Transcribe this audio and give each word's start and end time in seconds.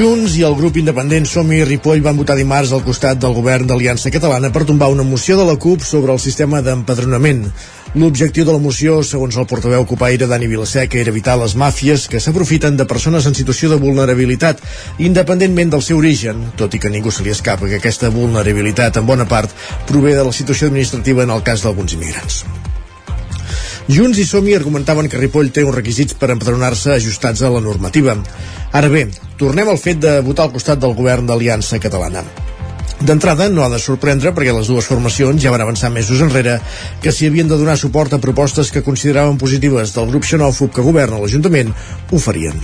Junts 0.00 0.32
i 0.38 0.44
el 0.48 0.54
grup 0.56 0.78
independent 0.80 1.26
Som 1.28 1.50
i 1.52 1.58
Ripoll 1.60 2.00
van 2.00 2.16
votar 2.16 2.32
dimarts 2.38 2.70
al 2.72 2.80
costat 2.86 3.18
del 3.20 3.34
govern 3.36 3.66
d'Aliança 3.68 4.08
Catalana 4.14 4.48
per 4.48 4.62
tombar 4.64 4.88
una 4.88 5.04
moció 5.04 5.36
de 5.36 5.44
la 5.44 5.58
CUP 5.60 5.84
sobre 5.84 6.14
el 6.14 6.22
sistema 6.24 6.62
d'empadronament. 6.64 7.42
L'objectiu 8.00 8.46
de 8.48 8.54
la 8.56 8.62
moció, 8.64 9.02
segons 9.04 9.36
el 9.36 9.44
portaveu 9.50 9.84
copaire 9.84 10.30
Dani 10.30 10.48
Vilaseca, 10.48 10.96
era 11.02 11.12
evitar 11.12 11.36
les 11.42 11.52
màfies 11.52 12.08
que 12.08 12.22
s'aprofiten 12.24 12.80
de 12.80 12.88
persones 12.88 13.28
en 13.28 13.36
situació 13.36 13.74
de 13.74 13.80
vulnerabilitat, 13.84 14.64
independentment 15.10 15.76
del 15.76 15.84
seu 15.84 16.00
origen, 16.00 16.46
tot 16.56 16.72
i 16.72 16.80
que 16.80 16.96
ningú 16.96 17.12
se 17.12 17.26
li 17.26 17.36
escapa 17.36 17.68
que 17.68 17.76
aquesta 17.82 18.08
vulnerabilitat, 18.08 18.96
en 18.96 19.12
bona 19.12 19.28
part, 19.28 19.52
prové 19.90 20.16
de 20.16 20.24
la 20.24 20.32
situació 20.32 20.72
administrativa 20.72 21.28
en 21.28 21.36
el 21.36 21.44
cas 21.44 21.60
d'alguns 21.60 22.00
immigrants. 22.00 22.46
Junts 23.90 24.20
i 24.22 24.24
Somi 24.24 24.52
argumentaven 24.54 25.08
que 25.10 25.18
Ripoll 25.18 25.48
té 25.50 25.64
uns 25.66 25.74
requisits 25.74 26.14
per 26.14 26.28
empadronar-se 26.30 26.92
ajustats 26.94 27.40
a 27.42 27.48
la 27.50 27.62
normativa. 27.64 28.14
Ara 28.70 28.90
bé, 28.92 29.08
tornem 29.40 29.66
al 29.66 29.80
fet 29.82 29.98
de 30.04 30.12
votar 30.22 30.46
al 30.46 30.52
costat 30.54 30.78
del 30.78 30.94
govern 30.94 31.26
d'Aliança 31.26 31.80
Catalana. 31.82 32.22
D'entrada, 33.00 33.48
no 33.50 33.64
ha 33.64 33.70
de 33.72 33.80
sorprendre 33.82 34.30
perquè 34.36 34.54
les 34.54 34.70
dues 34.70 34.86
formacions 34.86 35.42
ja 35.42 35.50
van 35.50 35.64
avançar 35.64 35.90
mesos 35.90 36.22
enrere 36.22 36.60
que 37.02 37.10
si 37.10 37.26
havien 37.26 37.50
de 37.50 37.58
donar 37.58 37.78
suport 37.80 38.14
a 38.14 38.22
propostes 38.22 38.70
que 38.70 38.84
consideraven 38.86 39.40
positives 39.42 39.96
del 39.96 40.06
grup 40.12 40.28
xenòfob 40.28 40.70
que 40.76 40.86
governa 40.86 41.18
l'Ajuntament, 41.18 41.74
ho 42.12 42.22
farien. 42.22 42.62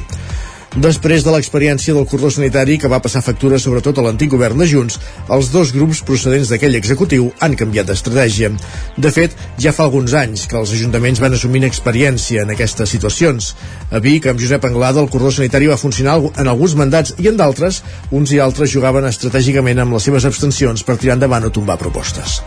Després 0.77 1.23
de 1.25 1.33
l'experiència 1.33 1.95
del 1.97 2.05
cordó 2.05 2.29
sanitari 2.29 2.75
que 2.77 2.89
va 2.93 2.99
passar 3.01 3.23
factura 3.25 3.57
sobretot 3.57 3.97
a 3.97 4.03
l'antic 4.05 4.29
govern 4.35 4.61
de 4.61 4.67
Junts, 4.69 4.99
els 5.33 5.49
dos 5.49 5.71
grups 5.73 6.03
procedents 6.05 6.51
d'aquell 6.53 6.77
executiu 6.77 7.31
han 7.41 7.57
canviat 7.57 7.89
d'estratègia. 7.89 8.51
De 9.01 9.13
fet, 9.15 9.33
ja 9.57 9.73
fa 9.73 9.87
alguns 9.87 10.13
anys 10.21 10.45
que 10.51 10.59
els 10.61 10.75
ajuntaments 10.77 11.23
van 11.25 11.33
assumint 11.33 11.65
experiència 11.65 12.45
en 12.45 12.53
aquestes 12.53 12.93
situacions. 12.93 13.55
A 13.89 14.03
Vic, 14.05 14.29
amb 14.29 14.43
Josep 14.43 14.69
Anglada, 14.69 15.01
el 15.01 15.09
cordó 15.09 15.33
sanitari 15.33 15.73
va 15.73 15.81
funcionar 15.81 16.19
en 16.29 16.53
alguns 16.53 16.77
mandats 16.77 17.17
i 17.17 17.33
en 17.33 17.41
d'altres, 17.41 17.81
uns 18.13 18.37
i 18.37 18.45
altres 18.45 18.77
jugaven 18.77 19.09
estratègicament 19.09 19.81
amb 19.81 19.97
les 19.97 20.11
seves 20.11 20.29
abstencions 20.29 20.85
per 20.85 21.01
tirar 21.01 21.17
endavant 21.17 21.49
o 21.49 21.55
tombar 21.57 21.81
propostes. 21.81 22.43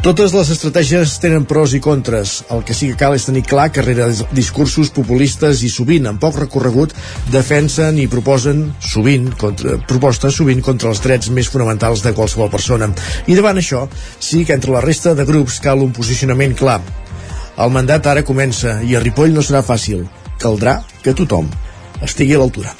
Totes 0.00 0.32
les 0.32 0.48
estratègies 0.48 1.18
tenen 1.20 1.42
pros 1.44 1.74
i 1.76 1.78
contres. 1.84 2.38
El 2.48 2.62
que 2.64 2.72
sí 2.72 2.86
que 2.88 2.96
cal 3.02 3.12
és 3.12 3.26
tenir 3.28 3.42
clar 3.44 3.66
que 3.68 3.82
rere 3.84 4.06
discursos 4.32 4.88
populistes 4.96 5.60
i 5.60 5.68
sovint 5.68 6.06
amb 6.08 6.22
poc 6.22 6.38
recorregut 6.40 6.94
defensen 7.28 7.98
i 8.00 8.06
proposen 8.08 8.62
sovint 8.80 9.26
contra, 9.42 9.74
propostes 9.90 10.38
sovint 10.40 10.64
contra 10.64 10.88
els 10.88 11.02
drets 11.04 11.28
més 11.36 11.50
fonamentals 11.52 12.00
de 12.00 12.14
qualsevol 12.16 12.48
persona. 12.48 12.88
I 13.28 13.36
davant 13.36 13.60
això, 13.60 13.82
sí 14.16 14.46
que 14.48 14.56
entre 14.56 14.72
la 14.72 14.80
resta 14.80 15.12
de 15.12 15.26
grups 15.28 15.58
cal 15.60 15.84
un 15.84 15.92
posicionament 15.92 16.56
clar. 16.56 16.78
El 17.60 17.74
mandat 17.76 18.08
ara 18.08 18.24
comença 18.24 18.78
i 18.80 18.96
a 18.96 19.04
Ripoll 19.04 19.36
no 19.36 19.44
serà 19.44 19.60
fàcil. 19.60 20.06
Caldrà 20.40 20.78
que 21.04 21.12
tothom 21.12 21.52
estigui 22.00 22.38
a 22.38 22.40
l'altura. 22.40 22.72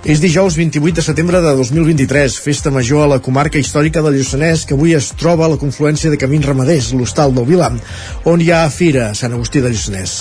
És 0.00 0.20
dijous 0.22 0.54
28 0.56 0.96
de 0.96 1.02
setembre 1.04 1.42
de 1.44 1.50
2023, 1.58 2.38
festa 2.40 2.70
major 2.72 3.04
a 3.04 3.10
la 3.10 3.18
comarca 3.20 3.60
històrica 3.60 4.00
del 4.00 4.16
Lluçanès, 4.16 4.62
que 4.64 4.72
avui 4.72 4.94
es 4.96 5.10
troba 5.12 5.44
a 5.44 5.50
la 5.52 5.58
confluència 5.60 6.08
de 6.08 6.16
camins 6.16 6.46
ramaders, 6.48 6.94
l'hostal 6.96 7.34
del 7.36 7.44
Vilam, 7.44 7.76
on 8.24 8.40
hi 8.40 8.48
ha 8.48 8.62
fira 8.72 9.10
Sant 9.14 9.36
Agustí 9.36 9.60
de 9.60 9.68
Lluçanès. 9.74 10.14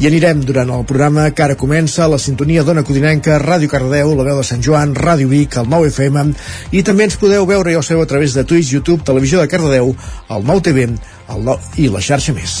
I 0.00 0.08
anirem 0.08 0.40
durant 0.48 0.72
el 0.72 0.86
programa 0.88 1.28
que 1.30 1.44
ara 1.44 1.58
comença 1.60 2.08
la 2.08 2.18
sintonia 2.18 2.64
d'Ona 2.64 2.86
Codinenca, 2.88 3.36
Ràdio 3.44 3.68
Cardeu, 3.68 4.14
la 4.16 4.26
veu 4.30 4.40
de 4.40 4.48
Sant 4.48 4.64
Joan, 4.64 4.96
Ràdio 4.96 5.28
Vic, 5.28 5.60
el 5.60 5.68
9 5.68 5.92
FM, 5.92 6.24
i 6.72 6.82
també 6.82 7.10
ens 7.10 7.20
podeu 7.20 7.44
veure 7.46 7.76
el 7.76 7.84
seu 7.84 8.00
a 8.00 8.08
través 8.08 8.32
de 8.32 8.48
Twitch, 8.48 8.72
YouTube, 8.72 9.04
Televisió 9.04 9.44
de 9.44 9.52
Cardedeu, 9.52 9.92
el 10.30 10.48
9 10.52 10.64
TV 10.70 10.88
el 10.88 11.44
9 11.44 11.84
i 11.84 11.90
la 11.92 12.00
xarxa 12.04 12.34
més. 12.36 12.58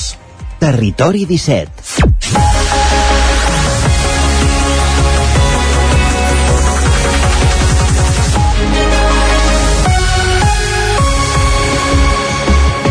Territori 0.60 1.24
17 1.24 2.77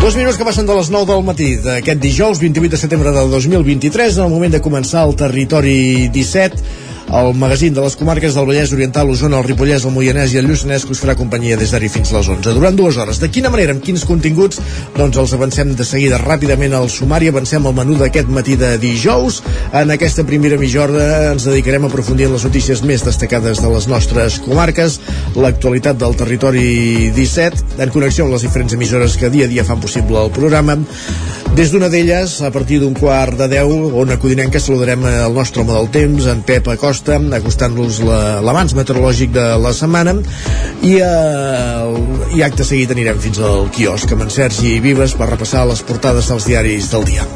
Dos 0.08 0.16
minuts 0.16 0.38
que 0.40 0.44
passen 0.48 0.64
de 0.64 0.72
les 0.72 0.88
9 0.88 1.04
del 1.04 1.20
matí 1.20 1.46
d'aquest 1.60 1.98
dijous 2.00 2.38
28 2.40 2.70
de 2.72 2.78
setembre 2.80 3.10
del 3.12 3.28
2023 3.28 4.16
en 4.16 4.24
el 4.24 4.30
moment 4.32 4.54
de 4.54 4.60
començar 4.64 5.02
el 5.04 5.12
Territori 5.20 6.08
17 6.08 6.87
el 7.08 7.34
magazín 7.34 7.72
de 7.74 7.80
les 7.80 7.96
comarques 7.96 8.34
del 8.34 8.46
Vallès 8.46 8.72
Oriental, 8.72 9.08
Osona, 9.10 9.38
el 9.38 9.46
Ripollès, 9.46 9.84
el 9.86 9.94
Moianès 9.94 10.34
i 10.34 10.40
el 10.40 10.48
Lluçanès 10.48 10.84
que 10.84 10.92
us 10.92 11.00
farà 11.00 11.14
companyia 11.16 11.56
des 11.56 11.72
d'ara 11.72 11.88
fins 11.88 12.12
les 12.12 12.28
11. 12.28 12.52
Durant 12.56 12.76
dues 12.76 12.98
hores. 13.00 13.20
De 13.22 13.30
quina 13.32 13.48
manera, 13.50 13.72
amb 13.72 13.82
quins 13.84 14.04
continguts? 14.04 14.60
Doncs 14.96 15.16
els 15.16 15.32
avancem 15.32 15.72
de 15.78 15.86
seguida 15.88 16.20
ràpidament 16.20 16.74
al 16.76 16.90
sumari, 16.92 17.30
avancem 17.32 17.64
al 17.66 17.76
menú 17.76 17.96
d'aquest 17.96 18.28
matí 18.28 18.58
de 18.60 18.74
dijous. 18.82 19.40
En 19.72 19.90
aquesta 19.94 20.24
primera 20.28 20.58
mitja 20.60 20.84
hora 20.84 21.32
ens 21.32 21.48
dedicarem 21.48 21.86
a 21.86 21.88
aprofundir 21.88 22.28
en 22.28 22.36
les 22.36 22.44
notícies 22.44 22.84
més 22.84 23.04
destacades 23.06 23.62
de 23.64 23.72
les 23.72 23.88
nostres 23.88 24.38
comarques, 24.44 25.00
l'actualitat 25.36 25.96
del 25.98 26.16
territori 26.18 27.10
17, 27.16 27.80
en 27.80 27.94
connexió 27.94 28.26
amb 28.26 28.36
les 28.36 28.44
diferents 28.44 28.76
emissores 28.76 29.16
que 29.16 29.32
dia 29.32 29.48
a 29.48 29.52
dia 29.54 29.64
fan 29.64 29.80
possible 29.80 30.20
el 30.20 30.34
programa. 30.34 30.76
Des 31.56 31.72
d'una 31.72 31.88
d'elles, 31.90 32.34
a 32.42 32.50
partir 32.54 32.78
d'un 32.82 32.94
quart 32.94 33.34
de 33.38 33.48
deu, 33.50 33.72
on 33.98 34.12
acudinem 34.14 34.50
que 34.50 34.60
saludarem 34.60 35.02
el 35.08 35.34
nostre 35.34 35.62
home 35.62 35.74
del 35.74 35.88
temps, 35.94 36.28
en 36.30 36.44
Pep 36.46 36.68
Acosta, 36.68 37.18
Costa, 37.18 37.36
acostant-nos 37.40 37.98
l'avanç 38.44 38.76
meteorològic 38.78 39.32
de 39.34 39.48
la 39.62 39.72
setmana 39.72 40.14
i, 40.82 40.96
eh, 41.00 42.38
i 42.38 42.44
acte 42.46 42.64
seguit 42.64 42.94
anirem 42.94 43.18
fins 43.18 43.40
al 43.40 43.68
quiosc 43.74 44.12
amb 44.12 44.28
en 44.28 44.30
Sergi 44.30 44.78
Vives 44.84 45.16
per 45.18 45.32
repassar 45.32 45.66
les 45.66 45.82
portades 45.82 46.30
dels 46.30 46.48
diaris 46.48 46.90
del 46.94 47.06
dia. 47.12 47.26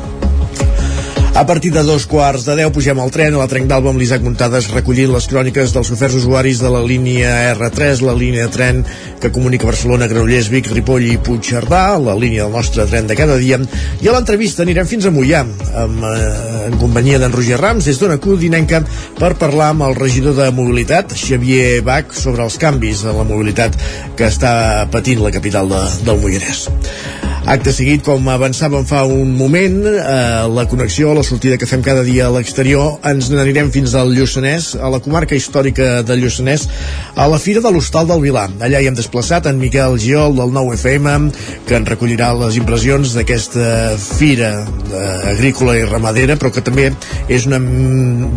A 1.34 1.46
partir 1.46 1.72
de 1.72 1.82
dos 1.82 2.04
quarts 2.04 2.44
de 2.44 2.54
deu 2.58 2.68
pugem 2.70 2.98
al 3.00 3.10
tren 3.10 3.32
a 3.32 3.38
la 3.40 3.46
Trenc 3.48 3.64
d'Alba 3.64 3.88
amb 3.88 4.02
l'Isaac 4.02 4.20
Muntades 4.20 4.66
recollint 4.68 5.14
les 5.14 5.24
cròniques 5.30 5.72
dels 5.72 5.90
oferts 5.94 6.18
usuaris 6.18 6.60
de 6.60 6.68
la 6.70 6.82
línia 6.84 7.30
R3, 7.54 8.02
la 8.04 8.12
línia 8.12 8.44
de 8.44 8.52
tren 8.52 8.82
que 9.22 9.30
comunica 9.32 9.66
Barcelona, 9.66 10.10
Granollers, 10.12 10.50
Vic, 10.52 10.68
Ripoll 10.68 11.08
i 11.08 11.16
Puigcerdà, 11.16 11.96
la 12.04 12.18
línia 12.20 12.44
del 12.44 12.52
nostre 12.52 12.84
tren 12.84 13.08
de 13.08 13.16
cada 13.16 13.40
dia. 13.40 13.56
I 14.04 14.12
a 14.12 14.14
l'entrevista 14.14 14.66
anirem 14.66 14.86
fins 14.86 15.08
a 15.08 15.14
Mollà, 15.14 15.40
amb, 15.86 16.04
eh, 16.04 16.68
en 16.68 16.78
companyia 16.78 17.18
d'en 17.18 17.32
Roger 17.32 17.56
Rams, 17.56 17.88
des 17.88 17.98
d'una 17.98 18.20
codinenca, 18.20 18.84
per 19.18 19.34
parlar 19.40 19.72
amb 19.72 19.88
el 19.88 19.96
regidor 19.96 20.36
de 20.36 20.52
mobilitat, 20.52 21.16
Xavier 21.16 21.80
Bach, 21.80 22.12
sobre 22.12 22.44
els 22.44 22.60
canvis 22.60 23.06
en 23.08 23.16
la 23.16 23.24
mobilitat 23.24 23.80
que 24.16 24.28
està 24.28 24.84
patint 24.92 25.24
la 25.24 25.32
capital 25.32 25.72
de, 25.72 25.86
del 26.04 26.20
Moianès. 26.20 26.68
Acte 27.42 27.72
seguit, 27.74 28.04
com 28.06 28.28
avançàvem 28.30 28.84
fa 28.86 29.00
un 29.02 29.32
moment, 29.34 29.80
eh, 29.82 30.46
la 30.46 30.62
connexió, 30.70 31.10
la 31.12 31.24
sortida 31.26 31.56
que 31.58 31.66
fem 31.66 31.82
cada 31.82 32.04
dia 32.06 32.28
a 32.28 32.30
l'exterior, 32.30 33.00
ens 33.04 33.30
n'anirem 33.30 33.68
fins 33.74 33.96
al 33.98 34.12
Lluçanès, 34.14 34.76
a 34.78 34.88
la 34.88 35.00
comarca 35.02 35.34
històrica 35.34 36.04
del 36.06 36.22
Lluçanès, 36.22 36.68
a 37.16 37.26
la 37.26 37.40
Fira 37.42 37.60
de 37.60 37.72
l'Hostal 37.72 38.06
del 38.06 38.22
Vilà. 38.22 38.46
Allà 38.60 38.78
hi 38.78 38.86
hem 38.86 38.94
desplaçat 38.94 39.48
en 39.50 39.58
Miquel 39.58 39.98
Giol 39.98 40.36
del 40.36 40.54
9FM, 40.54 41.32
que 41.66 41.74
ens 41.80 41.88
recollirà 41.90 42.32
les 42.38 42.56
impressions 42.56 43.12
d'aquesta 43.12 43.98
fira 43.98 44.52
eh, 44.62 45.34
agrícola 45.34 45.76
i 45.76 45.82
ramadera, 45.82 46.38
però 46.38 46.52
que 46.54 46.62
també 46.62 46.92
és 47.28 47.48
una 47.50 47.58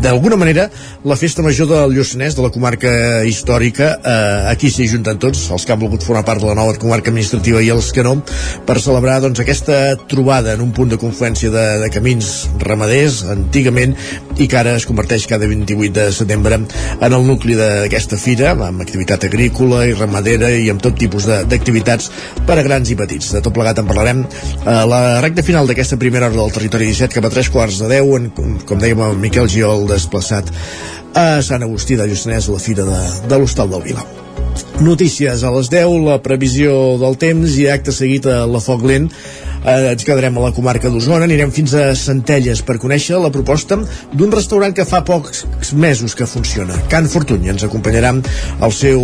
d'alguna 0.01 0.35
manera 0.35 0.71
la 1.05 1.15
festa 1.15 1.45
major 1.45 1.69
del 1.69 1.93
Lluçanès, 1.93 2.33
de 2.33 2.41
la 2.41 2.49
comarca 2.49 3.21
històrica. 3.23 3.99
Eh, 4.01 4.49
aquí 4.49 4.73
s'hi 4.73 4.89
junten 4.89 5.21
tots, 5.21 5.51
els 5.51 5.63
que 5.63 5.77
han 5.77 5.79
volgut 5.79 6.01
formar 6.01 6.25
part 6.25 6.41
de 6.41 6.49
la 6.49 6.57
nova 6.57 6.73
comarca 6.73 7.13
administrativa 7.13 7.61
i 7.61 7.69
els 7.69 7.93
que 7.93 8.01
no, 8.01 8.17
per 8.65 8.79
celebrar 8.81 8.94
doncs, 9.01 9.39
aquesta 9.39 9.97
trobada 10.07 10.53
en 10.53 10.61
un 10.61 10.71
punt 10.71 10.89
de 10.89 10.97
confluència 10.97 11.49
de, 11.51 11.63
de 11.81 11.89
camins 11.91 12.47
ramaders 12.59 13.23
antigament 13.27 13.95
i 14.39 14.47
que 14.47 14.57
ara 14.57 14.75
es 14.75 14.85
converteix 14.87 15.27
cada 15.27 15.47
28 15.47 15.93
de 15.93 16.11
setembre 16.15 16.55
en 16.55 17.13
el 17.13 17.27
nucli 17.27 17.55
d'aquesta 17.55 18.17
fira 18.17 18.53
amb 18.53 18.81
activitat 18.81 19.27
agrícola 19.27 19.85
i 19.85 19.93
ramadera 19.93 20.49
i 20.49 20.69
amb 20.71 20.81
tot 20.81 20.97
tipus 20.97 21.27
d'activitats 21.27 22.09
per 22.47 22.59
a 22.59 22.63
grans 22.63 22.89
i 22.89 22.95
petits. 22.95 23.33
De 23.35 23.41
tot 23.41 23.53
plegat 23.53 23.79
en 23.79 23.87
parlarem 23.87 24.25
a 24.65 24.85
la 24.87 25.21
recta 25.21 25.43
final 25.43 25.67
d'aquesta 25.67 25.99
primera 25.99 26.29
hora 26.29 26.39
del 26.39 26.55
territori 26.55 26.87
17 26.87 27.19
cap 27.19 27.27
a 27.27 27.33
tres 27.33 27.49
quarts 27.49 27.81
de 27.83 27.91
10 27.97 28.13
en, 28.19 28.29
com 28.65 28.79
dèiem 28.79 29.01
el 29.09 29.17
Miquel 29.19 29.51
Giol 29.51 29.89
desplaçat 29.91 30.53
a 31.15 31.41
Sant 31.43 31.63
Agustí 31.63 31.99
de 31.99 32.07
Lluçanès 32.07 32.47
la 32.51 32.61
fira 32.61 32.87
de, 32.87 33.01
de 33.27 33.39
l'Hostal 33.39 33.71
del 33.71 33.83
Vila. 33.83 34.24
Notícies 34.83 35.43
a 35.43 35.51
les 35.55 35.69
10, 35.71 35.93
la 36.05 36.17
previsió 36.23 36.71
del 37.01 37.15
temps 37.19 37.55
i 37.59 37.69
acte 37.71 37.93
seguit 37.95 38.27
a 38.27 38.43
la 38.49 38.59
Foc 38.63 38.83
Lent 38.87 39.07
eh, 39.65 39.91
ens 39.91 40.05
quedarem 40.05 40.37
a 40.37 40.45
la 40.47 40.53
comarca 40.55 40.89
d'Osona, 40.91 41.25
anirem 41.25 41.51
fins 41.53 41.73
a 41.77 41.87
Centelles 41.97 42.61
per 42.65 42.77
conèixer 42.81 43.19
la 43.21 43.31
proposta 43.33 43.77
d'un 44.13 44.33
restaurant 44.33 44.75
que 44.75 44.85
fa 44.87 45.01
pocs 45.05 45.73
mesos 45.73 46.15
que 46.15 46.27
funciona. 46.29 46.77
Can 46.91 47.09
Fortuny 47.11 47.49
ens 47.53 47.65
acompanyarà 47.67 48.13
el 48.15 48.75
seu 48.75 49.01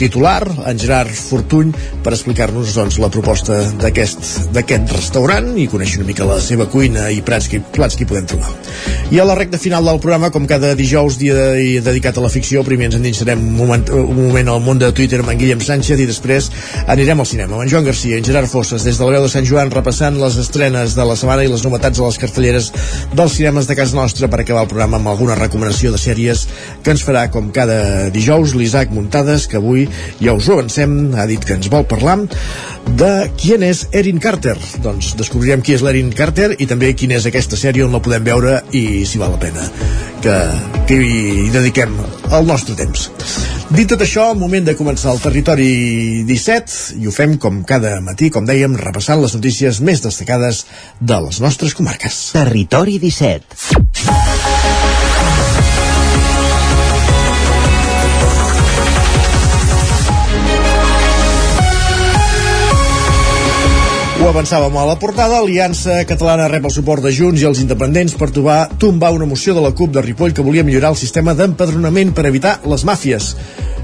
titular, 0.00 0.42
en 0.68 0.80
Gerard 0.80 1.12
Fortuny, 1.14 1.72
per 2.04 2.14
explicar-nos 2.14 2.74
doncs, 2.76 2.98
la 3.02 3.10
proposta 3.12 3.60
d'aquest 3.82 4.94
restaurant 4.94 5.52
i 5.58 5.66
conèixer 5.70 6.00
una 6.00 6.08
mica 6.08 6.28
la 6.28 6.40
seva 6.42 6.68
cuina 6.70 7.08
i 7.12 7.20
plats 7.26 7.50
que, 7.50 7.60
plats 7.74 7.98
que 7.98 8.06
hi 8.06 8.10
podem 8.10 8.28
trobar. 8.30 8.52
I 9.12 9.20
a 9.20 9.26
la 9.28 9.36
recta 9.38 9.60
final 9.60 9.84
del 9.84 10.00
programa, 10.02 10.30
com 10.34 10.46
cada 10.50 10.74
dijous, 10.78 11.18
dia 11.20 11.34
de, 11.34 11.80
dedicat 11.84 12.18
a 12.18 12.24
la 12.24 12.32
ficció, 12.32 12.64
primer 12.66 12.88
ens 12.90 12.98
endinsarem 12.98 13.42
un 13.42 13.56
moment, 13.58 13.84
un 13.98 14.16
moment 14.28 14.52
al 14.54 14.62
món 14.64 14.80
de 14.80 14.90
Twitter 14.96 15.20
amb 15.22 15.32
en 15.34 15.40
Guillem 15.40 15.62
Sánchez 15.64 16.00
i 16.00 16.08
després 16.08 16.50
anirem 16.90 17.20
al 17.20 17.28
cinema 17.28 17.60
en 17.62 17.70
Joan 17.70 17.86
Garcia 17.86 18.18
en 18.18 18.26
Gerard 18.26 18.50
Fosses 18.50 18.84
des 18.86 18.98
de 18.98 19.04
la 19.04 19.16
veu 19.16 19.24
de 19.24 19.32
Sant 19.32 19.46
Joan 19.48 19.72
repassant 19.74 20.03
les 20.12 20.36
estrenes 20.36 20.94
de 20.96 21.04
la 21.08 21.16
setmana 21.16 21.44
i 21.44 21.48
les 21.48 21.64
novetats 21.64 22.00
a 22.00 22.08
les 22.08 22.18
cartelleres 22.20 22.70
dels 23.16 23.36
cinemes 23.38 23.68
de 23.70 23.76
casa 23.78 23.96
nostra 23.96 24.28
per 24.28 24.42
acabar 24.42 24.66
el 24.66 24.68
programa 24.68 25.00
amb 25.00 25.08
alguna 25.08 25.38
recomanació 25.38 25.92
de 25.94 26.00
sèries 26.02 26.44
que 26.84 26.92
ens 26.92 27.04
farà 27.06 27.30
com 27.32 27.48
cada 27.54 28.10
dijous 28.12 28.52
l'Isaac 28.54 28.92
Muntades 28.92 29.48
que 29.48 29.56
avui 29.56 29.88
ja 30.20 30.36
us 30.36 30.48
ho 30.48 30.58
avancem 30.58 31.14
ha 31.16 31.24
dit 31.30 31.44
que 31.44 31.56
ens 31.56 31.70
vol 31.72 31.88
parlar 31.88 32.18
de 32.98 33.12
qui 33.40 33.54
és 33.54 33.86
Erin 33.92 34.18
Carter. 34.20 34.56
Doncs 34.84 35.14
descobrirem 35.16 35.62
qui 35.64 35.74
és 35.74 35.82
l'Erin 35.82 36.12
Carter 36.12 36.52
i 36.58 36.66
també 36.68 36.92
quina 36.92 37.16
és 37.16 37.26
aquesta 37.26 37.56
sèrie 37.56 37.84
on 37.86 37.94
la 37.94 38.02
podem 38.04 38.24
veure 38.26 38.60
i 38.72 39.04
si 39.08 39.18
val 39.18 39.32
la 39.32 39.40
pena 39.40 39.64
que, 40.24 40.36
que 40.88 40.98
hi 41.00 41.50
dediquem 41.52 41.96
el 42.32 42.46
nostre 42.48 42.76
temps. 42.78 43.10
Dit 43.74 43.88
tot 43.90 44.02
això, 44.04 44.26
moment 44.36 44.64
de 44.66 44.74
començar 44.76 45.12
el 45.14 45.20
territori 45.22 45.68
17 46.28 47.00
i 47.00 47.08
ho 47.08 47.12
fem 47.14 47.36
com 47.40 47.62
cada 47.68 47.96
matí, 48.04 48.28
com 48.32 48.44
dèiem, 48.48 48.76
repassant 48.80 49.22
les 49.22 49.34
notícies 49.36 49.80
més 49.84 49.93
destacades 50.02 50.64
de 51.00 51.20
les 51.28 51.40
nostres 51.40 51.74
comarques. 51.74 52.32
Territori 52.34 52.98
17 52.98 53.84
Ho 64.24 64.28
avançàvem 64.30 64.76
a 64.80 64.84
la 64.88 64.94
portada, 64.96 65.36
Aliança 65.42 65.98
Catalana 66.08 66.46
rep 66.48 66.64
el 66.64 66.72
suport 66.72 67.04
de 67.04 67.10
Junts 67.12 67.42
i 67.42 67.48
els 67.48 67.58
independents 67.60 68.14
per 68.16 68.30
tombar, 68.32 68.70
tombar 68.80 69.10
una 69.12 69.26
moció 69.28 69.52
de 69.52 69.60
la 69.60 69.74
CUP 69.76 69.92
de 69.92 70.00
Ripoll 70.00 70.32
que 70.32 70.44
volia 70.46 70.64
millorar 70.64 70.94
el 70.94 70.96
sistema 70.96 71.34
d'empadronament 71.36 72.14
per 72.16 72.24
evitar 72.30 72.54
les 72.64 72.86
màfies. 72.88 73.34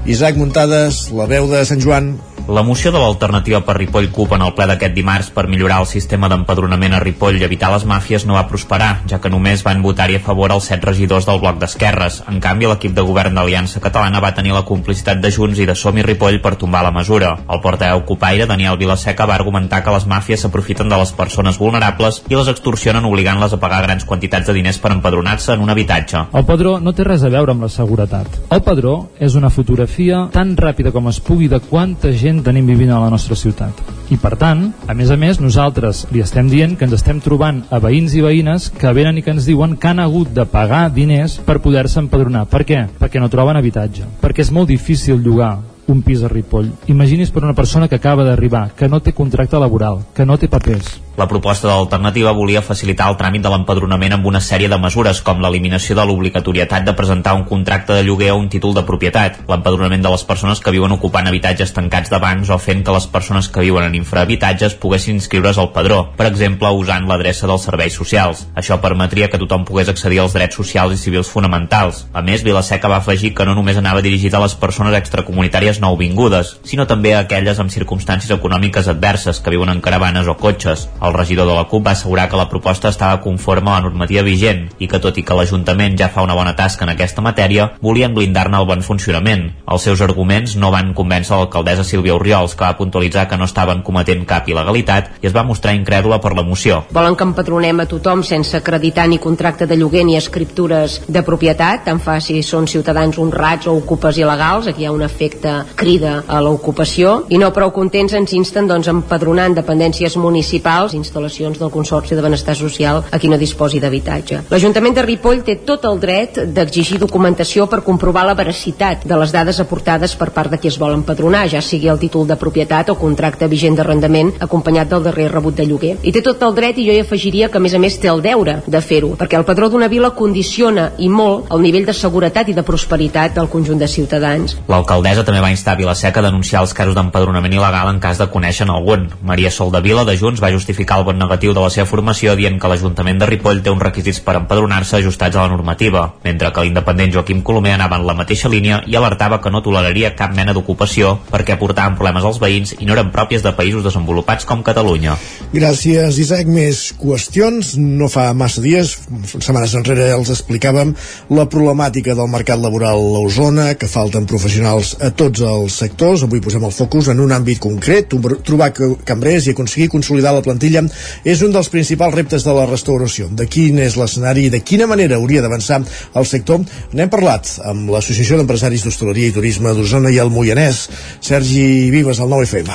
Isaac 0.05 0.35
Muntades, 0.35 1.11
la 1.13 1.27
veu 1.29 1.45
de 1.45 1.61
Sant 1.69 1.81
Joan, 1.83 2.15
la 2.47 2.63
moció 2.63 2.91
de 2.91 2.97
l'alternativa 2.97 3.61
per 3.61 3.75
Ripoll 3.77 4.09
CUP 4.11 4.31
en 4.33 4.41
el 4.41 4.53
ple 4.57 4.65
d'aquest 4.67 4.95
dimarts 4.95 5.29
per 5.31 5.45
millorar 5.47 5.77
el 5.83 5.87
sistema 5.87 6.27
d'empadronament 6.27 6.95
a 6.97 6.99
Ripoll 7.03 7.37
i 7.37 7.45
evitar 7.45 7.69
les 7.71 7.85
màfies 7.85 8.25
no 8.25 8.33
va 8.33 8.47
prosperar, 8.49 9.03
ja 9.07 9.19
que 9.21 9.29
només 9.29 9.61
van 9.63 9.83
votar-hi 9.85 10.17
a 10.17 10.23
favor 10.25 10.51
els 10.51 10.65
set 10.71 10.83
regidors 10.83 11.27
del 11.29 11.39
bloc 11.39 11.59
d'Esquerres. 11.61 12.23
En 12.27 12.39
canvi, 12.41 12.65
l'equip 12.67 12.95
de 12.97 13.05
govern 13.05 13.37
d'Aliança 13.37 13.79
Catalana 13.79 14.19
va 14.19 14.33
tenir 14.33 14.55
la 14.55 14.63
complicitat 14.65 15.21
de 15.21 15.31
Junts 15.31 15.61
i 15.61 15.67
de 15.69 15.75
Som 15.77 15.99
i 16.01 16.05
Ripoll 16.07 16.39
per 16.41 16.55
tombar 16.57 16.81
la 16.83 16.91
mesura. 16.91 17.35
El 17.47 17.61
portaveu 17.61 18.01
Copaire, 18.09 18.49
Daniel 18.49 18.79
Vilaseca, 18.81 19.29
va 19.29 19.37
argumentar 19.37 19.83
que 19.85 19.93
les 19.93 20.09
màfies 20.09 20.41
s'aprofiten 20.41 20.89
de 20.89 20.97
les 20.97 21.13
persones 21.13 21.61
vulnerables 21.61 22.23
i 22.27 22.35
les 22.35 22.49
extorsionen 22.49 23.05
obligant-les 23.05 23.53
a 23.53 23.61
pagar 23.61 23.83
grans 23.85 24.05
quantitats 24.09 24.49
de 24.49 24.57
diners 24.57 24.81
per 24.81 24.95
empadronar-se 24.97 25.53
en 25.53 25.61
un 25.61 25.69
habitatge. 25.69 26.25
El 26.33 26.49
padró 26.49 26.79
no 26.81 26.91
té 26.97 27.05
res 27.05 27.21
a 27.23 27.29
veure 27.29 27.53
amb 27.53 27.69
la 27.69 27.71
seguretat. 27.71 28.41
El 28.49 28.65
padró 28.65 28.97
és 29.19 29.37
una 29.37 29.53
fotografia 29.53 29.90
tan 30.31 30.55
ràpida 30.57 30.91
com 30.91 31.07
es 31.11 31.19
pugui 31.19 31.47
de 31.51 31.59
quanta 31.59 32.11
gent 32.11 32.41
tenim 32.45 32.67
vivint 32.67 32.91
a 32.91 32.99
la 32.99 33.09
nostra 33.09 33.35
ciutat. 33.35 33.81
I 34.11 34.17
per 34.17 34.35
tant, 34.39 34.73
a 34.87 34.93
més 34.93 35.11
a 35.11 35.17
més, 35.17 35.39
nosaltres 35.39 36.05
li 36.11 36.21
estem 36.23 36.49
dient 36.51 36.77
que 36.77 36.87
ens 36.87 36.95
estem 36.97 37.21
trobant 37.23 37.63
a 37.69 37.79
veïns 37.79 38.15
i 38.15 38.23
veïnes 38.23 38.69
que 38.77 38.93
venen 38.93 39.19
i 39.19 39.25
que 39.25 39.31
ens 39.31 39.45
diuen 39.47 39.77
que 39.77 39.91
han 39.91 39.99
hagut 39.99 40.33
de 40.35 40.45
pagar 40.45 40.89
diners 40.93 41.39
per 41.45 41.59
poder-se 41.63 41.99
empadronar. 41.99 42.47
Per 42.51 42.63
què? 42.65 42.85
Perquè 42.99 43.19
no 43.19 43.29
troben 43.29 43.59
habitatge. 43.59 44.07
Perquè 44.21 44.45
és 44.45 44.51
molt 44.51 44.71
difícil 44.71 45.21
llogar 45.23 45.57
un 45.91 46.01
pis 46.01 46.23
a 46.23 46.29
Ripoll. 46.31 46.71
Imagini's 46.87 47.31
per 47.31 47.43
una 47.43 47.55
persona 47.55 47.87
que 47.87 47.95
acaba 47.99 48.23
d'arribar, 48.23 48.69
que 48.75 48.87
no 48.87 49.01
té 49.01 49.13
contracte 49.13 49.59
laboral, 49.59 50.05
que 50.15 50.25
no 50.25 50.37
té 50.37 50.47
papers 50.47 51.01
la 51.17 51.27
proposta 51.27 51.67
d'alternativa 51.67 52.31
volia 52.31 52.61
facilitar 52.63 53.09
el 53.11 53.17
tràmit 53.19 53.43
de 53.43 53.49
l'empadronament 53.51 54.13
amb 54.15 54.27
una 54.29 54.39
sèrie 54.39 54.69
de 54.71 54.77
mesures 54.79 55.19
com 55.21 55.41
l'eliminació 55.43 55.95
de 55.97 56.05
l'obligatorietat 56.07 56.85
de 56.87 56.93
presentar 56.95 57.33
un 57.35 57.43
contracte 57.43 57.93
de 57.93 58.03
lloguer 58.07 58.31
o 58.31 58.37
un 58.39 58.47
títol 58.49 58.73
de 58.73 58.85
propietat, 58.87 59.41
l'empadronament 59.49 60.05
de 60.05 60.11
les 60.13 60.23
persones 60.23 60.61
que 60.63 60.71
viuen 60.71 60.95
ocupant 60.95 61.27
habitatges 61.27 61.73
tancats 61.75 62.09
de 62.09 62.19
bancs 62.23 62.49
o 62.49 62.57
fent 62.57 62.85
que 62.87 62.95
les 62.95 63.07
persones 63.11 63.49
que 63.51 63.65
viuen 63.65 63.89
en 63.89 63.97
infrahabitatges 63.99 64.77
poguessin 64.79 65.19
inscriure's 65.19 65.59
al 65.59 65.73
padró, 65.75 65.99
per 66.15 66.29
exemple 66.29 66.71
usant 66.79 67.09
l'adreça 67.09 67.49
dels 67.49 67.67
serveis 67.67 67.93
socials. 67.93 68.45
Això 68.55 68.79
permetria 68.79 69.27
que 69.29 69.41
tothom 69.41 69.65
pogués 69.67 69.91
accedir 69.91 70.21
als 70.23 70.37
drets 70.37 70.55
socials 70.55 70.95
i 70.95 71.01
civils 71.01 71.29
fonamentals. 71.29 72.05
A 72.13 72.23
més, 72.23 72.45
Vilaseca 72.47 72.87
va 72.87 73.01
afegir 73.03 73.33
que 73.35 73.45
no 73.45 73.55
només 73.57 73.77
anava 73.77 74.01
dirigit 74.01 74.33
a 74.33 74.41
les 74.43 74.55
persones 74.55 74.95
extracomunitàries 74.95 75.81
nouvingudes, 75.83 76.55
sinó 76.63 76.87
també 76.87 77.13
a 77.15 77.25
aquelles 77.25 77.59
amb 77.59 77.73
circumstàncies 77.73 78.31
econòmiques 78.37 78.87
adverses 78.87 79.43
que 79.43 79.51
viuen 79.53 79.75
en 79.75 79.83
caravanes 79.83 80.31
o 80.31 80.37
cotxes. 80.39 80.87
El 81.01 81.13
regidor 81.13 81.47
de 81.47 81.55
la 81.55 81.65
CUP 81.65 81.87
va 81.87 81.95
assegurar 81.95 82.27
que 82.29 82.37
la 82.37 82.47
proposta 82.47 82.89
estava 82.89 83.21
conforme 83.21 83.71
a 83.71 83.79
la 83.79 83.87
normativa 83.87 84.21
vigent 84.21 84.67
i 84.77 84.87
que 84.87 84.99
tot 85.01 85.15
i 85.17 85.23
que 85.25 85.33
l'Ajuntament 85.33 85.95
ja 85.97 86.11
fa 86.13 86.21
una 86.21 86.35
bona 86.37 86.53
tasca 86.55 86.85
en 86.85 86.91
aquesta 86.93 87.23
matèria, 87.25 87.71
volien 87.81 88.13
blindar-ne 88.13 88.59
el 88.59 88.67
bon 88.69 88.83
funcionament. 88.85 89.47
Els 89.65 89.87
seus 89.87 90.03
arguments 90.05 90.53
no 90.61 90.69
van 90.69 90.91
convèncer 90.93 91.33
l'alcaldessa 91.33 91.83
Sílvia 91.87 92.13
Oriols, 92.13 92.53
que 92.53 92.67
va 92.67 92.77
puntualitzar 92.77 93.25
que 93.27 93.39
no 93.41 93.47
estaven 93.49 93.81
cometent 93.81 94.27
cap 94.29 94.45
il·legalitat 94.45 95.23
i 95.23 95.29
es 95.31 95.33
va 95.33 95.43
mostrar 95.47 95.73
incrèdula 95.73 96.19
per 96.21 96.35
la 96.37 96.45
moció. 96.45 96.83
Volen 96.93 97.17
que 97.17 97.25
empadronem 97.25 97.81
a 97.81 97.87
tothom 97.89 98.21
sense 98.21 98.53
acreditar 98.57 99.07
ni 99.09 99.17
contracte 99.17 99.65
de 99.65 99.79
lloguer 99.81 100.05
ni 100.05 100.19
escriptures 100.19 100.99
de 101.07 101.25
propietat, 101.25 101.81
tant 101.89 102.03
fa 102.03 102.19
si 102.21 102.43
són 102.45 102.69
ciutadans 102.69 103.17
honrats 103.17 103.65
o 103.65 103.73
ocupes 103.81 104.21
il·legals, 104.21 104.69
aquí 104.69 104.85
hi 104.85 104.91
ha 104.91 104.93
un 104.93 105.01
efecte 105.01 105.57
crida 105.81 106.19
a 106.27 106.45
l'ocupació, 106.45 107.23
i 107.33 107.41
no 107.41 107.49
prou 107.57 107.73
contents 107.73 108.13
ens 108.13 108.37
insten 108.37 108.69
doncs, 108.69 108.91
empadronar 108.91 109.49
en 109.49 109.57
dependències 109.57 110.19
municipals 110.21 110.90
les 110.91 110.99
instal·lacions 110.99 111.59
del 111.59 111.71
Consorci 111.71 112.15
de 112.15 112.21
Benestar 112.21 112.55
Social 112.55 113.03
a 113.11 113.19
qui 113.19 113.29
no 113.31 113.39
disposi 113.39 113.79
d'habitatge. 113.79 114.43
L'Ajuntament 114.51 114.95
de 114.97 115.05
Ripoll 115.05 115.43
té 115.47 115.57
tot 115.65 115.85
el 115.87 115.99
dret 116.01 116.39
d'exigir 116.51 116.99
documentació 116.99 117.67
per 117.71 117.81
comprovar 117.85 118.25
la 118.27 118.35
veracitat 118.35 119.05
de 119.07 119.19
les 119.19 119.31
dades 119.31 119.59
aportades 119.63 120.15
per 120.19 120.31
part 120.35 120.51
de 120.51 120.59
qui 120.59 120.67
es 120.67 120.79
vol 120.81 120.95
empadronar, 120.97 121.47
ja 121.49 121.61
sigui 121.61 121.89
el 121.91 121.99
títol 122.01 122.27
de 122.27 122.35
propietat 122.35 122.91
o 122.91 122.97
contracte 122.99 123.47
vigent 123.47 123.77
d'arrendament 123.77 124.33
acompanyat 124.39 124.89
del 124.91 125.05
darrer 125.07 125.29
rebut 125.31 125.55
de 125.55 125.65
lloguer. 125.65 125.95
I 126.03 126.11
té 126.11 126.23
tot 126.25 126.43
el 126.43 126.55
dret 126.57 126.77
i 126.77 126.87
jo 126.87 126.95
hi 126.95 127.03
afegiria 127.05 127.49
que 127.49 127.61
a 127.61 127.63
més 127.63 127.75
a 127.77 127.79
més 127.79 127.97
té 128.01 128.11
el 128.11 128.21
deure 128.21 128.59
de 128.67 128.81
fer-ho, 128.81 129.13
perquè 129.19 129.39
el 129.39 129.47
padró 129.47 129.69
d'una 129.69 129.87
vila 129.91 130.11
condiciona 130.17 130.91
i 130.99 131.09
molt 131.09 131.51
el 131.53 131.63
nivell 131.63 131.87
de 131.87 131.95
seguretat 131.95 132.49
i 132.51 132.57
de 132.57 132.65
prosperitat 132.67 133.37
del 133.37 133.49
conjunt 133.49 133.79
de 133.79 133.87
ciutadans. 133.87 134.57
L'alcaldessa 134.67 135.23
també 135.27 135.41
va 135.41 135.53
instar 135.53 135.77
Vilaseca 135.79 136.19
a 136.19 136.27
denunciar 136.27 136.65
els 136.65 136.75
casos 136.75 136.97
d'empadronament 136.97 137.53
il·legal 137.53 137.93
en 137.93 138.01
cas 138.03 138.19
de 138.19 138.27
conèixer 138.31 138.67
algun. 138.71 139.07
Maria 139.23 139.51
Soldavila 139.51 140.03
de 140.05 140.17
Junts 140.17 140.41
va 140.41 140.51
justificar 140.51 140.80
justificar 140.81 140.99
el 140.99 141.05
vot 141.05 141.17
negatiu 141.17 141.53
de 141.53 141.61
la 141.61 141.69
seva 141.69 141.85
formació 141.85 142.33
dient 142.35 142.57
que 142.59 142.69
l'Ajuntament 142.69 143.19
de 143.19 143.27
Ripoll 143.29 143.61
té 143.61 143.69
uns 143.69 143.81
requisits 143.81 144.19
per 144.25 144.35
empadronar-se 144.39 144.97
ajustats 144.97 145.35
a 145.35 145.43
la 145.45 145.51
normativa, 145.53 146.13
mentre 146.23 146.51
que 146.51 146.63
l'independent 146.63 147.13
Joaquim 147.13 147.41
Colomer 147.43 147.75
anava 147.75 147.97
en 147.99 148.05
la 148.07 148.15
mateixa 148.17 148.49
línia 148.49 148.81
i 148.87 148.95
alertava 148.95 149.41
que 149.41 149.51
no 149.51 149.61
toleraria 149.61 150.15
cap 150.15 150.33
mena 150.33 150.53
d'ocupació 150.53 151.19
perquè 151.29 151.53
aportaven 151.53 151.95
problemes 151.95 152.25
als 152.25 152.39
veïns 152.41 152.73
i 152.79 152.85
no 152.85 152.93
eren 152.93 153.11
pròpies 153.11 153.43
de 153.43 153.53
països 153.53 153.83
desenvolupats 153.83 154.45
com 154.45 154.63
Catalunya. 154.63 155.17
Gràcies, 155.53 156.17
Isaac. 156.17 156.49
Més 156.51 156.93
qüestions. 156.97 157.75
No 157.77 158.09
fa 158.09 158.31
massa 158.33 158.61
dies, 158.61 158.95
setmanes 159.37 159.75
enrere 159.77 160.09
els 160.15 160.31
explicàvem 160.33 160.95
la 161.29 161.45
problemàtica 161.51 162.15
del 162.17 162.31
mercat 162.31 162.59
laboral 162.59 162.99
a 163.19 163.21
Osona, 163.21 163.73
que 163.75 163.89
falten 163.91 164.25
professionals 164.25 164.95
a 164.99 165.11
tots 165.11 165.43
els 165.45 165.77
sectors. 165.83 166.25
Avui 166.25 166.41
posem 166.41 166.65
el 166.65 166.73
focus 166.75 167.11
en 167.13 167.21
un 167.21 167.35
àmbit 167.35 167.61
concret, 167.61 168.09
trobar 168.47 168.71
cambrers 169.05 169.47
i 169.47 169.55
aconseguir 169.55 169.91
consolidar 169.91 170.33
la 170.35 170.43
plantilla 170.45 170.70
plantilla 170.71 170.83
és 171.23 171.41
un 171.43 171.51
dels 171.51 171.69
principals 171.69 172.15
reptes 172.15 172.43
de 172.45 172.53
la 172.53 172.65
restauració. 172.65 173.27
De 173.31 173.47
quin 173.47 173.79
és 173.79 173.97
l'escenari 173.97 174.47
i 174.47 174.51
de 174.53 174.61
quina 174.61 174.87
manera 174.87 175.17
hauria 175.17 175.41
d'avançar 175.41 175.81
el 176.15 176.25
sector? 176.25 176.61
N'hem 176.93 177.09
parlat 177.09 177.47
amb 177.65 177.89
l'Associació 177.91 178.37
d'Empresaris 178.37 178.83
d'Hostaleria 178.85 179.29
i 179.29 179.35
Turisme 179.35 179.73
d'Osona 179.75 180.11
i 180.11 180.19
el 180.19 180.31
Moianès. 180.31 180.87
Sergi 181.21 181.91
Vives, 181.91 182.19
al 182.19 182.29
9FM. 182.29 182.71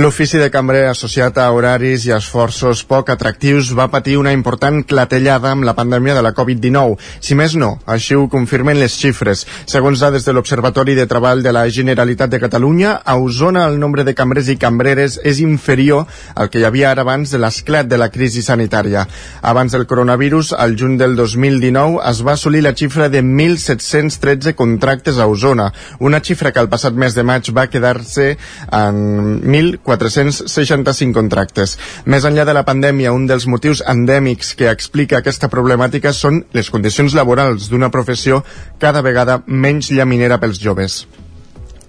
L'ofici 0.00 0.38
de 0.38 0.50
cambrer 0.50 0.86
associat 0.88 1.38
a 1.38 1.50
horaris 1.52 2.06
i 2.06 2.14
esforços 2.14 2.84
poc 2.84 3.10
atractius 3.10 3.72
va 3.76 3.90
patir 3.90 4.16
una 4.18 4.32
important 4.32 4.82
clatellada 4.84 5.52
amb 5.52 5.66
la 5.66 5.74
pandèmia 5.74 6.14
de 6.14 6.24
la 6.24 6.34
Covid-19. 6.34 6.96
Si 7.20 7.34
més 7.34 7.56
no, 7.56 7.76
així 7.86 8.16
ho 8.16 8.28
confirmen 8.30 8.78
les 8.80 8.96
xifres. 8.96 9.46
Segons 9.66 10.00
dades 10.00 10.24
de 10.24 10.34
l'Observatori 10.34 10.96
de 10.96 11.06
Treball 11.10 11.42
de 11.42 11.52
la 11.52 11.66
Generalitat 11.68 12.30
de 12.30 12.40
Catalunya, 12.40 13.00
a 13.04 13.16
Osona 13.20 13.66
el 13.68 13.78
nombre 13.80 14.04
de 14.04 14.14
cambrers 14.14 14.48
i 14.50 14.58
cambreres 14.60 15.18
és 15.24 15.40
inferior 15.44 16.06
al 16.34 16.50
que 16.50 16.60
hi 16.60 16.66
havia 16.68 16.90
ara 16.90 17.04
abans 17.04 17.30
de 17.30 17.39
l'esclat 17.40 17.88
de 17.88 17.98
la 18.00 18.10
crisi 18.12 18.42
sanitària. 18.44 19.06
Abans 19.42 19.72
del 19.72 19.86
coronavirus, 19.90 20.52
al 20.52 20.76
juny 20.78 20.98
del 21.00 21.16
2019, 21.16 22.00
es 22.10 22.22
va 22.26 22.34
assolir 22.36 22.62
la 22.64 22.74
xifra 22.76 23.08
de 23.08 23.22
1.713 23.24 24.54
contractes 24.54 25.18
a 25.18 25.26
Osona, 25.26 25.70
una 25.98 26.20
xifra 26.20 26.52
que 26.52 26.60
el 26.60 26.70
passat 26.72 26.94
mes 26.94 27.16
de 27.16 27.24
maig 27.26 27.50
va 27.56 27.68
quedar-se 27.72 28.34
en 28.34 29.00
1.465 29.42 31.16
contractes. 31.16 31.78
Més 32.04 32.26
enllà 32.28 32.44
de 32.48 32.56
la 32.56 32.66
pandèmia, 32.68 33.14
un 33.16 33.26
dels 33.30 33.48
motius 33.50 33.82
endèmics 33.86 34.54
que 34.58 34.70
explica 34.70 35.20
aquesta 35.20 35.50
problemàtica 35.52 36.12
són 36.16 36.44
les 36.56 36.70
condicions 36.70 37.16
laborals 37.16 37.70
d'una 37.70 37.90
professió 37.94 38.44
cada 38.78 39.02
vegada 39.06 39.40
menys 39.46 39.90
llaminera 39.94 40.40
pels 40.40 40.60
joves. 40.60 41.04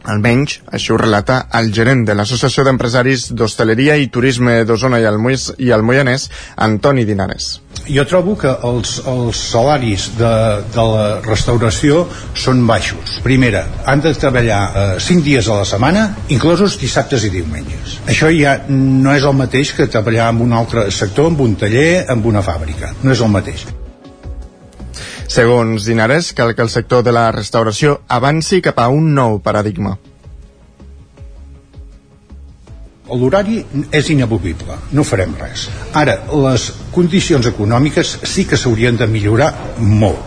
Almenys, 0.10 0.62
això 0.74 0.96
ho 0.96 1.00
relata 1.02 1.44
el 1.60 1.72
gerent 1.76 2.06
de 2.08 2.16
l'Associació 2.18 2.66
d'Empresaris 2.66 3.28
d'Hostaleria 3.38 3.98
i 4.02 4.10
Turisme 4.14 4.62
d'Osona 4.66 5.02
i, 5.02 5.06
el 5.06 5.20
Mois, 5.22 5.52
i 5.62 5.70
el 5.76 5.84
Moianès, 5.86 6.30
Antoni 6.58 7.06
Dinares. 7.06 7.52
Jo 7.86 8.06
trobo 8.10 8.36
que 8.38 8.52
els, 8.68 8.96
els 9.10 9.42
salaris 9.52 10.08
de, 10.18 10.32
de 10.74 10.86
la 10.94 11.06
restauració 11.26 12.06
són 12.38 12.66
baixos. 12.70 13.20
Primera, 13.26 13.64
han 13.90 14.02
de 14.06 14.14
treballar 14.18 14.62
eh, 14.70 14.88
5 15.02 15.26
dies 15.26 15.50
a 15.50 15.62
la 15.62 15.68
setmana, 15.70 16.08
inclosos 16.34 16.80
dissabtes 16.82 17.28
i 17.28 17.34
diumenges. 17.34 18.00
Això 18.10 18.32
ja 18.34 18.58
no 18.70 19.14
és 19.18 19.28
el 19.28 19.38
mateix 19.38 19.76
que 19.78 19.90
treballar 19.90 20.32
en 20.34 20.42
un 20.48 20.58
altre 20.58 20.90
sector, 20.92 21.32
en 21.32 21.40
un 21.42 21.56
taller, 21.62 22.08
en 22.10 22.26
una 22.26 22.46
fàbrica. 22.46 22.96
No 23.04 23.14
és 23.14 23.22
el 23.22 23.34
mateix. 23.34 23.70
Segons 25.32 25.86
Dinares, 25.88 26.34
cal 26.36 26.52
que 26.56 26.64
el 26.66 26.70
sector 26.70 27.06
de 27.08 27.12
la 27.16 27.30
restauració 27.32 28.02
avanci 28.12 28.58
cap 28.66 28.82
a 28.84 28.90
un 28.92 29.14
nou 29.16 29.38
paradigma. 29.40 29.94
L'horari 33.12 33.62
és 33.96 34.10
inamovible, 34.12 34.76
no 34.92 35.06
farem 35.08 35.32
res. 35.40 35.70
Ara, 36.02 36.18
les 36.44 36.68
condicions 36.92 37.48
econòmiques 37.48 38.14
sí 38.28 38.44
que 38.48 38.60
s'haurien 38.60 39.00
de 39.00 39.08
millorar 39.08 39.50
molt. 39.80 40.20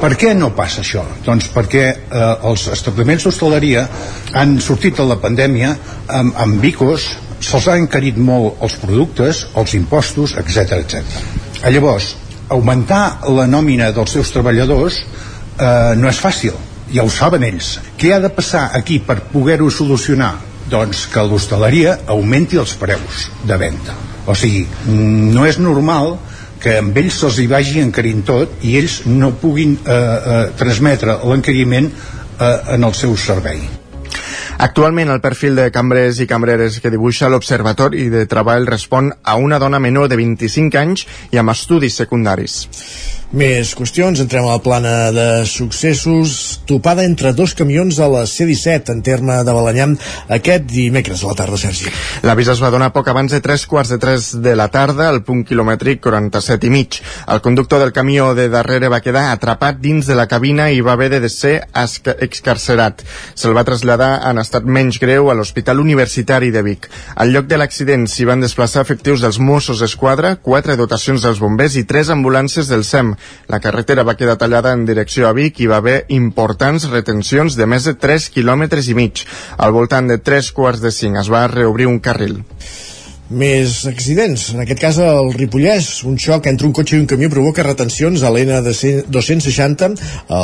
Per 0.00 0.14
què 0.16 0.32
no 0.36 0.54
passa 0.56 0.80
això? 0.80 1.04
Doncs 1.28 1.52
perquè 1.52 1.84
eh, 1.92 2.26
els 2.48 2.66
establiments 2.72 3.28
d'hostaleria 3.28 3.86
han 4.40 4.56
sortit 4.64 4.96
de 4.96 5.04
la 5.08 5.20
pandèmia 5.20 5.76
amb, 6.08 6.32
amb 6.32 6.60
bicos, 6.64 7.10
se'ls 7.44 7.68
ha 7.68 7.76
encarit 7.76 8.16
molt 8.16 8.64
els 8.64 8.80
productes, 8.80 9.46
els 9.56 9.76
impostos, 9.76 10.36
etc 10.40 10.80
etc. 10.80 11.18
Llavors, 11.68 12.14
augmentar 12.48 13.28
la 13.34 13.46
nòmina 13.50 13.90
dels 13.94 14.16
seus 14.16 14.30
treballadors 14.34 15.00
eh, 15.02 15.94
no 15.98 16.08
és 16.10 16.20
fàcil, 16.22 16.56
ja 16.92 17.04
ho 17.04 17.10
saben 17.10 17.44
ells. 17.46 17.76
Què 17.98 18.14
ha 18.14 18.20
de 18.22 18.30
passar 18.32 18.70
aquí 18.78 19.00
per 19.02 19.20
poder-ho 19.32 19.70
solucionar? 19.70 20.34
Doncs 20.70 21.04
que 21.12 21.22
l'hostaleria 21.22 22.00
augmenti 22.10 22.58
els 22.58 22.74
preus 22.78 23.28
de 23.46 23.58
venda. 23.58 23.94
O 24.26 24.34
sigui, 24.34 24.64
no 24.90 25.46
és 25.46 25.60
normal 25.62 26.16
que 26.62 26.78
amb 26.80 26.96
ells 26.98 27.20
se'ls 27.20 27.38
hi 27.38 27.46
vagi 27.50 27.80
encarint 27.82 28.24
tot 28.26 28.64
i 28.66 28.74
ells 28.80 29.02
no 29.06 29.30
puguin 29.38 29.76
eh, 29.78 29.94
eh, 29.94 30.44
transmetre 30.58 31.20
l'encariment 31.22 31.90
eh, 31.92 32.54
en 32.74 32.86
el 32.88 32.94
seu 32.98 33.14
servei. 33.20 33.62
Actualment 34.58 35.10
el 35.12 35.20
perfil 35.20 35.58
de 35.58 35.66
cambrers 35.68 36.16
i 36.24 36.26
cambreres 36.26 36.78
que 36.80 36.88
dibuixa 36.88 37.28
l'Observatori 37.28 38.06
de 38.08 38.22
Treball 38.24 38.64
respon 38.64 39.10
a 39.22 39.34
una 39.36 39.58
dona 39.60 39.76
menor 39.84 40.08
de 40.08 40.16
25 40.16 40.80
anys 40.80 41.04
i 41.34 41.36
amb 41.42 41.52
estudis 41.52 41.98
secundaris. 42.00 42.54
Més 43.34 43.72
qüestions, 43.74 44.20
entrem 44.22 44.44
a 44.46 44.52
la 44.54 44.62
plana 44.62 45.10
de 45.10 45.44
successos. 45.50 46.60
Topada 46.66 47.02
entre 47.02 47.32
dos 47.34 47.56
camions 47.58 47.98
a 47.98 48.06
la 48.06 48.20
C-17 48.22 48.92
en 48.94 49.00
terme 49.02 49.40
de 49.42 49.54
Balanyà 49.54 49.88
aquest 50.36 50.68
dimecres 50.70 51.24
a 51.24 51.32
la 51.32 51.34
tarda, 51.34 51.58
Sergi. 51.58 51.90
L'avís 52.22 52.46
es 52.52 52.62
va 52.62 52.70
donar 52.70 52.92
poc 52.94 53.10
abans 53.10 53.34
de 53.34 53.40
3 53.42 53.64
quarts 53.66 53.90
de 53.90 53.98
3 53.98 54.28
de 54.44 54.52
la 54.54 54.68
tarda 54.70 55.08
al 55.10 55.24
punt 55.26 55.42
quilomètric 55.42 55.98
47 56.04 56.68
i 56.68 56.70
mig. 56.70 57.00
El 57.26 57.42
conductor 57.42 57.82
del 57.82 57.90
camió 57.92 58.28
de 58.38 58.46
darrere 58.48 58.92
va 58.94 59.02
quedar 59.02 59.32
atrapat 59.32 59.82
dins 59.82 60.06
de 60.06 60.14
la 60.14 60.28
cabina 60.30 60.70
i 60.70 60.78
va 60.78 60.94
haver 60.94 61.10
de 61.18 61.28
ser 61.28 61.56
excarcerat. 61.74 63.02
Se'l 63.34 63.58
va 63.58 63.66
traslladar 63.66 64.20
en 64.30 64.38
estat 64.38 64.62
menys 64.62 65.00
greu 65.02 65.32
a 65.32 65.34
l'Hospital 65.34 65.82
Universitari 65.82 66.52
de 66.54 66.62
Vic. 66.62 66.86
Al 67.16 67.34
lloc 67.34 67.50
de 67.50 67.58
l'accident 67.58 68.06
s'hi 68.06 68.30
van 68.30 68.46
desplaçar 68.46 68.86
efectius 68.86 69.26
dels 69.26 69.42
Mossos 69.42 69.82
d'Esquadra, 69.82 70.36
quatre 70.38 70.78
dotacions 70.78 71.26
dels 71.26 71.42
bombers 71.42 71.74
i 71.74 71.84
tres 71.90 72.14
ambulàncies 72.14 72.70
del 72.70 72.86
SEM. 72.86 73.15
La 73.52 73.60
carretera 73.60 74.04
va 74.06 74.16
quedar 74.18 74.36
tallada 74.40 74.72
en 74.72 74.84
direcció 74.88 75.28
a 75.28 75.34
Vic 75.36 75.60
i 75.60 75.70
va 75.70 75.80
haver 75.82 76.04
importants 76.08 76.88
retencions 76.90 77.56
de 77.56 77.66
més 77.66 77.86
de 77.88 77.94
3 77.94 78.30
quilòmetres 78.34 78.88
i 78.88 78.98
mig. 78.98 79.24
Al 79.56 79.72
voltant 79.76 80.08
de 80.10 80.18
3 80.18 80.52
quarts 80.52 80.84
de 80.84 80.92
5 80.92 81.22
es 81.24 81.32
va 81.32 81.46
reobrir 81.52 81.88
un 81.90 82.00
carril. 82.00 82.40
Més 83.26 83.80
accidents. 83.90 84.52
En 84.54 84.60
aquest 84.62 84.78
cas, 84.78 84.98
el 85.02 85.32
Ripollès, 85.34 86.04
un 86.06 86.14
xoc 86.14 86.44
entre 86.46 86.68
un 86.68 86.72
cotxe 86.76 86.94
i 86.94 87.00
un 87.02 87.08
camió 87.10 87.26
provoca 87.26 87.64
retencions 87.66 88.22
a 88.22 88.30
l'N260 88.30 89.88
a 90.30 90.42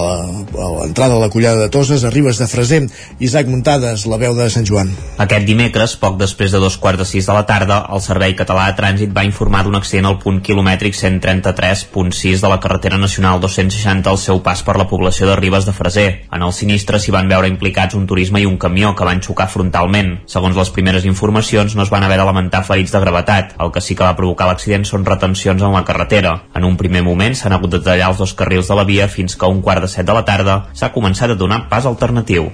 l'entrada 0.80 1.14
de 1.14 1.20
la 1.20 1.28
collada 1.30 1.60
de 1.62 1.68
Toses, 1.70 2.02
a 2.02 2.10
Ribes 2.10 2.40
de 2.42 2.48
Freser. 2.50 2.80
Isaac 3.22 3.46
Muntades, 3.46 4.02
la 4.10 4.18
veu 4.18 4.34
de 4.34 4.48
Sant 4.50 4.66
Joan. 4.66 4.90
Aquest 5.22 5.46
dimecres, 5.46 5.94
poc 6.02 6.18
després 6.18 6.50
de 6.50 6.58
dos 6.58 6.74
quarts 6.82 6.98
de 6.98 7.06
sis 7.06 7.28
de 7.30 7.36
la 7.36 7.44
tarda, 7.46 7.84
el 7.86 8.02
Servei 8.02 8.34
Català 8.34 8.66
de 8.72 8.74
Trànsit 8.80 9.14
va 9.14 9.22
informar 9.28 9.62
d'un 9.62 9.78
accident 9.78 10.10
al 10.10 10.18
punt 10.18 10.42
quilomètric 10.42 10.98
133.6 10.98 12.42
de 12.42 12.50
la 12.50 12.58
carretera 12.58 12.98
nacional 12.98 13.38
260 13.46 14.10
al 14.10 14.18
seu 14.18 14.42
pas 14.42 14.64
per 14.66 14.74
la 14.80 14.88
població 14.90 15.30
de 15.30 15.38
Ribes 15.38 15.70
de 15.70 15.76
Freser. 15.76 16.08
En 16.34 16.42
el 16.42 16.50
sinistre 16.50 16.98
s'hi 16.98 17.14
van 17.14 17.30
veure 17.30 17.46
implicats 17.46 17.94
un 17.94 18.10
turisme 18.10 18.42
i 18.42 18.50
un 18.50 18.58
camió 18.58 18.90
que 18.98 19.06
van 19.06 19.22
xocar 19.22 19.46
frontalment. 19.54 20.16
Segons 20.26 20.58
les 20.58 20.74
primeres 20.74 21.06
informacions, 21.06 21.78
no 21.78 21.86
es 21.86 21.94
van 21.94 22.02
haver 22.02 22.18
de 22.18 22.26
lamentar 22.26 22.66
ferits 22.72 22.92
de 22.92 23.00
gravetat. 23.04 23.54
El 23.60 23.70
que 23.72 23.84
sí 23.84 23.94
que 23.94 24.06
va 24.06 24.16
provocar 24.16 24.48
l'accident 24.48 24.84
són 24.88 25.04
retencions 25.04 25.62
en 25.62 25.76
la 25.76 25.84
carretera. 25.84 26.38
En 26.56 26.64
un 26.64 26.76
primer 26.80 27.04
moment 27.04 27.36
s'han 27.36 27.52
hagut 27.52 27.76
de 27.76 27.82
tallar 27.84 28.10
els 28.12 28.20
dos 28.22 28.34
carrils 28.34 28.68
de 28.68 28.78
la 28.78 28.88
via 28.88 29.08
fins 29.08 29.36
que 29.36 29.46
a 29.46 29.52
un 29.52 29.62
quart 29.62 29.84
de 29.84 29.90
set 29.92 30.06
de 30.08 30.16
la 30.16 30.24
tarda 30.24 30.62
s'ha 30.72 30.92
començat 30.94 31.30
a 31.30 31.38
donar 31.38 31.66
pas 31.68 31.86
alternatiu. 31.86 32.50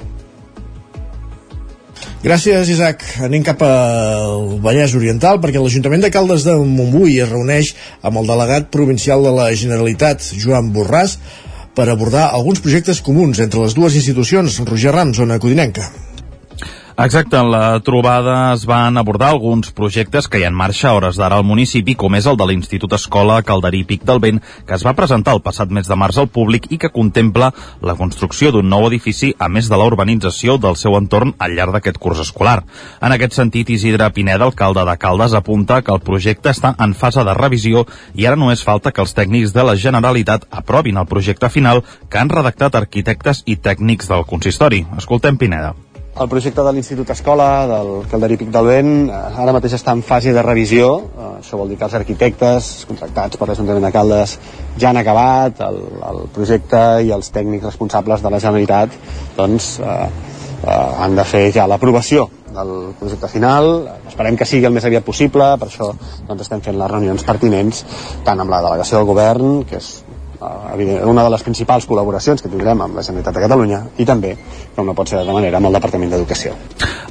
Gràcies, 2.18 2.66
Isaac. 2.66 3.04
Anem 3.22 3.44
cap 3.46 3.60
al 3.62 4.58
Vallès 4.64 4.96
Oriental 4.98 5.38
perquè 5.38 5.62
l'Ajuntament 5.62 6.02
de 6.02 6.10
Caldes 6.10 6.42
de 6.48 6.56
Montbui 6.58 7.20
es 7.22 7.30
reuneix 7.30 7.76
amb 8.02 8.18
el 8.18 8.26
delegat 8.26 8.72
provincial 8.74 9.22
de 9.22 9.36
la 9.36 9.52
Generalitat, 9.54 10.26
Joan 10.34 10.72
Borràs, 10.74 11.14
per 11.78 11.86
abordar 11.86 12.32
alguns 12.34 12.58
projectes 12.58 12.98
comuns 13.06 13.38
entre 13.38 13.62
les 13.62 13.78
dues 13.78 13.94
institucions. 13.94 14.58
Roger 14.66 14.98
Rams, 14.98 15.22
zona 15.22 15.38
Codinenca. 15.38 15.86
Exacte, 17.00 17.36
en 17.36 17.52
la 17.52 17.78
trobada 17.78 18.52
es 18.52 18.64
van 18.66 18.96
abordar 18.96 19.28
alguns 19.28 19.70
projectes 19.70 20.26
que 20.26 20.40
hi 20.40 20.42
ha 20.42 20.48
en 20.50 20.56
marxa 20.58 20.88
a 20.88 20.94
hores 20.96 21.14
d'ara 21.14 21.36
al 21.38 21.44
municipi, 21.46 21.94
com 21.94 22.16
és 22.18 22.26
el 22.26 22.34
de 22.36 22.48
l'Institut 22.50 22.96
Escola 22.96 23.36
Calderí 23.46 23.84
Pic 23.86 24.02
del 24.02 24.18
Vent, 24.24 24.40
que 24.66 24.74
es 24.74 24.82
va 24.82 24.96
presentar 24.98 25.36
el 25.36 25.42
passat 25.44 25.70
mes 25.70 25.86
de 25.86 25.94
març 25.94 26.18
al 26.18 26.26
públic 26.26 26.66
i 26.74 26.80
que 26.82 26.90
contempla 26.90 27.52
la 27.86 27.94
construcció 27.94 28.50
d'un 28.50 28.66
nou 28.66 28.88
edifici, 28.88 29.30
a 29.38 29.46
més 29.46 29.70
de 29.70 29.78
la 29.78 29.86
urbanització 29.86 30.58
del 30.58 30.74
seu 30.74 30.98
entorn 30.98 31.36
al 31.38 31.54
llarg 31.54 31.78
d'aquest 31.78 32.02
curs 32.02 32.26
escolar. 32.26 32.64
En 32.98 33.14
aquest 33.14 33.38
sentit, 33.38 33.70
Isidre 33.70 34.10
Pineda, 34.10 34.50
alcalde 34.50 34.82
de 34.90 34.98
Caldes, 34.98 35.38
apunta 35.38 35.84
que 35.86 35.94
el 35.94 36.02
projecte 36.02 36.50
està 36.50 36.74
en 36.82 36.98
fase 36.98 37.22
de 37.22 37.38
revisió 37.38 37.86
i 38.18 38.26
ara 38.26 38.34
només 38.34 38.66
falta 38.66 38.90
que 38.90 39.06
els 39.06 39.14
tècnics 39.14 39.54
de 39.54 39.70
la 39.70 39.78
Generalitat 39.78 40.50
aprovin 40.50 40.98
el 40.98 41.06
projecte 41.06 41.46
final 41.46 41.86
que 42.10 42.18
han 42.18 42.34
redactat 42.40 42.74
arquitectes 42.74 43.46
i 43.46 43.54
tècnics 43.54 44.10
del 44.10 44.26
consistori. 44.26 44.82
Escoltem 44.98 45.38
Pineda. 45.38 45.76
El 46.18 46.26
projecte 46.26 46.64
de 46.66 46.70
l'Institut 46.74 47.10
Escola, 47.14 47.44
del 47.70 47.88
Calderí 48.10 48.36
Pic 48.40 48.48
del 48.50 48.66
Vent, 48.66 48.94
eh, 49.06 49.18
ara 49.38 49.52
mateix 49.54 49.76
està 49.76 49.92
en 49.94 50.00
fase 50.02 50.32
de 50.34 50.42
revisió. 50.42 50.88
Eh, 51.06 51.26
això 51.38 51.60
vol 51.60 51.70
dir 51.70 51.76
que 51.78 51.86
els 51.86 51.94
arquitectes 51.94 52.70
contractats 52.88 53.38
per 53.38 53.46
l'Ajuntament 53.46 53.86
de 53.86 53.92
Caldes 53.94 54.32
ja 54.82 54.90
han 54.90 54.98
acabat 54.98 55.62
el, 55.68 55.78
el 56.08 56.18
projecte 56.34 56.80
i 57.06 57.14
els 57.14 57.30
tècnics 57.30 57.68
responsables 57.70 58.24
de 58.24 58.34
la 58.34 58.42
Generalitat 58.42 58.98
doncs, 59.36 59.70
eh, 59.78 60.08
eh, 60.64 60.74
han 61.04 61.14
de 61.14 61.28
fer 61.36 61.44
ja 61.54 61.68
l'aprovació 61.70 62.26
del 62.50 62.74
projecte 62.98 63.30
final. 63.30 63.70
Esperem 64.10 64.34
que 64.34 64.48
sigui 64.48 64.66
el 64.66 64.74
més 64.74 64.90
aviat 64.90 65.06
possible, 65.06 65.52
per 65.62 65.70
això 65.70 65.92
doncs, 65.92 66.42
estem 66.48 66.66
fent 66.66 66.82
les 66.82 66.94
reunions 66.96 67.22
pertinents 67.30 67.86
tant 68.26 68.42
amb 68.42 68.50
la 68.50 68.64
delegació 68.66 68.98
del 68.98 69.10
govern, 69.14 69.60
que 69.70 69.78
és 69.78 70.00
una 70.40 71.24
de 71.24 71.30
les 71.32 71.42
principals 71.42 71.86
col·laboracions 71.88 72.42
que 72.42 72.50
tindrem 72.50 72.80
amb 72.84 72.94
la 72.94 73.02
Generalitat 73.02 73.34
de 73.34 73.42
Catalunya 73.42 73.80
i 73.98 74.06
també, 74.06 74.36
com 74.76 74.86
no 74.86 74.94
pot 74.94 75.10
ser 75.10 75.18
d'altra 75.18 75.34
manera, 75.34 75.58
amb 75.58 75.66
el 75.66 75.78
Departament 75.78 76.12
d'Educació. 76.12 76.54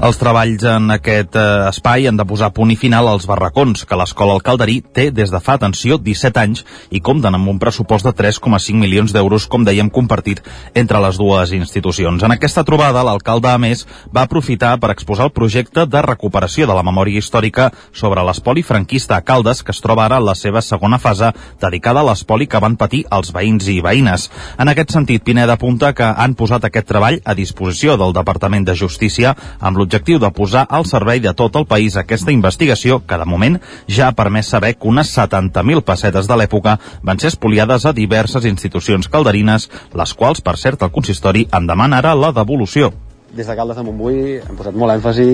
Els 0.08 0.20
treballs 0.22 0.64
en 0.70 0.92
aquest 0.94 1.36
eh, 1.36 1.46
espai 1.72 2.08
han 2.08 2.20
de 2.20 2.26
posar 2.28 2.52
punt 2.54 2.72
i 2.72 2.78
final 2.78 3.08
als 3.10 3.26
barracons 3.28 3.84
que 3.90 3.98
l'escola 3.98 4.36
al 4.38 4.44
Calderí 4.46 4.78
té 4.94 5.10
des 5.12 5.32
de 5.34 5.42
fa, 5.44 5.58
atenció, 5.58 5.98
17 5.98 6.40
anys 6.40 6.64
i 6.94 7.02
compten 7.02 7.36
amb 7.36 7.50
un 7.50 7.60
pressupost 7.60 8.06
de 8.06 8.14
3,5 8.14 8.78
milions 8.78 9.12
d'euros, 9.16 9.48
com 9.50 9.66
dèiem, 9.66 9.90
compartit 9.90 10.44
entre 10.78 11.02
les 11.04 11.18
dues 11.18 11.52
institucions. 11.58 12.24
En 12.24 12.36
aquesta 12.36 12.64
trobada, 12.64 13.04
l'alcalde, 13.04 13.50
a 13.50 13.58
més, 13.58 13.88
va 14.14 14.28
aprofitar 14.28 14.76
per 14.80 14.94
exposar 14.94 15.28
el 15.28 15.34
projecte 15.36 15.88
de 15.90 16.06
recuperació 16.06 16.70
de 16.70 16.78
la 16.78 16.86
memòria 16.86 17.20
històrica 17.20 17.72
sobre 17.92 18.24
l'espoli 18.24 18.64
franquista 18.64 19.18
a 19.18 19.26
Caldes, 19.26 19.64
que 19.64 19.74
es 19.76 19.82
troba 19.84 20.06
ara 20.06 20.22
en 20.22 20.30
la 20.30 20.38
seva 20.38 20.62
segona 20.62 21.02
fase, 21.02 21.34
dedicada 21.60 22.06
a 22.06 22.12
l'espoli 22.12 22.48
que 22.48 22.62
van 22.62 22.78
patir 22.78 23.04
als 23.18 23.34
veïns 23.36 23.68
i 23.74 23.80
veïnes. 23.84 24.28
En 24.58 24.70
aquest 24.72 24.94
sentit, 24.94 25.24
Pineda 25.26 25.58
apunta 25.58 25.94
que 25.98 26.06
han 26.08 26.36
posat 26.38 26.68
aquest 26.68 26.88
treball 26.88 27.20
a 27.26 27.36
disposició 27.38 27.98
del 27.98 28.14
Departament 28.16 28.68
de 28.68 28.76
Justícia 28.78 29.34
amb 29.60 29.78
l'objectiu 29.78 30.22
de 30.24 30.32
posar 30.32 30.68
al 30.70 30.86
servei 30.86 31.20
de 31.24 31.34
tot 31.34 31.58
el 31.60 31.68
país 31.68 31.98
aquesta 31.98 32.32
investigació 32.32 33.02
que, 33.06 33.18
de 33.18 33.26
moment, 33.26 33.60
ja 33.88 34.08
ha 34.08 34.18
permès 34.18 34.54
saber 34.54 34.76
que 34.78 34.88
unes 34.88 35.12
70.000 35.18 35.84
pessetes 35.88 36.30
de 36.30 36.38
l'època 36.38 36.78
van 37.04 37.20
ser 37.20 37.34
espoliades 37.34 37.86
a 37.86 37.96
diverses 37.98 38.46
institucions 38.46 39.10
calderines, 39.10 39.70
les 39.94 40.14
quals, 40.14 40.42
per 40.42 40.58
cert, 40.58 40.84
el 40.84 40.94
consistori 40.94 41.48
en 41.52 41.68
demana 41.68 42.02
ara 42.04 42.16
la 42.16 42.34
devolució 42.36 42.94
des 43.38 43.46
de 43.46 43.56
Caldes 43.56 43.78
de 43.78 43.84
Montbui 43.86 44.38
hem 44.42 44.56
posat 44.58 44.76
molt 44.82 44.96
èmfasi, 44.96 45.28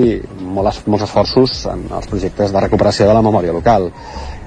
molt, 0.43 0.88
molts 0.91 1.05
esforços 1.05 1.53
en 1.72 1.86
els 1.88 2.10
projectes 2.12 2.51
de 2.51 2.63
recuperació 2.65 3.07
de 3.07 3.15
la 3.15 3.24
memòria 3.24 3.55
local 3.55 3.88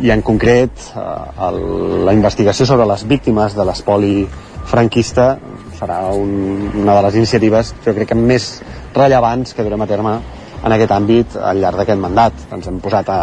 i 0.04 0.12
en 0.12 0.20
concret 0.20 0.90
eh, 0.92 1.04
el, 1.48 1.60
la 2.04 2.12
investigació 2.12 2.68
sobre 2.68 2.84
les 2.90 3.06
víctimes 3.08 3.56
de 3.56 3.64
l'espoli 3.64 4.26
franquista 4.68 5.30
serà 5.78 6.02
un, 6.12 6.34
una 6.82 6.98
de 6.98 7.06
les 7.08 7.16
iniciatives 7.22 7.72
jo 7.86 7.96
crec 7.96 8.12
que 8.12 8.18
més 8.20 8.50
rellevants 8.92 9.56
que 9.56 9.64
durem 9.64 9.86
a 9.86 9.88
terme 9.88 10.18
en 10.66 10.76
aquest 10.76 10.92
àmbit 10.92 11.36
al 11.40 11.60
llarg 11.62 11.80
d'aquest 11.80 12.00
mandat. 12.00 12.46
Ens 12.52 12.68
hem 12.68 12.80
posat 12.82 13.08
a, 13.12 13.20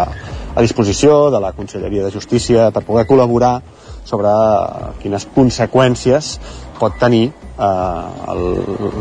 a 0.53 0.61
disposició 0.65 1.29
de 1.33 1.41
la 1.43 1.51
Conselleria 1.57 2.05
de 2.05 2.13
Justícia 2.13 2.69
per 2.71 2.85
poder 2.87 3.05
col·laborar 3.09 3.57
sobre 4.03 4.31
quines 5.01 5.25
conseqüències 5.35 6.37
pot 6.79 6.95
tenir 6.99 7.25
eh, 7.29 8.33
el, 8.33 8.45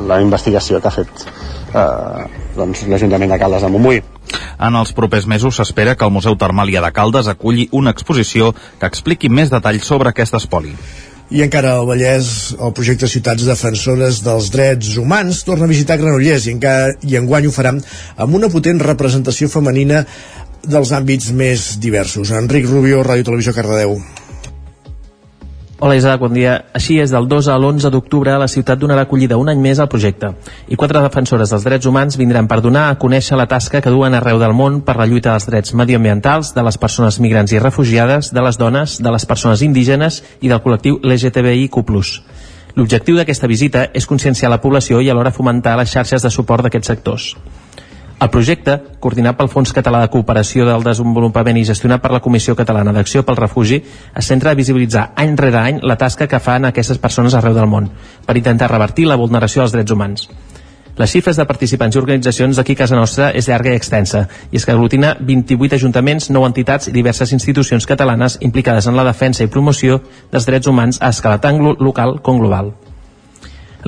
la 0.09 0.21
investigació 0.23 0.81
que 0.81 0.91
ha 0.91 0.95
fet 0.95 1.27
eh, 1.27 2.27
doncs, 2.57 2.87
l'Ajuntament 2.89 3.33
de 3.35 3.41
Caldes 3.43 3.65
de 3.65 3.71
Montbui. 3.73 4.03
En 4.63 4.77
els 4.79 4.93
propers 4.97 5.27
mesos 5.27 5.59
s'espera 5.59 5.97
que 5.99 6.07
el 6.07 6.15
Museu 6.15 6.37
Termàlia 6.39 6.83
de 6.85 6.93
Caldes 6.95 7.31
aculli 7.31 7.69
una 7.73 7.93
exposició 7.95 8.53
que 8.79 8.89
expliqui 8.89 9.29
més 9.29 9.51
detalls 9.51 9.89
sobre 9.89 10.13
aquest 10.13 10.39
espoli. 10.39 10.77
I 11.33 11.41
encara 11.41 11.79
al 11.79 11.87
Vallès, 11.89 12.53
el 12.61 12.75
projecte 12.77 13.09
Ciutats 13.09 13.47
Defensores 13.49 14.19
dels 14.21 14.51
Drets 14.53 14.99
Humans 15.01 15.41
torna 15.49 15.65
a 15.65 15.71
visitar 15.71 15.97
Granollers 15.97 16.45
i, 16.45 16.53
encara, 16.53 16.93
i 17.09 17.17
enguany 17.17 17.49
ho 17.49 17.53
faran 17.55 17.81
amb 18.21 18.37
una 18.37 18.51
potent 18.53 18.83
representació 18.85 19.49
femenina 19.49 20.03
dels 20.63 20.93
àmbits 20.93 21.33
més 21.35 21.73
diversos. 21.81 22.35
Enric 22.37 22.69
Rubio, 22.69 23.01
Ràdio 23.07 23.31
Televisió 23.31 23.57
Cardedeu. 23.57 23.97
Hola 25.85 25.97
Isaac, 25.97 26.21
bon 26.23 26.31
dia. 26.31 26.53
Així 26.79 27.01
és, 27.03 27.11
del 27.11 27.25
2 27.27 27.49
a 27.51 27.57
l'11 27.59 27.91
d'octubre 27.91 28.37
la 28.39 28.47
ciutat 28.47 28.79
donarà 28.79 29.03
acollida 29.03 29.35
un 29.35 29.49
any 29.51 29.59
més 29.59 29.81
al 29.83 29.89
projecte 29.91 30.29
i 30.71 30.77
quatre 30.79 31.01
defensores 31.03 31.51
dels 31.51 31.65
drets 31.67 31.89
humans 31.91 32.15
vindran 32.21 32.47
per 32.47 32.61
donar 32.63 32.85
a 32.87 33.01
conèixer 33.03 33.35
la 33.35 33.49
tasca 33.51 33.81
que 33.83 33.91
duen 33.91 34.15
arreu 34.15 34.39
del 34.39 34.55
món 34.55 34.77
per 34.87 34.95
la 35.01 35.09
lluita 35.11 35.33
dels 35.33 35.49
drets 35.51 35.75
medioambientals, 35.75 36.53
de 36.55 36.63
les 36.63 36.79
persones 36.79 37.19
migrants 37.19 37.51
i 37.51 37.59
refugiades, 37.59 38.31
de 38.31 38.47
les 38.47 38.61
dones, 38.63 39.01
de 39.03 39.11
les 39.11 39.27
persones 39.27 39.67
indígenes 39.67 40.21
i 40.39 40.53
del 40.53 40.63
col·lectiu 40.63 41.01
LGTBIQ+. 41.03 41.83
L'objectiu 42.79 43.19
d'aquesta 43.19 43.51
visita 43.51 43.89
és 43.91 44.07
conscienciar 44.07 44.55
la 44.55 44.63
població 44.63 45.03
i 45.03 45.11
alhora 45.11 45.35
fomentar 45.35 45.75
les 45.83 45.91
xarxes 45.91 46.23
de 46.23 46.31
suport 46.31 46.63
d'aquests 46.63 46.95
sectors. 46.95 47.33
El 48.21 48.31
projecte, 48.31 48.77
coordinat 49.01 49.37
pel 49.39 49.51
Fons 49.51 49.73
Català 49.75 50.01
de 50.05 50.11
Cooperació 50.13 50.67
del 50.69 50.85
Desenvolupament 50.87 51.59
i 51.59 51.65
gestionat 51.67 52.03
per 52.03 52.13
la 52.15 52.21
Comissió 52.23 52.55
Catalana 52.59 52.93
d'Acció 52.95 53.25
pel 53.27 53.39
Refugi, 53.41 53.81
es 53.83 54.31
centra 54.31 54.53
a 54.53 54.59
visibilitzar 54.59 55.09
any 55.17 55.37
rere 55.39 55.59
any 55.59 55.81
la 55.83 55.97
tasca 55.99 56.29
que 56.31 56.41
fan 56.41 56.69
aquestes 56.69 57.01
persones 57.03 57.35
arreu 57.35 57.55
del 57.57 57.67
món 57.67 57.91
per 58.27 58.37
intentar 58.39 58.71
revertir 58.71 59.09
la 59.11 59.19
vulneració 59.19 59.63
dels 59.63 59.75
drets 59.75 59.97
humans. 59.97 60.29
Les 60.97 61.09
xifres 61.09 61.39
de 61.41 61.47
participants 61.49 61.97
i 61.97 61.99
organitzacions 61.99 62.59
d'aquí 62.59 62.75
casa 62.77 62.97
nostra 62.99 63.31
és 63.33 63.49
llarga 63.49 63.73
i 63.73 63.79
extensa, 63.81 64.27
i 64.53 64.61
és 64.61 64.67
que 64.69 64.75
aglutina 64.75 65.15
28 65.19 65.79
ajuntaments, 65.79 66.29
9 66.31 66.51
entitats 66.51 66.91
i 66.91 66.93
diverses 66.93 67.33
institucions 67.33 67.89
catalanes 67.89 68.37
implicades 68.45 68.87
en 68.87 68.99
la 68.99 69.07
defensa 69.09 69.43
i 69.43 69.49
promoció 69.49 70.03
dels 70.31 70.47
drets 70.47 70.69
humans 70.69 71.01
a 71.01 71.09
escala 71.09 71.41
tant 71.41 71.63
local 71.81 72.19
com 72.21 72.39
global. 72.39 72.75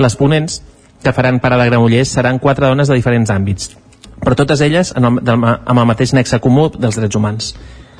Les 0.01 0.17
ponents 0.17 0.63
que 1.05 1.13
faran 1.13 1.39
parada 1.45 1.63
a 1.63 1.69
Granollers 1.69 2.09
seran 2.09 2.41
quatre 2.41 2.67
dones 2.67 2.89
de 2.89 2.97
diferents 2.97 3.31
àmbits, 3.31 3.75
però 4.21 4.37
totes 4.39 4.61
elles 4.65 4.93
amb 4.97 5.23
el, 5.23 5.33
amb 5.45 5.79
el 5.79 5.89
mateix 5.89 6.15
nexe 6.15 6.41
comú 6.41 6.69
dels 6.77 7.01
drets 7.01 7.17
humans. 7.17 7.55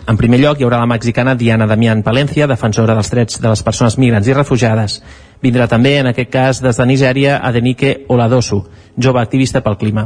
En 0.05 0.19
primer 0.21 0.37
lloc, 0.37 0.59
hi 0.61 0.67
haurà 0.67 0.83
la 0.83 0.89
mexicana 0.89 1.33
Diana 1.35 1.65
Damián 1.67 2.03
Palencia, 2.05 2.47
defensora 2.47 2.93
dels 2.93 3.09
drets 3.09 3.39
de 3.41 3.49
les 3.49 3.63
persones 3.65 3.95
migrants 3.97 4.29
i 4.29 4.35
refugiades. 4.37 4.99
Vindrà 5.41 5.65
també, 5.69 5.95
en 5.97 6.11
aquest 6.11 6.31
cas, 6.33 6.61
des 6.61 6.77
de 6.77 6.87
Nigèria, 6.87 7.39
Adenike 7.41 7.95
Oladosu, 8.13 8.61
jove 9.01 9.23
activista 9.23 9.63
pel 9.65 9.79
clima. 9.81 10.05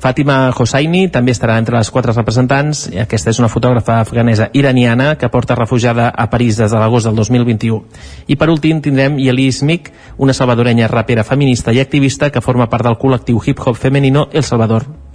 Fàtima 0.00 0.38
Hosseini 0.54 1.08
també 1.10 1.34
estarà 1.34 1.58
entre 1.58 1.76
les 1.76 1.90
quatre 1.90 2.14
representants. 2.14 2.86
I 2.94 3.02
aquesta 3.02 3.34
és 3.34 3.42
una 3.42 3.50
fotògrafa 3.50 3.98
afganesa 4.04 4.52
iraniana 4.54 5.16
que 5.18 5.28
porta 5.28 5.58
refugiada 5.58 6.08
a 6.14 6.30
París 6.30 6.56
des 6.56 6.70
de 6.70 6.78
l'agost 6.78 7.10
del 7.10 7.18
2021. 7.18 7.82
I 8.30 8.38
per 8.38 8.52
últim 8.54 8.80
tindrem 8.80 9.18
Yeli 9.18 9.50
Smik, 9.50 9.90
una 10.18 10.32
salvadorenya 10.32 10.88
rapera 10.88 11.26
feminista 11.26 11.74
i 11.74 11.82
activista 11.82 12.30
que 12.30 12.40
forma 12.40 12.70
part 12.70 12.86
del 12.86 12.98
col·lectiu 13.02 13.42
hip-hop 13.42 13.74
femenino 13.74 14.28
El 14.32 14.46
Salvador. 14.46 15.09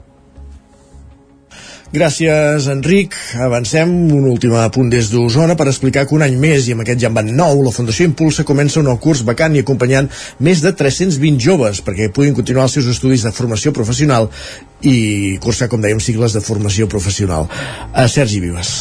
Gràcies, 1.96 2.66
Enric. 2.68 3.14
Avancem 3.40 3.92
un 4.12 4.26
últim 4.28 4.52
punt 4.76 4.90
des 4.92 5.08
d'Osona 5.14 5.56
per 5.56 5.70
explicar 5.72 6.04
que 6.04 6.16
un 6.18 6.26
any 6.26 6.36
més, 6.36 6.68
i 6.68 6.76
amb 6.76 6.84
aquest 6.84 7.00
ja 7.00 7.08
en 7.08 7.16
van 7.16 7.30
nou, 7.38 7.62
la 7.64 7.72
Fundació 7.72 8.10
Impulsa 8.10 8.44
comença 8.44 8.82
un 8.82 8.90
nou 8.90 9.00
curs 9.00 9.24
vacant 9.24 9.56
i 9.56 9.64
acompanyant 9.64 10.10
més 10.44 10.64
de 10.66 10.74
320 10.76 11.40
joves 11.40 11.80
perquè 11.86 12.10
puguin 12.12 12.36
continuar 12.36 12.68
els 12.68 12.76
seus 12.76 12.92
estudis 12.92 13.24
de 13.24 13.32
formació 13.32 13.72
professional 13.72 14.28
i 14.84 15.38
cursar, 15.40 15.72
com 15.72 15.80
dèiem, 15.80 16.04
cicles 16.04 16.36
de 16.36 16.44
formació 16.44 16.92
professional. 16.92 17.48
A 17.94 18.10
Sergi 18.12 18.44
Vives. 18.44 18.76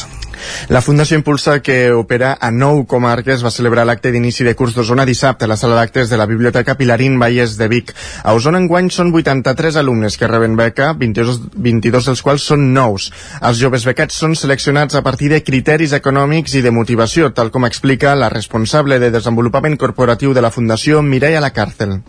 La 0.69 0.81
Fundació 0.81 1.19
Impulsa, 1.19 1.59
que 1.61 1.91
opera 1.93 2.35
a 2.41 2.49
nou 2.51 2.83
comarques, 2.89 3.43
va 3.45 3.53
celebrar 3.53 3.85
l'acte 3.85 4.11
d'inici 4.13 4.45
de 4.47 4.55
curs 4.57 4.75
d'Osona 4.75 5.05
dissabte 5.05 5.45
a 5.45 5.51
la 5.51 5.57
sala 5.59 5.77
d'actes 5.79 6.09
de 6.09 6.17
la 6.17 6.27
Biblioteca 6.29 6.77
Pilarín 6.79 7.19
Valles 7.19 7.57
de 7.57 7.67
Vic. 7.71 7.93
A 8.23 8.33
Osona 8.37 8.61
enguany 8.63 8.89
són 8.93 9.13
83 9.13 9.77
alumnes 9.81 10.17
que 10.17 10.31
reben 10.31 10.57
beca, 10.57 10.93
22, 10.97 11.41
22 11.55 12.09
dels 12.11 12.25
quals 12.25 12.49
són 12.51 12.71
nous. 12.73 13.11
Els 13.41 13.61
joves 13.61 13.85
becats 13.85 14.17
són 14.23 14.35
seleccionats 14.39 14.95
a 14.95 15.03
partir 15.05 15.29
de 15.33 15.43
criteris 15.43 15.93
econòmics 15.97 16.55
i 16.55 16.65
de 16.65 16.73
motivació, 16.73 17.31
tal 17.33 17.51
com 17.51 17.67
explica 17.69 18.15
la 18.15 18.31
responsable 18.33 18.99
de 18.99 19.11
desenvolupament 19.11 19.77
corporatiu 19.77 20.33
de 20.33 20.45
la 20.45 20.53
Fundació, 20.53 21.01
Mireia 21.01 21.43
Lacàrcel. 21.43 21.99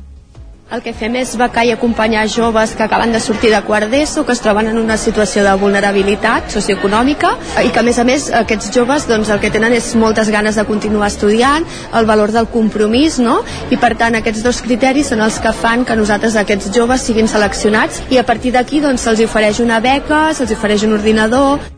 El 0.67 0.81
que 0.83 0.91
fem 0.91 1.15
és 1.15 1.37
becar 1.39 1.63
i 1.63 1.69
acompanyar 1.71 2.25
joves 2.27 2.73
que 2.75 2.83
acaben 2.83 3.13
de 3.15 3.21
sortir 3.23 3.53
de 3.53 3.61
quart 3.63 3.87
d'ESO, 3.87 4.25
que 4.27 4.35
es 4.35 4.41
troben 4.43 4.67
en 4.67 4.81
una 4.81 4.97
situació 4.99 5.45
de 5.47 5.53
vulnerabilitat 5.61 6.51
socioeconòmica 6.51 7.31
i 7.63 7.71
que 7.71 7.79
a 7.79 7.85
més 7.87 8.01
a 8.03 8.05
més 8.09 8.27
aquests 8.35 8.73
joves 8.75 9.07
doncs, 9.07 9.31
el 9.31 9.39
que 9.39 9.53
tenen 9.55 9.77
és 9.79 9.93
moltes 9.95 10.27
ganes 10.35 10.59
de 10.59 10.67
continuar 10.67 11.13
estudiant, 11.13 11.63
el 11.95 12.11
valor 12.11 12.35
del 12.35 12.51
compromís 12.51 13.21
no? 13.23 13.39
i 13.71 13.79
per 13.79 13.95
tant 13.95 14.19
aquests 14.19 14.43
dos 14.43 14.59
criteris 14.67 15.15
són 15.15 15.23
els 15.23 15.39
que 15.39 15.55
fan 15.55 15.87
que 15.87 15.95
nosaltres 16.03 16.35
aquests 16.43 16.75
joves 16.75 17.07
siguin 17.07 17.31
seleccionats 17.31 18.03
i 18.11 18.19
a 18.19 18.27
partir 18.27 18.51
d'aquí 18.59 18.83
doncs, 18.83 19.07
se'ls 19.07 19.23
ofereix 19.31 19.63
una 19.63 19.79
beca, 19.79 20.33
se'ls 20.35 20.59
ofereix 20.59 20.83
un 20.91 20.99
ordinador 20.99 21.76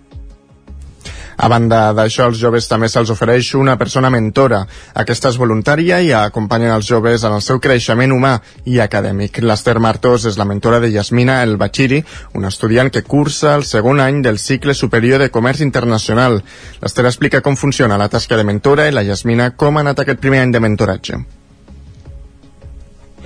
a 1.38 1.48
banda 1.48 1.92
d'això, 1.94 2.27
als 2.27 2.40
joves 2.40 2.66
també 2.66 2.88
se'ls 2.90 3.12
ofereix 3.14 3.53
una 3.55 3.77
persona 3.79 4.11
mentora. 4.11 4.64
Aquesta 4.98 5.31
és 5.31 5.38
voluntària 5.38 6.01
i 6.03 6.11
acompanya 6.16 6.74
els 6.74 6.90
joves 6.90 7.22
en 7.22 7.37
el 7.37 7.44
seu 7.46 7.62
creixement 7.62 8.12
humà 8.12 8.35
i 8.66 8.81
acadèmic. 8.83 9.38
L'Ester 9.46 9.79
Martos 9.79 10.27
és 10.27 10.38
la 10.38 10.48
mentora 10.51 10.83
de 10.83 10.90
Yasmina 10.90 11.40
El 11.46 11.57
Bachiri, 11.57 12.03
una 12.35 12.51
estudiant 12.51 12.90
que 12.90 13.07
cursa 13.07 13.55
el 13.55 13.64
segon 13.64 14.03
any 14.03 14.22
del 14.27 14.42
cicle 14.42 14.74
superior 14.74 15.22
de 15.22 15.31
comerç 15.31 15.62
internacional. 15.62 16.42
L'Ester 16.83 17.07
explica 17.07 17.40
com 17.40 17.57
funciona 17.57 17.98
la 17.98 18.11
tasca 18.11 18.37
de 18.37 18.44
mentora 18.44 18.88
i 18.88 18.94
la 18.94 19.07
Yasmina 19.07 19.53
com 19.55 19.79
ha 19.79 19.87
anat 19.87 20.03
aquest 20.03 20.18
primer 20.18 20.42
any 20.42 20.55
de 20.55 20.66
mentoratge. 20.66 21.24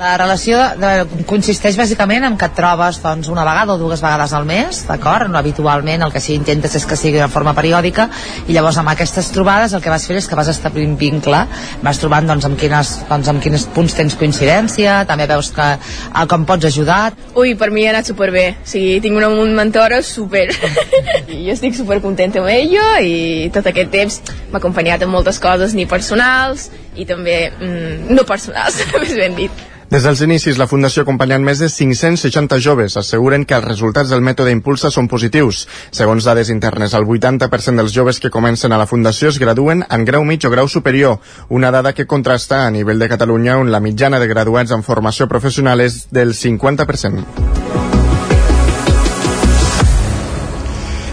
La 0.02 0.16
relació 0.18 0.58
de, 0.80 0.88
consisteix 1.30 1.76
bàsicament 1.78 2.24
en 2.26 2.34
que 2.38 2.48
et 2.48 2.56
trobes 2.58 2.96
doncs, 3.04 3.28
una 3.30 3.44
vegada 3.46 3.76
o 3.76 3.78
dues 3.78 4.00
vegades 4.02 4.32
al 4.34 4.46
mes, 4.48 4.80
d'acord? 4.88 5.30
No 5.30 5.38
habitualment 5.38 6.02
el 6.02 6.10
que 6.10 6.18
sí 6.24 6.34
intentes 6.34 6.74
és 6.74 6.86
que 6.90 6.98
sigui 6.98 7.20
de 7.20 7.28
forma 7.30 7.52
periòdica 7.54 8.08
i 8.48 8.56
llavors 8.56 8.80
amb 8.82 8.90
aquestes 8.90 9.30
trobades 9.30 9.76
el 9.76 9.84
que 9.84 9.92
vas 9.92 10.08
fer 10.08 10.16
és 10.18 10.26
que 10.26 10.38
vas 10.38 10.50
establint 10.50 10.96
vincle, 10.98 11.44
vas 11.86 12.02
trobant 12.02 12.26
doncs, 12.32 12.48
amb, 12.48 12.58
quines, 12.58 12.92
doncs, 13.12 13.30
amb 13.30 13.44
quins 13.44 13.68
punts 13.76 13.94
tens 13.94 14.18
coincidència, 14.18 14.98
també 15.06 15.28
veus 15.30 15.52
que, 15.54 15.70
el, 15.78 16.30
com 16.32 16.48
pots 16.50 16.66
ajudar. 16.72 17.14
Ui, 17.38 17.54
per 17.54 17.70
mi 17.70 17.86
ha 17.86 17.94
anat 17.94 18.10
superbé, 18.10 18.46
o 18.58 18.68
sigui, 18.74 18.98
tinc 19.06 19.22
una 19.22 19.30
mentora 19.30 20.02
super, 20.02 20.48
i 21.30 21.44
jo 21.44 21.54
estic 21.54 21.78
super 21.78 22.02
contenta 22.02 22.42
amb 22.42 22.50
ella 22.50 22.96
i 23.06 23.52
tot 23.54 23.70
aquest 23.70 23.94
temps 23.94 24.18
m'ha 24.50 24.58
acompanyat 24.58 25.06
en 25.06 25.14
moltes 25.14 25.38
coses, 25.38 25.78
ni 25.78 25.86
personals 25.86 26.72
i 26.98 27.06
també 27.06 27.44
mm, 27.52 28.10
no 28.10 28.26
personals, 28.26 28.82
més 28.98 29.14
ben 29.14 29.38
dit. 29.38 29.68
Des 29.92 30.06
dels 30.06 30.22
inicis, 30.24 30.56
la 30.56 30.64
Fundació 30.64 31.02
ha 31.02 31.04
acompanyat 31.04 31.42
més 31.44 31.58
de 31.60 31.66
560 31.68 32.56
joves. 32.64 32.94
Asseguren 32.96 33.42
que 33.44 33.58
els 33.58 33.66
resultats 33.66 34.08
del 34.08 34.22
mètode 34.24 34.54
Impulsa 34.54 34.88
són 34.94 35.04
positius. 35.04 35.66
Segons 35.92 36.24
dades 36.24 36.48
internes, 36.54 36.94
el 36.96 37.04
80% 37.04 37.82
dels 37.82 37.92
joves 37.92 38.16
que 38.22 38.30
comencen 38.32 38.72
a 38.72 38.78
la 38.80 38.86
Fundació 38.88 39.28
es 39.28 39.40
graduen 39.42 39.84
en 39.84 40.06
grau 40.08 40.24
mig 40.24 40.46
o 40.48 40.52
grau 40.54 40.70
superior, 40.72 41.18
una 41.50 41.70
dada 41.70 41.92
que 41.92 42.06
contrasta 42.08 42.62
a 42.64 42.70
nivell 42.72 43.04
de 43.04 43.10
Catalunya 43.12 43.58
on 43.60 43.68
la 43.68 43.82
mitjana 43.84 44.22
de 44.22 44.30
graduats 44.32 44.72
en 44.72 44.86
formació 44.86 45.28
professional 45.28 45.84
és 45.84 46.06
del 46.08 46.32
50%. 46.32 47.61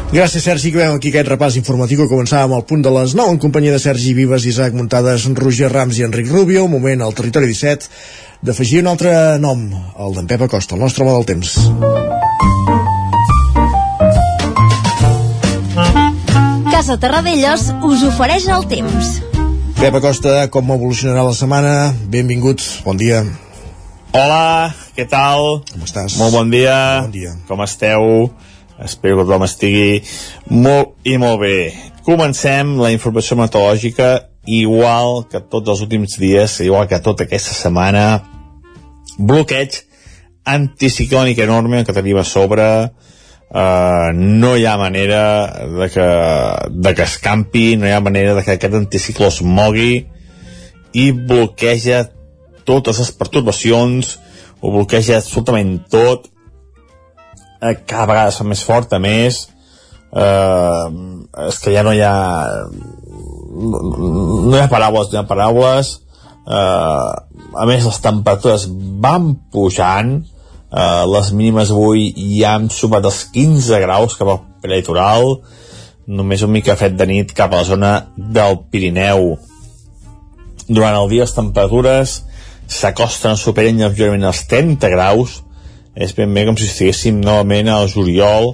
Gràcies, 0.10 0.42
Sergi, 0.42 0.72
que 0.74 0.80
veiem 0.80 0.96
aquí 0.98 1.12
aquest 1.12 1.28
repàs 1.30 1.54
informatiu 1.60 2.00
que 2.00 2.10
començàvem 2.10 2.56
al 2.58 2.64
punt 2.66 2.82
de 2.82 2.90
les 2.90 3.12
9 3.14 3.36
en 3.36 3.38
companyia 3.38 3.76
de 3.76 3.82
Sergi 3.84 4.16
Vives, 4.18 4.48
Isaac 4.50 4.74
Muntades, 4.74 5.28
Roger 5.38 5.70
Rams 5.70 6.00
i 6.00 6.06
Enric 6.08 6.32
Rubio. 6.34 6.64
Un 6.66 6.74
moment 6.74 7.04
al 7.06 7.14
territori 7.14 7.46
17 7.46 7.86
d'afegir 8.42 8.82
un 8.82 8.90
altre 8.90 9.12
nom, 9.38 9.68
el 10.02 10.18
d'en 10.18 10.26
Pep 10.26 10.42
Acosta, 10.48 10.74
el 10.74 10.82
nostre 10.82 11.06
home 11.06 11.14
del 11.14 11.30
temps. 11.30 11.54
Casa 16.74 16.98
Terradellos 16.98 17.70
us 17.86 18.10
ofereix 18.10 18.50
el 18.50 18.66
temps. 18.66 19.20
Pep 19.78 19.94
Acosta, 19.94 20.48
com 20.50 20.74
evolucionarà 20.74 21.22
la 21.30 21.38
setmana? 21.38 21.94
Benvingut, 22.10 22.66
bon 22.82 22.98
dia. 22.98 23.22
Hola, 24.18 24.74
què 24.98 25.06
tal? 25.06 25.60
Com 25.70 25.86
estàs? 25.86 26.18
Molt 26.18 26.34
bon 26.34 26.50
dia. 26.50 27.04
Bon 27.06 27.14
dia. 27.14 27.38
Com 27.46 27.62
esteu? 27.62 28.32
Espero 28.80 29.18
que 29.18 29.28
tothom 29.28 29.44
estigui 29.44 30.00
molt 30.50 30.96
i 31.04 31.18
molt 31.20 31.42
bé. 31.44 31.58
Comencem 32.08 32.78
la 32.80 32.94
informació 32.94 33.36
meteorològica 33.40 34.10
igual 34.50 35.26
que 35.30 35.42
tots 35.52 35.74
els 35.74 35.84
últims 35.84 36.16
dies, 36.18 36.60
igual 36.64 36.88
que 36.88 37.02
tota 37.04 37.28
aquesta 37.28 37.54
setmana. 37.58 38.24
Bloqueig 39.20 39.82
anticiclònic 40.48 41.44
enorme 41.44 41.84
que 41.86 41.96
tenim 41.96 42.18
a 42.18 42.26
sobre. 42.26 42.70
Uh, 43.50 44.14
no 44.14 44.54
hi 44.56 44.66
ha 44.70 44.78
manera 44.78 45.22
de 45.80 45.90
que, 45.90 46.08
de 46.70 46.94
que 46.96 47.06
escampi, 47.06 47.76
no 47.76 47.88
hi 47.88 47.94
ha 47.96 48.02
manera 48.06 48.36
de 48.38 48.44
que 48.46 48.56
aquest 48.56 48.78
anticicló 48.78 49.32
es 49.34 49.42
mogui 49.42 50.06
i 50.94 51.06
bloqueja 51.12 52.04
totes 52.70 53.00
les 53.02 53.10
pertorbacions, 53.18 54.18
ho 54.62 54.72
bloqueja 54.76 55.18
absolutament 55.18 55.80
tot, 55.90 56.30
eh, 57.62 57.76
cada 57.86 58.08
vegada 58.10 58.36
fa 58.36 58.48
més 58.48 58.64
fort, 58.66 58.94
a 58.94 59.00
més, 59.04 59.48
eh, 60.14 60.86
és 61.48 61.60
que 61.64 61.74
ja 61.76 61.84
no 61.86 61.94
hi 61.94 62.02
ha 62.04 62.16
no, 62.70 63.82
no 64.50 64.56
hi 64.56 64.62
ha 64.62 64.70
paraules, 64.72 65.12
no 65.12 65.20
hi 65.20 65.22
ha 65.22 65.28
paraules, 65.30 65.94
eh, 66.48 67.10
a 67.64 67.70
més 67.70 67.86
les 67.86 68.02
temperatures 68.04 68.68
van 69.04 69.34
pujant, 69.54 70.16
eh, 70.72 71.04
les 71.14 71.32
mínimes 71.34 71.74
avui 71.74 72.10
ja 72.40 72.56
han 72.58 72.70
sumat 72.74 73.06
els 73.10 73.26
15 73.34 73.82
graus 73.86 74.18
cap 74.20 74.34
al 74.34 74.42
prelitoral, 74.64 75.40
només 76.10 76.42
un 76.42 76.56
mica 76.56 76.78
fred 76.78 76.98
de 76.98 77.06
nit 77.10 77.36
cap 77.38 77.54
a 77.54 77.62
la 77.62 77.68
zona 77.68 77.92
del 78.18 78.64
Pirineu. 78.72 79.36
Durant 80.70 80.96
el 80.96 81.10
dia 81.10 81.26
les 81.26 81.36
temperatures 81.36 82.20
s'acosten, 82.70 83.38
superen 83.38 83.80
lleugerament 83.82 84.28
els 84.30 84.44
30 84.50 84.90
graus, 84.94 85.40
és 85.96 86.14
ben 86.16 86.34
bé 86.34 86.46
com 86.48 86.58
si 86.58 86.70
estiguéssim 86.70 87.20
novament 87.24 87.70
al 87.74 87.90
juliol 87.92 88.54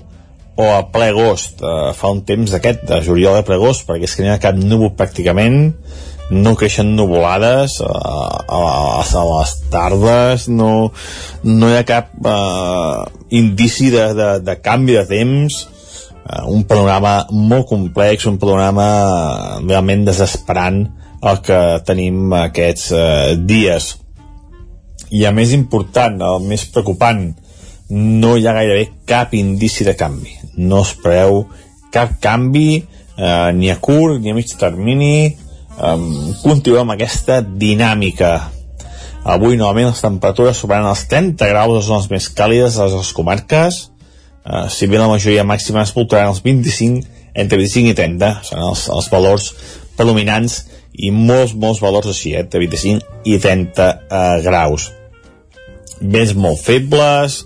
o 0.56 0.68
a 0.72 0.82
ple 0.92 1.10
agost. 1.12 1.62
Uh, 1.62 1.92
fa 1.96 2.12
un 2.14 2.24
temps 2.28 2.52
d'aquest, 2.52 2.86
de 2.88 3.02
juliol 3.04 3.40
a 3.40 3.46
ple 3.46 3.58
agost 3.60 3.86
perquè 3.88 4.08
és 4.08 4.16
que 4.16 4.24
n'hi 4.24 4.32
ha 4.34 4.42
cap 4.42 4.58
núvol 4.60 4.94
pràcticament. 4.96 5.74
No 6.32 6.56
creixen 6.58 6.96
nuvolades 6.98 7.78
uh, 7.84 7.86
a, 7.86 8.60
a, 8.60 9.04
a 9.04 9.26
les 9.30 9.52
tardes 9.70 10.48
no, 10.50 10.72
no 11.46 11.70
hi 11.70 11.78
ha 11.78 11.86
cap 11.86 12.16
uh, 12.24 13.06
indici 13.30 13.92
de, 13.94 14.08
de, 14.18 14.30
de 14.46 14.58
canvi 14.64 14.98
de 14.98 15.06
temps. 15.12 15.60
Uh, 16.26 16.48
un 16.56 16.64
panorama 16.66 17.20
molt 17.30 17.68
complex 17.70 18.26
un 18.26 18.40
panorama 18.42 18.88
realment 19.62 20.08
desesperant 20.08 20.80
el 21.26 21.38
que 21.46 21.60
tenim 21.86 22.34
aquests 22.34 22.90
uh, 22.96 23.36
dies 23.38 23.92
i 25.16 25.24
a 25.24 25.32
més 25.32 25.54
important, 25.56 26.18
el 26.20 26.48
més 26.50 26.66
preocupant 26.74 27.30
no 27.96 28.34
hi 28.36 28.48
ha 28.48 28.56
gairebé 28.58 28.90
cap 29.08 29.36
indici 29.38 29.86
de 29.88 29.94
canvi. 29.96 30.34
No 30.58 30.82
es 30.84 30.96
preveu 31.00 31.46
cap 31.94 32.18
canvi 32.24 32.82
eh, 32.82 33.52
ni 33.56 33.72
a 33.72 33.78
curt 33.80 34.20
ni 34.22 34.34
a 34.34 34.36
mig 34.36 34.52
termini. 34.60 35.30
Eh, 35.30 35.96
continuem 36.42 36.84
amb 36.84 36.96
aquesta 36.98 37.40
dinàmica. 37.46 38.34
Avui 39.36 39.58
novament 39.58 39.90
les 39.90 40.04
temperatures 40.04 40.60
superaran 40.60 40.92
els 40.92 41.06
30 41.10 41.50
graus 41.54 41.76
les 41.78 41.88
zones 41.88 42.12
més 42.12 42.30
càlides 42.36 42.80
de 42.82 42.90
les 42.98 43.14
comarques. 43.16 43.80
Eh, 44.44 44.66
si 44.70 44.92
bé 44.92 45.00
la 45.00 45.12
majoria 45.12 45.48
màxima 45.48 45.86
es 45.86 45.96
voltaran 45.96 46.34
els 46.34 46.44
25 46.44 47.06
entre 47.36 47.60
25 47.60 47.92
i 47.92 47.96
30 47.96 48.34
són 48.50 48.68
els, 48.68 48.86
els 48.92 49.10
valors 49.12 49.50
predominants 49.96 50.62
i 50.96 51.10
molts, 51.12 51.56
molts 51.56 51.82
valors 51.84 52.12
així, 52.12 52.36
eh, 52.36 52.44
de 52.44 52.62
25 52.64 53.26
i 53.32 53.40
30 53.44 53.90
eh, 53.90 54.38
graus 54.46 54.92
vents 56.02 56.34
molt 56.36 56.60
febles 56.62 57.42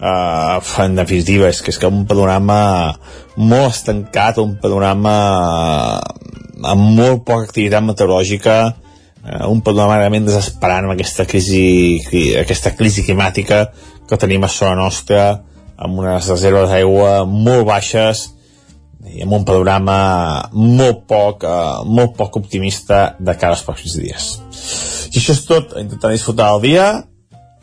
uh, 0.00 0.82
en 0.84 0.98
definitiva 0.98 1.48
és 1.48 1.62
que 1.62 1.72
és 1.72 1.78
que 1.80 1.90
un 1.90 2.04
panorama 2.08 2.58
molt 3.36 3.72
estancat 3.72 4.40
un 4.42 4.56
panorama 4.62 5.16
amb 6.66 6.92
molt 6.96 7.24
poca 7.24 7.46
activitat 7.46 7.84
meteorològica 7.84 8.56
uh, 8.68 9.46
un 9.48 9.62
panorama 9.64 10.00
realment 10.00 10.28
desesperant 10.28 10.86
amb 10.86 10.96
aquesta 10.96 11.26
crisi, 11.28 12.00
aquesta 12.40 12.74
crisi 12.76 13.04
climàtica 13.06 13.66
que 14.06 14.20
tenim 14.20 14.44
a 14.44 14.52
zona 14.52 14.78
nostra 14.84 15.26
amb 15.76 16.00
unes 16.00 16.28
reserves 16.30 16.70
d'aigua 16.72 17.24
molt 17.28 17.66
baixes 17.68 18.30
i 19.06 19.22
amb 19.22 19.36
un 19.36 19.44
panorama 19.46 19.98
molt 20.52 21.04
poc, 21.06 21.44
uh, 21.46 21.84
molt 21.86 22.16
poc 22.18 22.40
optimista 22.40 23.14
de 23.18 23.36
cara 23.38 23.54
als 23.54 23.62
pròxims 23.62 23.98
dies. 24.00 24.24
I 25.12 25.20
això 25.20 25.36
és 25.36 25.44
tot, 25.46 25.76
intentar 25.78 26.10
disfrutar 26.10 26.48
el 26.56 26.64
dia 26.64 26.86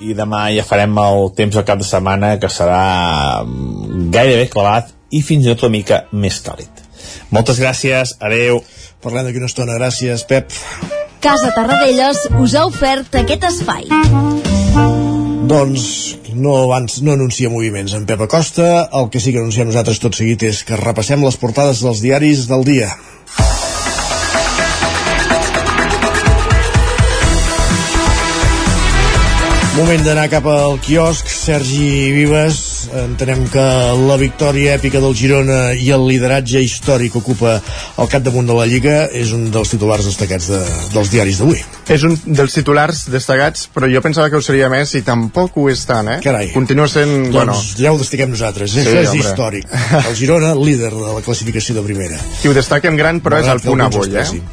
i 0.01 0.15
demà 0.17 0.47
ja 0.55 0.65
farem 0.65 0.95
el 0.97 1.29
temps 1.37 1.55
del 1.55 1.65
cap 1.67 1.81
de 1.81 1.87
setmana 1.87 2.35
que 2.41 2.49
serà 2.49 3.43
gairebé 4.13 4.47
clavat 4.49 4.89
i 5.13 5.21
fins 5.21 5.45
i 5.45 5.53
tot 5.53 5.67
una 5.67 5.77
mica 5.77 6.03
més 6.11 6.39
càlid. 6.45 6.69
Moltes 7.33 7.59
gràcies, 7.61 8.15
adeu. 8.23 8.63
Parlem 9.03 9.27
d'aquí 9.27 9.41
una 9.41 9.49
estona, 9.51 9.77
gràcies, 9.77 10.25
Pep. 10.25 10.51
Casa 11.23 11.53
Tarradellas 11.55 12.25
us 12.41 12.55
ha 12.55 12.65
ofert 12.67 13.15
aquest 13.21 13.45
espai. 13.47 13.87
Doncs 15.47 15.85
no, 16.33 16.55
abans, 16.63 17.01
no 17.05 17.13
anuncia 17.13 17.51
moviments 17.51 17.93
en 17.93 18.07
Pep 18.09 18.21
Acosta, 18.25 18.87
el 18.99 19.09
que 19.13 19.21
sí 19.21 19.33
que 19.33 19.41
anunciem 19.43 19.69
nosaltres 19.69 20.01
tot 20.01 20.17
seguit 20.17 20.43
és 20.47 20.63
que 20.67 20.79
repassem 20.79 21.23
les 21.23 21.37
portades 21.37 21.83
dels 21.85 22.01
diaris 22.03 22.47
del 22.49 22.65
dia. 22.67 22.89
Moment 29.73 30.03
d'anar 30.05 30.27
cap 30.29 30.45
al 30.45 30.75
quiosc. 30.85 31.25
Sergi 31.33 32.11
Vives, 32.13 32.57
entenem 32.93 33.47
que 33.49 33.63
la 34.05 34.17
victòria 34.21 34.75
èpica 34.77 34.99
del 35.01 35.15
Girona 35.17 35.71
i 35.73 35.87
el 35.95 36.03
lideratge 36.05 36.61
històric 36.61 37.15
ocupa 37.17 37.55
el 37.57 38.11
capdamunt 38.11 38.45
de 38.51 38.57
la 38.59 38.67
Lliga 38.69 38.95
és 39.17 39.31
un 39.33 39.47
dels 39.51 39.73
titulars 39.73 40.05
destacats 40.05 40.51
de, 40.53 40.59
dels 40.93 41.09
diaris 41.09 41.41
d'avui. 41.41 41.63
És 41.89 42.05
un 42.05 42.13
dels 42.37 42.53
titulars 42.53 43.07
destacats, 43.09 43.65
però 43.73 43.89
jo 43.89 44.03
pensava 44.05 44.29
que 44.29 44.37
ho 44.37 44.45
seria 44.45 44.69
més 44.69 44.93
i 44.93 45.01
tampoc 45.07 45.57
ho 45.57 45.65
és 45.73 45.81
tant, 45.89 46.11
eh? 46.19 46.19
Carai. 46.23 46.51
Continua 46.53 46.85
sent... 46.93 47.31
Doncs 47.33 47.35
bueno, 47.39 47.57
ja 47.81 47.95
ho 47.95 48.01
destaquem 48.01 48.29
nosaltres, 48.35 48.75
Sí, 48.77 48.83
això 48.85 48.99
és 49.01 49.09
hombre. 49.15 49.25
històric. 49.33 49.73
El 50.07 50.13
Girona, 50.21 50.53
líder 50.53 50.93
de 50.93 51.07
la 51.17 51.25
classificació 51.25 51.79
de 51.81 51.87
primera. 51.89 52.21
qui 52.43 52.53
ho 52.53 52.53
destaquem 52.53 52.99
gran, 52.99 53.25
però 53.25 53.41
és 53.41 53.49
Malgrat 53.49 53.65
el 53.65 53.71
punt 53.73 53.87
avui, 53.89 54.05
eh? 54.05 54.21
expressin. 54.21 54.45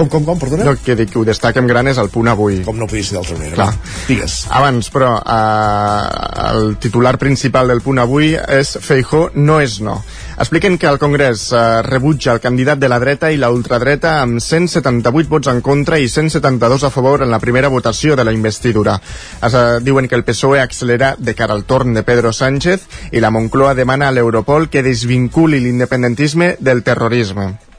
Com, 0.00 0.08
com, 0.08 0.24
com, 0.24 0.38
perdona? 0.40 0.64
No, 0.64 0.72
que 0.80 0.96
que 1.04 1.18
ho 1.20 1.26
destaquem 1.28 1.66
gran 1.68 1.90
és 1.90 1.98
el 2.00 2.08
punt 2.08 2.30
avui. 2.32 2.62
Com 2.64 2.78
no 2.80 2.88
podia 2.88 3.04
ser 3.04 3.18
d'altra 3.18 3.36
manera. 3.36 3.56
Clar. 3.58 3.72
Digues. 4.08 4.36
Abans, 4.48 4.88
però, 4.94 5.10
eh, 5.20 6.50
el 6.54 6.76
titular 6.80 7.18
principal 7.20 7.68
del 7.68 7.82
punt 7.84 8.00
avui 8.00 8.32
és 8.32 8.78
Feijó 8.80 9.28
no 9.34 9.60
és 9.60 9.80
no. 9.84 9.98
Expliquen 10.40 10.78
que 10.80 10.88
el 10.88 10.98
Congrés 10.98 11.50
eh, 11.52 11.82
rebutja 11.82 12.32
el 12.32 12.40
candidat 12.40 12.80
de 12.80 12.88
la 12.88 12.98
dreta 12.98 13.28
i 13.28 13.36
la 13.36 13.50
ultradreta 13.52 14.16
amb 14.22 14.40
178 14.40 15.28
vots 15.28 15.52
en 15.52 15.60
contra 15.60 15.98
i 16.00 16.08
172 16.08 16.84
a 16.84 16.90
favor 16.90 17.22
en 17.22 17.30
la 17.30 17.42
primera 17.44 17.68
votació 17.68 18.16
de 18.16 18.24
la 18.24 18.32
investidura. 18.32 18.96
Es, 19.42 19.52
eh, 19.52 19.80
diuen 19.84 20.08
que 20.08 20.16
el 20.16 20.24
PSOE 20.24 20.60
accelera 20.60 21.14
de 21.18 21.34
cara 21.34 21.52
al 21.52 21.64
torn 21.64 21.92
de 21.92 22.02
Pedro 22.08 22.32
Sánchez 22.32 22.88
i 23.12 23.20
la 23.20 23.30
Moncloa 23.30 23.74
demana 23.74 24.08
a 24.08 24.16
l'Europol 24.16 24.70
que 24.70 24.82
desvinculi 24.82 25.60
l'independentisme 25.60 26.56
del 26.58 26.82
terrorisme. 26.82 27.69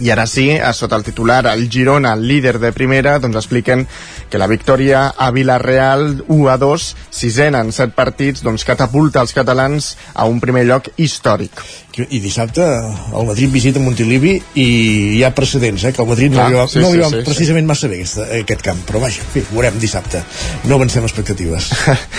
I 0.00 0.10
ara 0.10 0.26
sí, 0.26 0.50
a 0.58 0.72
sota 0.72 0.96
el 0.96 1.04
titular, 1.06 1.46
el 1.46 1.68
Girona, 1.70 2.16
líder 2.16 2.58
de 2.58 2.72
primera, 2.72 3.18
doncs 3.22 3.38
expliquen 3.38 3.86
que 4.30 4.40
la 4.40 4.48
victòria 4.50 5.06
a 5.14 5.30
Vilareal 5.30 6.24
1 6.26 6.48
a 6.50 6.56
2, 6.58 6.86
sisena 7.14 7.60
en 7.62 7.70
set 7.72 7.94
partits, 7.94 8.42
doncs 8.42 8.66
catapulta 8.66 9.22
els 9.22 9.34
catalans 9.36 9.94
a 10.14 10.26
un 10.26 10.40
primer 10.42 10.64
lloc 10.66 10.90
històric. 10.96 11.62
I 11.94 12.18
dissabte 12.18 12.64
el 12.64 13.28
Madrid 13.28 13.52
visita 13.54 13.78
Montilivi 13.78 14.32
i 14.58 14.66
hi 15.14 15.22
ha 15.22 15.30
precedents, 15.30 15.84
eh, 15.84 15.92
que 15.94 16.02
el 16.02 16.08
Madrid 16.10 16.32
Clar, 16.34 16.48
no 16.48 16.50
li 16.50 16.58
va, 16.58 16.64
sí, 16.66 16.80
no 16.82 16.90
li 16.90 16.98
sí, 16.98 17.02
va 17.04 17.10
sí, 17.12 17.20
sí. 17.20 17.26
precisament 17.28 17.68
massa 17.68 17.90
bé 17.92 18.00
aquest, 18.00 18.18
aquest 18.40 18.64
camp, 18.66 18.80
però 18.88 19.04
vaja, 19.04 19.22
fi, 19.30 19.44
veurem 19.52 19.78
dissabte. 19.78 20.24
No 20.66 20.80
avancem 20.80 21.06
expectatives. 21.06 21.70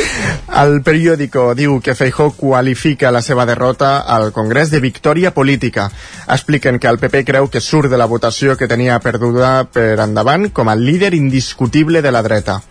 El 0.63 0.79
periòdico 0.85 1.49
diu 1.57 1.81
que 1.83 1.97
Feijó 1.99 2.29
qualifica 2.37 3.11
la 3.11 3.19
seva 3.25 3.43
derrota 3.49 3.97
al 3.99 4.31
Congrés 4.31 4.71
de 4.71 4.79
victòria 4.79 5.33
política. 5.35 5.89
Expliquen 6.31 6.79
que 6.79 6.87
el 6.87 6.99
PP 7.01 7.25
creu 7.27 7.49
que 7.51 7.59
surt 7.65 7.89
de 7.89 7.97
la 7.97 8.05
votació 8.05 8.53
que 8.59 8.69
tenia 8.69 9.01
perduda 9.01 9.65
per 9.65 9.97
endavant 10.03 10.51
com 10.53 10.69
a 10.69 10.77
líder 10.77 11.15
indiscutible 11.17 12.05
de 12.05 12.13
la 12.13 12.21
dreta. 12.21 12.61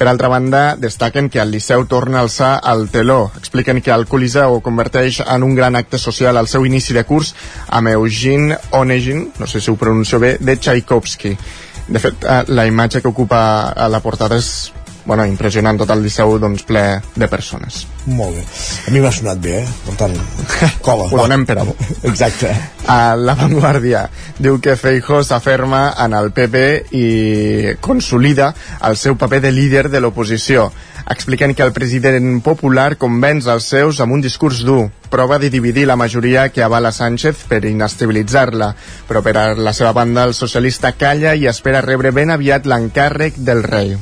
Per 0.00 0.06
altra 0.08 0.30
banda, 0.32 0.76
destaquen 0.80 1.28
que 1.28 1.42
el 1.42 1.50
Liceu 1.52 1.82
torna 1.84 2.20
a 2.20 2.22
alçar 2.24 2.54
el 2.70 2.86
teló. 2.88 3.32
Expliquen 3.36 3.82
que 3.84 3.92
el 3.92 4.06
Coliseu 4.08 4.56
converteix 4.64 5.18
en 5.26 5.44
un 5.44 5.52
gran 5.58 5.76
acte 5.76 6.00
social 6.00 6.40
al 6.40 6.48
seu 6.48 6.64
inici 6.64 6.96
de 6.96 7.04
curs 7.04 7.34
amb 7.68 7.92
Eugene 7.92 8.56
Onegin, 8.78 9.26
no 9.36 9.46
sé 9.46 9.60
si 9.60 9.68
ho 9.68 9.76
pronuncio 9.76 10.22
bé, 10.22 10.38
de 10.40 10.56
Tchaikovsky. 10.56 11.34
De 11.90 12.00
fet, 12.00 12.24
eh, 12.24 12.44
la 12.48 12.64
imatge 12.64 13.02
que 13.02 13.12
ocupa 13.12 13.42
a 13.76 13.90
la 13.92 14.00
portada 14.00 14.38
és 14.40 14.70
bueno, 15.04 15.24
impressionant 15.26 15.78
tot 15.80 15.90
el 15.94 16.02
Liceu 16.04 16.36
doncs, 16.40 16.64
ple 16.68 16.84
de 17.14 17.28
persones. 17.28 17.86
Molt 18.06 18.36
bé. 18.36 18.44
A 18.88 18.92
mi 18.94 19.00
m'ha 19.02 19.12
sonat 19.12 19.40
bé, 19.42 19.60
eh? 19.62 19.72
Per 19.86 19.96
tant, 20.00 20.14
cola. 20.86 21.08
Ho 21.10 21.22
donem 21.22 21.46
per 21.48 21.58
a 21.60 21.64
bo. 21.68 21.74
Exacte. 22.10 22.52
A 22.90 23.16
La 23.16 23.36
Vanguardia 23.38 24.06
diu 24.38 24.60
que 24.60 24.76
Feijó 24.76 25.22
s'aferma 25.24 25.90
en 26.04 26.16
el 26.16 26.30
PP 26.36 26.62
i 26.96 27.06
consolida 27.80 28.52
el 28.88 28.96
seu 28.96 29.18
paper 29.20 29.42
de 29.44 29.52
líder 29.52 29.88
de 29.90 30.00
l'oposició. 30.00 30.70
Expliquen 31.10 31.56
que 31.58 31.64
el 31.66 31.72
president 31.74 32.38
popular 32.44 32.94
convenç 33.00 33.48
els 33.50 33.66
seus 33.72 33.98
amb 34.00 34.14
un 34.14 34.22
discurs 34.22 34.60
dur, 34.66 34.90
prova 35.10 35.40
de 35.42 35.50
dividir 35.50 35.88
la 35.90 35.96
majoria 35.98 36.48
que 36.54 36.62
avala 36.62 36.92
Sánchez 36.94 37.42
per 37.50 37.64
inestabilitzar-la, 37.66 38.70
però 39.08 39.24
per 39.26 39.34
a 39.36 39.48
la 39.58 39.74
seva 39.74 39.92
banda 39.96 40.24
el 40.28 40.36
socialista 40.38 40.92
calla 40.92 41.34
i 41.34 41.50
espera 41.50 41.82
rebre 41.82 42.14
ben 42.14 42.30
aviat 42.30 42.70
l'encàrrec 42.70 43.42
del 43.42 43.66
rei. 43.66 43.96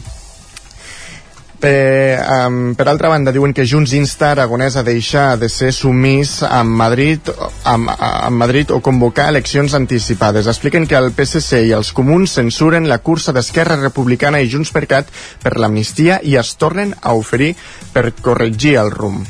Per, 1.59 2.23
um, 2.47 2.75
per 2.79 2.87
altra 2.87 3.09
banda, 3.11 3.33
diuen 3.35 3.51
que 3.51 3.65
Junts 3.67 3.91
insta 3.99 4.29
Aragonès 4.31 4.77
a 4.79 4.85
deixar 4.87 5.33
de 5.41 5.49
ser 5.51 5.73
sumís 5.75 6.37
amb 6.47 6.71
Madrid, 6.79 7.33
amb, 7.67 7.91
amb 7.99 8.39
Madrid 8.39 8.71
o 8.71 8.79
convocar 8.79 9.27
eleccions 9.33 9.75
anticipades. 9.75 10.47
Expliquen 10.47 10.87
que 10.87 10.95
el 10.95 11.11
PSC 11.17 11.65
i 11.67 11.75
els 11.75 11.91
comuns 11.97 12.37
censuren 12.39 12.87
la 12.87 13.01
cursa 13.03 13.35
d'Esquerra 13.35 13.81
Republicana 13.81 14.39
i 14.39 14.47
Junts 14.53 14.71
per 14.71 14.85
Cat 14.87 15.11
per 15.43 15.57
l'amnistia 15.59 16.21
i 16.23 16.39
es 16.39 16.55
tornen 16.55 16.95
a 17.03 17.17
oferir 17.19 17.57
per 17.91 18.13
corregir 18.23 18.77
el 18.79 18.95
rumb. 18.95 19.27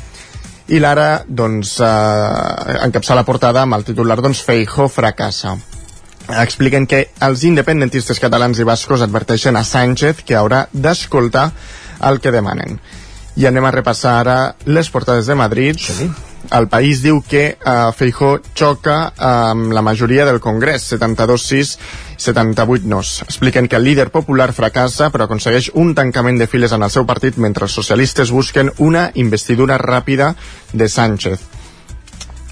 I 0.69 0.77
l'ara, 0.77 1.23
doncs, 1.25 1.79
eh, 1.81 2.77
encapçar 2.85 3.17
la 3.17 3.25
portada 3.25 3.65
amb 3.65 3.73
el 3.73 3.89
titular, 3.89 4.21
doncs, 4.21 4.45
Feijó 4.45 4.85
fracassa 4.85 5.57
expliquen 6.29 6.85
que 6.85 7.07
els 7.25 7.41
independentistes 7.47 8.19
catalans 8.21 8.59
i 8.61 8.65
bascos 8.67 9.01
adverteixen 9.01 9.57
a 9.57 9.63
Sánchez 9.65 10.21
que 10.21 10.37
haurà 10.37 10.67
d'escoltar 10.69 11.47
el 12.01 12.19
que 12.19 12.31
demanen. 12.31 12.79
I 13.39 13.47
anem 13.47 13.65
a 13.65 13.71
repassar 13.71 14.17
ara 14.19 14.39
les 14.65 14.89
portades 14.91 15.29
de 15.29 15.35
Madrid. 15.35 15.77
Sí. 15.79 16.09
El 16.55 16.67
país 16.71 17.03
diu 17.03 17.19
que 17.21 17.43
uh, 17.59 17.91
Feijó 17.93 18.39
xoca 18.57 19.11
amb 19.21 19.73
la 19.75 19.83
majoria 19.85 20.25
del 20.25 20.39
Congrés, 20.39 20.87
72-6, 20.91 21.75
78 22.17 22.87
nos. 22.87 23.21
Expliquen 23.21 23.67
que 23.67 23.75
el 23.75 23.85
líder 23.85 24.09
popular 24.09 24.49
fracassa 24.55 25.11
però 25.13 25.27
aconsegueix 25.27 25.69
un 25.75 25.93
tancament 25.95 26.39
de 26.39 26.47
files 26.47 26.73
en 26.73 26.83
el 26.83 26.91
seu 26.91 27.05
partit 27.05 27.37
mentre 27.37 27.67
els 27.67 27.75
socialistes 27.75 28.31
busquen 28.31 28.73
una 28.77 29.09
investidura 29.15 29.77
ràpida 29.77 30.33
de 30.73 30.89
Sánchez. 30.89 31.45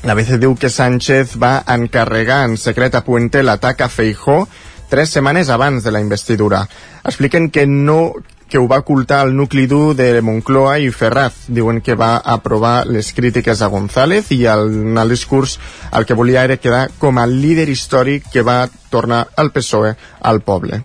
La 0.06 0.14
BC 0.14 0.38
diu 0.40 0.54
que 0.56 0.70
Sánchez 0.70 1.36
va 1.42 1.64
encarregar 1.74 2.44
en 2.46 2.58
secret 2.62 2.96
a 2.96 3.04
Puente 3.04 3.42
l'atac 3.44 3.82
a 3.82 3.90
Feijó 3.90 4.44
tres 4.88 5.10
setmanes 5.10 5.50
abans 5.50 5.84
de 5.84 5.92
la 5.92 6.00
investidura. 6.00 6.68
Expliquen 7.04 7.50
que 7.50 7.66
no 7.68 8.14
que 8.48 8.58
ho 8.58 8.68
va 8.68 8.80
ocultar 8.80 9.26
el 9.28 9.36
nucli 9.36 9.68
dur 9.68 9.96
de 9.96 10.22
Moncloa 10.22 10.78
i 10.80 10.90
Ferraz. 10.92 11.48
Diuen 11.48 11.82
que 11.82 11.96
va 12.00 12.16
aprovar 12.18 12.88
les 12.88 13.12
crítiques 13.14 13.62
a 13.62 13.68
González 13.68 14.32
i 14.32 14.46
el, 14.46 14.70
en 14.92 14.98
el 14.98 15.10
discurs 15.12 15.58
el 15.92 16.06
que 16.06 16.16
volia 16.16 16.46
era 16.48 16.58
quedar 16.58 16.88
com 16.98 17.20
a 17.20 17.28
líder 17.28 17.68
històric 17.70 18.32
que 18.32 18.46
va 18.46 18.68
tornar 18.90 19.28
al 19.36 19.52
PSOE 19.52 19.96
al 20.22 20.42
poble. 20.42 20.84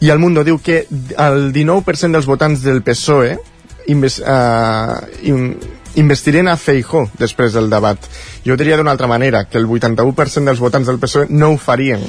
I 0.00 0.10
el 0.12 0.18
Mundo 0.20 0.44
diu 0.44 0.58
que 0.60 0.84
el 0.88 1.52
19% 1.52 2.12
dels 2.12 2.28
votants 2.28 2.64
del 2.64 2.82
PSOE 2.84 3.36
inves, 3.86 4.18
uh, 4.20 5.00
investiren 5.96 6.48
a 6.48 6.56
Feijó 6.56 7.06
després 7.18 7.54
del 7.56 7.70
debat. 7.70 7.98
Jo 8.44 8.56
diria 8.56 8.76
d'una 8.76 8.92
altra 8.92 9.08
manera, 9.08 9.46
que 9.48 9.58
el 9.58 9.66
81% 9.66 10.44
dels 10.44 10.60
votants 10.60 10.88
del 10.88 11.00
PSOE 11.00 11.30
no 11.30 11.52
ho 11.52 11.56
farien. 11.58 12.02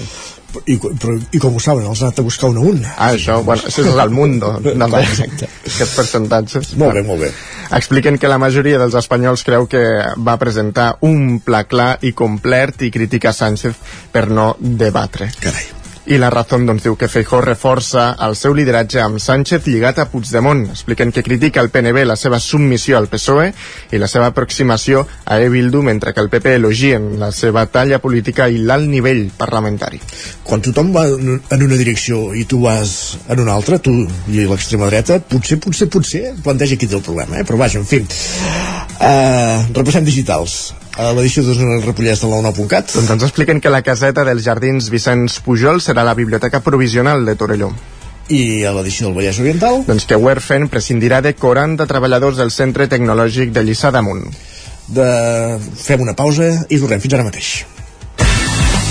I, 0.66 0.78
però, 0.80 1.16
I 1.32 1.42
com 1.44 1.56
ho 1.58 1.62
saben? 1.64 1.86
Els 1.90 2.02
ha 2.02 2.10
anat 2.10 2.22
a 2.22 2.26
buscar 2.26 2.52
un 2.52 2.58
a 2.58 2.66
un. 2.72 2.82
Ah, 2.96 3.12
això, 3.12 3.40
bueno, 3.46 3.68
això 3.70 3.86
és 3.86 4.02
el 4.04 4.14
mundo. 4.16 4.54
Exacte. 4.64 5.50
Aquests 5.68 5.96
percentatges. 5.96 6.74
Molt 6.82 6.98
bé, 6.98 7.06
molt 7.08 7.26
bé. 7.26 7.32
Expliquen 7.78 8.18
que 8.18 8.32
la 8.32 8.40
majoria 8.42 8.82
dels 8.82 8.98
espanyols 8.98 9.46
creu 9.48 9.70
que 9.72 9.84
va 10.18 10.38
presentar 10.42 10.94
un 11.08 11.40
pla 11.44 11.66
clar 11.70 11.96
i 12.02 12.14
complet 12.18 12.88
i 12.88 12.94
critica 12.94 13.36
Sánchez 13.36 13.82
per 14.12 14.30
no 14.32 14.54
debatre. 14.60 15.32
Carai 15.42 15.77
i 16.08 16.18
la 16.18 16.30
Razón 16.32 16.66
doncs, 16.66 16.86
diu 16.86 16.96
que 16.96 17.10
Feijó 17.12 17.42
reforça 17.44 18.14
el 18.24 18.36
seu 18.40 18.54
lideratge 18.56 19.02
amb 19.04 19.20
Sánchez 19.20 19.66
lligat 19.68 20.00
a 20.00 20.06
Puigdemont. 20.08 20.64
Expliquen 20.72 21.12
que 21.12 21.24
critica 21.24 21.60
el 21.60 21.70
PNB 21.74 22.06
la 22.08 22.16
seva 22.16 22.40
submissió 22.40 22.98
al 22.98 23.10
PSOE 23.12 23.50
i 23.92 24.00
la 24.00 24.08
seva 24.08 24.30
aproximació 24.32 25.04
a 25.26 25.40
E 25.44 25.50
Bildu, 25.52 25.84
mentre 25.84 26.14
que 26.14 26.24
el 26.24 26.32
PP 26.32 26.56
elogien 26.62 27.10
la 27.20 27.34
seva 27.36 27.66
talla 27.68 28.00
política 28.00 28.48
i 28.48 28.64
l'alt 28.64 28.88
nivell 28.88 29.26
parlamentari. 29.38 30.00
Quan 30.48 30.64
tothom 30.64 30.96
va 30.96 31.06
en 31.12 31.68
una 31.68 31.82
direcció 31.84 32.32
i 32.34 32.48
tu 32.48 32.62
vas 32.64 33.18
en 33.28 33.44
una 33.44 33.60
altra, 33.60 33.80
tu 33.84 33.94
i 34.32 34.48
l'extrema 34.48 34.88
dreta, 34.88 35.20
potser, 35.20 35.60
potser, 35.60 35.92
potser 35.92 36.26
planteja 36.44 36.80
aquí 36.80 36.88
el 36.88 37.04
problema, 37.04 37.42
eh? 37.42 37.44
però 37.44 37.60
vaja, 37.60 37.84
en 37.84 37.88
fi. 37.88 38.04
Uh, 38.98 39.68
repassem 39.76 40.08
digitals 40.08 40.62
a 40.98 41.12
l'edició 41.14 41.44
d'Osona 41.46 41.78
Repollès 41.84 42.24
de 42.24 42.30
la 42.32 42.40
9.cat. 42.50 42.96
Doncs 42.96 43.12
ens 43.14 43.28
expliquen 43.28 43.62
que 43.62 43.74
la 43.74 43.84
caseta 43.86 44.26
dels 44.28 44.46
Jardins 44.46 44.90
Vicenç 44.90 45.40
Pujol 45.46 45.82
serà 45.84 46.06
la 46.08 46.18
biblioteca 46.18 46.62
provisional 46.66 47.26
de 47.26 47.38
Torelló. 47.38 47.72
I 48.34 48.66
a 48.68 48.74
l'edició 48.76 49.08
del 49.08 49.16
Vallès 49.16 49.40
Oriental? 49.40 49.84
Doncs 49.88 50.08
que 50.10 50.18
Werfen 50.20 50.68
prescindirà 50.74 51.22
de 51.24 51.36
40 51.38 51.88
treballadors 51.88 52.42
del 52.42 52.52
Centre 52.52 52.90
Tecnològic 52.92 53.54
de 53.56 53.64
Lliçà 53.64 53.94
d'Amunt. 53.94 54.26
De... 54.88 55.08
Fem 55.78 56.04
una 56.04 56.16
pausa 56.18 56.50
i 56.68 56.82
tornem 56.82 57.04
fins 57.04 57.16
ara 57.16 57.28
mateix. 57.28 57.52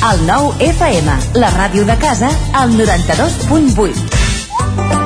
El 0.07 0.23
nou 0.29 0.53
FM, 0.63 1.19
la 1.43 1.51
ràdio 1.57 1.83
de 1.89 1.97
casa, 1.99 2.31
al 2.55 2.71
92.8. 2.79 5.06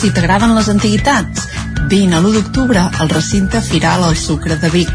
Si 0.00 0.08
t'agraden 0.16 0.54
les 0.56 0.68
antiguitats, 0.72 1.42
vine 1.90 2.16
a 2.16 2.20
l'1 2.22 2.32
d'octubre 2.32 2.86
al 3.02 3.10
recinte 3.12 3.60
Firal 3.60 4.00
al 4.06 4.16
Sucre 4.16 4.56
de 4.56 4.70
Vic. 4.72 4.88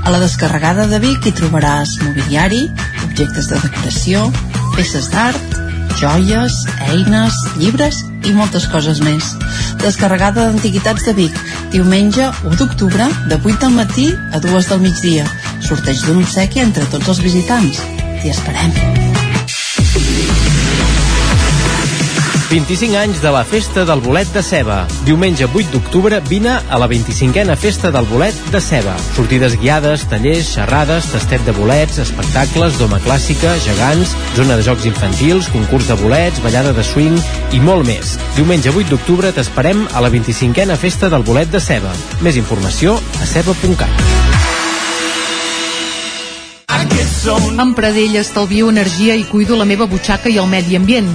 A 0.00 0.08
la 0.14 0.20
descarregada 0.22 0.86
de 0.88 0.96
Vic 1.02 1.28
hi 1.28 1.32
trobaràs 1.36 1.98
mobiliari, 2.00 2.62
objectes 3.04 3.50
de 3.52 3.60
decoració, 3.60 4.24
peces 4.78 5.10
d'art, 5.12 5.60
joies, 6.00 6.56
eines, 6.88 7.36
llibres 7.60 8.00
i 8.24 8.32
moltes 8.32 8.64
coses 8.72 9.04
més. 9.04 9.34
Descarregada 9.84 10.48
d'Antiguitats 10.48 11.04
de 11.04 11.18
Vic, 11.20 11.36
diumenge 11.76 12.32
1 12.40 12.56
d'octubre, 12.56 13.12
de 13.28 13.36
8 13.44 13.66
del 13.66 13.76
matí 13.76 14.08
a 14.32 14.40
2 14.40 14.72
del 14.72 14.86
migdia. 14.88 15.28
Sorteig 15.60 16.00
d'un 16.06 16.24
obsequi 16.24 16.64
entre 16.64 16.88
tots 16.88 17.12
els 17.12 17.26
visitants. 17.28 17.84
T'hi 18.22 18.32
esperem. 18.32 19.19
25 22.50 22.96
anys 22.98 23.20
de 23.22 23.30
la 23.30 23.44
Festa 23.46 23.84
del 23.86 24.00
Bolet 24.02 24.26
de 24.34 24.42
Ceba. 24.42 24.80
Diumenge 25.06 25.46
8 25.46 25.70
d'octubre 25.70 26.18
vine 26.26 26.56
a 26.58 26.78
la 26.82 26.88
25a 26.90 27.54
Festa 27.54 27.92
del 27.94 28.08
Bolet 28.10 28.34
de 28.50 28.60
Ceba. 28.60 28.96
Sortides 29.14 29.54
guiades, 29.60 30.02
tallers, 30.10 30.48
xerrades, 30.56 31.06
tastet 31.12 31.44
de 31.46 31.54
bolets, 31.54 32.00
espectacles, 32.02 32.74
doma 32.80 32.98
clàssica, 33.04 33.54
gegants, 33.62 34.16
zona 34.34 34.56
de 34.58 34.66
jocs 34.66 34.88
infantils, 34.90 35.46
concurs 35.54 35.86
de 35.86 35.94
bolets, 36.02 36.42
ballada 36.42 36.72
de 36.74 36.82
swing 36.82 37.14
i 37.54 37.62
molt 37.62 37.86
més. 37.86 38.16
Diumenge 38.34 38.74
8 38.74 38.90
d'octubre 38.90 39.30
t'esperem 39.30 39.86
a 39.94 40.02
la 40.02 40.10
25a 40.10 40.74
Festa 40.74 41.06
del 41.08 41.22
Bolet 41.22 41.54
de 41.54 41.62
Ceba. 41.62 41.94
Més 42.20 42.34
informació 42.34 42.98
a 43.22 43.30
ceba.cat. 43.30 43.94
Amb 47.60 47.76
Pradell 47.76 48.18
estalvio 48.18 48.72
energia 48.74 49.14
i 49.14 49.22
cuido 49.28 49.54
la 49.54 49.68
meva 49.68 49.86
butxaca 49.86 50.32
i 50.32 50.40
el 50.42 50.50
medi 50.50 50.74
ambient. 50.74 51.14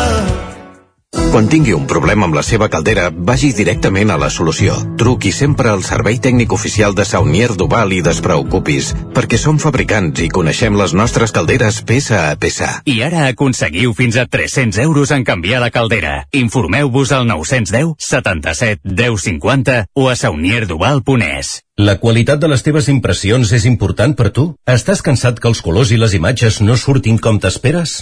Quan 1.31 1.45
tingui 1.47 1.71
un 1.71 1.85
problema 1.87 2.25
amb 2.27 2.35
la 2.35 2.41
seva 2.43 2.67
caldera, 2.67 3.05
vagi 3.07 3.53
directament 3.55 4.09
a 4.11 4.17
la 4.19 4.27
solució. 4.27 4.73
Truqui 4.99 5.29
sempre 5.31 5.69
al 5.71 5.79
servei 5.87 6.17
tècnic 6.19 6.51
oficial 6.51 6.91
de 6.91 7.05
Saunier 7.07 7.53
Duval 7.55 7.93
i 7.95 8.01
despreocupis, 8.03 8.89
perquè 9.15 9.39
som 9.39 9.55
fabricants 9.55 10.19
i 10.19 10.27
coneixem 10.27 10.75
les 10.75 10.91
nostres 10.91 11.31
calderes 11.31 11.77
peça 11.87 12.19
a 12.25 12.35
peça. 12.35 12.73
I 12.83 12.97
ara 13.07 13.29
aconseguiu 13.29 13.95
fins 13.95 14.19
a 14.19 14.25
300 14.27 14.81
euros 14.83 15.15
en 15.15 15.23
canviar 15.23 15.63
de 15.63 15.71
caldera. 15.71 16.17
Informeu-vos 16.35 17.13
al 17.15 17.23
910 17.31 17.95
77 17.95 18.83
10 18.83 19.23
50 19.29 19.77
o 19.95 20.09
a 20.11 20.17
saunierduval.es. 20.19 21.61
La 21.79 21.95
qualitat 22.03 22.43
de 22.43 22.51
les 22.51 22.67
teves 22.67 22.91
impressions 22.91 23.55
és 23.55 23.63
important 23.71 24.19
per 24.19 24.33
tu? 24.35 24.49
Estàs 24.67 24.99
cansat 24.99 25.39
que 25.39 25.47
els 25.47 25.63
colors 25.63 25.95
i 25.95 26.01
les 26.01 26.11
imatges 26.19 26.59
no 26.59 26.75
surtin 26.75 27.23
com 27.23 27.39
t'esperes? 27.39 28.01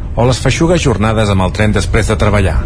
o 0.15 0.27
les 0.27 0.39
feixugues 0.43 0.81
jornades 0.83 1.29
amb 1.29 1.47
el 1.47 1.55
tren 1.55 1.75
després 1.75 2.11
de 2.11 2.19
treballar. 2.19 2.59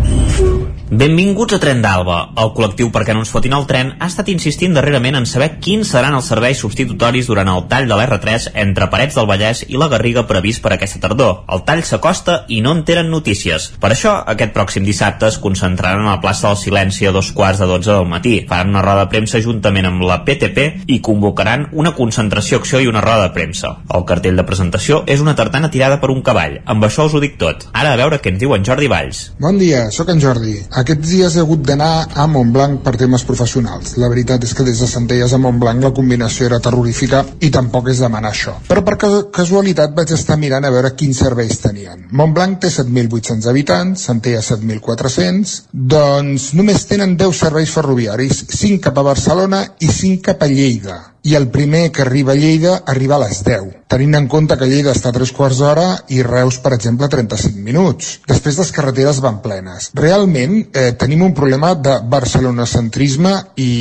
Benvinguts 0.85 1.55
a 1.55 1.57
Tren 1.57 1.79
d'Alba. 1.81 2.17
El 2.37 2.51
col·lectiu 2.53 2.91
Perquè 2.93 3.15
no 3.15 3.23
ens 3.23 3.31
fotin 3.33 3.55
el 3.57 3.63
tren 3.65 3.87
ha 3.97 4.05
estat 4.05 4.27
insistint 4.29 4.75
darrerament 4.77 5.15
en 5.17 5.25
saber 5.25 5.55
quins 5.57 5.89
seran 5.89 6.13
els 6.13 6.27
serveis 6.29 6.59
substitutoris 6.61 7.25
durant 7.25 7.49
el 7.49 7.63
tall 7.71 7.87
de 7.89 7.97
l'R3 7.97 8.51
entre 8.61 8.87
Parets 8.93 9.17
del 9.17 9.25
Vallès 9.25 9.63
i 9.65 9.79
la 9.81 9.89
Garriga 9.89 10.27
previst 10.29 10.61
per 10.61 10.75
aquesta 10.75 11.01
tardor. 11.01 11.41
El 11.49 11.63
tall 11.65 11.81
s'acosta 11.83 12.35
i 12.53 12.59
no 12.61 12.75
en 12.77 12.83
tenen 12.85 13.09
notícies. 13.09 13.71
Per 13.81 13.89
això, 13.95 14.13
aquest 14.29 14.53
pròxim 14.53 14.85
dissabte 14.85 15.25
es 15.27 15.39
concentraran 15.41 16.05
a 16.05 16.13
la 16.13 16.21
plaça 16.21 16.51
del 16.51 16.61
Silenci 16.61 17.09
a 17.09 17.15
dos 17.17 17.33
quarts 17.33 17.63
de 17.63 17.69
dotze 17.71 17.91
del 17.91 18.05
matí. 18.05 18.35
Faran 18.47 18.69
una 18.75 18.85
roda 18.85 19.07
de 19.07 19.11
premsa 19.15 19.41
juntament 19.41 19.89
amb 19.89 20.05
la 20.05 20.21
PTP 20.23 20.85
i 20.85 21.01
convocaran 21.01 21.71
una 21.73 21.95
concentració, 21.97 22.61
acció 22.61 22.83
i 22.83 22.91
una 22.91 23.01
roda 23.01 23.25
de 23.25 23.33
premsa. 23.33 23.73
El 23.89 24.05
cartell 24.05 24.37
de 24.37 24.45
presentació 24.45 25.01
és 25.09 25.25
una 25.25 25.35
tartana 25.35 25.73
tirada 25.73 25.97
per 25.99 26.13
un 26.13 26.21
cavall. 26.21 26.61
Amb 26.63 26.85
això 26.85 27.09
us 27.09 27.17
ho 27.17 27.25
dic 27.25 27.34
tot. 27.39 27.67
Ara 27.73 27.93
a 27.93 27.99
veure 27.99 28.19
què 28.21 28.33
ens 28.33 28.41
diu 28.41 28.53
en 28.55 28.65
Jordi 28.67 28.89
Valls. 28.91 29.21
Bon 29.41 29.57
dia, 29.59 29.85
sóc 29.95 30.09
en 30.13 30.21
Jordi. 30.23 30.55
Aquests 30.81 31.11
dies 31.11 31.35
he 31.35 31.43
hagut 31.43 31.63
d'anar 31.67 31.91
a 32.15 32.27
Montblanc 32.31 32.81
per 32.85 32.95
temes 32.99 33.25
professionals. 33.27 33.95
La 34.01 34.09
veritat 34.11 34.43
és 34.47 34.53
que 34.55 34.65
des 34.67 34.81
de 34.81 34.89
Centelles 34.89 35.33
a 35.33 35.39
Montblanc 35.41 35.83
la 35.83 35.93
combinació 35.95 36.49
era 36.49 36.61
terrorífica 36.63 37.23
i 37.45 37.51
tampoc 37.53 37.89
és 37.93 38.03
demanar 38.03 38.33
això. 38.33 38.57
Però 38.69 38.83
per 38.85 38.97
casualitat 39.35 39.95
vaig 39.97 40.13
estar 40.15 40.39
mirant 40.41 40.65
a 40.65 40.73
veure 40.73 40.95
quins 40.99 41.23
serveis 41.25 41.59
tenien. 41.63 42.07
Montblanc 42.11 42.61
té 42.63 42.71
7.800 42.73 43.49
habitants, 43.51 44.05
Centelles 44.09 44.51
7.400, 44.51 45.57
doncs 45.95 46.51
només 46.57 46.87
tenen 46.89 47.17
10 47.19 47.43
serveis 47.45 47.73
ferroviaris, 47.75 48.45
5 48.59 48.83
cap 48.89 49.01
a 49.01 49.09
Barcelona 49.13 49.65
i 49.79 49.91
5 49.91 50.23
cap 50.29 50.43
a 50.43 50.51
Lleida 50.51 51.01
i 51.25 51.33
el 51.35 51.47
primer 51.49 51.91
que 51.91 52.03
arriba 52.03 52.33
a 52.33 52.35
Lleida 52.37 52.83
arriba 52.85 53.15
a 53.15 53.23
les 53.23 53.41
10, 53.43 53.71
tenint 53.89 54.13
en 54.19 54.27
compte 54.29 54.57
que 54.59 54.67
Lleida 54.69 54.93
està 54.93 55.09
a 55.09 55.15
3 55.15 55.31
quarts 55.33 55.61
d'hora 55.61 55.87
i 56.13 56.21
Reus, 56.25 56.59
per 56.61 56.75
exemple, 56.77 57.07
a 57.07 57.11
35 57.11 57.63
minuts. 57.65 58.11
Després 58.29 58.59
les 58.61 58.71
carreteres 58.75 59.21
van 59.25 59.41
plenes. 59.41 59.89
Realment 59.97 60.59
eh, 60.67 60.91
tenim 61.01 61.25
un 61.25 61.33
problema 61.33 61.73
de 61.73 61.97
barcelonacentrisme 62.13 63.33
i 63.57 63.71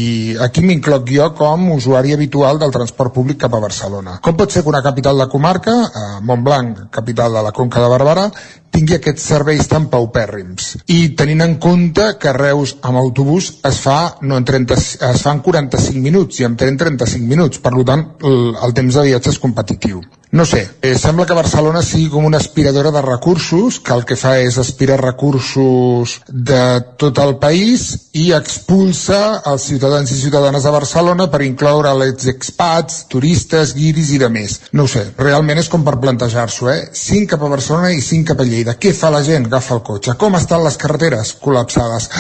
aquí 0.41 0.65
m'incloc 0.65 1.13
jo 1.13 1.31
com 1.37 1.71
usuari 1.77 2.17
habitual 2.17 2.63
del 2.63 2.73
transport 2.73 3.13
públic 3.13 3.43
cap 3.45 3.55
a 3.55 3.63
Barcelona. 3.67 4.19
Com 4.25 4.41
pot 4.41 4.53
ser 4.53 4.65
que 4.65 4.73
una 4.73 4.83
capital 4.83 5.21
de 5.21 5.29
comarca, 5.29 5.77
eh, 5.85 6.11
Montblanc, 6.25 6.87
capital 6.91 7.37
de 7.37 7.45
la 7.45 7.53
Conca 7.53 7.85
de 7.85 7.93
Barberà, 7.93 8.31
tingui 8.75 8.97
aquests 8.97 9.29
serveis 9.31 9.69
tan 9.71 9.87
paupèrrims. 9.93 10.73
I 10.91 11.15
tenint 11.19 11.45
en 11.45 11.55
compte 11.63 12.09
que 12.21 12.33
Reus 12.35 12.75
amb 12.83 12.99
autobús 12.99 13.53
es 13.69 13.79
fa, 13.85 13.99
no 14.27 14.39
en 14.41 14.47
30, 14.49 14.79
es 15.11 15.23
fa 15.23 15.35
en 15.37 15.43
45 15.45 16.03
minuts 16.03 16.41
i 16.41 16.49
amb 16.49 16.59
tren 16.59 16.79
35 16.81 17.23
minuts, 17.23 17.34
per 17.63 17.73
tant 17.85 18.05
el, 18.23 18.55
el 18.63 18.75
temps 18.75 18.95
de 18.95 19.09
viatge 19.09 19.31
és 19.35 19.41
competitiu. 19.43 20.03
No 20.35 20.45
sé, 20.45 20.69
eh, 20.83 20.97
sembla 20.99 21.27
que 21.27 21.35
Barcelona 21.39 21.81
sigui 21.87 22.09
com 22.11 22.25
una 22.27 22.41
aspiradora 22.43 22.91
de 22.91 23.01
recursos, 23.03 23.79
que 23.79 23.93
el 23.95 24.03
que 24.05 24.17
fa 24.19 24.33
és 24.43 24.57
aspirar 24.59 24.97
recursos 24.99 26.17
de 26.27 26.81
tot 26.99 27.21
el 27.23 27.37
país 27.39 27.85
i 28.19 28.33
expulsa 28.35 29.21
els 29.53 29.69
ciutadans 29.71 30.11
i 30.11 30.19
ciutadanes 30.19 30.67
de 30.67 30.75
Barcelona 30.75 31.29
per 31.31 31.45
incloure 31.47 31.95
els 31.95 32.27
expats, 32.27 33.05
turistes, 33.07 33.77
guiris 33.79 34.11
i 34.11 34.19
de 34.19 34.33
més. 34.41 34.59
No 34.73 34.89
sé, 34.91 35.07
realment 35.23 35.63
és 35.63 35.71
com 35.71 35.87
per 35.87 36.01
plantejar-s'ho, 36.03 36.71
eh? 36.75 36.91
5 36.91 37.31
cap 37.37 37.47
a 37.47 37.55
Barcelona 37.55 37.95
i 37.95 38.03
5 38.03 38.33
cap 38.35 38.43
a 38.43 38.51
Lleida. 38.51 38.75
Què 38.75 38.91
fa 38.91 39.15
la 39.15 39.23
gent? 39.23 39.47
Agafa 39.47 39.79
el 39.79 39.87
cotxe. 39.87 40.19
Com 40.19 40.35
estan 40.35 40.67
les 40.67 40.83
carreteres? 40.83 41.37
Col·lapsades. 41.47 42.11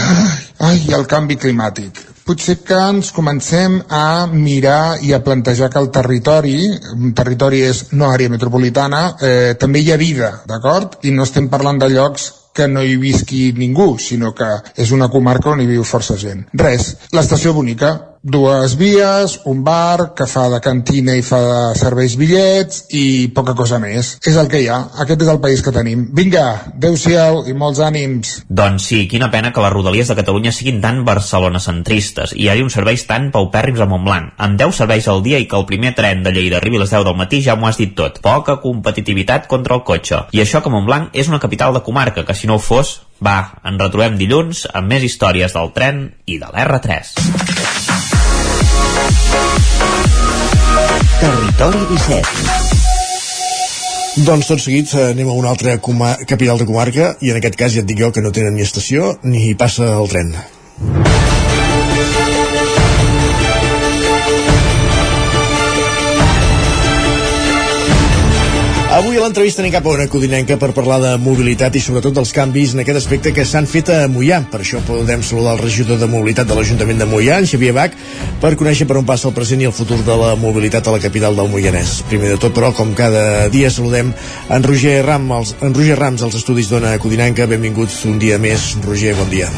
Ai, 0.70 0.84
el 0.94 1.10
canvi 1.10 1.34
climàtic 1.34 2.13
potser 2.24 2.56
que 2.64 2.78
ens 2.90 3.10
comencem 3.12 3.80
a 3.88 4.26
mirar 4.32 5.02
i 5.04 5.12
a 5.12 5.20
plantejar 5.24 5.70
que 5.72 5.80
el 5.82 5.90
territori, 5.92 6.56
un 6.96 7.12
territori 7.16 7.60
és 7.66 7.84
no 7.92 8.08
àrea 8.10 8.32
metropolitana, 8.32 9.04
eh, 9.20 9.54
també 9.60 9.84
hi 9.84 9.92
ha 9.92 10.00
vida, 10.00 10.32
d'acord? 10.48 10.98
I 11.04 11.12
no 11.12 11.28
estem 11.28 11.50
parlant 11.52 11.78
de 11.82 11.90
llocs 11.92 12.32
que 12.54 12.68
no 12.70 12.82
hi 12.86 12.96
visqui 12.96 13.52
ningú, 13.52 13.98
sinó 13.98 14.32
que 14.34 14.48
és 14.76 14.92
una 14.94 15.10
comarca 15.10 15.50
on 15.50 15.60
hi 15.60 15.66
viu 15.66 15.84
força 15.84 16.16
gent. 16.16 16.46
Res, 16.54 16.94
l'estació 17.12 17.52
bonica, 17.52 18.13
dues 18.24 18.78
vies, 18.80 19.36
un 19.44 19.60
bar 19.64 20.14
que 20.16 20.24
fa 20.26 20.46
de 20.48 20.58
cantina 20.64 21.12
i 21.12 21.22
fa 21.22 21.38
de 21.44 21.58
serveis 21.76 22.16
bitllets 22.16 22.86
i 22.96 23.28
poca 23.36 23.52
cosa 23.54 23.78
més. 23.78 24.14
És 24.24 24.38
el 24.40 24.48
que 24.48 24.62
hi 24.64 24.68
ha. 24.72 24.80
Aquest 25.04 25.26
és 25.26 25.30
el 25.30 25.40
país 25.44 25.60
que 25.62 25.74
tenim. 25.76 26.06
Vinga, 26.16 26.46
adeu-siau 26.72 27.42
i 27.50 27.52
molts 27.52 27.82
ànims. 27.84 28.32
Doncs 28.48 28.88
sí, 28.88 29.02
quina 29.12 29.28
pena 29.30 29.52
que 29.52 29.62
les 29.62 29.74
rodalies 29.74 30.08
de 30.08 30.16
Catalunya 30.16 30.54
siguin 30.56 30.80
tan 30.80 31.02
barcelonacentristes 31.04 32.32
i 32.32 32.46
hi 32.46 32.50
hagi 32.50 32.64
uns 32.64 32.78
serveis 32.78 33.04
tan 33.06 33.28
paupèrrims 33.34 33.84
a 33.84 33.88
Montblanc. 33.90 34.32
Amb 34.40 34.56
10 34.60 34.80
serveis 34.80 35.08
al 35.12 35.20
dia 35.26 35.38
i 35.42 35.48
que 35.50 35.60
el 35.60 35.68
primer 35.68 35.92
tren 35.98 36.24
de 36.24 36.32
Lleida 36.32 36.62
arribi 36.62 36.80
a 36.80 36.86
les 36.86 36.94
10 36.96 37.04
del 37.04 37.18
matí 37.20 37.42
ja 37.44 37.58
m'ho 37.60 37.68
has 37.68 37.80
dit 37.80 37.92
tot. 37.94 38.22
Poca 38.24 38.56
competitivitat 38.64 39.50
contra 39.52 39.76
el 39.76 39.84
cotxe. 39.84 40.24
I 40.32 40.40
això 40.40 40.64
que 40.64 40.72
Montblanc 40.72 41.12
és 41.12 41.28
una 41.28 41.42
capital 41.44 41.76
de 41.76 41.84
comarca, 41.84 42.24
que 42.24 42.34
si 42.34 42.48
no 42.48 42.56
ho 42.56 42.62
fos, 42.62 43.02
va, 43.20 43.60
en 43.68 43.76
retrobem 43.78 44.16
dilluns 44.16 44.64
amb 44.72 44.88
més 44.88 45.04
històries 45.04 45.52
del 45.52 45.76
tren 45.76 46.08
i 46.24 46.40
de 46.40 46.48
l'R3. 46.48 47.53
Territori 51.24 51.78
17. 51.88 52.26
Doncs 54.26 54.48
tot 54.50 54.60
seguit 54.60 54.90
eh, 54.92 55.06
anem 55.14 55.30
a 55.32 55.36
una 55.38 55.48
altra 55.54 55.78
capital 55.80 56.60
de 56.60 56.66
comarca 56.68 57.14
i 57.24 57.32
en 57.32 57.38
aquest 57.40 57.56
cas 57.60 57.72
ja 57.72 57.80
et 57.80 57.88
dic 57.88 58.02
jo 58.02 58.12
que 58.12 58.24
no 58.24 58.34
tenen 58.36 58.54
ni 58.58 58.66
estació 58.66 59.14
ni 59.24 59.54
passa 59.56 59.88
el 59.96 60.12
tren. 60.12 60.28
Avui 68.94 69.16
a 69.18 69.22
l'entrevista 69.24 69.58
anem 69.58 69.72
cap 69.74 69.86
a 69.88 69.92
una 69.96 70.04
codinenca 70.06 70.54
per 70.54 70.68
parlar 70.70 71.00
de 71.02 71.08
mobilitat 71.18 71.74
i 71.74 71.80
sobretot 71.82 72.14
dels 72.14 72.30
canvis 72.30 72.76
en 72.76 72.82
aquest 72.84 73.00
aspecte 73.00 73.32
que 73.34 73.42
s'han 73.42 73.66
fet 73.66 73.88
a 73.90 73.96
Mollà. 74.06 74.38
Per 74.52 74.60
això 74.62 74.78
podem 74.86 75.24
saludar 75.26 75.56
el 75.56 75.64
regidor 75.64 75.98
de 75.98 76.06
mobilitat 76.06 76.46
de 76.46 76.54
l'Ajuntament 76.54 77.02
de 77.02 77.08
Mollà, 77.10 77.40
en 77.42 77.48
Xavier 77.50 77.72
Bach, 77.74 77.96
per 78.38 78.52
conèixer 78.60 78.86
per 78.86 79.00
on 79.00 79.08
passa 79.08 79.26
el 79.26 79.34
present 79.34 79.64
i 79.64 79.66
el 79.66 79.74
futur 79.74 79.98
de 80.06 80.18
la 80.20 80.36
mobilitat 80.38 80.86
a 80.86 80.94
la 80.94 81.02
capital 81.02 81.34
del 81.34 81.50
Moianès. 81.50 81.96
Primer 82.06 82.30
de 82.36 82.38
tot, 82.38 82.54
però, 82.54 82.70
com 82.70 82.92
cada 82.94 83.48
dia 83.50 83.72
saludem 83.74 84.12
en 84.14 84.68
Roger, 84.68 85.00
Ram, 85.08 85.26
els, 85.40 85.56
en 85.58 85.74
Roger 85.74 85.98
Rams 85.98 86.22
als 86.22 86.38
estudis 86.38 86.70
d'Ona 86.70 86.94
Codinenca. 87.02 87.50
Benvinguts 87.50 87.98
un 88.06 88.22
dia 88.22 88.38
més. 88.38 88.76
Roger, 88.86 89.16
bon 89.18 89.34
dia. 89.34 89.50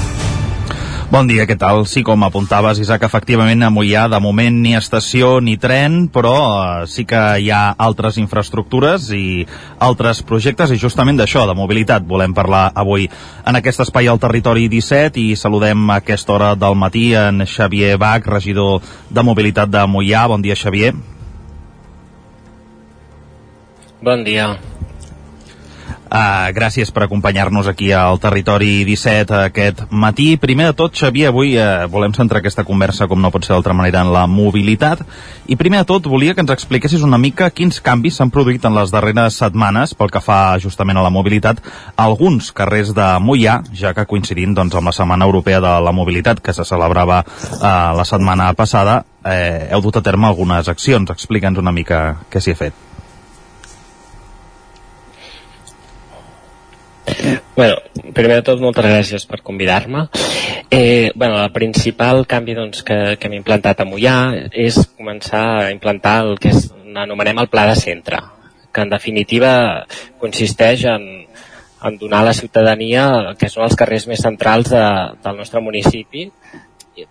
Bon 1.06 1.28
dia, 1.30 1.44
què 1.46 1.54
tal? 1.54 1.84
Sí, 1.86 2.00
com 2.02 2.24
apuntaves, 2.26 2.80
Isaac, 2.82 3.04
efectivament 3.06 3.60
a 3.62 3.68
Mollà 3.70 4.08
de 4.10 4.18
moment 4.18 4.56
ni 4.58 4.72
estació 4.74 5.36
ni 5.38 5.54
tren, 5.54 6.08
però 6.10 6.32
eh, 6.34 6.88
sí 6.90 7.04
que 7.06 7.20
hi 7.38 7.46
ha 7.54 7.76
altres 7.78 8.18
infraestructures 8.18 9.06
i 9.14 9.46
altres 9.86 10.24
projectes 10.26 10.74
i 10.74 10.80
justament 10.82 11.22
d'això, 11.22 11.46
de 11.46 11.54
mobilitat, 11.54 12.02
volem 12.10 12.34
parlar 12.34 12.72
avui 12.74 13.06
en 13.06 13.60
aquest 13.62 13.86
espai 13.86 14.10
al 14.10 14.18
territori 14.18 14.66
17 14.66 15.22
i 15.22 15.38
saludem 15.38 15.86
a 15.94 16.02
aquesta 16.02 16.34
hora 16.34 16.52
del 16.58 16.74
matí 16.74 17.12
en 17.14 17.46
Xavier 17.46 17.94
Bach, 18.02 18.26
regidor 18.26 18.82
de 19.06 19.22
mobilitat 19.30 19.70
de 19.70 19.86
Mollà. 19.86 20.26
Bon 20.26 20.42
dia, 20.42 20.58
Xavier. 20.58 20.90
Bon 24.02 24.26
dia. 24.26 24.56
Uh, 26.06 26.52
gràcies 26.54 26.92
per 26.94 27.02
acompanyar-nos 27.02 27.66
aquí 27.66 27.88
al 27.90 28.20
Territori 28.22 28.84
17 28.86 29.40
aquest 29.48 29.80
matí. 29.90 30.36
Primer 30.38 30.68
de 30.68 30.76
tot, 30.78 30.94
Xavier, 30.94 31.32
avui 31.32 31.56
uh, 31.58 31.88
volem 31.90 32.14
centrar 32.14 32.38
aquesta 32.38 32.62
conversa, 32.62 33.08
com 33.10 33.18
no 33.18 33.32
pot 33.34 33.42
ser 33.42 33.56
d'altra 33.56 33.74
manera, 33.74 34.04
en 34.06 34.12
la 34.14 34.22
mobilitat. 34.30 35.02
I 35.50 35.58
primer 35.58 35.82
de 35.82 35.88
tot, 35.90 36.06
volia 36.06 36.36
que 36.36 36.44
ens 36.46 36.54
expliquessis 36.54 37.02
una 37.02 37.18
mica 37.18 37.50
quins 37.50 37.82
canvis 37.82 38.20
s'han 38.20 38.30
produït 38.30 38.62
en 38.70 38.78
les 38.78 38.94
darreres 38.94 39.40
setmanes 39.42 39.96
pel 39.98 40.14
que 40.14 40.22
fa 40.22 40.54
justament 40.62 41.02
a 41.02 41.02
la 41.02 41.10
mobilitat 41.10 41.58
a 41.96 42.06
alguns 42.06 42.52
carrers 42.54 42.94
de 42.94 43.10
Mollà, 43.18 43.58
ja 43.74 43.90
que 43.90 44.06
coincidint 44.06 44.54
doncs, 44.54 44.78
amb 44.78 44.92
la 44.92 44.94
Setmana 44.94 45.26
Europea 45.26 45.58
de 45.58 45.74
la 45.82 45.94
Mobilitat, 45.96 46.38
que 46.38 46.54
se 46.54 46.64
celebrava 46.64 47.24
uh, 47.26 47.68
la 47.98 48.06
setmana 48.06 48.52
passada, 48.54 49.00
eh, 49.26 49.68
heu 49.74 49.82
dut 49.82 49.98
a 49.98 50.06
terme 50.06 50.30
algunes 50.30 50.70
accions. 50.70 51.10
Explica'ns 51.10 51.58
una 51.58 51.74
mica 51.74 52.12
què 52.30 52.38
s'hi 52.38 52.54
ha 52.54 52.64
fet. 52.68 52.85
Bueno, 57.56 57.76
primer 58.14 58.40
de 58.40 58.44
tot, 58.46 58.60
moltes 58.60 58.84
gràcies 58.84 59.26
per 59.28 59.40
convidar-me. 59.42 60.06
Eh, 60.70 61.10
bueno, 61.14 61.38
el 61.42 61.52
principal 61.54 62.26
canvi 62.28 62.56
doncs, 62.58 62.82
que, 62.86 63.16
que 63.18 63.28
hem 63.28 63.38
implantat 63.38 63.80
a 63.80 63.86
Mollà 63.88 64.16
és 64.52 64.78
començar 64.96 65.44
a 65.62 65.70
implantar 65.74 66.18
el 66.26 66.36
que 66.42 66.52
és, 66.52 66.68
anomenem 66.96 67.42
el 67.42 67.50
pla 67.52 67.66
de 67.70 67.76
centre, 67.78 68.20
que 68.72 68.84
en 68.84 68.92
definitiva 68.92 69.50
consisteix 70.22 70.86
en, 70.92 71.06
en 71.84 71.98
donar 72.00 72.22
a 72.22 72.30
la 72.30 72.36
ciutadania 72.36 73.06
que 73.38 73.50
són 73.52 73.66
els 73.66 73.76
carrers 73.78 74.08
més 74.10 74.22
centrals 74.24 74.72
de, 74.72 74.86
del 75.24 75.38
nostre 75.40 75.62
municipi, 75.64 76.30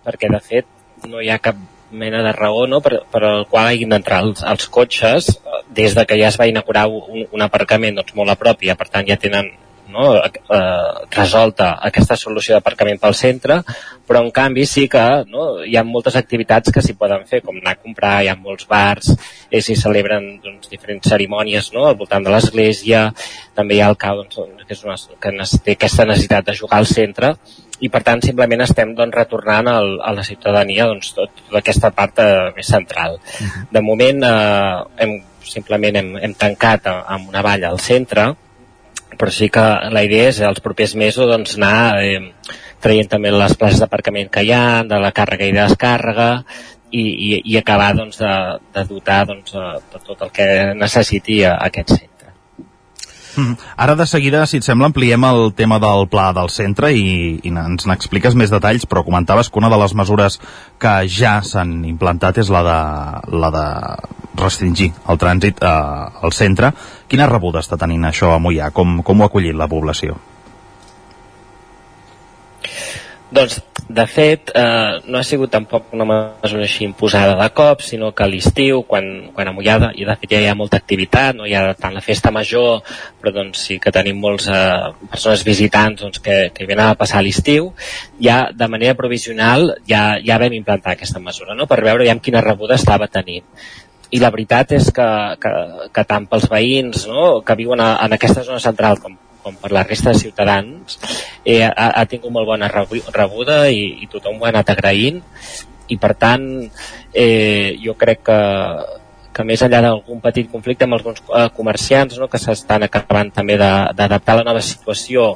perquè 0.02 0.30
de 0.32 0.42
fet 0.42 1.06
no 1.06 1.22
hi 1.22 1.30
ha 1.30 1.42
cap 1.42 1.58
mena 1.90 2.22
de 2.22 2.32
raó 2.34 2.66
no, 2.66 2.80
per, 2.82 3.04
per 3.10 3.22
el 3.22 3.44
qual 3.50 3.68
hagin 3.70 3.92
d'entrar 3.94 4.24
els, 4.24 4.42
els 4.42 4.66
cotxes 4.74 5.28
des 5.70 5.94
de 5.94 6.04
que 6.06 6.18
ja 6.18 6.32
es 6.32 6.38
va 6.40 6.48
inaugurar 6.50 6.88
un, 6.90 7.22
un 7.30 7.44
aparcament 7.46 8.00
doncs, 8.00 8.14
molt 8.18 8.34
a 8.34 8.38
prop 8.40 8.64
i 8.66 8.74
per 8.74 8.88
tant 8.90 9.06
ja 9.06 9.18
tenen 9.22 9.52
no, 9.92 10.06
eh, 10.18 11.06
resolta 11.14 11.72
aquesta 11.88 12.16
solució 12.18 12.56
d'aparcament 12.56 12.98
pel 13.02 13.14
centre, 13.18 13.60
però 14.06 14.22
en 14.22 14.30
canvi 14.34 14.66
sí 14.68 14.86
que 14.90 15.02
no, 15.30 15.46
hi 15.66 15.76
ha 15.76 15.84
moltes 15.86 16.16
activitats 16.18 16.72
que 16.72 16.82
s'hi 16.84 16.96
poden 16.98 17.26
fer, 17.28 17.42
com 17.44 17.58
anar 17.58 17.76
a 17.76 17.80
comprar, 17.80 18.14
hi 18.22 18.30
ha 18.30 18.36
molts 18.38 18.68
bars, 18.70 19.12
eh, 19.50 19.60
s'hi 19.60 19.76
celebren 19.78 20.28
doncs, 20.44 20.70
diferents 20.72 21.10
cerimònies 21.12 21.72
no, 21.74 21.86
al 21.86 21.98
voltant 21.98 22.26
de 22.26 22.34
l'església, 22.34 23.06
també 23.54 23.76
hi 23.76 23.82
ha 23.84 23.90
el 23.92 24.00
cau 24.00 24.22
doncs, 24.22 24.40
que, 24.64 24.72
és 24.74 24.84
una, 24.86 24.96
que 25.20 25.34
té 25.64 25.76
aquesta 25.76 26.08
necessitat 26.08 26.50
de 26.50 26.56
jugar 26.58 26.80
al 26.80 26.90
centre, 26.90 27.34
i 27.80 27.90
per 27.92 28.00
tant 28.06 28.22
simplement 28.24 28.64
estem 28.64 28.94
doncs, 28.96 29.14
retornant 29.14 29.68
al, 29.68 29.96
a 30.00 30.14
la 30.16 30.24
ciutadania 30.24 30.88
doncs, 30.88 31.12
tot, 31.16 31.34
tota 31.44 31.60
aquesta 31.60 31.92
part 31.92 32.22
eh, 32.24 32.50
més 32.56 32.70
central. 32.72 33.18
De 33.72 33.82
moment 33.84 34.24
eh, 34.24 34.80
hem, 35.04 35.18
simplement 35.46 36.00
hem, 36.00 36.16
hem 36.22 36.34
tancat 36.38 36.88
amb 36.92 37.28
una 37.28 37.44
valla 37.44 37.70
al 37.70 37.82
centre 37.82 38.30
però 39.18 39.32
sí 39.32 39.50
que 39.52 39.64
la 39.92 40.04
idea 40.06 40.30
és 40.30 40.40
els 40.44 40.62
propers 40.64 40.94
mesos 40.98 41.28
doncs, 41.30 41.56
anar 41.58 42.00
eh, 42.04 42.20
traient 42.82 43.10
també 43.10 43.32
les 43.32 43.56
places 43.58 43.82
d'aparcament 43.82 44.30
que 44.32 44.44
hi 44.46 44.52
ha, 44.54 44.82
de 44.88 45.00
la 45.02 45.12
càrrega 45.16 45.48
i 45.48 45.54
descàrrega, 45.56 46.30
i, 46.90 47.02
i, 47.02 47.30
i 47.52 47.56
acabar 47.58 47.92
doncs, 47.98 48.20
de, 48.22 48.34
de 48.74 48.84
dotar 48.88 49.24
doncs, 49.28 49.56
de 49.56 50.02
tot 50.06 50.22
el 50.22 50.34
que 50.34 50.48
necessiti 50.78 51.42
aquest 51.48 51.96
centre. 51.96 52.15
Mm. 53.36 53.56
Ara 53.76 53.94
de 53.94 54.06
seguida, 54.08 54.46
si 54.48 54.58
et 54.60 54.64
sembla, 54.64 54.88
ampliem 54.88 55.24
el 55.28 55.50
tema 55.56 55.78
del 55.82 56.06
pla 56.08 56.30
del 56.36 56.48
centre 56.52 56.92
i, 56.96 57.36
i 57.44 57.52
ens 57.52 57.84
n'expliques 57.88 58.36
més 58.38 58.52
detalls, 58.52 58.86
però 58.88 59.04
comentaves 59.04 59.50
que 59.50 59.60
una 59.60 59.70
de 59.72 59.78
les 59.82 59.94
mesures 59.98 60.38
que 60.80 60.94
ja 61.12 61.36
s'han 61.44 61.82
implantat 61.84 62.40
és 62.40 62.52
la 62.52 62.62
de, 62.64 62.78
la 63.36 63.50
de 63.52 63.66
restringir 64.40 64.90
el 65.12 65.20
trànsit 65.20 65.60
eh, 65.60 65.68
al 65.68 66.32
centre. 66.32 66.72
Quina 67.08 67.28
rebuda 67.28 67.60
està 67.64 67.78
tenint 67.80 68.08
això 68.08 68.32
a 68.32 68.40
Mollà? 68.40 68.72
Com, 68.72 69.02
com 69.04 69.20
ho 69.20 69.28
ha 69.28 69.30
acollit 69.32 69.56
la 69.56 69.68
població? 69.68 70.16
Doncs, 73.30 73.58
de 73.88 74.04
fet, 74.06 74.50
eh, 74.54 75.00
no 75.06 75.18
ha 75.18 75.24
sigut 75.26 75.50
tampoc 75.50 75.92
una 75.94 76.04
mesura 76.06 76.62
així 76.62 76.84
imposada 76.84 77.36
de 77.38 77.46
cop, 77.54 77.80
sinó 77.82 78.12
que 78.14 78.22
a 78.22 78.28
l'estiu, 78.30 78.84
quan, 78.86 79.32
quan 79.34 79.48
a 79.50 79.52
Mollada, 79.54 79.92
i 79.94 80.06
de 80.06 80.14
fet 80.20 80.34
ja 80.34 80.40
hi 80.42 80.46
ha 80.50 80.54
molta 80.58 80.78
activitat, 80.78 81.34
no? 81.38 81.46
Hi 81.46 81.54
ha 81.54 81.74
tant 81.78 81.94
la 81.94 82.02
festa 82.02 82.30
major, 82.34 82.82
però 83.20 83.32
doncs 83.34 83.64
sí 83.66 83.78
que 83.82 83.90
tenim 83.94 84.18
molts 84.22 84.46
eh, 84.46 84.92
persones 85.10 85.42
visitants 85.46 86.02
doncs, 86.02 86.22
que, 86.22 86.38
que 86.54 86.66
venen 86.66 86.84
a 86.86 86.98
passar 86.98 87.22
l'estiu, 87.22 87.72
ja 88.22 88.44
de 88.54 88.70
manera 88.70 88.94
provisional 88.98 89.72
ja, 89.90 90.20
ja 90.22 90.38
vam 90.42 90.54
implantar 90.54 90.94
aquesta 90.94 91.22
mesura, 91.22 91.54
no? 91.58 91.66
per 91.66 91.82
veure 91.82 92.06
ja 92.06 92.18
quina 92.22 92.44
rebuda 92.46 92.78
estava 92.78 93.10
tenint. 93.10 93.46
I 94.14 94.22
la 94.22 94.30
veritat 94.30 94.70
és 94.78 94.92
que, 94.94 95.06
que, 95.42 95.52
que 95.90 96.06
tant 96.06 96.26
pels 96.30 96.46
veïns 96.50 97.08
no, 97.10 97.40
que 97.42 97.58
viuen 97.58 97.82
a, 97.82 97.96
en 98.06 98.14
aquesta 98.14 98.46
zona 98.46 98.62
central 98.62 99.02
com, 99.02 99.18
com 99.46 99.54
per 99.62 99.70
la 99.70 99.84
resta 99.86 100.10
de 100.10 100.18
ciutadans 100.18 100.98
eh, 101.44 101.62
ha, 101.62 101.86
ha 101.94 102.04
tingut 102.10 102.34
molt 102.34 102.50
bona 102.50 102.66
rebuda 102.68 103.62
i, 103.70 104.02
i 104.02 104.10
tothom 104.10 104.40
ho 104.40 104.48
ha 104.48 104.50
anat 104.50 104.74
agraint 104.74 105.22
i 105.86 105.98
per 106.02 106.12
tant 106.18 106.46
eh, 107.14 107.78
jo 107.78 107.94
crec 107.94 108.24
que, 108.26 108.40
que 109.30 109.46
més 109.46 109.62
enllà 109.62 109.84
d'algun 109.86 110.20
petit 110.24 110.50
conflicte 110.50 110.88
amb 110.88 110.98
alguns 110.98 111.22
eh, 111.30 111.48
comerciants 111.54 112.18
no, 112.18 112.26
que 112.32 112.42
s'estan 112.42 112.88
acabant 112.88 113.30
també 113.38 113.58
d'adaptar 113.60 114.34
a 114.34 114.42
la 114.42 114.48
nova 114.50 114.64
situació 114.64 115.34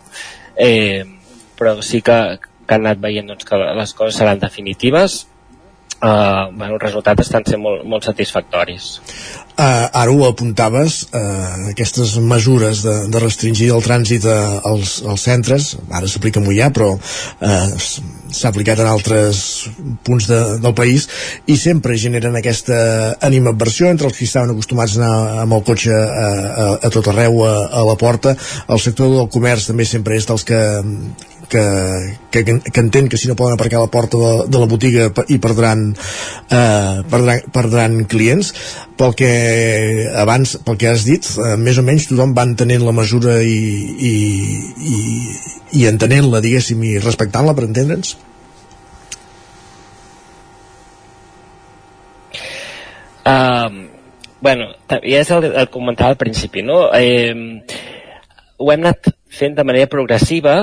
eh, 0.58 1.06
però 1.54 1.78
sí 1.86 2.02
que, 2.02 2.18
que 2.66 2.74
han 2.74 2.86
anat 2.86 3.02
veient 3.02 3.30
doncs, 3.30 3.46
que 3.46 3.58
les 3.78 3.94
coses 3.94 4.18
seran 4.18 4.42
definitives 4.42 5.20
eh, 6.02 6.44
bueno, 6.52 6.74
els 6.74 6.82
resultats 6.82 7.26
estan 7.26 7.46
sent 7.46 7.62
molt, 7.62 7.84
molt 7.84 8.06
satisfactoris. 8.08 8.90
Uh, 9.50 9.90
ara 9.92 10.12
ho 10.12 10.22
apuntaves, 10.24 11.02
uh, 11.12 11.68
aquestes 11.68 12.14
mesures 12.24 12.80
de, 12.86 12.94
de 13.12 13.20
restringir 13.20 13.68
el 13.74 13.82
trànsit 13.84 14.24
uh, 14.24 14.60
als, 14.70 15.00
als 15.04 15.26
centres, 15.26 15.74
ara 15.92 16.08
s'aplica 16.08 16.40
a 16.40 16.44
Mollà, 16.46 16.70
però 16.72 16.94
uh, 16.94 17.66
s'ha 17.76 18.48
aplicat 18.48 18.80
en 18.80 18.88
altres 18.88 19.42
punts 20.06 20.30
de, 20.30 20.38
del 20.62 20.76
país, 20.78 21.08
i 21.44 21.58
sempre 21.60 21.98
generen 22.00 22.38
aquesta 22.38 22.78
animadversió 23.26 23.90
entre 23.90 24.08
els 24.08 24.16
que 24.16 24.28
estaven 24.28 24.54
acostumats 24.54 24.96
a 24.96 25.02
anar 25.02 25.42
amb 25.44 25.58
el 25.58 25.66
cotxe 25.66 25.92
a, 25.92 26.06
a, 26.06 26.70
a 26.88 26.92
tot 26.94 27.10
arreu, 27.12 27.42
a, 27.44 27.52
a 27.82 27.84
la 27.90 27.98
porta. 28.00 28.36
El 28.70 28.80
sector 28.80 29.12
del 29.12 29.28
comerç 29.34 29.68
també 29.68 29.84
sempre 29.84 30.16
és 30.16 30.30
dels 30.30 30.46
que 30.46 30.62
que, 31.50 32.16
que, 32.30 32.44
que 32.44 32.80
entén 32.80 33.10
que 33.10 33.18
si 33.18 33.28
no 33.28 33.36
poden 33.36 33.58
aparcar 33.58 33.80
a 33.80 33.84
la 33.84 33.90
porta 33.92 34.16
de, 34.16 34.32
de 34.48 34.58
la 34.62 34.68
botiga 34.70 35.10
i 35.28 35.36
perdran, 35.42 35.90
eh, 36.48 37.02
perdran, 37.10 37.42
perdran 37.52 37.96
clients 38.08 38.54
pel 38.96 39.16
que 39.18 39.30
abans, 40.22 40.56
pel 40.64 40.78
que 40.80 40.88
has 40.90 41.04
dit 41.08 41.26
eh, 41.38 41.54
més 41.60 41.78
o 41.80 41.84
menys 41.86 42.08
tothom 42.10 42.34
va 42.36 42.46
entenent 42.48 42.84
la 42.86 42.96
mesura 42.96 43.38
i, 43.42 43.60
i, 44.10 44.14
i, 44.94 44.98
i 45.82 45.86
entenent-la 45.90 46.42
diguéssim 46.44 46.82
i 46.88 46.98
respectant-la 47.02 47.56
per 47.56 47.68
entendre'ns 47.68 48.16
Um, 53.30 53.90
bueno, 54.40 54.70
ja 54.88 55.20
és 55.20 55.30
el, 55.30 55.44
el 55.52 55.68
comentari 55.70 56.14
al 56.14 56.18
principi, 56.18 56.62
no? 56.64 56.86
Eh, 56.96 57.34
ho 58.56 58.70
hem 58.72 58.84
anat 58.84 59.10
fent 59.30 59.54
de 59.56 59.64
manera 59.64 59.90
progressiva 59.92 60.54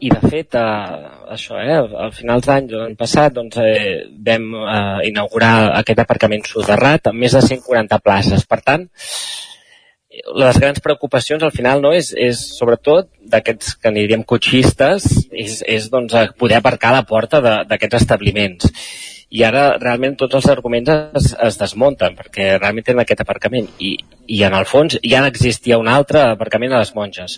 i 0.00 0.10
de 0.12 0.20
fet, 0.30 0.54
eh, 0.54 1.08
això, 1.34 1.58
eh, 1.58 1.78
al 2.04 2.12
finals 2.12 2.46
d'any 2.46 2.70
l'any 2.70 2.96
passat 2.96 3.34
doncs, 3.34 3.56
eh, 3.58 4.04
vam 4.26 4.46
eh, 4.54 5.08
inaugurar 5.10 5.74
aquest 5.80 6.02
aparcament 6.04 6.46
soterrat 6.46 7.10
amb 7.10 7.18
més 7.18 7.34
de 7.34 7.42
140 7.42 7.98
places. 8.04 8.46
Per 8.46 8.60
tant, 8.62 8.86
les 10.42 10.58
grans 10.58 10.80
preocupacions 10.80 11.42
al 11.42 11.52
final 11.54 11.82
no 11.82 11.92
és, 11.94 12.12
és 12.16 12.40
sobretot 12.58 13.10
d'aquests 13.20 13.76
que 13.82 13.92
n'hi 13.92 14.06
diríem 14.06 14.24
cotxistes 14.24 15.06
és, 15.30 15.60
és 15.62 15.90
doncs, 15.92 16.16
poder 16.38 16.58
aparcar 16.58 16.90
a 16.90 16.98
la 17.00 17.06
porta 17.06 17.40
d'aquests 17.42 18.02
establiments. 18.02 18.72
I 19.30 19.42
ara 19.44 19.76
realment 19.76 20.16
tots 20.16 20.38
els 20.38 20.48
arguments 20.48 20.88
es, 21.20 21.34
es 21.36 21.58
desmunten 21.60 22.14
perquè 22.16 22.54
realment 22.56 22.86
tenen 22.86 23.04
aquest 23.04 23.20
aparcament. 23.20 23.68
I, 23.78 23.98
i 24.26 24.42
en 24.46 24.56
el 24.56 24.64
fons 24.64 24.96
ja 25.04 25.20
n'existia 25.24 25.78
un 25.78 25.90
altre 25.92 26.24
aparcament 26.30 26.72
a 26.72 26.80
les 26.80 26.94
monges 26.96 27.36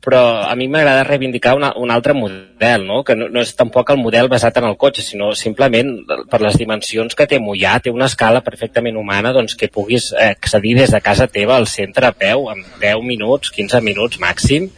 però 0.00 0.48
a 0.48 0.54
mi 0.56 0.68
m'agrada 0.72 1.04
reivindicar 1.04 1.54
una, 1.56 1.72
un 1.76 1.90
altre 1.90 2.14
model, 2.16 2.86
no? 2.86 3.02
que 3.04 3.14
no, 3.18 3.28
no 3.28 3.42
és 3.44 3.52
tampoc 3.58 3.92
el 3.92 4.00
model 4.00 4.30
basat 4.32 4.56
en 4.58 4.66
el 4.70 4.78
cotxe, 4.80 5.04
sinó 5.04 5.32
simplement 5.36 5.92
per 6.30 6.40
les 6.42 6.56
dimensions 6.58 7.14
que 7.18 7.26
té 7.28 7.38
Mollà, 7.42 7.76
té 7.82 7.92
una 7.92 8.08
escala 8.08 8.42
perfectament 8.46 8.96
humana 8.96 9.34
doncs, 9.36 9.54
que 9.58 9.70
puguis 9.72 10.10
accedir 10.16 10.74
des 10.80 10.94
de 10.94 11.02
casa 11.04 11.28
teva 11.28 11.58
al 11.58 11.68
centre 11.68 12.08
a 12.08 12.16
peu 12.16 12.48
en 12.52 12.64
10 12.80 13.04
minuts, 13.04 13.52
15 13.52 13.82
minuts 13.84 14.22
màxim, 14.22 14.70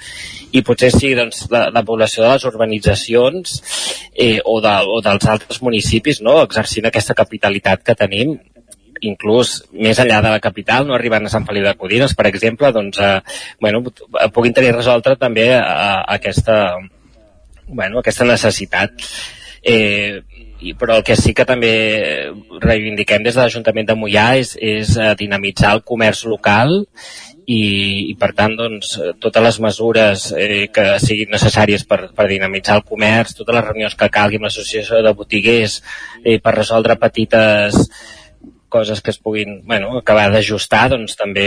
i 0.55 0.63
potser 0.67 0.91
sí 0.95 1.15
doncs, 1.19 1.47
la, 1.51 1.69
la 1.75 1.83
població 1.87 2.25
de 2.25 2.35
les 2.35 2.49
urbanitzacions 2.51 3.57
eh, 4.13 4.39
o, 4.45 4.61
de, 4.63 4.75
o 4.87 5.01
dels 5.03 5.31
altres 5.31 5.63
municipis 5.63 6.21
no? 6.23 6.41
exercint 6.43 6.91
aquesta 6.91 7.17
capitalitat 7.19 7.83
que 7.87 7.97
tenim 7.99 8.37
inclús 9.09 9.57
més 9.73 10.01
enllà 10.03 10.21
de 10.25 10.35
la 10.35 10.43
capital, 10.43 10.87
no 10.87 10.97
arribant 10.97 11.27
a 11.27 11.33
Sant 11.33 11.47
Feliu 11.49 11.67
de 11.67 11.75
Codines, 11.79 12.15
per 12.19 12.29
exemple, 12.31 12.73
doncs, 12.73 13.01
eh, 13.01 13.21
bueno, 13.61 13.83
puguin 14.35 14.57
tenir 14.57 14.75
resolta 14.75 15.17
també 15.21 15.51
eh, 15.57 15.63
aquesta, 16.19 16.61
bueno, 17.69 18.01
aquesta 18.01 18.29
necessitat. 18.29 19.05
Eh, 19.65 20.23
i, 20.65 20.73
però 20.79 20.99
el 20.99 21.05
que 21.05 21.17
sí 21.17 21.35
que 21.37 21.45
també 21.49 21.73
reivindiquem 22.63 23.25
des 23.25 23.37
de 23.37 23.43
l'Ajuntament 23.43 23.89
de 23.89 23.97
Mollà 23.99 24.27
és, 24.41 24.55
és 24.57 24.97
eh, 24.97 25.13
dinamitzar 25.19 25.75
el 25.77 25.83
comerç 25.85 26.25
local 26.31 26.85
i, 27.45 27.61
i 28.11 28.15
per 28.21 28.31
tant 28.37 28.55
doncs, 28.57 28.95
totes 29.21 29.45
les 29.45 29.61
mesures 29.61 30.27
eh, 30.39 30.67
que 30.73 30.87
siguin 31.03 31.35
necessàries 31.35 31.85
per, 31.89 32.01
per 32.17 32.29
dinamitzar 32.31 32.79
el 32.81 32.85
comerç, 32.89 33.37
totes 33.37 33.59
les 33.59 33.67
reunions 33.67 33.97
que 34.01 34.11
calgui 34.13 34.41
amb 34.41 34.49
l'associació 34.49 35.03
de 35.05 35.15
botiguers 35.17 35.81
eh, 36.23 36.39
per 36.41 36.57
resoldre 36.57 36.97
petites 37.01 37.91
coses 38.75 39.01
que 39.05 39.15
es 39.15 39.21
puguin 39.23 39.61
bueno, 39.69 39.95
acabar 40.01 40.27
d'ajustar, 40.35 40.89
doncs 40.97 41.15
també 41.21 41.47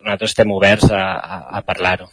nosaltres 0.00 0.36
estem 0.36 0.54
oberts 0.54 0.88
a, 0.94 1.04
a, 1.18 1.42
a 1.58 1.66
parlar-ho. 1.66 2.08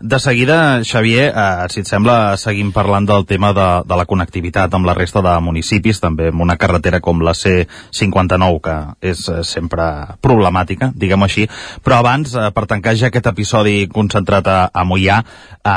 De 0.00 0.18
seguida, 0.18 0.80
Xavier, 0.82 1.30
eh, 1.36 1.66
si 1.68 1.82
et 1.82 1.86
sembla, 1.86 2.32
seguim 2.40 2.70
parlant 2.72 3.04
del 3.04 3.26
tema 3.28 3.50
de, 3.52 3.66
de 3.84 3.96
la 4.00 4.06
connectivitat 4.08 4.72
amb 4.72 4.88
la 4.88 4.94
resta 4.96 5.20
de 5.20 5.34
municipis, 5.44 6.00
també 6.00 6.30
amb 6.30 6.40
una 6.40 6.56
carretera 6.56 7.02
com 7.04 7.20
la 7.20 7.34
C59, 7.36 8.62
que 8.64 8.76
és 9.10 9.26
eh, 9.28 9.42
sempre 9.44 9.84
problemàtica, 10.24 10.88
diguem 10.96 11.26
així. 11.28 11.44
Però 11.84 11.98
abans, 12.00 12.32
eh, 12.32 12.48
per 12.56 12.64
tancar 12.70 12.96
ja 12.96 13.10
aquest 13.12 13.28
episodi 13.28 13.90
concentrat 13.92 14.48
a, 14.48 14.58
a 14.72 14.86
Mollà, 14.88 15.20
eh, 15.20 15.76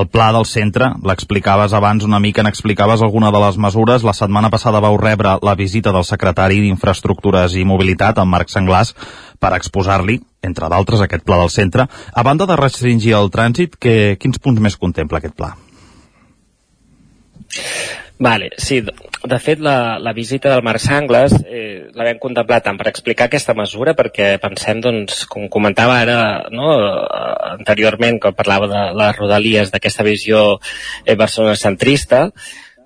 el 0.00 0.08
pla 0.10 0.32
del 0.34 0.50
centre, 0.50 0.90
l'explicaves 1.06 1.70
abans 1.70 2.02
una 2.02 2.18
mica, 2.18 2.42
n'explicaves 2.42 3.06
alguna 3.06 3.30
de 3.30 3.46
les 3.46 3.62
mesures. 3.68 4.02
La 4.02 4.18
setmana 4.18 4.50
passada 4.50 4.82
vau 4.82 4.98
rebre 4.98 5.38
la 5.46 5.54
visita 5.54 5.94
del 5.94 6.08
secretari 6.10 6.58
d'Infraestructures 6.66 7.54
i 7.54 7.62
Mobilitat, 7.62 8.18
en 8.18 8.34
Marc 8.34 8.50
Senglàs, 8.50 8.96
per 9.40 9.54
exposar-li, 9.56 10.20
entre 10.46 10.68
d'altres, 10.70 11.02
aquest 11.04 11.24
pla 11.24 11.40
del 11.40 11.50
centre. 11.52 11.88
A 12.12 12.22
banda 12.26 12.46
de 12.46 12.58
restringir 12.60 13.16
el 13.18 13.32
trànsit, 13.32 13.80
que, 13.80 14.16
quins 14.20 14.38
punts 14.38 14.60
més 14.60 14.76
contempla 14.76 15.20
aquest 15.20 15.36
pla? 15.38 15.54
Vale, 18.20 18.50
sí, 18.60 18.82
de 18.84 19.38
fet 19.40 19.62
la, 19.64 19.98
la 19.98 20.12
visita 20.12 20.50
del 20.52 20.62
Marc 20.62 20.82
Sangles 20.84 21.32
eh, 21.48 21.88
la 21.96 22.04
vam 22.04 22.18
contemplar 22.20 22.58
tant 22.64 22.76
per 22.76 22.90
explicar 22.90 23.30
aquesta 23.30 23.54
mesura 23.56 23.94
perquè 23.96 24.34
pensem, 24.42 24.82
doncs, 24.84 25.24
com 25.28 25.48
comentava 25.52 25.96
ara 26.02 26.18
no, 26.52 26.68
anteriorment 27.50 28.20
quan 28.20 28.36
parlava 28.36 28.68
de 28.68 28.82
les 29.00 29.16
rodalies 29.16 29.72
d'aquesta 29.72 30.04
visió 30.04 30.42
eh, 31.04 31.16
Barcelona 31.16 31.56
centrista 31.56 32.26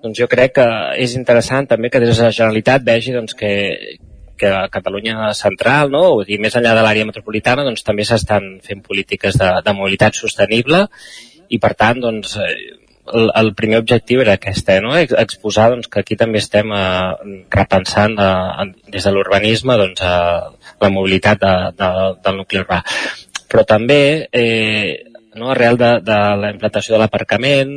doncs 0.03 0.19
jo 0.19 0.27
crec 0.31 0.55
que 0.55 0.67
és 1.03 1.15
interessant 1.19 1.67
també 1.67 1.91
que 1.91 1.99
des 2.03 2.15
de 2.15 2.29
la 2.29 2.35
Generalitat 2.35 2.87
vegi 2.87 3.15
doncs, 3.15 3.35
que, 3.35 3.51
que 4.37 4.51
a 4.51 4.67
Catalunya 4.71 5.31
central, 5.37 5.91
no? 5.93 6.05
dir, 6.27 6.39
més 6.43 6.55
enllà 6.55 6.75
de 6.77 6.85
l'àrea 6.85 7.07
metropolitana, 7.07 7.65
doncs 7.67 7.85
també 7.87 8.05
s'estan 8.07 8.55
fent 8.65 8.81
polítiques 8.85 9.37
de, 9.41 9.51
de 9.65 9.75
mobilitat 9.77 10.17
sostenible 10.17 10.85
i 11.49 11.59
per 11.61 11.73
tant, 11.77 12.01
doncs, 12.01 12.35
eh, 12.41 12.75
el, 13.13 13.29
el 13.37 13.53
primer 13.53 13.79
objectiu 13.83 14.21
era 14.23 14.35
aquest, 14.39 14.69
eh, 14.69 14.81
no? 14.81 14.95
exposar 14.97 15.69
doncs, 15.73 15.89
que 15.91 16.01
aquí 16.01 16.17
també 16.19 16.41
estem 16.41 16.71
eh, 16.73 17.39
repensant 17.53 18.17
eh, 18.19 18.69
des 18.91 19.05
de 19.05 19.13
l'urbanisme 19.13 19.77
doncs, 19.81 20.01
eh, 20.01 20.71
la 20.81 20.93
mobilitat 20.93 21.41
de, 21.41 21.55
de, 21.77 21.91
del 22.25 22.39
nucli 22.41 22.63
urbà. 22.63 22.81
Però 23.51 23.63
també 23.67 23.99
eh, 24.33 25.05
no? 25.35 25.51
arrel 25.51 25.77
de, 25.77 25.91
de 26.03 26.17
la 26.41 26.51
implantació 26.53 26.95
de 26.95 27.03
l'aparcament 27.03 27.75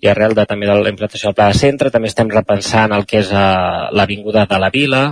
i 0.00 0.08
arrel 0.10 0.34
de, 0.38 0.46
també 0.48 0.68
de 0.70 0.78
la 0.78 0.92
implantació 0.94 1.30
del 1.30 1.38
pla 1.38 1.50
de 1.52 1.60
centre, 1.60 1.92
també 1.92 2.10
estem 2.10 2.30
repensant 2.32 2.96
el 2.96 3.06
que 3.08 3.20
és 3.20 3.32
eh, 3.34 3.46
l'avinguda 3.92 4.46
de 4.48 4.60
la 4.62 4.72
vila, 4.72 5.04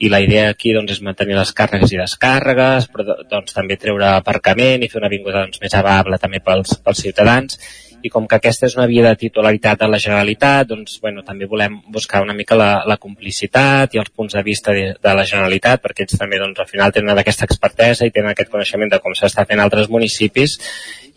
i 0.00 0.08
la 0.08 0.22
idea 0.24 0.48
aquí 0.48 0.72
doncs, 0.72 0.94
és 0.96 1.02
mantenir 1.04 1.36
les 1.36 1.52
càrregues 1.52 1.92
i 1.92 2.00
descàrregues, 2.00 2.88
però 2.88 3.20
doncs, 3.28 3.52
també 3.52 3.76
treure 3.76 4.14
aparcament 4.14 4.80
i 4.80 4.88
fer 4.88 4.96
una 5.02 5.10
avinguda 5.12 5.42
doncs, 5.44 5.60
més 5.60 5.76
amable 5.76 6.16
també 6.18 6.40
pels, 6.40 6.78
pels 6.80 7.02
ciutadans. 7.04 7.60
I 8.00 8.08
com 8.08 8.24
que 8.24 8.38
aquesta 8.38 8.64
és 8.64 8.78
una 8.78 8.86
via 8.88 9.04
de 9.04 9.12
titularitat 9.20 9.82
de 9.82 9.88
la 9.92 9.98
Generalitat, 10.00 10.70
doncs, 10.70 10.94
bueno, 11.02 11.20
també 11.20 11.44
volem 11.44 11.76
buscar 11.92 12.22
una 12.24 12.32
mica 12.32 12.56
la, 12.56 12.70
la 12.88 12.96
complicitat 12.96 13.92
i 13.92 14.00
els 14.00 14.08
punts 14.08 14.38
de 14.38 14.42
vista 14.46 14.72
de, 14.72 14.94
de 14.96 15.14
la 15.18 15.26
Generalitat, 15.28 15.82
perquè 15.84 16.06
ells 16.06 16.16
també 16.16 16.40
doncs, 16.40 16.62
al 16.64 16.70
final 16.70 16.96
tenen 16.96 17.20
aquesta 17.20 17.44
expertesa 17.44 18.08
i 18.08 18.14
tenen 18.14 18.32
aquest 18.32 18.48
coneixement 18.48 18.94
de 18.94 19.02
com 19.04 19.12
s'està 19.12 19.44
fent 19.44 19.60
altres 19.60 19.92
municipis. 19.92 20.56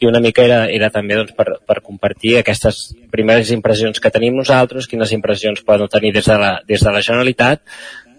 I 0.03 0.09
una 0.11 0.19
mica 0.19 0.43
era, 0.43 0.65
era 0.67 0.91
també 0.91 1.15
doncs, 1.15 1.31
per, 1.39 1.61
per 1.63 1.79
compartir 1.79 2.41
aquestes 2.41 2.89
primeres 3.15 3.55
impressions 3.55 4.03
que 4.03 4.11
tenim 4.11 4.35
nosaltres, 4.35 4.91
quines 4.91 5.15
impressions 5.15 5.63
poden 5.63 5.87
tenir 5.87 6.11
des 6.19 6.27
de 6.27 6.35
la, 6.41 6.57
des 6.67 6.83
de 6.83 6.91
la 6.91 6.99
Generalitat, 6.99 7.63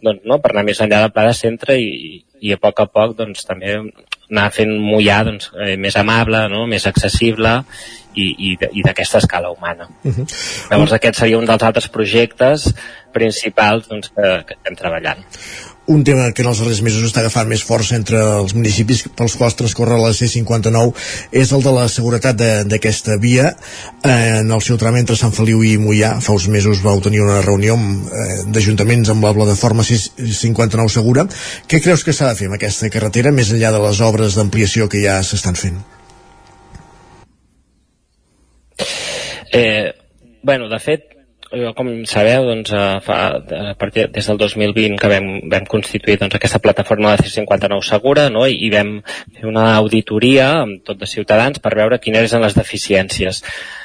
doncs, 0.05 0.25
no, 0.29 0.39
per 0.43 0.53
anar 0.53 0.67
més 0.69 0.81
enllà 0.85 1.03
del 1.05 1.13
pla 1.15 1.27
de 1.29 1.35
centre 1.39 1.79
i, 1.81 2.23
i 2.45 2.55
a 2.55 2.61
poc 2.61 2.85
a 2.85 2.89
poc 2.93 3.17
doncs, 3.19 3.45
també 3.49 3.77
anar 4.31 4.49
fent 4.55 4.73
mullar 4.81 5.23
doncs, 5.29 5.51
eh, 5.65 5.75
més 5.81 5.97
amable, 6.01 6.47
no? 6.53 6.65
més 6.71 6.87
accessible 6.91 7.59
i, 8.15 8.25
i, 8.25 8.55
i 8.55 8.85
d'aquesta 8.85 9.21
escala 9.23 9.51
humana. 9.53 9.89
Uh 10.05 10.13
-huh. 10.13 10.27
Llavors 10.71 10.93
aquest 10.93 11.19
seria 11.19 11.39
un 11.39 11.47
dels 11.47 11.63
altres 11.63 11.89
projectes 11.89 12.73
principals 13.13 13.89
doncs, 13.89 14.09
que, 14.09 14.45
que 14.47 14.55
estem 14.55 14.77
treballant 14.77 15.25
un 15.87 16.05
tema 16.05 16.31
que 16.33 16.43
en 16.43 16.49
els 16.49 16.61
darrers 16.63 16.81
mesos 16.85 17.05
està 17.05 17.21
agafant 17.21 17.49
més 17.49 17.63
força 17.65 17.97
entre 17.99 18.21
els 18.39 18.55
municipis 18.57 19.03
pels 19.17 19.37
quals 19.37 19.57
transcorre 19.59 19.99
la 20.01 20.13
C-59 20.17 20.95
és 21.43 21.53
el 21.53 21.65
de 21.65 21.73
la 21.77 21.85
seguretat 21.93 22.41
d'aquesta 22.71 23.19
via 23.21 23.51
eh, 23.51 24.41
en 24.41 24.53
el 24.55 24.63
seu 24.65 24.79
tram 24.81 24.97
entre 24.97 25.17
Sant 25.21 25.35
Feliu 25.37 25.61
i 25.67 25.77
Mollà 25.81 26.15
fa 26.25 26.37
uns 26.37 26.49
mesos 26.49 26.81
vau 26.85 27.03
tenir 27.05 27.21
una 27.25 27.43
reunió 27.45 27.77
eh, 27.77 28.41
d'ajuntaments 28.49 29.13
amb 29.13 29.29
la 29.29 29.35
plataforma 29.37 29.85
C-59 29.85 30.89
Segura 30.95 31.27
què 31.69 31.83
creus 31.85 32.05
que 32.05 32.17
s'ha 32.17 32.33
de 32.33 32.39
fer 32.39 32.49
amb 32.49 32.57
aquesta 32.57 32.89
carretera 32.93 33.35
més 33.35 33.53
enllà 33.53 33.75
de 33.75 33.83
les 33.85 34.01
obres 34.05 34.39
d'ampliació 34.39 34.89
que 34.89 35.05
ja 35.05 35.21
s'estan 35.23 35.59
fent? 35.59 35.83
Eh, 39.55 39.93
bueno, 40.43 40.67
de 40.73 40.81
fet 40.83 41.14
jo, 41.59 41.73
com 41.77 41.89
sabeu, 42.09 42.47
doncs, 42.49 42.73
eh, 42.75 42.99
fa, 43.05 43.19
a 43.37 43.75
partir, 43.79 44.09
des 44.13 44.27
del 44.27 44.39
2020 44.39 44.99
que 45.01 45.11
vam, 45.11 45.29
vam 45.51 45.69
constituir 45.71 46.19
doncs, 46.21 46.37
aquesta 46.37 46.61
plataforma 46.63 47.15
de 47.15 47.25
C59 47.25 47.81
Segura 47.87 48.29
no? 48.31 48.47
I, 48.47 48.59
i 48.67 48.71
vam 48.73 48.97
fer 49.07 49.49
una 49.51 49.71
auditoria 49.77 50.51
amb 50.65 50.83
tot 50.87 51.01
de 51.01 51.09
ciutadans 51.11 51.63
per 51.63 51.75
veure 51.79 52.01
quines 52.03 52.31
eren 52.31 52.45
les 52.45 52.59
deficiències. 52.59 53.43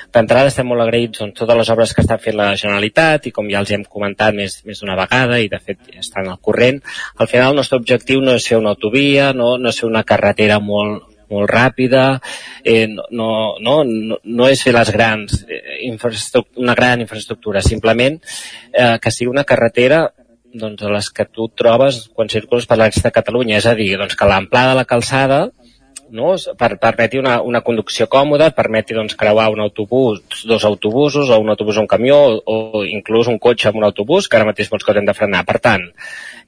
D'entrada 0.09 0.49
estem 0.49 0.65
molt 0.65 0.81
agraïts 0.81 1.21
doncs, 1.21 1.35
totes 1.37 1.57
les 1.59 1.69
obres 1.69 1.93
que 1.93 2.01
està 2.01 2.17
fent 2.21 2.37
la 2.37 2.55
Generalitat 2.57 3.27
i 3.29 3.33
com 3.35 3.49
ja 3.51 3.61
els 3.61 3.73
hem 3.75 3.83
comentat 3.85 4.33
més, 4.33 4.57
més 4.65 4.81
d'una 4.81 4.97
vegada 4.97 5.37
i 5.37 5.51
de 5.51 5.59
fet 5.61 5.91
estan 6.01 6.31
al 6.31 6.39
corrent, 6.41 6.81
al 7.17 7.29
final 7.29 7.53
el 7.53 7.61
nostre 7.61 7.77
objectiu 7.77 8.23
no 8.25 8.33
és 8.39 8.47
fer 8.49 8.57
una 8.57 8.73
autovia, 8.73 9.29
no, 9.37 9.57
no 9.61 9.69
és 9.69 9.81
fer 9.83 9.89
una 9.89 10.05
carretera 10.07 10.57
molt, 10.63 11.08
molt 11.29 11.49
ràpida, 11.51 12.05
eh, 12.63 12.87
no, 12.89 13.29
no, 13.61 13.75
no, 13.83 14.19
no 14.23 14.49
és 14.49 14.63
fer 14.65 14.73
les 14.75 14.91
grans, 14.95 15.43
eh, 15.47 15.91
una 16.57 16.75
gran 16.75 17.05
infraestructura, 17.05 17.61
simplement 17.61 18.19
eh, 18.73 18.97
que 19.01 19.11
sigui 19.11 19.31
una 19.31 19.45
carretera 19.45 20.07
doncs, 20.49 20.81
a 20.81 20.89
les 20.89 21.11
que 21.13 21.27
tu 21.29 21.47
trobes 21.53 22.07
quan 22.13 22.29
circules 22.29 22.65
per 22.65 22.79
l'est 22.79 23.03
de 23.05 23.13
Catalunya, 23.13 23.59
és 23.59 23.67
a 23.69 23.75
dir, 23.77 23.91
doncs, 23.97 24.17
que 24.17 24.29
l'amplada 24.29 24.73
de 24.73 24.79
la 24.81 24.87
calçada 24.89 25.41
no? 26.11 26.33
per, 26.57 26.77
permeti 26.81 27.19
una, 27.21 27.39
una 27.41 27.61
conducció 27.61 28.07
còmoda, 28.09 28.49
permeti 28.57 28.97
doncs, 28.97 29.15
creuar 29.19 29.49
un 29.53 29.61
autobús, 29.63 30.43
dos 30.49 30.65
autobusos, 30.65 31.29
o 31.29 31.39
un 31.39 31.49
autobús 31.53 31.77
o 31.77 31.85
un 31.85 31.87
camió, 31.87 32.17
o, 32.39 32.59
o 32.79 32.83
inclús 32.85 33.29
un 33.29 33.39
cotxe 33.39 33.69
amb 33.69 33.81
un 33.81 33.87
autobús, 33.87 34.27
que 34.27 34.39
ara 34.39 34.49
mateix 34.49 34.71
molts 34.71 34.85
que 34.85 34.97
hem 34.97 35.09
de 35.09 35.17
frenar. 35.17 35.45
Per 35.47 35.59
tant, 35.63 35.85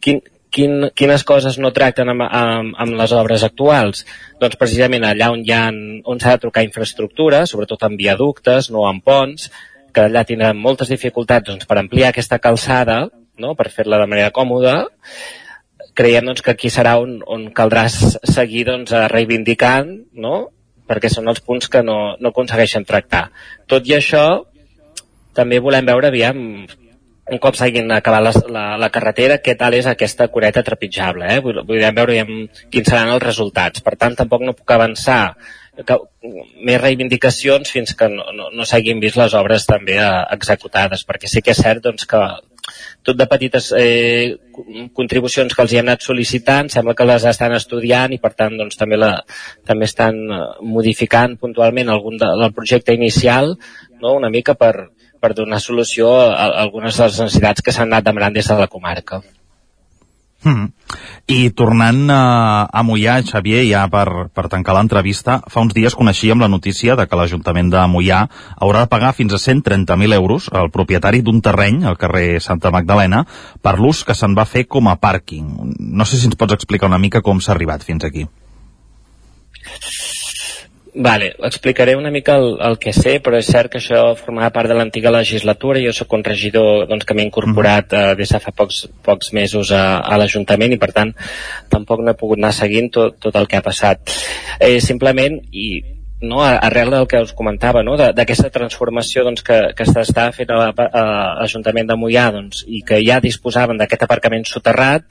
quin, 0.01 0.21
quin, 0.52 0.89
quines 0.97 1.24
coses 1.28 1.58
no 1.62 1.72
tracten 1.76 2.12
amb, 2.12 2.26
amb, 2.28 2.76
amb 2.84 2.97
les 2.99 3.16
obres 3.16 3.45
actuals? 3.47 4.06
Doncs 4.41 4.60
precisament 4.60 5.08
allà 5.08 5.32
on 5.34 5.43
ha, 5.47 5.64
on 5.72 6.22
s'ha 6.22 6.36
de 6.36 6.43
trucar 6.45 6.66
infraestructura, 6.68 7.45
sobretot 7.47 7.88
en 7.88 7.97
viaductes, 7.99 8.70
no 8.74 8.86
en 8.89 9.02
ponts, 9.02 9.49
que 9.91 10.06
allà 10.08 10.24
tindran 10.28 10.60
moltes 10.60 10.91
dificultats 10.91 11.47
doncs, 11.49 11.68
per 11.68 11.80
ampliar 11.80 12.12
aquesta 12.12 12.39
calçada, 12.39 13.06
no? 13.39 13.56
per 13.56 13.72
fer-la 13.74 13.99
de 14.02 14.08
manera 14.12 14.32
còmoda, 14.36 14.86
creiem 15.97 16.30
doncs, 16.30 16.43
que 16.43 16.54
aquí 16.54 16.72
serà 16.72 16.97
on, 17.02 17.20
on 17.28 17.49
caldrà 17.56 17.88
seguir 17.89 18.66
doncs, 18.70 18.93
reivindicant, 19.12 19.95
no? 20.14 20.49
perquè 20.91 21.12
són 21.12 21.30
els 21.32 21.39
punts 21.43 21.72
que 21.72 21.84
no, 21.88 22.18
no 22.20 22.32
aconsegueixen 22.32 22.88
tractar. 22.88 23.30
Tot 23.72 23.88
i 23.88 23.95
això, 23.95 24.26
també 25.38 25.62
volem 25.64 25.88
veure, 25.88 26.10
aviam, 26.12 26.41
un 27.32 27.39
cop 27.39 27.55
s'hagin 27.55 27.91
acabat 27.95 28.25
la, 28.25 28.34
la, 28.51 28.65
la 28.82 28.89
carretera, 28.91 29.39
què 29.43 29.55
tal 29.59 29.77
és 29.77 29.88
aquesta 29.88 30.27
cureta 30.34 30.63
trepitjable. 30.67 31.29
Eh? 31.32 31.39
Volem 31.41 31.97
veure 31.97 32.25
quins 32.73 32.91
seran 32.91 33.13
els 33.15 33.23
resultats. 33.23 33.84
Per 33.86 33.95
tant, 33.95 34.17
tampoc 34.19 34.43
no 34.43 34.55
puc 34.57 34.75
avançar 34.75 35.21
que, 35.88 35.97
més 36.67 36.79
reivindicacions 36.82 37.71
fins 37.71 37.95
que 37.97 38.09
no, 38.11 38.27
no, 38.36 38.49
no 38.53 38.67
s'hagin 38.67 38.99
vist 39.01 39.17
les 39.19 39.36
obres 39.38 39.65
també 39.69 39.97
eh, 39.97 40.09
executades, 40.36 41.05
perquè 41.07 41.32
sí 41.32 41.43
que 41.45 41.55
és 41.55 41.61
cert 41.63 41.84
doncs, 41.88 42.05
que 42.09 42.21
tot 43.07 43.17
de 43.17 43.25
petites 43.32 43.71
eh, 43.77 44.38
contribucions 44.93 45.55
que 45.55 45.63
els 45.63 45.73
hi 45.73 45.79
hem 45.79 45.88
anat 45.88 46.05
sol·licitant, 46.05 46.69
sembla 46.69 46.95
que 46.97 47.07
les 47.07 47.25
estan 47.32 47.55
estudiant 47.57 48.13
i 48.13 48.19
per 48.21 48.34
tant 48.38 48.57
doncs, 48.59 48.77
també, 48.77 48.99
la, 48.99 49.13
també 49.67 49.88
estan 49.89 50.19
eh, 50.27 50.41
modificant 50.67 51.39
puntualment 51.41 51.89
algun 51.89 52.19
de, 52.21 52.29
del 52.43 52.57
projecte 52.57 52.97
inicial 52.97 53.55
no? 54.01 54.17
una 54.19 54.29
mica 54.34 54.57
per, 54.59 54.91
per 55.22 55.36
donar 55.38 55.61
solució 55.61 56.09
a, 56.17 56.32
a 56.34 56.47
algunes 56.65 56.97
de 56.97 57.05
les 57.07 57.22
necessitats 57.26 57.61
que 57.61 57.76
s'han 57.76 57.91
anat 57.91 58.09
demanant 58.09 58.36
des 58.36 58.49
de 58.49 58.57
la 58.57 58.67
comarca. 58.72 59.22
Mm. 60.41 60.72
I 61.30 61.51
tornant 61.53 62.09
a, 62.09 62.65
a 62.65 62.82
Mollà, 62.84 63.19
Xavier, 63.22 63.61
ja 63.69 63.84
per, 63.93 64.07
per 64.34 64.47
tancar 64.49 64.74
l'entrevista, 64.76 65.38
fa 65.53 65.61
uns 65.61 65.76
dies 65.78 65.95
coneixíem 65.95 66.41
la 66.41 66.49
notícia 66.49 66.97
de 66.97 67.05
que 67.07 67.19
l'Ajuntament 67.19 67.69
de 67.72 67.84
Mollà 67.88 68.24
haurà 68.57 68.84
de 68.84 68.91
pagar 68.91 69.13
fins 69.13 69.38
a 69.38 69.39
130.000 69.39 70.17
euros 70.17 70.49
al 70.51 70.72
propietari 70.74 71.22
d'un 71.22 71.43
terreny 71.45 71.86
al 71.86 71.99
carrer 72.01 72.41
Santa 72.41 72.74
Magdalena 72.74 73.24
per 73.61 73.78
l'ús 73.78 74.03
que 74.07 74.17
se'n 74.17 74.36
va 74.38 74.49
fer 74.49 74.65
com 74.65 74.89
a 74.89 74.97
pàrquing. 74.97 75.76
No 75.78 76.09
sé 76.09 76.17
si 76.17 76.28
ens 76.32 76.39
pots 76.39 76.57
explicar 76.57 76.89
una 76.89 77.01
mica 77.01 77.22
com 77.22 77.39
s'ha 77.39 77.53
arribat 77.53 77.86
fins 77.86 78.09
aquí. 78.09 78.26
Vale, 80.93 81.35
explicaré 81.39 81.95
una 81.95 82.11
mica 82.11 82.35
el, 82.35 82.57
el 82.59 82.77
que 82.77 82.91
sé, 82.91 83.13
però 83.23 83.37
és 83.39 83.47
cert 83.47 83.71
que 83.71 83.79
això 83.79 84.01
formava 84.19 84.51
part 84.51 84.67
de 84.67 84.75
l'antiga 84.75 85.13
legislatura. 85.13 85.79
Jo 85.79 85.93
sóc 85.95 86.11
un 86.17 86.25
regidor 86.25 86.83
doncs, 86.89 87.05
que 87.07 87.15
m'he 87.15 87.23
incorporat 87.23 87.95
eh, 87.95 88.01
des 88.19 88.33
de 88.35 88.41
fa 88.43 88.51
pocs, 88.51 88.81
pocs 89.05 89.31
mesos 89.37 89.71
a, 89.71 90.01
a 90.03 90.19
l'Ajuntament 90.19 90.75
i, 90.75 90.79
per 90.81 90.91
tant, 90.91 91.13
tampoc 91.71 92.03
no 92.03 92.11
he 92.11 92.19
pogut 92.19 92.41
anar 92.41 92.51
seguint 92.57 92.91
tot, 92.91 93.15
tot 93.23 93.39
el 93.39 93.47
que 93.47 93.61
ha 93.61 93.63
passat. 93.63 94.03
Eh, 94.59 94.81
simplement, 94.83 95.39
i 95.55 95.69
no, 96.27 96.43
arrel 96.43 96.91
del 96.91 97.07
que 97.07 97.23
us 97.23 97.31
comentava, 97.33 97.85
no, 97.87 97.95
d'aquesta 97.95 98.51
transformació 98.51 99.23
doncs, 99.23 99.45
que, 99.47 99.61
que 99.77 99.87
s'està 99.87 100.27
fent 100.35 100.51
a 100.51 100.73
l'Ajuntament 101.39 101.87
de 101.87 101.97
Mollà 101.97 102.27
doncs, 102.35 102.65
i 102.67 102.83
que 102.83 102.99
ja 102.99 103.23
disposaven 103.23 103.79
d'aquest 103.79 104.03
aparcament 104.05 104.43
soterrat, 104.45 105.07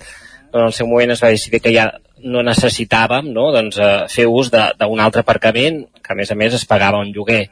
en 0.52 0.66
el 0.66 0.76
seu 0.76 0.88
moment 0.90 1.14
es 1.14 1.24
va 1.24 1.32
decidir 1.32 1.62
que 1.64 1.72
ja 1.72 1.88
no 2.22 2.42
necessitàvem 2.46 3.30
no? 3.34 3.48
doncs, 3.54 3.78
eh, 3.80 4.06
fer 4.12 4.26
ús 4.28 4.50
d'un 4.52 5.02
altre 5.02 5.24
aparcament 5.24 5.82
que 6.00 6.12
a 6.14 6.16
més 6.18 6.30
a 6.32 6.36
més 6.38 6.56
es 6.56 6.66
pagava 6.68 7.00
un 7.02 7.12
lloguer 7.14 7.42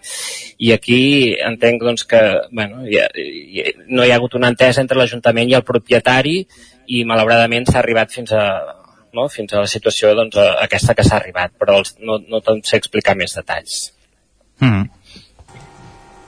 i 0.58 0.72
aquí 0.74 1.00
entenc 1.46 1.84
doncs, 1.84 2.04
que 2.08 2.22
bueno, 2.52 2.84
hi 2.86 2.98
ha, 3.00 3.06
hi, 3.14 3.64
no 3.88 4.04
hi 4.04 4.12
ha 4.12 4.18
hagut 4.18 4.36
una 4.38 4.50
entesa 4.52 4.82
entre 4.84 4.98
l'Ajuntament 4.98 5.50
i 5.50 5.56
el 5.58 5.66
propietari 5.66 6.42
i 6.88 7.04
malauradament 7.08 7.68
s'ha 7.68 7.80
arribat 7.82 8.12
fins 8.14 8.32
a, 8.32 8.44
no? 9.14 9.28
fins 9.32 9.54
a 9.54 9.64
la 9.64 9.70
situació 9.70 10.14
doncs, 10.18 10.36
a 10.36 10.64
aquesta 10.66 10.96
que 10.98 11.06
s'ha 11.06 11.20
arribat 11.20 11.56
però 11.58 11.80
els, 11.82 11.96
no, 12.00 12.20
no 12.28 12.42
te'n 12.44 12.64
sé 12.66 12.80
explicar 12.80 13.16
més 13.18 13.36
detalls 13.38 13.80
mm. 14.60 14.97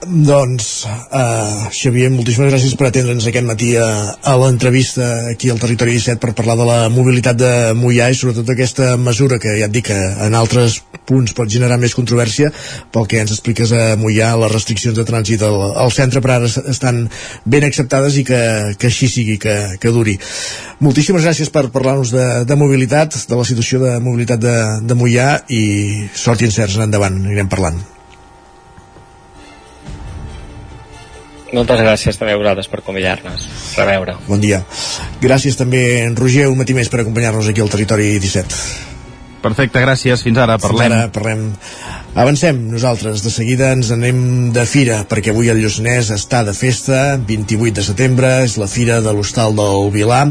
Doncs, 0.01 0.87
uh, 1.13 1.67
Xavier, 1.69 2.07
moltíssimes 2.09 2.49
gràcies 2.49 2.73
per 2.73 2.87
atendre'ns 2.87 3.27
aquest 3.29 3.45
matí 3.45 3.75
a, 3.77 4.15
a 4.17 4.31
l'entrevista 4.41 5.27
aquí 5.29 5.51
al 5.53 5.61
Territori 5.61 5.93
17 5.93 6.17
per 6.23 6.33
parlar 6.33 6.55
de 6.57 6.65
la 6.65 6.77
mobilitat 6.89 7.37
de 7.37 7.51
Mollà 7.77 8.07
i 8.09 8.17
sobretot 8.17 8.49
aquesta 8.49 8.95
mesura 8.97 9.37
que 9.37 9.53
ja 9.59 9.67
et 9.69 9.75
dic 9.75 9.91
que 9.91 9.99
en 10.25 10.33
altres 10.39 10.79
punts 11.05 11.37
pot 11.37 11.53
generar 11.53 11.77
més 11.77 11.93
controvèrsia 11.93 12.49
pel 12.89 13.05
que 13.05 13.21
ens 13.21 13.35
expliques 13.37 13.75
a 13.77 13.93
Mollà, 14.01 14.33
les 14.41 14.55
restriccions 14.55 14.97
de 14.97 15.05
trànsit 15.05 15.45
al, 15.45 15.59
al 15.85 15.93
centre 15.93 16.25
per 16.25 16.33
ara 16.39 16.49
estan 16.49 17.03
ben 17.45 17.69
acceptades 17.69 18.17
i 18.17 18.25
que, 18.25 18.41
que 18.81 18.89
així 18.89 19.05
sigui, 19.05 19.37
que, 19.37 19.55
que 19.77 19.93
duri. 19.93 20.17
Moltíssimes 20.81 21.29
gràcies 21.29 21.53
per 21.53 21.67
parlar-nos 21.69 22.09
de, 22.17 22.27
de 22.49 22.57
mobilitat, 22.57 23.21
de 23.29 23.37
la 23.37 23.45
situació 23.45 23.85
de 23.85 23.99
mobilitat 24.01 24.41
de, 24.41 24.59
de 24.81 24.97
Mollà 24.97 25.33
i 25.53 25.65
sort 26.09 26.41
i 26.41 26.49
encerts 26.49 26.81
endavant, 26.81 27.21
anirem 27.21 27.53
parlant. 27.53 27.83
Moltes 31.51 31.81
gràcies 31.83 32.19
també 32.19 32.35
a 32.35 32.39
vosaltres 32.39 32.69
per 32.71 32.79
convidar-nos. 32.85 33.43
A 33.79 33.87
veure. 33.87 34.15
Bon 34.27 34.39
dia. 34.39 34.61
Gràcies 35.23 35.57
també, 35.59 36.03
en 36.05 36.15
Roger, 36.15 36.47
un 36.51 36.61
matí 36.61 36.75
més 36.77 36.89
per 36.91 37.03
acompanyar-nos 37.03 37.49
aquí 37.51 37.63
al 37.63 37.71
Territori 37.73 38.13
17. 38.23 38.61
Perfecte, 39.41 39.81
gràcies. 39.81 40.23
Fins 40.23 40.37
ara. 40.37 40.57
Parlem. 40.61 40.87
Fins 40.87 40.99
ara, 41.01 41.11
parlem. 41.11 41.47
Avancem 42.13 42.57
nosaltres, 42.67 43.21
de 43.23 43.31
seguida 43.31 43.69
ens 43.71 43.87
anem 43.95 44.49
de 44.51 44.65
fira, 44.67 44.97
perquè 45.07 45.31
avui 45.31 45.47
el 45.47 45.61
Lluçanès 45.63 46.09
està 46.11 46.41
de 46.43 46.51
festa, 46.51 47.15
28 47.15 47.77
de 47.77 47.85
setembre, 47.87 48.31
és 48.43 48.57
la 48.59 48.67
fira 48.67 48.97
de 48.99 49.13
l'Hostal 49.15 49.55
del 49.55 49.87
Vilà, 49.93 50.25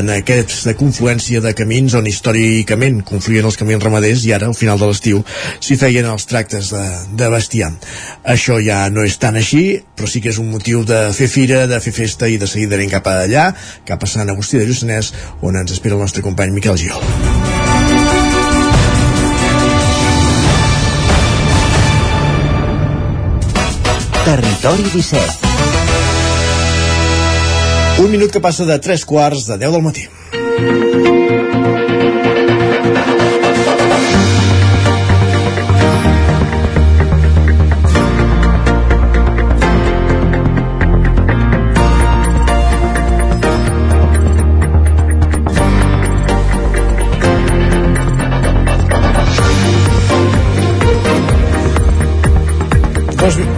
en 0.00 0.08
aquesta 0.14 0.72
confluència 0.80 1.42
de 1.44 1.52
camins 1.58 1.92
on 2.00 2.08
històricament 2.08 3.02
confluïen 3.04 3.44
els 3.44 3.60
camins 3.60 3.84
ramaders 3.84 4.24
i 4.24 4.32
ara, 4.32 4.48
al 4.48 4.56
final 4.56 4.80
de 4.80 4.88
l'estiu, 4.88 5.20
s'hi 5.60 5.76
feien 5.76 6.08
els 6.08 6.24
tractes 6.24 6.72
de, 6.72 6.86
de 7.20 7.28
bestiar. 7.36 7.74
Això 8.24 8.56
ja 8.64 8.86
no 8.88 9.04
és 9.04 9.20
tan 9.20 9.36
així, 9.36 9.82
però 9.92 10.08
sí 10.08 10.24
que 10.24 10.32
és 10.32 10.40
un 10.40 10.48
motiu 10.48 10.88
de 10.88 11.04
fer 11.12 11.28
fira, 11.28 11.66
de 11.68 11.84
fer 11.84 11.92
festa 12.00 12.32
i 12.32 12.40
de 12.40 12.48
seguida 12.48 12.80
anem 12.80 12.96
cap 12.96 13.12
allà, 13.12 13.50
cap 13.84 14.00
a 14.00 14.08
Sant 14.08 14.32
Agustí 14.32 14.56
de 14.56 14.64
Lluçanès, 14.64 15.12
on 15.44 15.60
ens 15.60 15.76
espera 15.76 16.00
el 16.00 16.06
nostre 16.08 16.24
company 16.24 16.56
Miquel 16.56 16.80
Giol. 16.80 17.65
Territori 24.26 24.82
17. 24.90 25.46
Un 28.02 28.10
minut 28.10 28.32
que 28.34 28.40
passa 28.42 28.66
de 28.66 28.74
3 28.82 29.04
quarts 29.06 29.46
de 29.46 29.58
10 29.62 29.76
del 29.76 29.84
matí. 29.86 30.08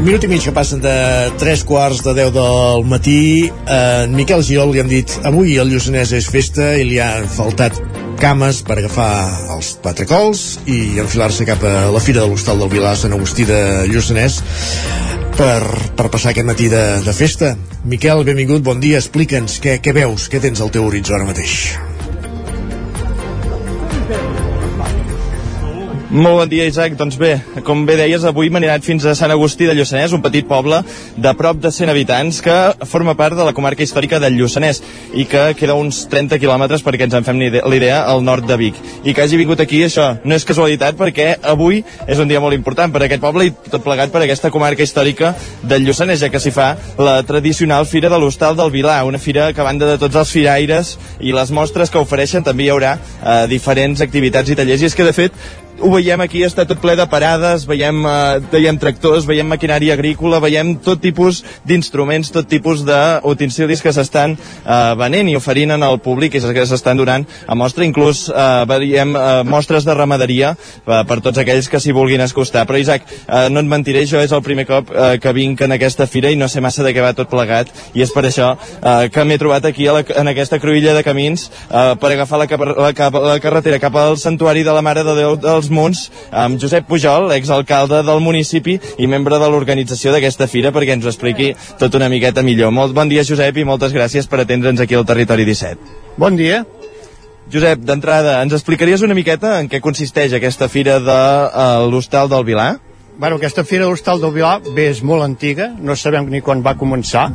Minut 0.09 0.24
i 0.24 0.28
mig 0.30 0.40
que 0.40 0.52
passen 0.56 0.80
de 0.80 0.92
3 1.36 1.62
quarts 1.68 1.98
de 2.00 2.14
10 2.16 2.30
del 2.32 2.84
matí. 2.88 3.50
Eh, 3.50 4.04
en 4.06 4.14
Miquel 4.16 4.40
Giol 4.46 4.70
li 4.72 4.80
han 4.80 4.88
dit 4.88 5.11
avui 5.28 5.59
el 5.61 5.68
Lluçanès 5.68 6.14
és 6.16 6.28
festa 6.32 6.70
i 6.80 6.86
li 6.88 6.96
han 7.02 7.26
faltat 7.28 7.76
cames 8.22 8.62
per 8.64 8.78
agafar 8.78 9.11
els 9.52 9.74
quatre 9.82 10.06
cols 10.09 10.46
i 10.64 10.96
enfilar-se 11.02 11.44
cap 11.50 11.61
a 11.61 11.90
la 11.92 12.00
Fira 12.00 12.22
de 12.22 12.30
l'Hostal 12.30 12.62
del 12.62 12.72
Vilà 12.72 12.94
Sant 12.96 13.12
Agustí 13.18 13.44
de 13.48 13.61
Lluçanès 13.90 14.40
per, 15.36 15.61
per 15.98 16.09
passar 16.09 16.32
aquest 16.32 16.48
matí 16.48 16.72
de, 16.72 16.82
de 17.04 17.12
festa. 17.12 17.52
Miquel, 17.84 18.24
benvingut, 18.24 18.64
bon 18.64 18.80
dia, 18.80 19.02
explica'ns 19.04 19.61
què, 19.61 19.76
què 19.84 19.92
veus, 19.92 20.30
què 20.32 20.40
tens 20.40 20.64
al 20.64 20.72
teu 20.72 20.88
horitzó 20.88 21.18
ara 21.18 21.28
mateix. 21.28 21.59
Molt 26.18 26.34
bon 26.34 26.48
dia, 26.50 26.64
Isaac. 26.66 26.96
Doncs 26.98 27.14
bé, 27.14 27.36
com 27.62 27.84
bé 27.86 27.94
deies, 27.94 28.24
avui 28.26 28.48
m'he 28.50 28.58
anat 28.58 28.82
fins 28.82 29.04
a 29.06 29.12
Sant 29.14 29.30
Agustí 29.30 29.68
de 29.68 29.74
Lluçanès, 29.76 30.10
un 30.16 30.22
petit 30.24 30.48
poble 30.48 30.80
de 31.14 31.32
prop 31.38 31.60
de 31.62 31.70
100 31.70 31.92
habitants 31.92 32.40
que 32.42 32.56
forma 32.90 33.14
part 33.14 33.38
de 33.38 33.44
la 33.46 33.52
comarca 33.54 33.84
històrica 33.84 34.18
del 34.18 34.34
Lluçanès 34.34 34.80
i 35.14 35.28
que 35.30 35.44
queda 35.54 35.76
uns 35.78 36.00
30 36.10 36.40
quilòmetres 36.42 36.82
perquè 36.82 37.06
ens 37.06 37.14
en 37.14 37.26
fem 37.28 37.38
l'idea 37.38 38.00
al 38.10 38.24
nord 38.26 38.48
de 38.50 38.56
Vic. 38.58 38.80
I 39.04 39.14
que 39.14 39.22
hagi 39.22 39.38
vingut 39.38 39.62
aquí, 39.62 39.84
això 39.86 40.08
no 40.24 40.34
és 40.34 40.48
casualitat 40.48 40.98
perquè 40.98 41.28
avui 41.52 41.84
és 42.08 42.18
un 42.18 42.26
dia 42.26 42.42
molt 42.42 42.58
important 42.58 42.90
per 42.90 43.04
aquest 43.06 43.22
poble 43.22 43.46
i 43.46 43.54
tot 43.68 43.86
plegat 43.86 44.10
per 44.10 44.24
aquesta 44.24 44.50
comarca 44.50 44.82
històrica 44.82 45.36
del 45.62 45.86
Lluçanès, 45.86 46.18
ja 46.24 46.32
que 46.34 46.42
s'hi 46.42 46.50
fa 46.50 46.72
la 46.98 47.20
tradicional 47.30 47.86
Fira 47.86 48.10
de 48.10 48.18
l'Hostal 48.18 48.58
del 48.58 48.74
Vilà, 48.74 48.98
una 49.06 49.22
fira 49.22 49.52
que 49.52 49.62
a 49.62 49.70
banda 49.70 49.86
de 49.86 50.02
tots 50.02 50.18
els 50.18 50.34
firaires 50.34 50.96
i 51.20 51.30
les 51.30 51.54
mostres 51.54 51.94
que 51.94 52.02
ofereixen 52.02 52.42
també 52.42 52.66
hi 52.66 52.74
haurà 52.74 52.98
eh, 52.98 53.46
diferents 53.54 54.02
activitats 54.02 54.50
i 54.50 54.58
tallers 54.58 54.82
i 54.82 54.90
és 54.90 54.98
que 54.98 55.06
de 55.06 55.14
fet 55.14 55.66
ho 55.81 55.91
veiem 55.93 56.20
aquí, 56.24 56.43
està 56.47 56.64
tot 56.68 56.81
ple 56.83 56.95
de 56.99 57.07
parades, 57.11 57.66
veiem, 57.68 58.01
eh, 58.07 58.41
veiem 58.53 58.79
tractors, 58.81 59.26
veiem 59.29 59.49
maquinària 59.49 59.95
agrícola, 59.95 60.41
veiem 60.43 60.74
tot 60.85 61.01
tipus 61.01 61.43
d'instruments, 61.68 62.31
tot 62.35 62.49
tipus 62.49 62.85
d'utensilis 62.87 63.83
que 63.83 63.93
s'estan 63.95 64.37
eh, 64.37 64.95
venent 64.99 65.29
i 65.31 65.37
oferint 65.39 65.74
el 65.76 65.99
públic 66.05 66.35
i 66.35 66.41
que 66.41 66.66
s'estan 66.66 66.97
donant 66.99 67.26
a 67.47 67.55
mostra. 67.55 67.87
Inclús 67.87 68.26
eh, 68.29 68.64
veiem 68.68 69.14
eh, 69.16 69.43
mostres 69.45 69.87
de 69.87 69.95
ramaderia 69.95 70.55
eh, 70.55 71.03
per 71.09 71.20
tots 71.24 71.39
aquells 71.39 71.68
que 71.68 71.81
s'hi 71.81 71.95
vulguin 71.97 72.24
escostar. 72.24 72.66
Però 72.66 72.79
Isaac, 72.79 73.07
eh, 73.26 73.49
no 73.53 73.61
et 73.61 73.70
mentiré, 73.70 74.05
jo 74.07 74.20
és 74.22 74.33
el 74.33 74.43
primer 74.43 74.66
cop 74.68 74.91
eh, 74.93 75.16
que 75.22 75.35
vinc 75.37 75.62
en 75.64 75.76
aquesta 75.76 76.09
fira 76.11 76.33
i 76.33 76.39
no 76.39 76.49
sé 76.49 76.62
massa 76.64 76.85
de 76.87 76.95
què 76.95 77.05
va 77.05 77.14
tot 77.16 77.31
plegat 77.31 77.70
i 77.95 78.03
és 78.05 78.12
per 78.14 78.24
això 78.26 78.55
eh, 78.57 79.09
que 79.12 79.24
m'he 79.24 79.39
trobat 79.41 79.68
aquí 79.68 79.87
a 79.89 79.99
la, 79.99 80.05
en 80.20 80.33
aquesta 80.33 80.59
cruïlla 80.62 80.95
de 80.97 81.05
camins 81.07 81.49
eh, 81.49 81.95
per 82.01 82.12
agafar 82.12 82.43
la, 82.43 82.49
la, 82.49 82.93
la, 82.93 83.11
la 83.33 83.39
carretera 83.43 83.81
cap 83.83 83.97
al 83.97 84.18
santuari 84.18 84.64
de 84.66 84.74
la 84.74 84.83
Mare 84.85 85.05
de 85.07 85.16
Déu 85.18 85.37
dels 85.41 85.67
Munts 85.74 86.08
amb 86.30 86.60
Josep 86.60 86.88
Pujol, 86.88 87.30
exalcalde 87.36 88.02
del 88.06 88.22
municipi 88.24 88.78
i 88.98 89.06
membre 89.10 89.38
de 89.40 89.50
l'organització 89.50 90.14
d'aquesta 90.14 90.48
fira 90.50 90.72
perquè 90.74 90.96
ens 90.96 91.06
ho 91.06 91.12
expliqui 91.12 91.52
tot 91.78 91.94
una 91.98 92.10
miqueta 92.12 92.42
millor. 92.42 92.72
Molt 92.74 92.96
bon 92.96 93.08
dia 93.08 93.26
Josep 93.26 93.60
i 93.60 93.66
moltes 93.68 93.94
gràcies 93.96 94.28
per 94.28 94.42
atendre'ns 94.42 94.80
aquí 94.80 94.98
al 94.98 95.06
Territori 95.08 95.46
17. 95.48 95.96
Bon 96.18 96.36
dia. 96.36 96.64
Josep, 97.48 97.80
d'entrada, 97.80 98.42
ens 98.44 98.52
explicaries 98.52 99.00
una 99.06 99.16
miqueta 99.16 99.54
en 99.62 99.70
què 99.72 99.80
consisteix 99.80 100.34
aquesta 100.36 100.68
fira 100.68 100.98
de 101.00 101.16
uh, 101.16 101.86
l'Hostal 101.88 102.28
del 102.28 102.44
Vilar? 102.44 102.74
Bueno, 103.18 103.38
aquesta 103.40 103.64
fira 103.64 103.86
de 103.86 103.88
l'Hostal 103.90 104.20
del 104.20 104.34
Vilar 104.34 104.58
bé 104.76 104.90
és 104.92 105.00
molt 105.00 105.24
antiga, 105.24 105.70
no 105.80 105.96
sabem 105.96 106.28
ni 106.28 106.42
quan 106.44 106.60
va 106.62 106.76
començar, 106.76 107.30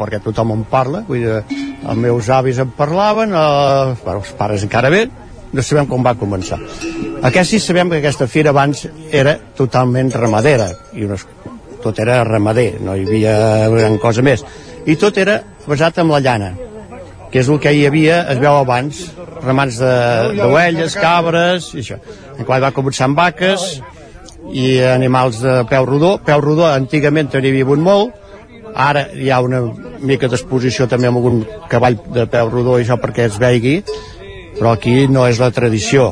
perquè 0.00 0.18
tothom 0.24 0.50
en 0.56 0.64
parla, 0.68 1.04
vull 1.06 1.22
dir, 1.22 1.60
els 1.78 2.00
meus 2.02 2.28
avis 2.34 2.58
en 2.60 2.74
parlaven, 2.74 3.32
eh, 3.32 3.94
bueno, 4.02 4.18
els 4.18 4.34
pares 4.36 4.66
encara 4.66 4.90
bé, 4.90 5.06
no 5.52 5.62
sabem 5.62 5.88
com 5.90 6.04
va 6.04 6.16
començar. 6.18 6.58
Aquest 7.26 7.50
sí 7.50 7.60
sabem 7.62 7.90
que 7.90 8.00
aquesta 8.00 8.28
fira 8.30 8.52
abans 8.54 8.86
era 9.10 9.36
totalment 9.56 10.12
ramadera, 10.14 10.68
i 10.94 11.06
unes, 11.06 11.26
tot 11.82 11.98
era 12.02 12.22
ramader, 12.24 12.76
no 12.82 12.96
hi 12.96 13.06
havia 13.06 13.34
gran 13.72 13.98
cosa 14.02 14.24
més. 14.26 14.44
I 14.86 14.96
tot 15.00 15.18
era 15.18 15.40
basat 15.66 15.98
en 16.02 16.10
la 16.12 16.20
llana, 16.22 16.52
que 17.30 17.42
és 17.42 17.48
el 17.50 17.60
que 17.62 17.72
hi 17.74 17.86
havia, 17.88 18.22
es 18.32 18.40
veu 18.42 18.54
abans, 18.54 19.02
ramats 19.42 19.80
d'ovelles, 19.80 20.94
cabres, 21.00 21.72
i 21.74 21.82
això. 21.82 21.98
En 22.36 22.46
qual 22.46 22.62
va 22.62 22.74
començar 22.74 23.08
amb 23.08 23.18
vaques 23.18 23.66
i 24.52 24.76
animals 24.86 25.40
de 25.42 25.58
peu 25.70 25.86
rodó. 25.88 26.16
Peu 26.24 26.40
rodó 26.42 26.68
antigament 26.70 27.32
n'hi 27.32 27.50
havia 27.50 27.66
hagut 27.66 27.82
molt, 27.82 28.14
ara 28.76 29.06
hi 29.16 29.30
ha 29.32 29.40
una 29.40 29.62
mica 30.04 30.28
d'exposició 30.28 30.86
també 30.90 31.08
amb 31.08 31.22
algun 31.22 31.42
cavall 31.70 31.96
de 32.12 32.26
peu 32.30 32.50
rodó 32.52 32.76
i 32.78 32.84
això 32.84 32.98
perquè 33.00 33.26
es 33.30 33.38
veigui, 33.40 33.80
però 34.56 34.72
aquí 34.74 35.06
no 35.08 35.26
és 35.28 35.40
la 35.42 35.52
tradició. 35.54 36.10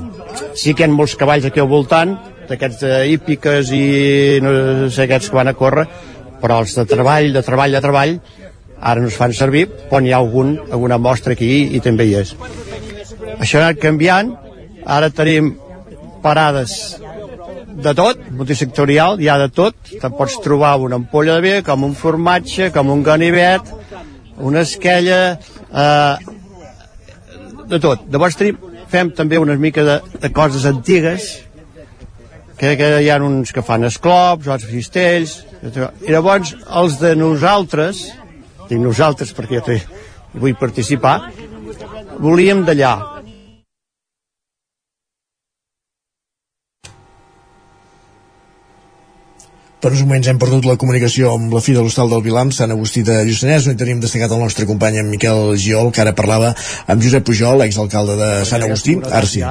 Sí 0.55 0.74
que 0.74 0.84
hi 0.84 0.88
ha 0.88 0.95
molts 0.95 1.16
cavalls 1.18 1.47
aquí 1.49 1.62
al 1.62 1.70
voltant, 1.70 2.16
d'aquests 2.49 2.84
hípiques 3.11 3.70
i 3.72 3.84
no 4.45 4.55
sé 4.92 5.07
aquests 5.07 5.30
que 5.30 5.38
van 5.38 5.51
a 5.51 5.57
córrer, 5.59 5.86
però 6.42 6.61
els 6.62 6.74
de 6.76 6.84
treball, 6.88 7.32
de 7.32 7.42
treball, 7.47 7.72
de 7.72 7.82
treball, 7.84 8.18
ara 8.80 9.01
no 9.01 9.09
es 9.09 9.16
fan 9.16 9.32
servir, 9.32 9.66
però 9.88 10.03
n'hi 10.03 10.12
ha 10.12 10.20
algun, 10.20 10.59
alguna 10.70 10.99
mostra 11.01 11.32
aquí 11.32 11.51
i 11.76 11.80
també 11.84 12.09
hi 12.09 12.18
és. 12.20 12.34
Això 13.38 13.61
ha 13.61 13.68
anat 13.68 13.80
canviant, 13.82 14.34
ara 14.84 15.11
tenim 15.11 15.55
parades 16.24 16.99
de 17.84 17.95
tot, 17.97 18.20
multisectorial, 18.30 19.18
hi 19.20 19.28
ha 19.28 19.38
de 19.40 19.49
tot, 19.53 19.76
te 19.88 20.11
pots 20.18 20.36
trobar 20.45 20.76
una 20.82 21.01
ampolla 21.01 21.38
de 21.38 21.45
vi, 21.45 21.55
com 21.66 21.86
un 21.88 21.97
formatge, 21.99 22.70
com 22.74 22.92
un 22.92 23.03
ganivet, 23.07 23.72
una 24.38 24.62
esquella, 24.68 25.38
eh, 25.70 26.34
de 27.71 27.81
tot. 27.83 28.05
Llavors 28.12 28.37
tenim, 28.39 28.59
fem 28.91 29.11
també 29.17 29.41
una 29.41 29.57
mica 29.61 29.85
de, 29.87 29.99
de 30.23 30.31
coses 30.35 30.67
antigues, 30.69 31.31
que, 32.59 32.77
que 32.79 32.91
hi 33.03 33.11
ha 33.11 33.19
uns 33.23 33.53
que 33.55 33.65
fan 33.67 33.87
esclops, 33.89 34.49
altres 34.49 34.71
cistells, 34.71 35.39
i 35.65 36.12
llavors 36.12 36.55
els 36.81 37.01
de 37.01 37.15
nosaltres, 37.19 38.05
dic 38.69 38.81
nosaltres 38.81 39.33
perquè 39.37 39.62
jo 39.65 39.79
vull 40.41 40.57
participar, 40.59 41.19
volíem 42.23 42.65
d'allà, 42.67 42.95
Per 49.85 49.91
uns 49.93 50.01
moments 50.01 50.30
hem 50.30 50.39
perdut 50.41 50.64
la 50.64 50.78
comunicació 50.80 51.35
amb 51.37 51.53
la 51.53 51.61
fi 51.61 51.74
de 51.76 51.82
l'hostal 51.85 52.09
del 52.09 52.22
Vilam, 52.24 52.49
Sant 52.57 52.72
Agustí 52.72 53.03
de 53.05 53.18
Lluçanès, 53.28 53.66
on 53.68 53.76
tenim 53.76 54.01
destacat 54.01 54.32
el 54.32 54.41
nostre 54.41 54.64
company 54.70 54.97
en 55.03 55.11
Miquel 55.12 55.59
Giol, 55.61 55.93
que 55.93 56.01
ara 56.01 56.16
parlava 56.16 56.55
amb 56.89 57.05
Josep 57.05 57.28
Pujol, 57.28 57.66
exalcalde 57.68 58.16
de 58.16 58.30
Sant 58.49 58.64
Agustí. 58.64 58.97
Ara 59.05 59.28
sí, 59.28 59.45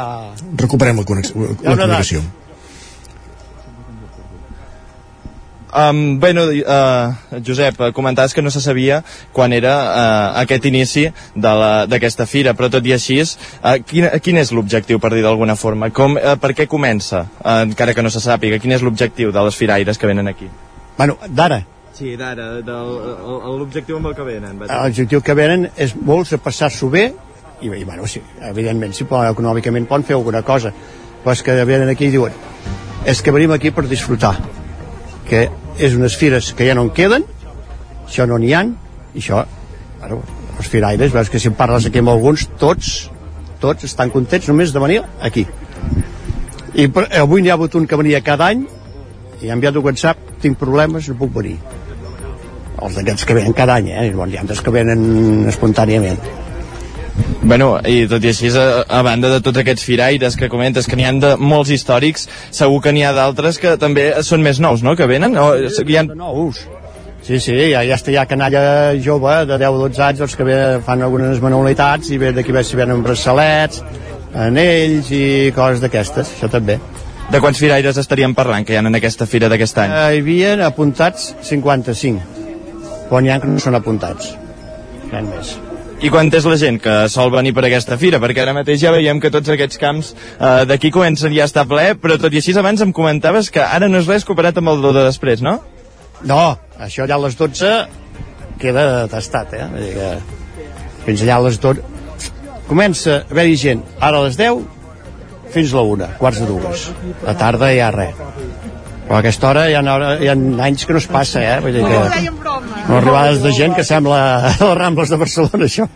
recuperem 0.57 1.03
la, 1.03 1.05
conex 1.11 1.36
la 1.38 1.77
comunicació. 1.77 2.25
Um, 5.74 6.19
bueno, 6.19 6.43
uh, 6.45 7.41
Josep, 7.45 7.76
comentaves 7.93 8.34
que 8.34 8.43
no 8.43 8.51
se 8.51 8.61
sabia 8.61 9.03
quan 9.32 9.53
era 9.53 9.74
uh, 9.74 10.41
aquest 10.43 10.67
inici 10.69 11.07
d'aquesta 11.34 12.28
fira, 12.30 12.53
però 12.53 12.69
tot 12.69 12.86
i 12.86 12.93
així, 12.93 13.17
uh, 13.24 13.80
quin, 13.82 14.05
quin 14.21 14.38
és 14.38 14.53
l'objectiu, 14.53 15.01
per 15.01 15.09
dir 15.15 15.24
d'alguna 15.26 15.55
forma? 15.57 15.89
Com, 15.89 16.19
uh, 16.19 16.36
per 16.38 16.53
què 16.53 16.67
comença, 16.69 17.26
uh, 17.41 17.63
encara 17.65 17.97
que 17.97 18.05
no 18.05 18.13
se 18.13 18.21
sàpiga? 18.21 18.61
Quin 18.61 18.78
és 18.78 18.86
l'objectiu 18.86 19.34
de 19.34 19.45
les 19.49 19.57
firaires 19.57 19.97
que 19.97 20.09
venen 20.09 20.30
aquí? 20.30 20.51
Bueno, 20.97 21.17
d'ara. 21.26 21.63
Sí, 21.93 22.15
d'ara, 22.17 22.51
l'objectiu 22.61 23.97
amb 23.97 24.11
el 24.11 24.17
que 24.17 24.30
venen. 24.30 24.61
L'objectiu 24.69 25.26
que 25.26 25.38
venen 25.38 25.71
és 25.74 25.97
molts 25.97 26.38
a 26.38 26.41
passar-s'ho 26.41 26.89
bé, 26.93 27.07
i, 27.61 27.69
i 27.69 27.84
bueno, 27.84 28.05
sí, 28.05 28.21
evidentment, 28.45 28.93
si 28.93 29.09
poden, 29.09 29.34
econòmicament 29.34 29.89
poden 29.89 30.05
fer 30.05 30.21
alguna 30.21 30.45
cosa, 30.45 30.74
però 31.24 31.34
és 31.34 31.41
que 31.41 31.63
venen 31.65 31.89
aquí 31.89 32.11
i 32.11 32.13
diuen 32.13 32.41
és 33.03 33.19
que 33.19 33.34
venim 33.36 33.51
aquí 33.51 33.67
per 33.76 33.84
disfrutar 33.84 34.38
que 35.28 35.47
és 35.80 35.95
unes 35.97 36.15
fires 36.19 36.51
que 36.57 36.67
ja 36.67 36.76
no 36.78 36.86
en 36.88 36.93
queden 36.95 37.26
això 38.05 38.28
no 38.30 38.38
n'hi 38.38 38.53
han 38.53 38.76
i 39.13 39.21
això, 39.21 39.43
bueno, 40.01 40.21
els 40.57 40.69
firaires 40.69 41.13
veus 41.13 41.32
que 41.32 41.41
si 41.41 41.51
parles 41.57 41.88
aquí 41.88 42.01
amb 42.01 42.13
alguns 42.13 42.45
tots 42.61 42.93
tots 43.63 43.88
estan 43.88 44.11
contents 44.13 44.49
només 44.51 44.74
de 44.74 44.84
venir 44.84 45.01
aquí 45.21 45.45
i 46.74 46.88
per, 46.89 47.07
avui 47.21 47.41
n'hi 47.41 47.51
ha 47.53 47.57
hagut 47.57 47.76
un 47.80 47.88
que 47.88 47.99
venia 47.99 48.24
cada 48.26 48.51
any 48.53 48.65
i 49.43 49.49
ha 49.49 49.57
enviat 49.57 49.76
un 49.78 49.86
whatsapp 49.86 50.19
tinc 50.43 50.57
problemes, 50.59 51.09
no 51.09 51.19
puc 51.19 51.34
venir 51.39 51.57
els 52.84 52.95
d'aquests 52.97 53.28
que 53.28 53.38
venen 53.38 53.55
cada 53.55 53.78
any 53.80 53.91
eh? 53.93 54.09
bon, 54.15 54.30
hi 54.30 54.38
ha 54.38 54.43
altres 54.43 54.61
que 54.61 54.74
venen 54.74 55.45
espontàniament 55.51 56.19
Bueno, 57.43 57.76
i 57.86 58.05
tot 58.09 58.24
i 58.24 58.32
així, 58.32 58.49
a, 58.57 58.84
a 58.88 59.01
banda 59.05 59.30
de 59.34 59.41
tots 59.43 59.59
aquests 59.59 59.84
firaires 59.86 60.38
que 60.39 60.49
comentes, 60.49 60.88
que 60.88 60.97
n'hi 60.97 61.05
han 61.05 61.20
de 61.22 61.34
molts 61.38 61.74
històrics, 61.76 62.30
segur 62.55 62.80
que 62.86 62.93
n'hi 62.95 63.03
ha 63.05 63.11
d'altres 63.14 63.59
que 63.61 63.76
també 63.82 64.07
són 64.24 64.41
més 64.45 64.61
nous, 64.64 64.82
no?, 64.86 64.95
que 64.95 65.09
venen? 65.09 65.36
O, 65.38 65.51
hi 65.59 65.99
ha... 65.99 66.07
nous. 66.07 66.64
Sí, 67.24 67.38
sí, 67.39 67.53
ja, 67.72 67.84
ja 67.88 67.95
està 67.95 68.11
ja 68.11 68.26
canalla 68.28 68.64
jove 68.99 69.36
de 69.47 69.55
10-12 69.55 70.01
anys 70.03 70.24
doncs, 70.24 70.34
que 70.36 70.47
ve, 70.47 70.57
fan 70.84 71.05
algunes 71.05 71.39
manualitats 71.43 72.11
i 72.11 72.20
ve 72.20 72.34
d'aquí 72.36 72.51
ve 72.51 72.66
si 72.68 72.76
venen 72.76 73.03
braçalets, 73.05 73.80
anells 74.36 75.11
i 75.16 75.24
coses 75.55 75.80
d'aquestes, 75.84 76.34
això 76.36 76.51
també. 76.51 76.80
De 77.32 77.39
quants 77.39 77.59
firaires 77.59 77.99
estaríem 78.01 78.36
parlant 78.36 78.68
que 78.68 78.76
hi 78.76 78.80
ha 78.80 78.84
en 78.84 78.99
aquesta 78.99 79.28
fira 79.30 79.47
d'aquest 79.51 79.80
any? 79.86 79.93
Eh, 79.95 80.16
hi 80.18 80.24
havia 80.26 80.55
apuntats 80.68 81.32
55, 81.47 82.47
però 83.07 83.24
n'hi 83.24 83.32
ha 83.32 83.39
que 83.39 83.51
no 83.51 83.64
són 83.64 83.80
apuntats. 83.80 84.34
N'hi 85.14 85.24
més. 85.30 85.55
I 86.03 86.09
quanta 86.11 86.35
és 86.35 86.43
la 86.43 86.57
gent 86.59 86.81
que 86.83 86.93
sol 87.07 87.29
venir 87.31 87.53
per 87.55 87.61
aquesta 87.63 87.95
fira? 87.95 88.19
Perquè 88.19 88.41
ara 88.43 88.51
mateix 88.55 88.81
ja 88.81 88.91
veiem 88.91 89.21
que 89.23 89.29
tots 89.31 89.47
aquests 89.53 89.79
camps 89.79 90.09
eh, 90.11 90.65
d'aquí 90.67 90.89
comencen 90.91 91.31
ja 91.31 91.45
a 91.45 91.47
estar 91.47 91.63
ple, 91.69 91.93
però 91.95 92.17
tot 92.19 92.33
i 92.35 92.41
així 92.41 92.51
abans 92.59 92.83
em 92.83 92.91
comentaves 92.91 93.47
que 93.47 93.63
ara 93.63 93.87
no 93.87 94.01
és 94.01 94.09
res 94.11 94.27
comparat 94.27 94.59
amb 94.59 94.73
el 94.73 94.83
de 94.83 94.91
després, 94.97 95.39
no? 95.39 95.61
No, 96.27 96.41
això 96.75 97.07
ja 97.07 97.15
a 97.15 97.23
les 97.23 97.39
12 97.39 97.71
queda 98.59 99.07
tastat, 99.13 99.55
eh? 99.55 99.69
Vull 99.71 99.85
dir 99.85 99.93
que 99.95 100.11
fins 101.05 101.23
allà 101.23 101.39
a 101.39 101.45
les 101.47 101.61
12... 101.63 101.87
Comença 102.67 103.21
a 103.21 103.23
haver-hi 103.31 103.55
gent 103.63 103.87
ara 104.01 104.19
a 104.19 104.27
les 104.27 104.35
10 104.39 104.59
fins 105.55 105.71
a 105.71 105.79
la 105.79 105.87
1, 105.95 106.11
quarts 106.19 106.43
de 106.43 106.51
dues. 106.51 106.89
A 107.23 107.37
tarda 107.39 107.71
ja 107.77 107.93
res. 107.95 108.19
Però 109.03 109.17
a 109.17 109.19
aquesta 109.19 109.49
hora 109.49 109.65
hi 109.69 109.75
ha, 109.75 109.81
hi 110.23 110.29
ha 110.31 110.35
anys 110.67 110.85
que 110.87 110.95
no 110.95 111.01
es 111.01 111.07
passa, 111.11 111.41
eh? 111.43 111.57
Vull 111.63 111.75
dir 111.75 111.83
que... 111.83 112.21
No 112.87 112.99
arribades 112.99 113.41
de 113.43 113.51
gent 113.55 113.75
que 113.75 113.83
sembla 113.87 114.19
a 114.37 114.53
les 114.53 114.77
Rambles 114.79 115.11
de 115.11 115.19
Barcelona, 115.19 115.67
això. 115.67 115.87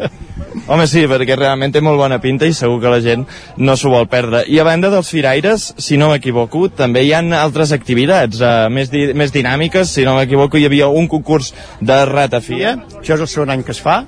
Home, 0.67 0.87
sí, 0.89 1.05
perquè 1.07 1.37
realment 1.37 1.71
té 1.71 1.79
molt 1.83 1.99
bona 1.99 2.17
pinta 2.23 2.47
i 2.47 2.55
segur 2.55 2.81
que 2.83 2.91
la 2.91 2.99
gent 3.03 3.23
no 3.63 3.77
s'ho 3.79 3.91
vol 3.93 4.09
perdre. 4.11 4.41
I 4.51 4.59
a 4.59 4.65
banda 4.67 4.89
dels 4.91 5.11
firaires, 5.13 5.69
si 5.79 5.99
no 5.99 6.09
m'equivoco, 6.11 6.65
també 6.75 7.05
hi 7.05 7.13
han 7.15 7.31
altres 7.37 7.71
activitats 7.75 8.41
uh, 8.41 8.67
més, 8.73 8.91
di 8.91 9.05
més 9.15 9.31
dinàmiques. 9.35 9.93
Si 9.95 10.03
no 10.07 10.17
m'equivoco, 10.17 10.59
hi 10.59 10.67
havia 10.67 10.89
un 10.91 11.07
concurs 11.11 11.53
de 11.79 11.99
ratafia. 12.09 12.75
Això 12.99 13.15
és 13.15 13.23
el 13.23 13.31
segon 13.31 13.53
any 13.55 13.63
que 13.63 13.75
es 13.75 13.83
fa. 13.83 14.01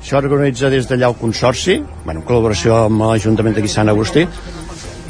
Això 0.00 0.18
organitza 0.18 0.72
des 0.72 0.88
d'allà 0.88 1.12
el 1.12 1.18
Consorci, 1.20 1.76
bueno, 2.06 2.22
en 2.22 2.26
col·laboració 2.26 2.86
amb 2.86 3.04
l'Ajuntament 3.04 3.54
de 3.54 3.68
Sant 3.68 3.92
Agustí, 3.92 4.24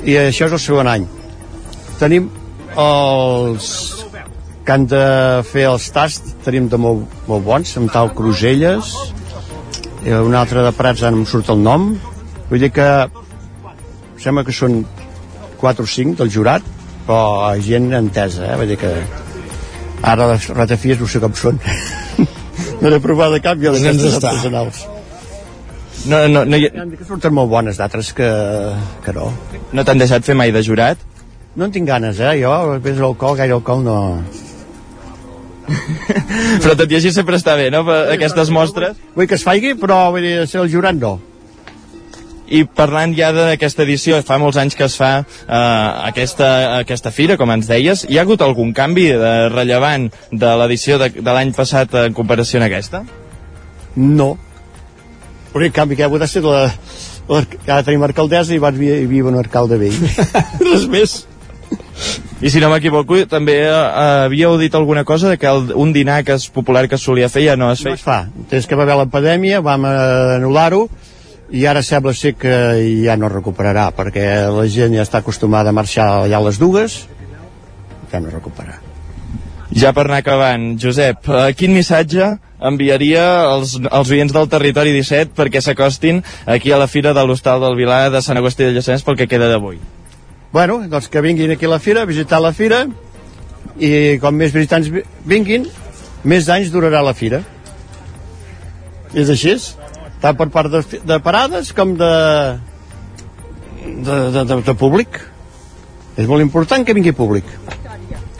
i 0.04 0.18
això 0.18 0.50
és 0.50 0.58
el 0.58 0.62
segon 0.62 0.90
any. 0.90 1.06
Tenim 2.00 2.26
els 2.78 3.70
que 4.64 4.74
han 4.74 4.86
de 4.86 5.06
fer 5.50 5.66
els 5.70 5.88
tasts 5.94 6.36
tenim 6.44 6.68
de 6.70 6.78
molt, 6.78 7.08
molt 7.26 7.44
bons, 7.44 7.76
amb 7.80 7.90
tal 7.92 8.12
Cruselles 8.14 8.92
i 10.06 10.14
un 10.16 10.36
altre 10.36 10.62
de 10.64 10.72
Prats 10.76 11.02
ara 11.02 11.16
em 11.16 11.26
surt 11.28 11.50
el 11.52 11.60
nom 11.64 11.90
vull 12.50 12.62
dir 12.62 12.70
que 12.74 12.88
sembla 14.20 14.44
que 14.44 14.54
són 14.54 14.84
4 15.60 15.84
o 15.84 15.90
5 15.94 16.16
del 16.20 16.30
jurat, 16.32 16.64
però 17.06 17.56
gent 17.64 17.90
entesa, 17.96 18.46
eh? 18.48 18.56
Vull 18.60 18.70
dir 18.72 18.78
que 18.80 18.92
ara 20.12 20.30
les 20.32 20.48
ratafies 20.56 21.00
no 21.00 21.08
sé 21.10 21.20
com 21.22 21.36
són. 21.36 21.60
no 22.80 22.88
n'he 22.88 23.00
provat 23.02 23.36
de 23.36 23.42
cap 23.44 23.60
jo 23.60 23.74
d'aquestes 23.74 24.18
artesanals. 24.20 24.82
No, 26.08 26.22
no, 26.32 26.46
no, 26.48 26.56
hi... 26.56 26.70
Que 26.70 27.04
surten 27.04 27.34
molt 27.36 27.50
bones, 27.52 27.76
d'altres 27.76 28.14
que, 28.16 28.28
que 29.04 29.12
no. 29.16 29.28
no 29.76 29.84
t'han 29.84 30.00
deixat 30.00 30.24
fer 30.24 30.36
mai 30.38 30.52
de 30.54 30.62
jurat? 30.64 31.09
No 31.60 31.66
en 31.68 31.72
tinc 31.74 31.84
ganes, 31.84 32.16
eh? 32.16 32.38
Jo, 32.40 32.50
després 32.72 32.94
de 32.96 33.02
l'alcohol, 33.04 33.34
gaire 33.36 33.52
alcohol 33.52 33.82
no... 33.84 33.96
Però 36.62 36.72
tot 36.72 36.88
i 36.88 36.96
així 36.96 37.10
sempre 37.12 37.36
està 37.36 37.52
bé, 37.58 37.66
no? 37.70 37.82
Per 37.84 37.98
aquestes 38.14 38.48
mostres. 38.50 38.96
Vull 39.12 39.28
que 39.28 39.36
es 39.36 39.44
faigui, 39.44 39.74
però 39.78 40.06
vull 40.14 40.24
dir, 40.24 40.38
ser 40.48 40.62
el 40.62 40.70
jurat 40.72 40.96
no. 40.96 41.18
I 42.50 42.64
parlant 42.64 43.12
ja 43.14 43.28
d'aquesta 43.36 43.84
edició, 43.84 44.22
fa 44.26 44.40
molts 44.40 44.56
anys 44.58 44.74
que 44.78 44.88
es 44.88 44.96
fa 44.98 45.10
eh, 45.20 45.60
aquesta, 46.08 46.48
aquesta 46.80 47.12
fira, 47.12 47.36
com 47.38 47.52
ens 47.52 47.68
deies, 47.68 48.06
hi 48.08 48.16
ha 48.16 48.24
hagut 48.24 48.40
algun 48.42 48.72
canvi 48.74 49.10
de 49.20 49.34
rellevant 49.52 50.08
de 50.32 50.56
l'edició 50.62 50.96
de, 50.98 51.12
de 51.20 51.36
l'any 51.36 51.52
passat 51.54 51.94
en 52.06 52.16
comparació 52.16 52.58
amb 52.58 52.70
aquesta? 52.70 53.04
No. 54.00 54.32
L'únic 55.52 55.76
canvi 55.76 55.94
que 55.94 56.02
hi 56.02 56.08
ha 56.08 56.10
hagut 56.10 56.24
ha 56.24 56.30
estat 56.32 56.48
la, 56.48 56.64
ara 57.36 57.82
tenim 57.84 58.08
alcaldessa 58.08 58.56
i 58.56 58.62
abans 58.64 58.80
hi 58.80 58.94
havia 59.04 59.28
un 59.30 59.38
alcalde 59.44 59.78
vell. 59.84 60.00
Res 60.72 60.88
més. 60.90 61.20
I 62.40 62.48
si 62.48 62.60
no 62.62 62.70
m'equivoco, 62.72 63.18
també 63.28 63.58
eh, 63.66 63.72
havíeu 64.24 64.54
dit 64.58 64.74
alguna 64.74 65.04
cosa 65.04 65.28
de 65.28 65.36
que 65.36 65.46
el, 65.46 65.72
un 65.76 65.92
dinar 65.92 66.22
que 66.24 66.32
és 66.38 66.46
popular 66.50 66.86
que 66.88 66.96
es 66.96 67.02
solia 67.04 67.28
fer 67.28 67.42
ja 67.44 67.56
no 67.60 67.68
es 67.72 67.82
No 67.84 67.90
feia. 67.90 67.94
es 67.98 68.02
fa. 68.02 68.18
Des 68.50 68.66
que 68.66 68.74
va 68.78 68.86
haver 68.86 68.96
la 68.96 69.06
pandèmia 69.12 69.60
vam 69.60 69.84
eh, 69.84 70.38
anul·lar-ho 70.38 70.86
i 71.52 71.66
ara 71.66 71.82
sembla 71.82 72.14
ser 72.14 72.34
que 72.38 72.54
ja 73.04 73.16
no 73.20 73.28
recuperarà 73.28 73.90
perquè 73.92 74.24
la 74.54 74.64
gent 74.70 74.94
ja 74.96 75.02
està 75.04 75.18
acostumada 75.20 75.68
a 75.70 75.76
marxar 75.76 76.06
allà 76.24 76.38
a 76.40 76.46
les 76.46 76.58
dues 76.62 77.02
ja 78.10 78.20
no 78.20 78.30
recuperarà. 78.32 78.78
Ja 79.76 79.92
per 79.94 80.06
anar 80.08 80.22
acabant, 80.24 80.72
Josep, 80.82 81.28
eh, 81.28 81.52
quin 81.54 81.74
missatge 81.76 82.32
enviaria 82.60 83.22
als, 83.52 83.76
als 83.90 84.10
oients 84.10 84.32
del 84.32 84.48
Territori 84.48 84.90
17 84.96 85.36
perquè 85.36 85.60
s'acostin 85.62 86.24
aquí 86.46 86.72
a 86.72 86.78
la 86.80 86.88
Fira 86.88 87.12
de 87.14 87.22
l'Hostal 87.24 87.60
del 87.60 87.76
Vilar 87.78 88.08
de 88.10 88.22
Sant 88.24 88.40
Agustí 88.40 88.64
de 88.64 88.72
Lluçanès 88.74 89.04
pel 89.04 89.16
que 89.20 89.28
queda 89.28 89.48
d'avui? 89.52 89.78
Bueno, 90.52 90.80
doncs 90.90 91.08
que 91.08 91.20
vinguin 91.22 91.52
aquí 91.54 91.66
a 91.66 91.70
la 91.70 91.78
fira, 91.78 92.02
a 92.02 92.08
visitar 92.10 92.40
la 92.42 92.52
fira 92.52 92.84
i 93.78 94.18
com 94.20 94.34
més 94.34 94.52
visitants 94.52 94.88
vi- 94.90 95.04
vinguin, 95.24 95.68
més 96.24 96.48
anys 96.50 96.72
durarà 96.74 97.02
la 97.06 97.14
fira. 97.14 97.42
És 99.14 99.30
així? 99.30 99.54
Tant 100.20 100.36
per 100.36 100.48
part 100.52 100.70
de, 100.72 100.82
de 101.06 101.18
parades 101.22 101.70
com 101.72 101.94
de, 101.98 102.10
de, 103.86 104.16
de, 104.34 104.44
de, 104.44 104.58
de 104.66 104.74
públic. 104.74 105.20
És 106.18 106.26
molt 106.28 106.42
important 106.42 106.84
que 106.84 106.94
vingui 106.98 107.14
públic. 107.16 107.46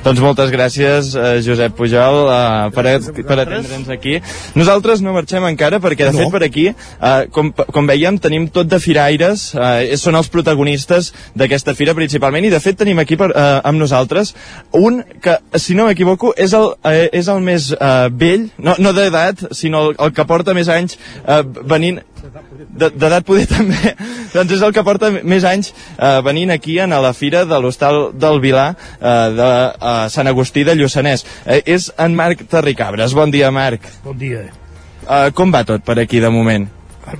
Doncs 0.00 0.20
moltes 0.24 0.48
gràcies, 0.48 1.10
eh, 1.14 1.42
Josep 1.44 1.74
Pujol, 1.76 2.22
eh, 2.32 2.70
per, 2.72 2.84
per 3.28 3.36
atendre'ns 3.42 3.90
aquí. 3.92 4.14
Nosaltres 4.56 5.02
no 5.04 5.12
marxem 5.12 5.44
encara 5.44 5.76
perquè, 5.78 6.06
de 6.08 6.12
No. 6.14 6.22
fet, 6.22 6.30
per 6.32 6.42
aquí, 6.46 6.66
eh, 6.68 7.26
com, 7.30 7.52
com 7.52 7.86
veiem, 7.86 8.16
tenim 8.18 8.48
tot 8.48 8.66
de 8.66 8.78
firaires, 8.80 9.54
eh, 9.54 9.96
són 10.00 10.16
els 10.16 10.28
protagonistes 10.32 11.12
d'aquesta 11.36 11.74
fira 11.74 11.94
principalment, 11.94 12.46
i 12.46 12.50
de 12.50 12.60
fet 12.60 12.78
tenim 12.78 12.98
aquí 12.98 13.16
per, 13.20 13.30
eh, 13.34 13.60
amb 13.62 13.78
nosaltres 13.78 14.34
un 14.72 15.02
que, 15.20 15.36
si 15.56 15.74
no 15.74 15.84
m'equivoco, 15.84 16.32
és, 16.34 16.54
el, 16.54 16.72
eh, 16.82 17.10
és 17.12 17.28
el 17.28 17.40
més 17.40 17.70
eh, 17.72 18.08
vell, 18.10 18.48
no, 18.56 18.76
no 18.78 18.94
d'edat, 18.96 19.52
sinó 19.52 19.90
el, 19.90 19.96
el 19.98 20.12
que 20.16 20.24
porta 20.24 20.54
més 20.54 20.68
anys 20.68 20.96
eh, 21.26 21.42
venint 21.44 22.00
d'edat 22.80 23.26
poder 23.26 23.46
també 23.50 23.94
doncs 24.34 24.54
és 24.56 24.62
el 24.62 24.74
que 24.76 24.84
porta 24.86 25.10
més 25.10 25.44
anys 25.48 25.72
eh, 25.72 26.20
venint 26.26 26.52
aquí 26.54 26.78
a 26.80 26.86
la 26.86 27.12
fira 27.16 27.44
de 27.48 27.60
l'Hostal 27.60 28.10
del 28.14 28.40
Vilar 28.40 28.74
eh, 28.74 29.14
de 29.36 29.50
eh, 29.74 30.08
Sant 30.12 30.30
Agustí 30.30 30.64
de 30.64 30.76
Lluçanès 30.78 31.24
eh, 31.46 31.62
és 31.66 31.90
en 31.98 32.14
Marc 32.14 32.44
Terricabres, 32.50 33.14
bon 33.14 33.30
dia 33.30 33.50
Marc 33.50 33.88
Bon 34.04 34.16
dia. 34.18 34.46
eh, 35.08 35.30
com 35.34 35.52
va 35.52 35.64
tot 35.64 35.84
per 35.84 35.98
aquí 35.98 36.20
de 36.20 36.30
moment? 36.30 36.68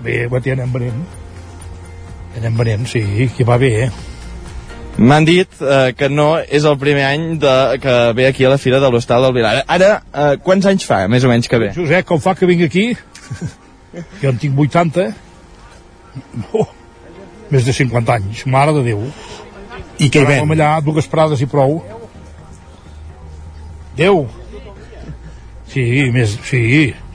Bé, 0.04 0.26
va, 0.30 0.38
ja 0.44 0.52
anem 0.54 0.70
venent. 0.70 1.00
Anem 2.38 2.56
venent, 2.60 2.86
sí, 2.86 3.02
que 3.34 3.42
va 3.48 3.56
bé, 3.58 3.70
eh? 3.88 3.90
M'han 5.00 5.24
dit 5.26 5.62
eh, 5.64 5.92
que 5.98 6.10
no 6.12 6.34
és 6.38 6.66
el 6.68 6.76
primer 6.78 7.06
any 7.08 7.24
de, 7.42 7.54
que 7.82 7.94
ve 8.14 8.28
aquí 8.28 8.44
a 8.44 8.52
la 8.52 8.58
fira 8.60 8.78
de 8.82 8.90
l'Hostal 8.92 9.24
del 9.26 9.34
Vilar 9.34 9.54
ara, 9.66 9.90
eh, 10.12 10.36
quants 10.44 10.68
anys 10.70 10.86
fa 10.86 11.06
més 11.10 11.24
o 11.24 11.32
menys 11.32 11.50
que 11.50 11.58
ve? 11.58 11.72
Josep, 11.74 12.06
com 12.06 12.22
fa 12.22 12.36
que 12.38 12.46
vinc 12.50 12.62
aquí? 12.68 12.92
Jo 14.22 14.32
en 14.32 14.40
tinc 14.40 14.58
80. 14.66 15.08
Oh, 16.58 16.66
més 17.50 17.66
de 17.66 17.74
50 17.74 18.16
anys, 18.18 18.44
mare 18.50 18.74
de 18.76 18.84
Déu. 18.90 19.06
I 20.00 20.08
què 20.10 20.22
hi 20.22 20.28
ven? 20.28 20.52
Allà, 20.56 20.72
dues 20.84 21.08
parades 21.10 21.42
i 21.42 21.48
prou. 21.50 21.80
Déu. 23.98 24.24
Sí, 25.70 25.84
més, 26.14 26.34
sí, 26.48 26.62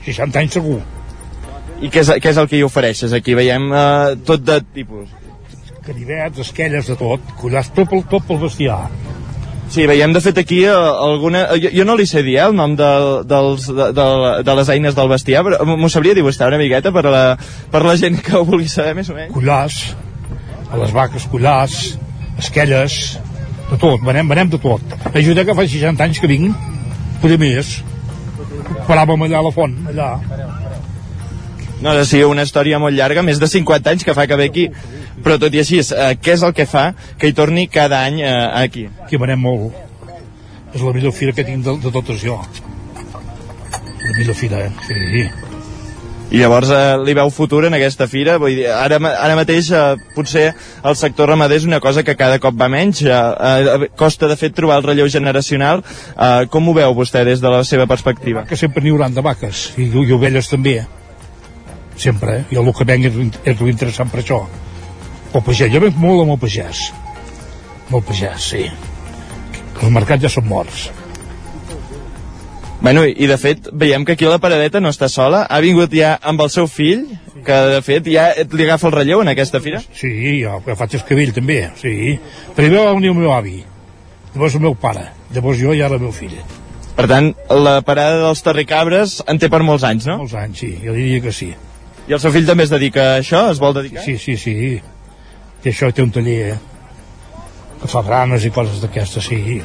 60 0.06 0.42
anys 0.42 0.56
segur. 0.58 0.80
I 1.84 1.90
què 1.92 2.00
és, 2.00 2.14
què 2.22 2.32
és 2.32 2.40
el 2.40 2.48
que 2.48 2.56
hi 2.56 2.64
ofereixes 2.64 3.12
aquí? 3.12 3.34
Veiem 3.36 3.68
eh, 3.68 4.16
tot 4.24 4.44
de 4.44 4.60
tipus 4.72 5.12
Canivets, 5.86 6.40
esquelles, 6.42 6.88
de 6.90 6.96
tot. 6.98 7.22
Collàs, 7.38 7.68
tot 7.76 7.86
pel, 7.90 8.02
tot 8.10 8.24
pel 8.26 8.40
bestiar. 8.42 8.80
Sí, 9.68 9.82
veiem 9.90 10.12
de 10.14 10.20
fet 10.22 10.38
aquí 10.38 10.60
eh, 10.64 10.70
alguna... 10.72 11.42
eh, 11.54 11.60
Jo, 11.64 11.70
jo 11.80 11.84
no 11.88 11.96
li 11.98 12.06
sé 12.06 12.22
dir 12.22 12.36
eh, 12.38 12.44
el 12.46 12.54
nom 12.54 12.76
de, 12.78 12.90
dels, 13.26 13.66
de, 13.66 13.88
de, 13.96 14.06
de 14.46 14.54
les 14.60 14.70
eines 14.76 14.94
del 14.94 15.10
bestiar, 15.10 15.42
però 15.46 15.66
m'ho 15.66 15.90
sabria 15.92 16.14
dibuixar 16.14 16.48
una 16.52 16.60
miqueta 16.60 16.92
per 16.94 17.04
la, 17.10 17.22
per 17.72 17.82
la 17.84 17.96
gent 17.98 18.20
que 18.22 18.36
ho 18.38 18.44
vulgui 18.46 18.70
saber 18.70 18.94
més 18.98 19.10
o 19.10 19.16
menys. 19.16 19.34
Collàs, 19.34 19.80
a 20.70 20.78
les 20.80 20.94
vaques 20.94 21.26
collàs, 21.32 21.76
esquelles, 22.38 23.00
de 23.72 23.80
tot, 23.82 23.98
venem, 24.06 24.28
venem 24.30 24.54
de 24.54 24.62
tot. 24.62 24.96
Ajuda 25.12 25.44
que 25.44 25.58
fa 25.58 25.66
60 25.66 26.06
anys 26.06 26.22
que 26.22 26.30
vinc, 26.30 26.54
poder 27.22 27.40
més. 27.42 27.80
Paràvem 28.86 29.26
allà 29.26 29.42
a 29.42 29.46
la 29.48 29.54
font, 29.54 29.74
allà. 29.90 30.12
No, 31.80 31.90
ha 31.90 31.96
de 31.98 32.04
ser 32.08 32.24
una 32.26 32.44
història 32.46 32.78
molt 32.80 32.96
llarga, 32.96 33.24
més 33.26 33.40
de 33.42 33.48
50 33.52 33.92
anys 33.92 34.04
que 34.06 34.14
fa 34.16 34.26
que 34.26 34.38
ve 34.40 34.48
aquí. 34.48 34.68
Però 35.24 35.38
tot 35.40 35.54
i 35.54 35.60
així, 35.60 35.80
eh, 35.80 36.12
què 36.20 36.36
és 36.36 36.44
el 36.46 36.54
que 36.56 36.66
fa 36.68 36.90
que 37.18 37.28
hi 37.28 37.36
torni 37.36 37.66
cada 37.68 38.04
any 38.04 38.22
eh, 38.22 38.36
aquí? 38.62 38.86
Aquí 39.04 39.20
venem 39.20 39.42
molt. 39.48 39.74
És 40.74 40.82
la 40.82 40.92
millor 40.92 41.12
fira 41.16 41.32
que 41.36 41.44
tinc 41.44 41.64
de, 41.64 41.76
de 41.82 41.92
totes 41.92 42.20
jo. 42.22 42.38
La 44.06 44.16
millor 44.16 44.36
fira, 44.36 44.66
eh? 44.66 44.72
Sí. 44.86 45.26
I 46.26 46.40
llavors 46.40 46.72
eh, 46.74 46.96
li 47.06 47.14
veu 47.14 47.30
futur 47.30 47.62
en 47.68 47.76
aquesta 47.76 48.08
fira? 48.10 48.34
Vull 48.42 48.56
dir, 48.58 48.66
ara, 48.74 48.98
ara 48.98 49.36
mateix 49.38 49.70
eh, 49.70 49.84
potser 50.16 50.48
el 50.50 50.98
sector 50.98 51.30
ramader 51.30 51.60
és 51.60 51.66
una 51.68 51.78
cosa 51.80 52.02
que 52.02 52.16
cada 52.18 52.40
cop 52.42 52.56
va 52.58 52.66
menys, 52.72 53.04
eh, 53.06 53.14
eh, 53.14 53.88
costa 53.96 54.26
de 54.26 54.36
fet 54.40 54.56
trobar 54.56 54.80
el 54.80 54.88
relleu 54.88 55.08
generacional. 55.12 55.84
Eh, 56.16 56.46
com 56.50 56.66
ho 56.66 56.74
veu 56.76 56.96
vostè 56.98 57.22
des 57.28 57.42
de 57.44 57.52
la 57.52 57.62
seva 57.64 57.86
perspectiva? 57.86 58.44
Que 58.48 58.58
sempre 58.58 58.82
n'hi 58.82 58.94
hauran 58.94 59.14
de 59.14 59.22
vaques, 59.22 59.68
i, 59.78 59.86
i 59.86 60.16
ovelles 60.18 60.50
també. 60.50 60.80
Sempre, 61.96 62.40
eh? 62.40 62.44
I 62.52 62.60
el 62.60 62.72
que 62.76 62.86
venc 62.88 63.08
és, 63.08 63.18
és 63.44 63.60
l'interessant 63.60 64.12
per 64.12 64.20
això. 64.22 64.42
El 65.32 65.42
pagès, 65.44 65.72
jo 65.72 65.80
venc 65.82 65.96
molt 66.00 66.24
amb 66.24 66.36
el 66.36 66.40
pagès. 66.40 66.86
Amb 67.86 67.98
el 68.00 68.06
pagès, 68.08 68.52
sí. 68.52 68.64
Els 69.76 69.92
mercats 69.92 70.24
ja 70.24 70.32
són 70.32 70.48
morts. 70.48 70.88
Bueno, 72.80 73.02
i 73.08 73.26
de 73.26 73.36
fet, 73.40 73.70
veiem 73.72 74.04
que 74.04 74.14
aquí 74.14 74.28
la 74.28 74.38
paradeta 74.38 74.80
no 74.80 74.92
està 74.92 75.08
sola. 75.08 75.46
Ha 75.48 75.60
vingut 75.64 75.94
ja 75.96 76.16
amb 76.22 76.42
el 76.44 76.52
seu 76.52 76.68
fill, 76.70 77.06
que 77.46 77.56
de 77.72 77.80
fet 77.84 78.08
ja 78.12 78.28
li 78.36 78.66
agafa 78.66 78.90
el 78.90 78.94
relleu 78.94 79.22
en 79.24 79.32
aquesta 79.32 79.60
fira. 79.64 79.80
Sí, 79.96 80.12
jo, 80.42 80.58
jo 80.66 80.76
faig 80.78 80.98
escabell 81.00 81.32
també, 81.36 81.62
sí. 81.80 82.16
Primer 82.56 82.84
va 82.84 82.94
venir 82.98 83.12
el 83.14 83.18
meu 83.18 83.32
avi, 83.34 83.58
llavors 84.34 84.58
el 84.58 84.64
meu 84.66 84.76
pare, 84.78 85.08
llavors 85.34 85.60
jo 85.60 85.74
i 85.74 85.82
ara 85.82 85.96
el 85.96 86.04
meu 86.04 86.12
fill. 86.14 86.36
Per 86.96 87.08
tant, 87.10 87.32
la 87.52 87.80
parada 87.84 88.22
dels 88.22 88.40
Terricabres 88.44 89.18
en 89.28 89.40
té 89.40 89.50
per 89.52 89.60
molts 89.64 89.84
anys, 89.84 90.08
no? 90.08 90.20
Molts 90.22 90.36
anys, 90.40 90.62
sí, 90.64 90.72
jo 90.84 90.96
diria 90.96 91.24
que 91.24 91.32
sí. 91.32 91.50
I 92.06 92.14
el 92.14 92.22
seu 92.22 92.30
fill 92.30 92.46
també 92.46 92.66
es 92.66 92.70
dedica 92.70 93.12
a 93.12 93.18
això? 93.18 93.48
Es 93.50 93.58
vol 93.58 93.74
dedicar? 93.74 94.04
Sí, 94.04 94.14
sí, 94.22 94.36
sí. 94.38 94.54
I 95.66 95.70
això 95.72 95.90
té 95.90 96.04
un 96.04 96.12
taller 96.14 96.52
eh? 96.52 96.58
que 97.80 97.88
fa 97.90 98.02
branes 98.06 98.46
i 98.46 98.52
coses 98.54 98.78
d'aquestes, 98.84 99.26
sí. 99.26 99.58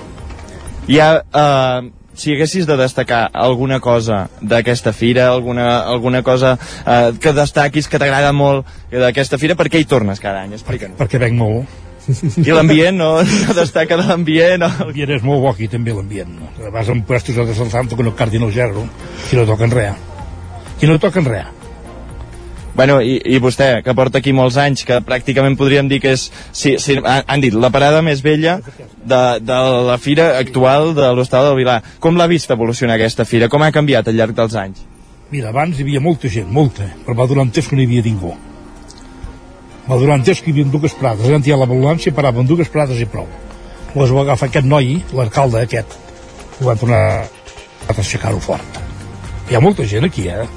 Hi 0.89 0.97
ha, 0.99 1.09
eh, 1.21 1.91
si 2.17 2.33
haguessis 2.33 2.65
de 2.65 2.77
destacar 2.79 3.27
alguna 3.33 3.79
cosa 3.79 4.23
d'aquesta 4.41 4.93
fira, 4.93 5.27
alguna, 5.29 5.83
alguna 5.85 6.23
cosa 6.23 6.57
eh, 6.57 7.13
que 7.21 7.35
destaquis, 7.37 7.87
que 7.87 8.01
t'agrada 8.01 8.33
molt 8.33 8.65
d'aquesta 8.89 9.37
fira, 9.37 9.55
per 9.55 9.69
què 9.69 9.83
hi 9.83 9.85
tornes 9.85 10.19
cada 10.19 10.41
any? 10.41 10.57
Explica'ns. 10.57 10.97
Perquè 10.97 11.21
venc 11.21 11.37
molt. 11.37 11.79
I 12.41 12.49
l'ambient, 12.49 12.97
no? 12.97 13.13
no 13.45 13.55
destaca 13.61 14.01
de 14.01 14.09
l'ambient? 14.09 14.65
No? 14.65 14.73
L'ambient 14.81 15.17
és 15.19 15.23
molt 15.29 15.45
bo 15.45 15.53
aquí, 15.53 15.69
també, 15.69 15.93
l'ambient. 15.93 16.41
Vas 16.73 16.89
en 16.89 17.05
puestos 17.05 17.37
de 17.37 17.69
Santo 17.69 17.95
que 17.95 18.09
no 18.09 18.17
cardin 18.17 18.49
el 18.49 18.53
gerro, 18.55 18.89
i 19.29 19.37
no 19.37 19.45
toquen 19.45 19.77
res. 19.77 20.07
I 20.81 20.89
no 20.89 20.97
toquen 20.97 21.29
res. 21.29 21.60
Bueno, 22.73 23.01
i, 23.03 23.17
i 23.25 23.39
vostè, 23.43 23.81
que 23.83 23.93
porta 23.97 24.21
aquí 24.21 24.31
molts 24.31 24.55
anys, 24.61 24.85
que 24.87 25.01
pràcticament 25.03 25.57
podríem 25.59 25.89
dir 25.91 25.99
que 26.03 26.13
és, 26.15 26.29
sí, 26.55 26.77
sí, 26.79 26.95
han, 27.03 27.41
dit, 27.43 27.53
la 27.53 27.69
parada 27.73 27.99
més 28.05 28.21
vella 28.23 28.59
de, 28.63 29.19
de 29.43 29.57
la 29.89 29.97
fira 29.99 30.37
actual 30.39 30.93
de 30.95 31.09
l'Hostal 31.11 31.49
del 31.49 31.57
Vilar. 31.59 31.81
Com 31.99 32.15
l'ha 32.15 32.29
vist 32.31 32.51
evolucionar 32.53 32.95
aquesta 32.95 33.27
fira? 33.27 33.51
Com 33.51 33.65
ha 33.65 33.73
canviat 33.75 34.07
al 34.07 34.15
llarg 34.15 34.37
dels 34.37 34.55
anys? 34.55 34.85
Mira, 35.31 35.51
abans 35.51 35.77
hi 35.77 35.83
havia 35.83 35.99
molta 36.03 36.31
gent, 36.31 36.47
molta, 36.51 36.87
però 37.03 37.17
va 37.19 37.27
durar 37.27 37.43
un 37.47 37.51
temps 37.51 37.67
que 37.67 37.75
no 37.75 37.83
hi 37.83 37.89
havia 37.89 38.07
ningú. 38.07 38.31
Però 39.85 39.99
durant 39.99 40.23
temps 40.23 40.39
que 40.39 40.51
hi 40.51 40.55
havia 40.55 40.71
dues 40.71 40.95
prades, 40.95 41.27
hi 41.27 41.51
ha 41.51 41.59
l'ambulància, 41.59 42.15
parava 42.15 42.39
en 42.39 42.47
dues 42.47 42.71
prades 42.71 43.03
i 43.03 43.07
prou. 43.09 43.27
Les 43.95 44.15
va 44.15 44.23
agafar 44.23 44.47
aquest 44.47 44.67
noi, 44.67 45.01
l'alcalde 45.11 45.59
aquest, 45.65 45.99
i 46.61 46.63
van 46.63 46.79
tornar 46.79 47.03
a 47.19 47.95
aixecar-ho 47.97 48.39
fort. 48.39 48.81
Hi 49.51 49.59
ha 49.59 49.63
molta 49.63 49.83
gent 49.83 50.07
aquí, 50.07 50.29
eh? 50.31 50.47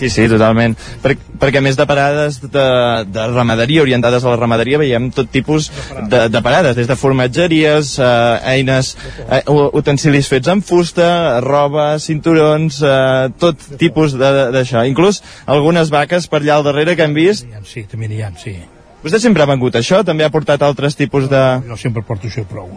Sí, 0.00 0.08
sí, 0.08 0.24
totalment. 0.32 0.72
Per, 1.02 1.12
perquè 1.40 1.60
a 1.60 1.64
més 1.64 1.76
de 1.76 1.84
parades 1.88 2.38
de, 2.40 2.64
de 3.12 3.24
ramaderia, 3.34 3.82
orientades 3.84 4.24
a 4.24 4.32
la 4.32 4.38
ramaderia, 4.40 4.80
veiem 4.80 5.10
tot 5.12 5.28
tipus 5.28 5.68
de, 6.08 6.22
de 6.32 6.42
parades, 6.44 6.76
des 6.78 6.88
de 6.88 6.96
formatgeries, 6.96 7.92
eh, 8.00 8.54
eines, 8.54 8.94
eh, 9.28 9.42
utensilis 9.76 10.30
fets 10.32 10.48
amb 10.48 10.64
fusta, 10.64 11.10
roba, 11.44 11.92
cinturons, 12.00 12.80
eh, 12.80 13.28
tot 13.42 13.60
tipus 13.80 14.16
d'això. 14.16 14.86
Inclús 14.88 15.20
algunes 15.44 15.92
vaques 15.92 16.30
per 16.32 16.40
allà 16.40 16.56
al 16.56 16.68
darrere 16.70 16.96
que 16.96 17.04
hem 17.04 17.16
vist. 17.16 17.44
Sí, 17.68 17.84
també 17.90 18.08
n'hi 18.08 18.22
ha, 18.24 18.32
sí. 18.40 18.56
Vostè 19.04 19.20
sempre 19.20 19.44
ha 19.44 19.48
vengut 19.48 19.76
això? 19.76 20.00
També 20.04 20.24
ha 20.24 20.32
portat 20.32 20.64
altres 20.64 20.96
tipus 20.96 21.28
de... 21.28 21.42
Jo 21.68 21.76
sempre 21.80 22.04
porto 22.04 22.28
això 22.28 22.44
i 22.44 22.48
prou. 22.48 22.72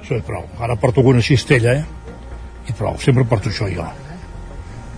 Això 0.00 0.16
i 0.16 0.24
prou. 0.24 0.48
Ara 0.64 0.76
porto 0.80 1.04
alguna 1.04 1.24
cistella, 1.24 1.76
eh? 1.80 1.84
I 2.68 2.76
prou, 2.78 2.96
sempre 3.00 3.24
porto 3.28 3.52
això 3.52 3.68
jo. 3.72 3.84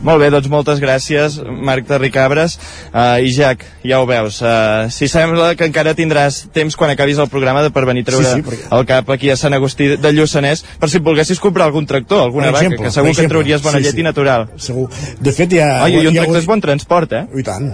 Molt 0.05 0.21
bé, 0.21 0.29
doncs 0.33 0.49
moltes 0.53 0.81
gràcies, 0.83 1.39
Marc 1.65 1.87
Terricabres. 1.89 2.59
Uh, 2.91 3.23
I 3.25 3.31
Jack, 3.33 3.65
ja 3.87 4.01
ho 4.03 4.09
veus, 4.09 4.41
uh, 4.43 4.91
si 4.93 5.09
sembla 5.09 5.53
que 5.57 5.69
encara 5.69 5.95
tindràs 5.97 6.43
temps 6.55 6.77
quan 6.77 6.93
acabis 6.93 7.21
el 7.23 7.31
programa 7.33 7.63
de 7.65 7.71
per 7.75 7.87
venir 7.89 8.05
a 8.05 8.11
treure 8.11 8.27
sí, 8.27 8.41
sí, 8.41 8.47
perquè... 8.49 8.69
el 8.77 8.87
cap 8.91 9.13
aquí 9.15 9.31
a 9.33 9.39
Sant 9.41 9.57
Agustí 9.57 9.95
de 9.97 10.13
Lluçanès, 10.13 10.65
per 10.81 10.91
si 10.93 11.01
et 11.01 11.07
volguessis 11.07 11.41
comprar 11.41 11.71
algun 11.71 11.87
tractor, 11.89 12.25
alguna 12.27 12.51
exemple, 12.53 12.83
vaca, 12.83 12.91
que 12.91 12.97
segur 12.99 13.15
que 13.15 13.27
et 13.29 13.33
trauries 13.33 13.65
bona 13.65 13.81
sí, 13.81 13.87
llet 13.87 13.97
sí. 13.97 14.03
i 14.03 14.09
natural. 14.09 14.49
Segur. 14.69 14.89
De 15.21 15.37
fet, 15.37 15.57
ja... 15.61 15.71
Oi, 15.87 16.01
i 16.03 16.11
un 16.11 16.19
tractor 16.19 16.43
és 16.43 16.51
bon 16.51 16.65
transport, 16.65 17.17
eh? 17.17 17.25
I 17.41 17.47
tant. 17.47 17.71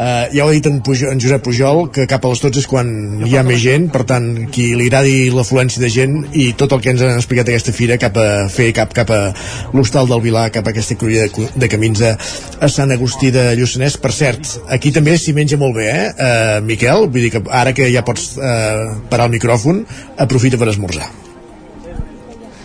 Uh, 0.00 0.30
ja 0.32 0.46
ho 0.46 0.48
ha 0.48 0.54
dit 0.56 0.64
en, 0.64 0.78
Pujol, 0.80 1.10
en 1.12 1.18
Josep 1.20 1.42
Pujol 1.44 1.82
que 1.92 2.06
cap 2.08 2.24
a 2.24 2.30
les 2.32 2.40
12 2.40 2.62
és 2.62 2.66
quan 2.70 2.88
hi 3.26 3.34
ha 3.36 3.42
més 3.44 3.58
gent 3.60 3.90
per 3.92 4.06
tant, 4.08 4.28
qui 4.48 4.70
li 4.72 4.86
agradi 4.88 5.28
l'afluència 5.34 5.82
de 5.82 5.90
gent 5.92 6.14
i 6.32 6.46
tot 6.56 6.72
el 6.72 6.80
que 6.80 6.94
ens 6.94 7.04
han 7.04 7.18
explicat 7.18 7.50
aquesta 7.52 7.74
fira 7.76 7.98
cap 8.00 8.16
a 8.16 8.46
fer 8.48 8.70
cap, 8.72 8.94
cap 8.96 9.12
a 9.12 9.20
l'hostal 9.76 10.08
del 10.08 10.24
Vilar 10.24 10.46
cap 10.54 10.64
a 10.64 10.72
aquesta 10.72 10.96
cruïlla 10.96 11.28
de, 11.28 11.50
de 11.52 11.68
camins 11.68 12.00
a, 12.00 12.14
a 12.16 12.72
Sant 12.72 12.96
Agustí 12.96 13.28
de 13.34 13.50
Lluçanès. 13.60 14.00
Per 14.00 14.14
cert, 14.16 14.54
aquí 14.72 14.88
també 14.96 15.18
s'hi 15.20 15.36
menja 15.36 15.60
molt 15.60 15.76
bé 15.76 15.92
eh? 15.92 16.08
Uh, 16.16 16.56
Miquel, 16.64 17.04
vull 17.12 17.28
dir 17.28 17.34
que 17.36 17.44
ara 17.60 17.76
que 17.76 17.92
ja 17.92 18.06
pots 18.06 18.38
uh, 18.40 19.02
parar 19.12 19.28
el 19.28 19.36
micròfon 19.36 19.84
aprofita 20.16 20.56
per 20.56 20.72
esmorzar. 20.72 21.12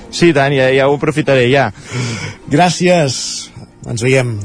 Sí, 0.08 0.32
tant, 0.32 0.56
ja, 0.56 0.72
ja 0.72 0.88
ho 0.88 0.96
aprofitaré, 0.96 1.50
ja. 1.52 1.68
Gràcies, 2.48 3.18
ens 3.84 4.08
veiem 4.08 4.38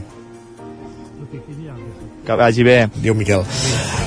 que 2.31 2.37
vagi 2.39 2.63
bé. 2.63 2.79
Diu 3.03 3.15
Miquel. 3.15 3.43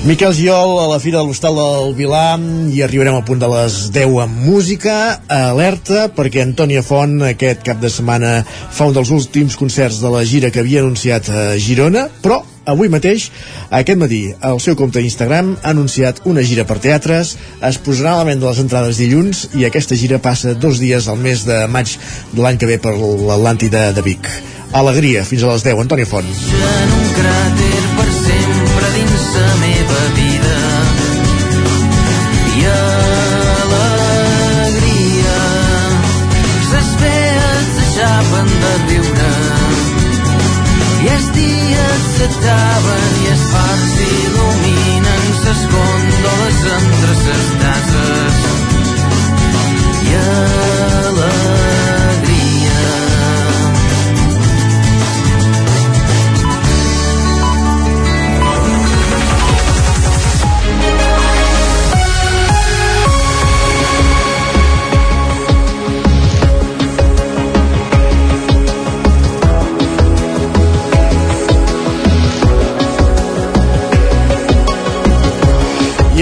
Miquel 0.03 0.34
Giol 0.36 0.78
a 0.82 0.88
la 0.91 0.99
Fira 0.99 1.19
de 1.21 1.28
l'Hostal 1.28 1.55
del 1.55 1.93
Vilà 1.95 2.36
i 2.71 2.82
arribarem 2.84 3.15
al 3.15 3.26
punt 3.28 3.39
de 3.39 3.49
les 3.51 3.89
10 3.95 4.15
amb 4.24 4.45
música. 4.47 4.95
Alerta 5.32 6.09
perquè 6.15 6.43
Antònia 6.43 6.84
Font 6.84 7.21
aquest 7.28 7.63
cap 7.67 7.80
de 7.84 7.91
setmana 7.91 8.41
fa 8.45 8.88
un 8.88 8.95
dels 8.95 9.11
últims 9.15 9.55
concerts 9.59 10.01
de 10.03 10.11
la 10.11 10.24
gira 10.28 10.51
que 10.51 10.63
havia 10.63 10.84
anunciat 10.84 11.30
a 11.32 11.45
Girona, 11.59 12.07
però 12.24 12.41
avui 12.65 12.91
mateix, 12.91 13.30
aquest 13.76 13.99
matí, 13.99 14.21
al 14.39 14.59
seu 14.63 14.76
compte 14.80 15.01
d'Instagram 15.03 15.55
ha 15.61 15.71
anunciat 15.71 16.24
una 16.30 16.43
gira 16.47 16.63
per 16.67 16.80
teatres, 16.84 17.36
es 17.59 17.80
posarà 17.84 18.15
a 18.15 18.24
la 18.24 18.30
venda 18.32 18.47
les 18.47 18.63
entrades 18.63 18.99
dilluns 19.03 19.49
i 19.59 19.67
aquesta 19.67 19.99
gira 19.99 20.21
passa 20.24 20.55
dos 20.55 20.80
dies 20.84 21.07
al 21.11 21.19
mes 21.19 21.43
de 21.47 21.63
maig 21.67 21.97
de 22.32 22.43
l'any 22.43 22.59
que 22.59 22.71
ve 22.71 22.80
per 22.80 22.95
l'Atlàntida 22.95 23.91
de 23.95 24.03
Vic. 24.07 24.32
Alegria, 24.74 25.21
fins 25.30 25.43
a 25.45 25.51
les 25.51 25.61
10. 25.61 25.78
Antònia 25.84 26.07
Font. 26.09 26.26
En 26.26 26.93
un 26.97 27.09
cràter 27.13 27.82
per 27.97 28.09
sempre 28.15 28.88
dins 28.95 29.26
la 29.36 29.51
meva 29.59 29.99
vida. 30.17 30.55
I 32.57 32.65
alegria. 33.53 34.26
Ses 36.71 36.89
vees 37.03 37.69
s'aixapen 37.78 38.49
de 38.65 38.74
riure. 38.88 39.32
I 41.05 41.07
els 41.19 41.28
dies 41.38 42.01
s'acaben 42.17 43.09
i 43.21 43.26
els 43.36 43.45
fars 43.53 43.95
il·luminen 44.09 45.24
ses 45.45 45.61
gondoles 45.78 46.59
entre 46.82 47.13
ses 47.24 47.45
cases. 47.61 48.36
I 50.01 50.13
alegria 50.17 50.72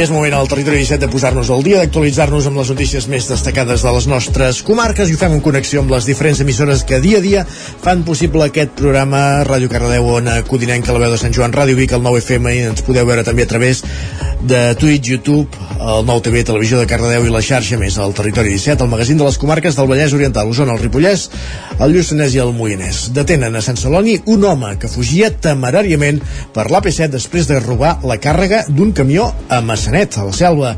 és 0.01 0.09
moment 0.09 0.33
al 0.33 0.47
Territori 0.49 0.79
17 0.81 1.03
de 1.03 1.07
posar-nos 1.13 1.49
al 1.53 1.61
dia, 1.61 1.77
d'actualitzar-nos 1.77 2.47
amb 2.49 2.57
les 2.57 2.71
notícies 2.73 3.05
més 3.11 3.27
destacades 3.29 3.83
de 3.85 3.91
les 3.93 4.07
nostres 4.09 4.61
comarques 4.65 5.11
i 5.11 5.13
ho 5.13 5.19
fem 5.21 5.35
en 5.35 5.43
connexió 5.45 5.83
amb 5.83 5.93
les 5.93 6.07
diferents 6.09 6.41
emissores 6.41 6.81
que 6.89 6.97
dia 7.03 7.19
a 7.19 7.21
dia 7.21 7.43
fan 7.45 8.01
possible 8.07 8.47
aquest 8.47 8.73
programa 8.79 9.43
Ràdio 9.45 9.69
Cardedeu, 9.69 10.07
Ona 10.15 10.39
Codinenca, 10.47 10.95
la 10.95 11.03
veu 11.03 11.13
de 11.13 11.21
Sant 11.21 11.35
Joan, 11.37 11.53
Ràdio 11.53 11.77
Vic, 11.77 11.93
el 11.93 12.01
9FM 12.01 12.55
i 12.55 12.63
ens 12.71 12.81
podeu 12.87 13.05
veure 13.05 13.27
també 13.27 13.45
a 13.45 13.51
través 13.53 13.83
de 14.43 14.75
Twitch, 14.75 15.09
YouTube, 15.11 15.47
el 15.77 16.05
nou 16.07 16.21
TV, 16.23 16.41
Televisió 16.47 16.79
de 16.81 16.87
Cardedeu 16.89 17.27
i 17.27 17.33
la 17.33 17.43
xarxa 17.45 17.77
més 17.77 17.97
al 18.01 18.15
Territori 18.17 18.55
17, 18.55 18.81
el 18.81 18.89
magazín 18.89 19.21
de 19.21 19.27
les 19.27 19.37
comarques 19.41 19.77
del 19.77 19.89
Vallès 19.89 20.15
Oriental, 20.17 20.49
Osona, 20.49 20.73
el 20.73 20.81
Ripollès, 20.81 21.27
el 21.77 21.93
Lluçanès 21.93 22.33
i 22.35 22.41
el 22.41 22.53
Moianès. 22.57 23.03
Detenen 23.13 23.55
a 23.55 23.61
Sant 23.61 23.77
Celoni 23.77 24.17
un 24.33 24.45
home 24.49 24.73
que 24.81 24.89
fugia 24.91 25.31
temeràriament 25.31 26.21
per 26.55 26.69
l'AP7 26.71 27.11
després 27.13 27.49
de 27.49 27.61
robar 27.61 27.99
la 28.07 28.17
càrrega 28.21 28.65
d'un 28.69 28.95
camió 28.97 29.29
a 29.49 29.61
Massana 29.61 29.91
Sanet, 29.91 30.17
a 30.17 30.23
la 30.23 30.33
Selva. 30.33 30.75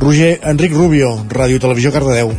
Roger 0.00 0.40
Enric 0.42 0.72
Rubio, 0.72 1.12
Ràdio 1.28 1.60
Televisió 1.60 1.92
Cardedeu. 1.92 2.34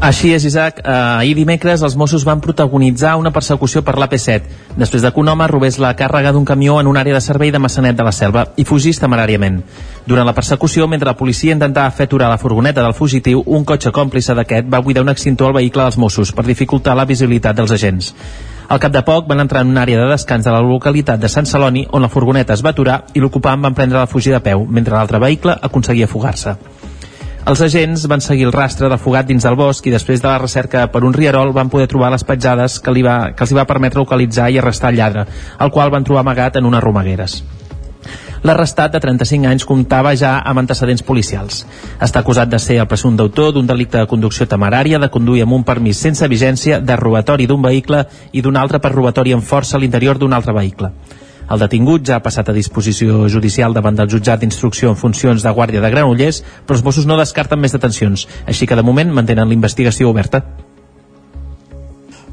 Així 0.00 0.30
és, 0.32 0.46
Isaac. 0.48 0.78
Eh, 0.80 0.90
ahir 0.90 1.34
dimecres 1.36 1.82
els 1.84 1.92
Mossos 1.94 2.22
van 2.24 2.40
protagonitzar 2.40 3.18
una 3.20 3.34
persecució 3.34 3.82
per 3.84 3.98
l'AP7, 4.00 4.46
després 4.80 5.02
de 5.04 5.10
que 5.12 5.20
un 5.20 5.28
home 5.28 5.48
robés 5.50 5.76
la 5.76 5.90
càrrega 5.92 6.32
d'un 6.32 6.46
camió 6.48 6.78
en 6.80 6.88
una 6.88 7.02
àrea 7.04 7.18
de 7.18 7.20
servei 7.20 7.52
de 7.52 7.60
Massanet 7.60 7.98
de 7.98 8.06
la 8.06 8.14
Selva 8.16 8.46
i 8.56 8.64
fugís 8.64 8.96
temeràriament. 9.02 9.60
Durant 10.08 10.24
la 10.24 10.32
persecució, 10.32 10.88
mentre 10.88 11.10
la 11.10 11.18
policia 11.18 11.52
intentava 11.52 11.92
fer 11.92 12.08
aturar 12.08 12.30
la 12.32 12.40
furgoneta 12.40 12.80
del 12.80 12.96
fugitiu, 12.96 13.44
un 13.44 13.68
cotxe 13.68 13.92
còmplice 13.92 14.34
d'aquest 14.34 14.72
va 14.72 14.80
buidar 14.80 15.04
un 15.04 15.12
extintor 15.12 15.52
al 15.52 15.58
vehicle 15.60 15.84
dels 15.84 16.00
Mossos 16.00 16.32
per 16.32 16.48
dificultar 16.48 16.96
la 16.96 17.04
visibilitat 17.04 17.60
dels 17.60 17.76
agents. 17.76 18.14
Al 18.72 18.80
cap 18.80 18.96
de 18.96 19.04
poc 19.04 19.28
van 19.28 19.44
entrar 19.44 19.66
en 19.66 19.74
una 19.74 19.82
àrea 19.84 20.00
de 20.00 20.08
descans 20.14 20.48
de 20.48 20.50
la 20.50 20.64
localitat 20.64 21.20
de 21.20 21.28
Sant 21.28 21.44
Celoni 21.44 21.84
on 21.92 22.00
la 22.00 22.08
furgoneta 22.08 22.56
es 22.56 22.64
va 22.64 22.72
aturar 22.72 23.02
i 23.12 23.20
l'ocupant 23.20 23.60
van 23.60 23.76
prendre 23.76 24.00
la 24.00 24.08
fugida 24.08 24.40
a 24.40 24.46
peu, 24.48 24.64
mentre 24.64 24.96
l'altre 24.96 25.20
vehicle 25.20 25.60
aconseguia 25.60 26.08
fugar-se. 26.08 26.56
Els 27.48 27.60
agents 27.64 28.02
van 28.06 28.20
seguir 28.20 28.44
el 28.44 28.52
rastre 28.52 28.88
del 28.92 29.00
fugat 29.00 29.26
dins 29.26 29.46
del 29.46 29.56
bosc 29.56 29.86
i 29.88 29.92
després 29.94 30.20
de 30.20 30.28
la 30.28 30.38
recerca 30.38 30.84
per 30.92 31.00
un 31.08 31.14
rierol 31.16 31.54
van 31.56 31.70
poder 31.72 31.86
trobar 31.88 32.10
les 32.12 32.24
petjades 32.24 32.76
que, 32.84 32.92
li 32.92 33.00
va, 33.02 33.32
que 33.32 33.46
els 33.46 33.54
hi 33.54 33.56
va 33.56 33.64
permetre 33.66 34.02
localitzar 34.02 34.50
i 34.52 34.58
arrestar 34.60 34.90
el 34.92 35.00
lladre, 35.00 35.24
el 35.58 35.72
qual 35.72 35.90
van 35.90 36.04
trobar 36.04 36.20
amagat 36.20 36.60
en 36.60 36.68
unes 36.68 36.84
romagueres. 36.84 37.40
L'arrestat 38.44 38.92
de 38.92 39.00
35 39.00 39.48
anys 39.48 39.66
comptava 39.68 40.12
ja 40.16 40.38
amb 40.48 40.62
antecedents 40.62 41.02
policials. 41.04 41.64
Està 42.00 42.22
acusat 42.22 42.48
de 42.48 42.60
ser 42.60 42.78
el 42.80 42.88
presumpte 42.88 43.24
autor 43.24 43.52
d'un 43.52 43.66
delicte 43.68 43.98
de 43.98 44.08
conducció 44.08 44.46
temerària, 44.48 45.00
de 45.00 45.10
conduir 45.12 45.44
amb 45.44 45.56
un 45.58 45.64
permís 45.64 46.00
sense 46.00 46.28
vigència, 46.28 46.80
de 46.80 46.96
robatori 46.96 47.48
d'un 47.48 47.60
vehicle 47.60 48.06
i 48.32 48.40
d'un 48.40 48.56
altre 48.56 48.80
per 48.80 48.94
robatori 48.94 49.36
amb 49.36 49.44
força 49.44 49.76
a 49.76 49.80
l'interior 49.80 50.18
d'un 50.18 50.32
altre 50.32 50.56
vehicle. 50.56 50.92
El 51.50 51.58
detingut 51.58 52.06
ja 52.06 52.20
ha 52.20 52.22
passat 52.22 52.48
a 52.48 52.54
disposició 52.54 53.24
judicial 53.28 53.74
davant 53.74 53.96
del 53.98 54.10
jutjat 54.12 54.38
d'instrucció 54.38 54.92
en 54.92 54.98
funcions 55.00 55.42
de 55.42 55.54
Guàrdia 55.56 55.82
de 55.82 55.90
Granollers, 55.90 56.44
però 56.66 56.78
els 56.78 56.84
Mossos 56.86 57.10
no 57.10 57.18
descarten 57.18 57.58
més 57.58 57.74
detencions, 57.74 58.28
així 58.46 58.70
que 58.70 58.78
de 58.78 58.86
moment 58.86 59.10
mantenen 59.10 59.50
l'investigació 59.50 60.14
oberta. 60.14 60.44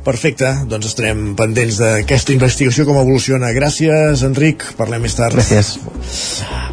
Perfecte, 0.07 0.47
doncs 0.71 0.87
estarem 0.87 1.33
pendents 1.35 1.81
d'aquesta 1.81 2.31
investigació, 2.31 2.85
com 2.87 2.95
evoluciona. 2.95 3.49
Gràcies, 3.51 4.21
Enric. 4.23 4.63
Parlem 4.79 5.03
més 5.03 5.17
tard. 5.17 5.35
Gràcies. 5.35 5.73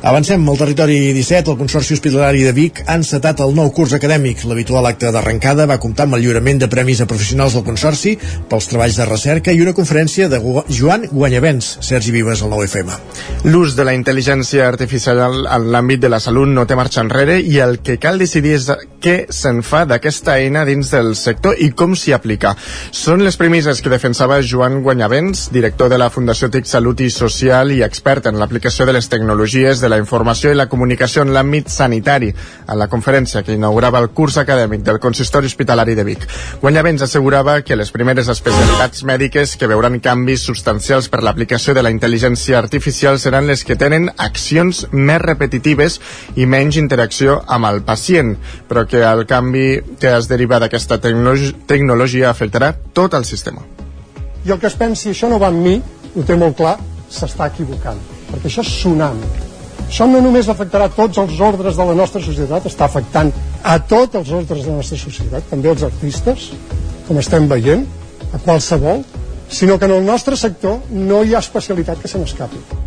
Avancem 0.06 0.44
al 0.52 0.58
territori 0.60 0.98
17. 1.16 1.50
El 1.50 1.58
Consorci 1.58 1.96
Hospitalari 1.96 2.44
de 2.46 2.52
Vic 2.54 2.84
ha 2.84 2.94
encetat 2.94 3.40
el 3.42 3.56
nou 3.56 3.72
curs 3.74 3.96
acadèmic. 3.96 4.44
L'habitual 4.46 4.86
acte 4.86 5.10
d'arrencada 5.10 5.66
va 5.66 5.80
comptar 5.82 6.06
amb 6.06 6.14
el 6.14 6.22
lliurament 6.22 6.60
de 6.62 6.68
premis 6.70 7.00
a 7.02 7.08
professionals 7.10 7.56
del 7.56 7.64
Consorci 7.66 8.12
pels 8.52 8.70
treballs 8.70 9.00
de 9.00 9.08
recerca 9.08 9.50
i 9.50 9.64
una 9.64 9.74
conferència 9.74 10.28
de 10.30 10.38
Joan 10.68 11.08
Guanyavents. 11.10 11.72
Sergi 11.88 12.14
Vives, 12.14 12.44
al 12.44 12.54
9FM. 12.54 12.94
L'ús 13.50 13.74
de 13.74 13.88
la 13.88 13.96
intel·ligència 13.98 14.68
artificial 14.68 15.24
en 15.24 15.68
l'àmbit 15.74 16.04
de 16.04 16.12
la 16.12 16.22
salut 16.22 16.52
no 16.52 16.68
té 16.70 16.78
marxa 16.78 17.02
enrere 17.02 17.40
i 17.40 17.58
el 17.64 17.80
que 17.82 17.98
cal 17.98 18.22
decidir 18.22 18.54
és 18.60 18.70
què 19.02 19.16
se'n 19.32 19.64
fa 19.66 19.82
d'aquesta 19.88 20.38
eina 20.38 20.62
dins 20.68 20.92
del 20.94 21.16
sector 21.18 21.58
i 21.58 21.72
com 21.74 21.96
s'hi 21.98 22.14
aplica. 22.14 22.54
Són 22.92 23.23
les 23.24 23.38
premisses 23.40 23.80
que 23.80 23.88
defensava 23.88 24.42
Joan 24.44 24.82
Guanyavents, 24.82 25.46
director 25.48 25.88
de 25.88 25.96
la 25.96 26.10
Fundació 26.12 26.50
TIC 26.52 26.66
Salut 26.68 26.98
i 27.00 27.06
Social 27.08 27.70
i 27.72 27.78
expert 27.86 28.26
en 28.28 28.36
l'aplicació 28.36 28.84
de 28.84 28.92
les 28.92 29.06
tecnologies 29.08 29.80
de 29.80 29.88
la 29.88 29.96
informació 29.96 30.52
i 30.52 30.58
la 30.58 30.66
comunicació 30.68 31.22
en 31.24 31.32
l'àmbit 31.32 31.70
sanitari 31.72 32.28
en 32.34 32.76
la 32.76 32.88
conferència 32.92 33.40
que 33.46 33.56
inaugurava 33.56 34.02
el 34.04 34.10
curs 34.12 34.36
acadèmic 34.42 34.82
del 34.84 35.00
Consistori 35.00 35.48
Hospitalari 35.48 35.94
de 35.96 36.04
Vic. 36.04 36.26
Guanyavents 36.60 37.06
assegurava 37.06 37.54
que 37.64 37.78
les 37.80 37.92
primeres 37.94 38.28
especialitats 38.28 39.06
mèdiques 39.08 39.56
que 39.56 39.70
veuran 39.72 39.96
canvis 40.04 40.44
substancials 40.44 41.08
per 41.08 41.22
l'aplicació 41.24 41.72
de 41.72 41.86
la 41.86 41.94
intel·ligència 41.94 42.60
artificial 42.60 43.16
seran 43.22 43.48
les 43.48 43.64
que 43.64 43.78
tenen 43.80 44.10
accions 44.18 44.84
més 44.92 45.22
repetitives 45.24 45.96
i 46.36 46.44
menys 46.44 46.76
interacció 46.76 47.40
amb 47.48 47.72
el 47.72 47.80
pacient, 47.88 48.36
però 48.68 48.84
que 48.84 49.00
el 49.00 49.24
canvi 49.24 49.96
que 49.96 50.12
es 50.12 50.28
deriva 50.28 50.60
d'aquesta 50.60 51.00
tecnologia 51.00 52.28
afectarà 52.28 52.74
tot 52.92 53.13
el 53.20 53.26
sistema. 53.28 53.62
I 54.44 54.52
el 54.52 54.60
que 54.60 54.68
es 54.68 54.76
pensi 54.76 55.10
això 55.12 55.30
no 55.30 55.40
va 55.40 55.50
amb 55.52 55.64
mi, 55.64 55.78
ho 56.14 56.22
té 56.26 56.36
molt 56.36 56.56
clar, 56.58 56.76
s'està 57.10 57.48
equivocant, 57.52 57.98
perquè 58.30 58.50
això 58.50 58.64
és 58.64 58.72
tsunami. 58.76 59.32
Això 59.84 60.06
no 60.10 60.20
només 60.24 60.48
afectarà 60.48 60.88
tots 60.92 61.18
els 61.20 61.40
ordres 61.40 61.76
de 61.76 61.88
la 61.88 61.96
nostra 61.96 62.22
societat, 62.24 62.66
està 62.70 62.88
afectant 62.88 63.32
a 63.62 63.78
tots 63.78 64.20
els 64.20 64.30
ordres 64.30 64.64
de 64.64 64.70
la 64.70 64.80
nostra 64.80 64.98
societat, 65.00 65.50
també 65.50 65.72
els 65.72 65.84
artistes, 65.86 66.50
com 67.08 67.20
estem 67.20 67.48
veient, 67.50 67.84
a 68.32 68.40
qualsevol, 68.44 69.04
sinó 69.48 69.78
que 69.78 69.86
en 69.90 69.98
el 69.98 70.06
nostre 70.06 70.36
sector 70.36 70.80
no 70.90 71.22
hi 71.22 71.34
ha 71.34 71.44
especialitat 71.44 72.00
que 72.00 72.10
se 72.10 72.18
n'escapi 72.18 72.83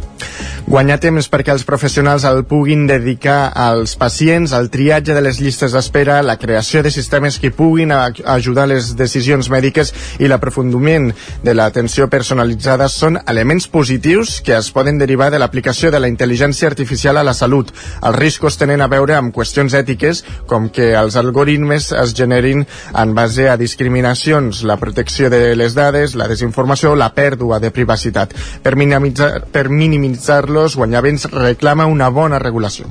guanyar 0.67 0.97
temps 0.99 1.29
perquè 1.31 1.53
els 1.53 1.63
professionals 1.63 2.25
el 2.27 2.41
puguin 2.43 2.81
dedicar 2.89 3.53
als 3.55 3.93
pacients, 3.95 4.51
al 4.51 4.67
triatge 4.67 5.13
de 5.15 5.21
les 5.23 5.39
llistes 5.39 5.71
d'espera, 5.71 6.19
la 6.21 6.35
creació 6.41 6.81
de 6.83 6.91
sistemes 6.91 7.37
que 7.39 7.53
puguin 7.55 7.93
ajudar 7.93 8.65
les 8.67 8.89
decisions 8.99 9.47
mèdiques 9.47 9.93
i 10.19 10.27
l'aprofundiment 10.27 11.13
de 11.43 11.53
l'atenció 11.55 12.09
personalitzada 12.11 12.89
són 12.91 13.19
elements 13.23 13.69
positius 13.71 14.41
que 14.43 14.57
es 14.57 14.67
poden 14.75 14.99
derivar 14.99 15.29
de 15.31 15.39
l'aplicació 15.39 15.91
de 15.91 16.01
la 16.03 16.09
intel·ligència 16.11 16.67
artificial 16.67 17.15
a 17.15 17.23
la 17.23 17.35
salut. 17.37 17.71
Els 18.01 18.19
riscos 18.19 18.59
tenen 18.59 18.83
a 18.83 18.89
veure 18.91 19.15
amb 19.15 19.31
qüestions 19.35 19.71
ètiques, 19.71 20.23
com 20.51 20.67
que 20.67 20.91
els 20.99 21.15
algoritmes 21.15 21.93
es 21.95 22.15
generin 22.17 22.65
en 22.91 23.15
base 23.15 23.47
a 23.47 23.55
discriminacions, 23.55 24.65
la 24.67 24.75
protecció 24.75 25.31
de 25.31 25.55
les 25.55 25.79
dades, 25.79 26.19
la 26.19 26.27
desinformació 26.27 26.91
o 26.91 26.99
la 26.99 27.13
pèrdua 27.15 27.61
de 27.63 27.71
privacitat. 27.71 28.35
Per 28.63 28.75
minimitzar-lo, 28.75 29.47
per 29.55 29.67
minimitzar 29.71 30.56
Carlos 30.57 30.75
Guanyavents 30.75 31.27
reclama 31.29 31.85
una 31.85 32.07
bona 32.09 32.39
regulació. 32.41 32.87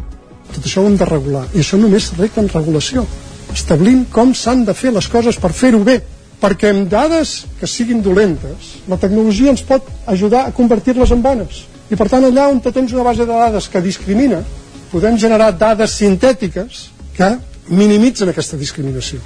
Tot 0.55 0.63
això 0.69 0.85
ho 0.85 0.87
hem 0.87 0.95
de 1.01 1.07
regular, 1.09 1.41
i 1.51 1.65
això 1.65 1.75
només 1.81 2.05
s'arregla 2.07 2.45
en 2.45 2.51
regulació, 2.53 3.03
establint 3.51 4.05
com 4.13 4.31
s'han 4.39 4.63
de 4.69 4.75
fer 4.79 4.93
les 4.95 5.09
coses 5.11 5.35
per 5.43 5.51
fer-ho 5.51 5.81
bé, 5.89 5.97
perquè 6.39 6.71
amb 6.71 6.87
dades 6.93 7.33
que 7.59 7.67
siguin 7.67 8.05
dolentes, 8.05 8.77
la 8.87 9.01
tecnologia 9.03 9.51
ens 9.51 9.65
pot 9.67 9.89
ajudar 10.15 10.45
a 10.47 10.55
convertir-les 10.55 11.11
en 11.11 11.25
bones. 11.27 11.65
I 11.91 11.99
per 11.99 12.07
tant, 12.13 12.23
allà 12.29 12.47
on 12.53 12.63
tens 12.63 12.95
una 12.95 13.09
base 13.09 13.27
de 13.27 13.33
dades 13.33 13.67
que 13.67 13.83
discrimina, 13.83 14.45
podem 14.93 15.19
generar 15.19 15.51
dades 15.59 15.99
sintètiques 15.99 16.85
que 17.19 17.35
minimitzen 17.67 18.31
aquesta 18.31 18.63
discriminació. 18.63 19.19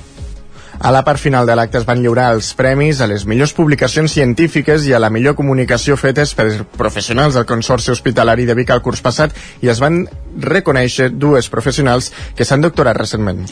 A 0.81 0.91
la 0.91 1.03
part 1.05 1.20
final 1.20 1.45
de 1.45 1.53
l'acte 1.53 1.76
es 1.76 1.85
van 1.85 2.01
lliurar 2.01 2.31
els 2.33 2.55
premis 2.57 3.03
a 3.05 3.07
les 3.11 3.26
millors 3.28 3.53
publicacions 3.53 4.14
científiques 4.16 4.87
i 4.89 4.95
a 4.97 5.01
la 5.03 5.11
millor 5.12 5.35
comunicació 5.37 5.93
fetes 6.01 6.33
per 6.33 6.47
professionals 6.72 7.37
del 7.37 7.45
Consorci 7.45 7.93
Hospitalari 7.93 8.47
de 8.49 8.57
Vic 8.57 8.72
al 8.72 8.81
curs 8.81 9.03
passat 9.05 9.37
i 9.61 9.68
es 9.68 9.83
van 9.85 10.07
reconèixer 10.41 11.11
dues 11.12 11.51
professionals 11.53 12.09
que 12.37 12.47
s'han 12.49 12.64
doctorat 12.64 12.97
recentment. 12.97 13.43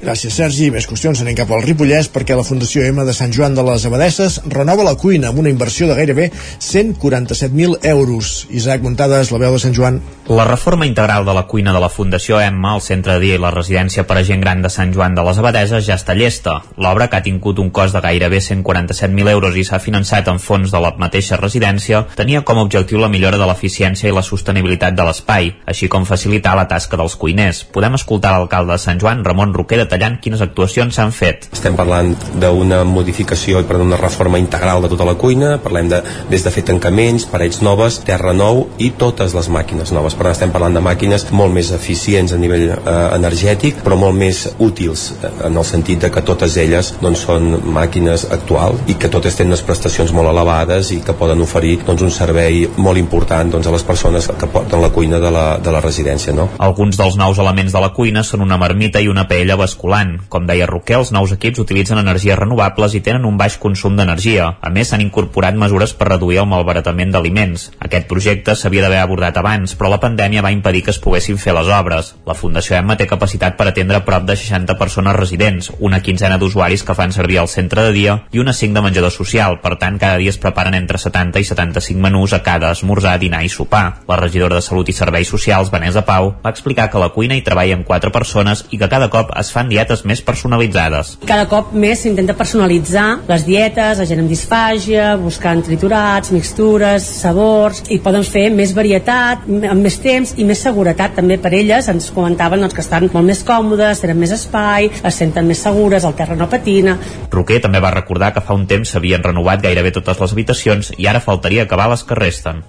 Gràcies, 0.00 0.32
Sergi. 0.32 0.70
Més 0.72 0.88
qüestions 0.88 1.20
anem 1.20 1.36
cap 1.36 1.52
al 1.52 1.60
Ripollès 1.66 2.08
perquè 2.14 2.38
la 2.38 2.46
Fundació 2.46 2.86
M 2.88 3.04
de 3.04 3.12
Sant 3.12 3.36
Joan 3.36 3.58
de 3.58 3.66
les 3.68 3.84
Abadesses 3.84 4.40
renova 4.48 4.86
la 4.86 4.96
cuina 4.96 5.28
amb 5.28 5.44
una 5.44 5.52
inversió 5.52 5.90
de 5.90 5.98
gairebé 5.98 6.30
147.000 6.32 7.84
euros. 7.92 8.46
Isaac 8.48 8.80
Montades, 8.80 9.34
la 9.34 9.42
veu 9.44 9.58
de 9.58 9.60
Sant 9.60 9.76
Joan. 9.76 10.00
La 10.28 10.48
reforma 10.48 10.88
integral 10.88 11.28
de 11.28 11.36
la 11.36 11.44
cuina 11.50 11.76
de 11.76 11.84
la 11.84 11.92
Fundació 11.92 12.40
Emma, 12.40 12.74
el 12.76 12.84
centre 12.84 13.18
de 13.18 13.26
dia 13.26 13.36
i 13.36 13.44
la 13.44 13.52
residència 13.52 14.08
per 14.08 14.22
a 14.22 14.24
gent 14.24 14.40
gran 14.40 14.64
de 14.64 14.72
Sant 14.72 14.96
Joan 14.96 15.18
de 15.18 15.28
les 15.28 15.44
Abadeses 15.44 15.84
ja 15.84 16.00
està 16.00 16.16
llesta. 16.16 16.62
L'obra, 16.78 17.08
que 17.10 17.18
ha 17.18 17.24
tingut 17.24 17.58
un 17.58 17.72
cost 17.74 17.96
de 17.96 18.00
gairebé 18.04 18.38
147.000 18.38 19.30
euros 19.32 19.56
i 19.58 19.64
s'ha 19.66 19.80
finançat 19.82 20.28
en 20.30 20.38
fons 20.38 20.70
de 20.70 20.78
la 20.78 20.92
mateixa 21.00 21.36
residència, 21.40 22.04
tenia 22.14 22.44
com 22.46 22.60
a 22.60 22.62
objectiu 22.62 23.00
la 23.02 23.10
millora 23.10 23.40
de 23.40 23.48
l'eficiència 23.50 24.06
i 24.08 24.14
la 24.14 24.22
sostenibilitat 24.22 24.94
de 24.94 25.06
l'espai, 25.08 25.50
així 25.66 25.88
com 25.90 26.06
facilitar 26.06 26.54
la 26.54 26.68
tasca 26.70 27.00
dels 27.00 27.16
cuiners. 27.18 27.64
Podem 27.74 27.98
escoltar 27.98 28.36
l'alcalde 28.36 28.76
de 28.76 28.82
Sant 28.82 29.02
Joan, 29.02 29.24
Ramon 29.26 29.56
Roquer, 29.56 29.80
detallant 29.82 30.20
quines 30.22 30.44
actuacions 30.44 30.94
s'han 30.94 31.10
fet. 31.16 31.48
Estem 31.52 31.74
parlant 31.78 32.14
d'una 32.38 32.84
modificació 32.86 33.64
i 33.64 33.66
una 33.78 33.98
reforma 33.98 34.38
integral 34.38 34.84
de 34.86 34.92
tota 34.94 35.06
la 35.08 35.16
cuina, 35.18 35.56
parlem 35.62 35.90
de, 35.90 36.00
des 36.30 36.46
de 36.46 36.54
fer 36.54 36.62
tancaments, 36.70 37.26
parets 37.26 37.58
noves, 37.66 37.98
terra 38.06 38.36
nou 38.36 38.68
i 38.78 38.92
totes 39.02 39.34
les 39.34 39.50
màquines 39.50 39.90
noves. 39.94 40.14
Per 40.14 40.28
tant, 40.28 40.38
estem 40.38 40.54
parlant 40.54 40.78
de 40.78 40.84
màquines 40.84 41.26
molt 41.34 41.54
més 41.54 41.74
eficients 41.74 42.32
a 42.32 42.38
nivell 42.38 42.68
eh, 42.70 42.96
energètic, 43.18 43.82
però 43.82 43.98
molt 43.98 44.14
més 44.14 44.46
útils 44.62 45.10
eh, 45.18 45.34
en 45.50 45.58
el 45.58 45.66
sentit 45.66 46.06
de 46.06 46.14
que 46.14 46.22
totes 46.22 46.54
elles 46.54 46.67
d'elles 46.68 46.92
doncs, 47.00 47.24
són 47.24 47.48
màquines 47.72 48.26
actuals 48.34 48.84
i 48.90 48.96
que 49.00 49.10
totes 49.12 49.36
tenen 49.36 49.54
unes 49.54 49.64
prestacions 49.64 50.12
molt 50.12 50.28
elevades 50.28 50.90
i 50.92 51.00
que 51.04 51.14
poden 51.16 51.40
oferir 51.40 51.78
doncs, 51.86 52.04
un 52.04 52.12
servei 52.12 52.66
molt 52.76 53.00
important 53.00 53.54
doncs, 53.54 53.66
a 53.66 53.72
les 53.72 53.84
persones 53.86 54.28
que 54.28 54.48
porten 54.52 54.82
la 54.82 54.90
cuina 54.92 55.20
de 55.22 55.30
la, 55.32 55.46
de 55.62 55.72
la 55.72 55.80
residència. 55.80 56.34
No? 56.36 56.50
Alguns 56.58 56.98
dels 57.00 57.16
nous 57.16 57.40
elements 57.40 57.72
de 57.72 57.80
la 57.80 57.92
cuina 57.96 58.22
són 58.26 58.44
una 58.44 58.58
marmita 58.60 59.00
i 59.00 59.08
una 59.08 59.26
paella 59.30 59.56
basculant. 59.56 60.16
Com 60.28 60.46
deia 60.48 60.68
Roquer, 60.68 60.98
els 61.00 61.12
nous 61.14 61.32
equips 61.32 61.62
utilitzen 61.64 62.00
energies 62.02 62.38
renovables 62.38 62.94
i 62.94 63.02
tenen 63.04 63.24
un 63.28 63.38
baix 63.40 63.56
consum 63.62 63.96
d'energia. 63.96 64.50
A 64.60 64.72
més, 64.74 64.90
s'han 64.92 65.04
incorporat 65.04 65.56
mesures 65.56 65.94
per 65.96 66.10
reduir 66.12 66.42
el 66.42 66.50
malbaratament 66.50 67.14
d'aliments. 67.14 67.70
Aquest 67.88 68.08
projecte 68.10 68.56
s'havia 68.56 68.84
d'haver 68.84 69.00
abordat 69.00 69.40
abans, 69.40 69.74
però 69.78 69.92
la 69.92 70.00
pandèmia 70.02 70.44
va 70.44 70.52
impedir 70.52 70.84
que 70.84 70.92
es 70.92 71.00
poguessin 71.00 71.40
fer 71.40 71.56
les 71.56 71.72
obres. 71.72 72.14
La 72.28 72.36
Fundació 72.36 72.76
Emma 72.78 72.98
té 72.98 73.08
capacitat 73.08 73.56
per 73.56 73.70
atendre 73.70 74.04
prop 74.04 74.26
de 74.28 74.36
60 74.36 74.76
persones 74.78 75.16
residents, 75.16 75.72
una 75.78 76.02
quinzena 76.04 76.36
d'usuaris 76.38 76.57
usuaris 76.58 76.82
que 76.82 76.94
fan 76.94 77.12
servir 77.12 77.38
el 77.38 77.46
centre 77.46 77.84
de 77.86 77.92
dia 77.94 78.14
i 78.34 78.40
una 78.42 78.52
5 78.52 78.74
de 78.74 78.82
menjador 78.82 79.12
social. 79.14 79.60
Per 79.62 79.76
tant, 79.78 79.98
cada 79.98 80.18
dia 80.18 80.32
es 80.32 80.38
preparen 80.42 80.74
entre 80.74 80.98
70 80.98 81.38
i 81.38 81.46
75 81.46 82.02
menús 82.02 82.32
a 82.34 82.42
cada 82.42 82.72
esmorzar, 82.74 83.14
dinar 83.22 83.44
i 83.46 83.48
sopar. 83.48 84.02
La 84.08 84.16
regidora 84.18 84.58
de 84.58 84.62
Salut 84.66 84.88
i 84.90 84.94
Serveis 84.96 85.30
Socials, 85.30 85.70
Vanessa 85.70 86.02
Pau, 86.02 86.32
va 86.42 86.50
explicar 86.50 86.88
que 86.90 86.98
la 86.98 87.12
cuina 87.14 87.36
hi 87.38 87.44
treballen 87.46 87.84
4 87.86 88.10
persones 88.10 88.64
i 88.74 88.80
que 88.80 88.88
cada 88.90 89.06
cop 89.08 89.30
es 89.38 89.52
fan 89.54 89.70
dietes 89.70 90.02
més 90.04 90.22
personalitzades. 90.26 91.14
Cada 91.28 91.46
cop 91.46 91.70
més 91.78 92.02
s'intenta 92.02 92.34
personalitzar 92.34 93.06
les 93.28 93.46
dietes, 93.46 94.02
la 94.02 94.08
gent 94.10 94.24
amb 94.24 94.34
disfàgia, 94.34 95.12
buscant 95.22 95.62
triturats, 95.62 96.34
mixtures, 96.34 97.06
sabors, 97.20 97.84
i 97.94 98.00
poden 98.02 98.26
fer 98.26 98.48
més 98.50 98.74
varietat, 98.74 99.46
amb 99.46 99.86
més 99.86 100.00
temps 100.02 100.34
i 100.34 100.48
més 100.48 100.66
seguretat 100.66 101.14
també 101.20 101.38
per 101.38 101.54
elles. 101.54 101.86
Ens 101.86 102.10
comentaven 102.10 102.66
doncs, 102.66 102.74
que 102.74 102.82
estan 102.82 103.06
molt 103.14 103.30
més 103.30 103.46
còmodes, 103.46 104.02
tenen 104.02 104.18
més 104.18 104.34
espai, 104.34 104.90
es 104.98 105.22
senten 105.22 105.46
més 105.46 105.62
segures, 105.62 106.02
el 106.02 106.18
terreno 106.38 106.50
patina. 106.50 106.98
Roquer 107.32 107.60
també 107.64 107.80
va 107.82 107.90
recordar 107.90 108.32
que 108.34 108.44
fa 108.44 108.54
un 108.54 108.66
temps 108.70 108.94
s'havien 108.94 109.24
renovat 109.24 109.62
gairebé 109.62 109.90
totes 109.92 110.20
les 110.20 110.32
habitacions 110.32 110.92
i 110.96 111.08
ara 111.10 111.20
faltaria 111.20 111.64
acabar 111.66 111.90
les 111.90 112.04
que 112.04 112.14
resten. 112.14 112.62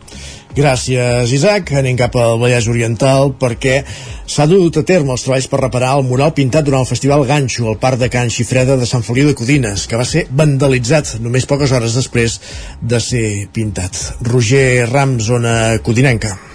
Gràcies, 0.56 1.30
Isaac. 1.32 1.72
Anem 1.78 1.96
cap 1.96 2.16
al 2.18 2.40
Vallès 2.42 2.68
Oriental 2.68 3.36
perquè 3.40 3.84
s'ha 4.26 4.48
dut 4.50 4.82
a 4.82 4.84
terme 4.84 5.14
els 5.14 5.24
treballs 5.24 5.48
per 5.48 5.62
reparar 5.62 5.94
el 6.00 6.08
mural 6.10 6.34
pintat 6.34 6.66
durant 6.66 6.82
el 6.82 6.90
Festival 6.90 7.26
Ganxo 7.30 7.70
al 7.70 7.78
Parc 7.78 8.02
de 8.02 8.10
Can 8.10 8.34
Xifreda 8.34 8.76
de 8.76 8.90
Sant 8.90 9.06
Feliu 9.06 9.30
de 9.30 9.38
Codines, 9.38 9.86
que 9.88 10.00
va 10.00 10.10
ser 10.10 10.26
vandalitzat 10.32 11.20
només 11.22 11.46
poques 11.46 11.72
hores 11.72 11.96
després 12.02 12.42
de 12.82 13.00
ser 13.00 13.26
pintat. 13.54 14.18
Roger 14.26 14.90
Ram, 14.90 15.20
zona 15.22 15.78
codinenca. 15.86 16.49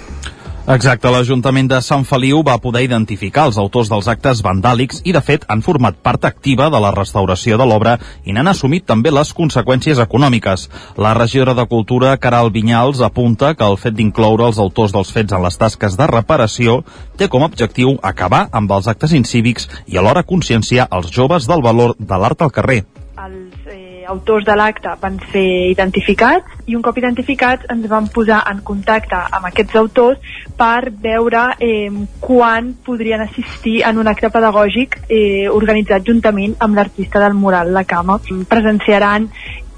Exacte, 0.65 1.11
l'Ajuntament 1.13 1.67
de 1.69 1.77
Sant 1.85 2.07
Feliu 2.09 2.39
va 2.41 2.55
poder 2.57 2.87
identificar 2.87 3.43
els 3.51 3.59
autors 3.61 3.91
dels 3.93 4.07
actes 4.09 4.39
vandàlics 4.41 5.03
i, 5.05 5.13
de 5.13 5.21
fet, 5.21 5.45
han 5.53 5.61
format 5.61 5.99
part 6.01 6.25
activa 6.25 6.71
de 6.73 6.81
la 6.81 6.93
restauració 6.95 7.59
de 7.61 7.67
l'obra 7.69 7.99
i 8.25 8.33
n'han 8.33 8.49
assumit 8.49 8.87
també 8.89 9.13
les 9.13 9.35
conseqüències 9.37 10.01
econòmiques. 10.01 10.65
La 10.97 11.13
regidora 11.21 11.53
de 11.53 11.69
Cultura, 11.69 12.17
Caral 12.17 12.49
Vinyals, 12.49 13.05
apunta 13.05 13.53
que 13.53 13.69
el 13.69 13.77
fet 13.77 14.01
d'incloure 14.01 14.49
els 14.49 14.63
autors 14.65 14.97
dels 14.97 15.13
fets 15.13 15.37
en 15.37 15.45
les 15.45 15.61
tasques 15.61 16.01
de 16.01 16.09
reparació 16.09 16.81
té 17.21 17.29
com 17.29 17.45
a 17.45 17.53
objectiu 17.53 17.99
acabar 18.01 18.47
amb 18.51 18.73
els 18.73 18.89
actes 18.89 19.13
incívics 19.13 19.69
i 19.85 20.01
alhora 20.01 20.25
conscienciar 20.25 20.89
els 20.91 21.13
joves 21.13 21.45
del 21.45 21.61
valor 21.61 21.93
de 21.99 22.17
l'art 22.17 22.41
al 22.41 22.57
carrer. 22.57 22.87
Els 23.21 23.69
eh, 23.69 23.84
autors 24.09 24.45
de 24.45 24.55
l'acte 24.57 24.93
van 25.01 25.19
ser 25.33 25.45
identificats 25.71 26.65
i 26.67 26.77
un 26.77 26.83
cop 26.83 26.99
identificats 26.99 27.67
ens 27.73 27.89
vam 27.91 28.09
posar 28.13 28.43
en 28.51 28.61
contacte 28.67 29.17
amb 29.17 29.49
aquests 29.51 29.77
autors 29.81 30.37
per 30.59 30.91
veure 31.05 31.45
eh, 31.59 31.91
quan 32.21 32.73
podrien 32.87 33.25
assistir 33.25 33.81
en 33.89 33.99
un 33.99 34.09
acte 34.09 34.31
pedagògic 34.31 35.01
eh, 35.09 35.49
organitzat 35.51 36.07
juntament 36.07 36.57
amb 36.59 36.79
l'artista 36.79 37.21
del 37.21 37.35
mural, 37.35 37.73
la 37.73 37.85
Cama. 37.85 38.21
Presenciaran 38.49 39.29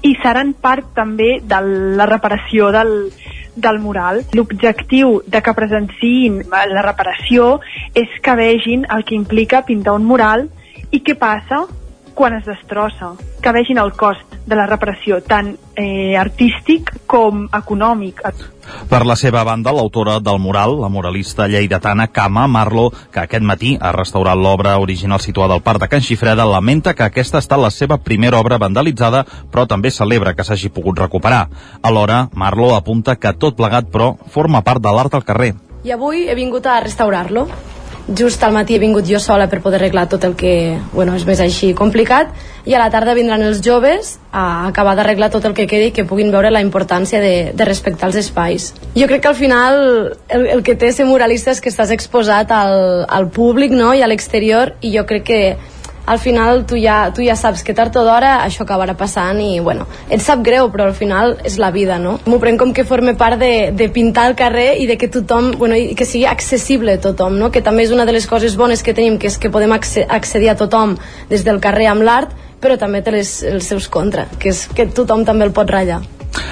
i 0.05 0.13
seran 0.21 0.53
part 0.53 0.93
també 0.95 1.39
de 1.41 1.59
la 1.97 2.05
reparació 2.05 2.69
del, 2.71 2.93
del 3.55 3.79
mural. 3.81 4.21
L'objectiu 4.37 5.21
de 5.25 5.41
que 5.41 5.55
presenciïn 5.57 6.43
la 6.51 6.85
reparació 6.85 7.57
és 7.97 8.13
que 8.23 8.37
vegin 8.37 8.85
el 8.93 9.03
que 9.03 9.17
implica 9.17 9.65
pintar 9.65 9.97
un 9.97 10.05
mural 10.05 10.47
i 10.91 11.01
què 11.03 11.17
passa 11.19 11.65
quan 12.17 12.33
es 12.33 12.47
destrossa, 12.49 13.11
que 13.43 13.51
vegin 13.53 13.77
el 13.77 13.91
cost 13.93 14.33
de 14.49 14.55
la 14.57 14.65
reparació, 14.65 15.19
tant 15.21 15.51
eh, 15.77 16.17
artístic 16.17 16.89
com 17.05 17.43
econòmic. 17.53 18.23
Per 18.89 19.01
la 19.05 19.15
seva 19.15 19.43
banda, 19.45 19.69
l'autora 19.75 20.17
del 20.23 20.41
mural, 20.41 20.73
la 20.81 20.89
muralista 20.89 21.45
lleidatana 21.47 22.07
Cama 22.09 22.47
Marlo, 22.49 22.87
que 23.13 23.21
aquest 23.21 23.45
matí 23.45 23.75
ha 23.79 23.93
restaurat 23.93 24.41
l'obra 24.41 24.73
original 24.81 25.21
situada 25.21 25.53
al 25.53 25.61
Parc 25.61 25.85
de 25.85 25.91
Can 25.93 26.01
Xifreda, 26.01 26.49
lamenta 26.49 26.95
que 26.97 27.05
aquesta 27.05 27.37
ha 27.37 27.45
estat 27.45 27.61
la 27.61 27.69
seva 27.69 28.01
primera 28.01 28.41
obra 28.41 28.57
vandalitzada, 28.57 29.21
però 29.53 29.67
també 29.69 29.93
celebra 29.93 30.33
que 30.33 30.47
s'hagi 30.47 30.73
pogut 30.73 30.97
recuperar. 31.05 31.45
Alhora, 31.83 32.25
Marlo 32.33 32.73
apunta 32.75 33.19
que 33.21 33.37
tot 33.37 33.61
plegat, 33.61 33.93
però, 33.93 34.15
forma 34.33 34.65
part 34.65 34.81
de 34.81 34.97
l'art 34.97 35.13
al 35.13 35.27
carrer. 35.27 35.53
I 35.85 35.93
avui 35.93 36.25
he 36.25 36.35
vingut 36.35 36.65
a 36.65 36.81
restaurar-lo 36.81 37.45
just 38.07 38.43
al 38.43 38.53
matí 38.55 38.75
he 38.75 38.79
vingut 38.79 39.05
jo 39.07 39.19
sola 39.19 39.47
per 39.51 39.59
poder 39.61 39.81
arreglar 39.81 40.07
tot 40.09 40.23
el 40.23 40.35
que 40.35 40.79
bueno, 40.93 41.15
és 41.15 41.25
més 41.27 41.39
així 41.43 41.73
complicat 41.75 42.31
i 42.65 42.75
a 42.75 42.79
la 42.79 42.89
tarda 42.91 43.15
vindran 43.17 43.43
els 43.43 43.59
joves 43.63 44.15
a 44.31 44.67
acabar 44.67 44.95
d'arreglar 44.95 45.29
tot 45.33 45.45
el 45.45 45.53
que 45.53 45.67
quedi 45.67 45.89
i 45.89 45.95
que 45.95 46.05
puguin 46.07 46.31
veure 46.31 46.51
la 46.51 46.63
importància 46.63 47.19
de, 47.19 47.51
de 47.53 47.65
respectar 47.67 48.07
els 48.07 48.19
espais. 48.23 48.73
Jo 48.95 49.07
crec 49.07 49.23
que 49.23 49.31
al 49.31 49.39
final 49.39 49.79
el, 50.29 50.47
el 50.57 50.63
que 50.63 50.75
té 50.75 50.91
ser 50.95 51.07
muralista 51.07 51.51
és 51.51 51.61
que 51.63 51.71
estàs 51.73 51.91
exposat 51.91 52.51
al, 52.51 53.05
al 53.07 53.27
públic 53.27 53.75
no? 53.75 53.93
i 53.93 54.03
a 54.03 54.07
l'exterior 54.07 54.75
i 54.81 54.95
jo 54.95 55.05
crec 55.07 55.27
que 55.27 55.41
al 56.07 56.19
final 56.19 56.65
tu 56.65 56.79
ja, 56.79 57.11
tu 57.13 57.21
ja 57.21 57.35
saps 57.35 57.61
que 57.67 57.75
tard 57.75 57.95
o 57.99 58.03
d'hora 58.07 58.37
això 58.45 58.63
acabarà 58.63 58.95
passant 58.97 59.41
i, 59.43 59.59
bueno, 59.59 59.85
et 60.09 60.23
sap 60.23 60.41
greu, 60.45 60.71
però 60.71 60.87
al 60.87 60.95
final 60.95 61.35
és 61.45 61.59
la 61.59 61.69
vida, 61.75 61.99
no? 61.99 62.15
M'ho 62.25 62.39
prenc 62.39 62.63
com 62.63 62.71
que 62.73 62.87
forme 62.87 63.13
part 63.19 63.37
de, 63.43 63.69
de 63.75 63.89
pintar 63.93 64.29
el 64.31 64.37
carrer 64.39 64.69
i 64.79 64.87
de 64.87 64.97
que 64.97 65.11
tothom, 65.11 65.51
bueno, 65.59 65.75
i 65.75 65.93
que 65.99 66.07
sigui 66.07 66.25
accessible 66.25 66.95
a 66.95 67.03
tothom, 67.03 67.37
no? 67.37 67.51
Que 67.51 67.61
també 67.61 67.83
és 67.83 67.91
una 67.91 68.07
de 68.07 68.15
les 68.15 68.27
coses 68.27 68.55
bones 68.55 68.83
que 68.83 68.95
tenim, 68.95 69.19
que 69.19 69.27
és 69.27 69.37
que 69.37 69.51
podem 69.51 69.75
accedir 69.75 70.49
a 70.49 70.57
tothom 70.57 70.95
des 71.29 71.43
del 71.43 71.59
carrer 71.59 71.91
amb 71.91 72.07
l'art, 72.07 72.31
però 72.63 72.79
també 72.79 73.03
té 73.03 73.13
les, 73.13 73.39
els 73.43 73.67
seus 73.67 73.91
contra, 73.91 74.29
que 74.39 74.55
és 74.55 74.67
que 74.71 74.87
tothom 74.87 75.27
també 75.27 75.45
el 75.45 75.53
pot 75.53 75.69
ratllar. 75.69 76.01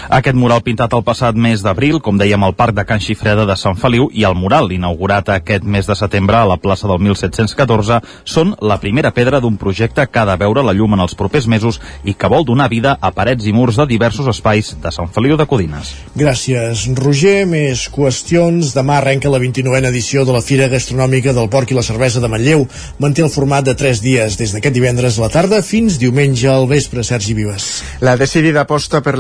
Aquest 0.10 0.38
mural 0.38 0.62
pintat 0.66 0.94
el 0.94 1.03
passat 1.06 1.36
mes 1.36 1.64
d'abril, 1.66 1.99
com 2.03 2.18
dèiem, 2.18 2.44
al 2.44 2.56
Parc 2.57 2.76
de 2.78 2.86
Can 2.86 3.02
Xifreda 3.03 3.45
de 3.45 3.56
Sant 3.60 3.78
Feliu 3.80 4.07
i 4.14 4.26
el 4.28 4.36
mural 4.38 4.72
inaugurat 4.72 5.30
aquest 5.34 5.64
mes 5.64 5.88
de 5.90 5.95
setembre 5.98 6.38
a 6.38 6.49
la 6.49 6.57
plaça 6.62 6.88
del 6.88 7.02
1714 7.02 8.02
són 8.24 8.53
la 8.62 8.78
primera 8.82 9.12
pedra 9.16 9.41
d'un 9.41 9.57
projecte 9.57 10.06
que 10.07 10.22
ha 10.22 10.26
de 10.30 10.38
veure 10.41 10.64
la 10.66 10.74
llum 10.74 10.94
en 10.95 11.03
els 11.06 11.16
propers 11.18 11.48
mesos 11.48 11.80
i 12.03 12.14
que 12.14 12.30
vol 12.32 12.45
donar 12.45 12.70
vida 12.70 12.95
a 13.02 13.12
parets 13.16 13.45
i 13.45 13.53
murs 13.53 13.80
de 13.80 13.88
diversos 13.90 14.28
espais 14.32 14.76
de 14.82 14.91
Sant 14.91 15.12
Feliu 15.14 15.38
de 15.38 15.48
Codines. 15.49 15.94
Gràcies, 16.16 16.86
Roger. 16.99 17.45
Més 17.49 17.86
qüestions. 17.94 18.74
Demà 18.76 18.99
arrenca 18.99 19.32
la 19.32 19.40
29a 19.41 19.90
edició 19.90 20.26
de 20.26 20.34
la 20.36 20.44
Fira 20.45 20.70
Gastronòmica 20.72 21.34
del 21.36 21.49
Porc 21.49 21.72
i 21.72 21.78
la 21.78 21.86
Cervesa 21.86 22.22
de 22.24 22.30
Manlleu. 22.32 22.66
Manté 22.99 23.26
el 23.26 23.34
format 23.34 23.66
de 23.66 23.76
3 23.78 24.02
dies, 24.03 24.38
des 24.40 24.56
d'aquest 24.56 24.76
divendres 24.76 25.20
a 25.20 25.26
la 25.26 25.32
tarda 25.34 25.62
fins 25.66 25.99
diumenge 26.02 26.49
al 26.52 26.70
vespre. 26.72 27.03
Sergi 27.06 27.36
Vives. 27.38 27.84
La 28.02 28.16
decidida 28.18 28.66
aposta 28.66 29.02
per 29.06 29.18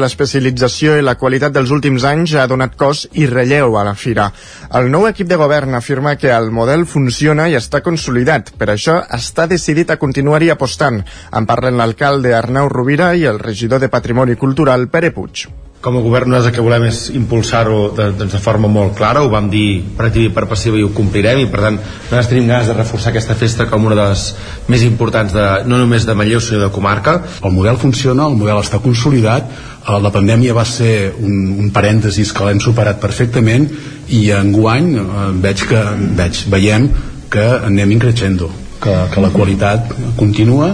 l'especialització 0.55 0.97
i 0.99 1.03
la 1.03 1.15
qualitat 1.19 1.53
dels 1.53 1.71
últims 1.71 2.03
anys 2.07 2.35
ha 2.35 2.47
donat 2.47 2.75
cos 2.77 3.05
i 3.13 3.27
relleu 3.27 3.77
a 3.77 3.83
la 3.83 3.95
fira. 3.95 4.31
El 4.79 4.89
nou 4.91 5.07
equip 5.07 5.27
de 5.27 5.35
govern 5.35 5.75
afirma 5.75 6.15
que 6.15 6.31
el 6.31 6.51
model 6.51 6.85
funciona 6.85 7.49
i 7.49 7.55
està 7.55 7.81
consolidat. 7.81 8.53
Per 8.57 8.69
això 8.69 9.01
està 9.09 9.47
decidit 9.47 9.91
a 9.91 9.97
continuar-hi 9.97 10.49
apostant. 10.49 11.03
En 11.33 11.45
parlen 11.45 11.77
l'alcalde 11.77 12.33
Arnau 12.33 12.69
Rovira 12.69 13.13
i 13.15 13.25
el 13.25 13.39
regidor 13.39 13.79
de 13.79 13.89
Patrimoni 13.89 14.35
Cultural 14.35 14.87
Pere 14.87 15.11
Puig 15.11 15.64
com 15.85 15.99
a 15.99 16.01
govern 16.01 16.31
nosaltres 16.33 16.49
el 16.49 16.55
que 16.57 16.65
volem 16.65 16.87
és 16.87 16.99
impulsar-ho 17.13 17.91
de, 17.93 18.07
doncs 18.17 18.33
de 18.33 18.41
forma 18.41 18.69
molt 18.71 18.95
clara, 18.97 19.21
ho 19.21 19.29
vam 19.29 19.51
dir 19.53 19.83
per 19.97 20.07
activa 20.07 20.31
i 20.31 20.33
per 20.33 20.47
passiva 20.49 20.79
i 20.79 20.85
ho 20.85 20.89
complirem 20.97 21.43
i 21.43 21.49
per 21.51 21.61
tant 21.61 21.77
nosaltres 21.77 22.31
tenim 22.31 22.49
ganes 22.49 22.71
de 22.71 22.77
reforçar 22.77 23.11
aquesta 23.11 23.37
festa 23.37 23.67
com 23.69 23.85
una 23.85 23.97
de 23.99 24.07
les 24.09 24.23
més 24.73 24.85
importants 24.87 25.35
de, 25.35 25.45
no 25.69 25.77
només 25.77 26.07
de 26.09 26.15
Manlleu 26.17 26.41
sinó 26.41 26.63
de 26.63 26.71
comarca. 26.73 27.19
El 27.45 27.53
model 27.53 27.77
funciona, 27.77 28.25
el 28.25 28.39
model 28.39 28.63
està 28.63 28.81
consolidat, 28.81 29.51
la 29.85 30.09
pandèmia 30.09 30.55
va 30.57 30.65
ser 30.65 31.13
un, 31.21 31.35
un 31.61 31.69
parèntesis 31.75 32.33
que 32.33 32.47
l'hem 32.47 32.61
superat 32.63 32.97
perfectament 33.03 33.69
i 34.09 34.25
enguany 34.33 34.91
eh, 34.97 35.29
veig 35.45 35.67
que 35.69 35.85
veig, 36.17 36.41
veiem 36.49 36.89
que 37.29 37.45
anem 37.69 37.93
increixendo 37.93 38.49
que, 38.81 38.97
que 39.13 39.21
la 39.21 39.31
qualitat 39.33 39.93
continua 40.17 40.73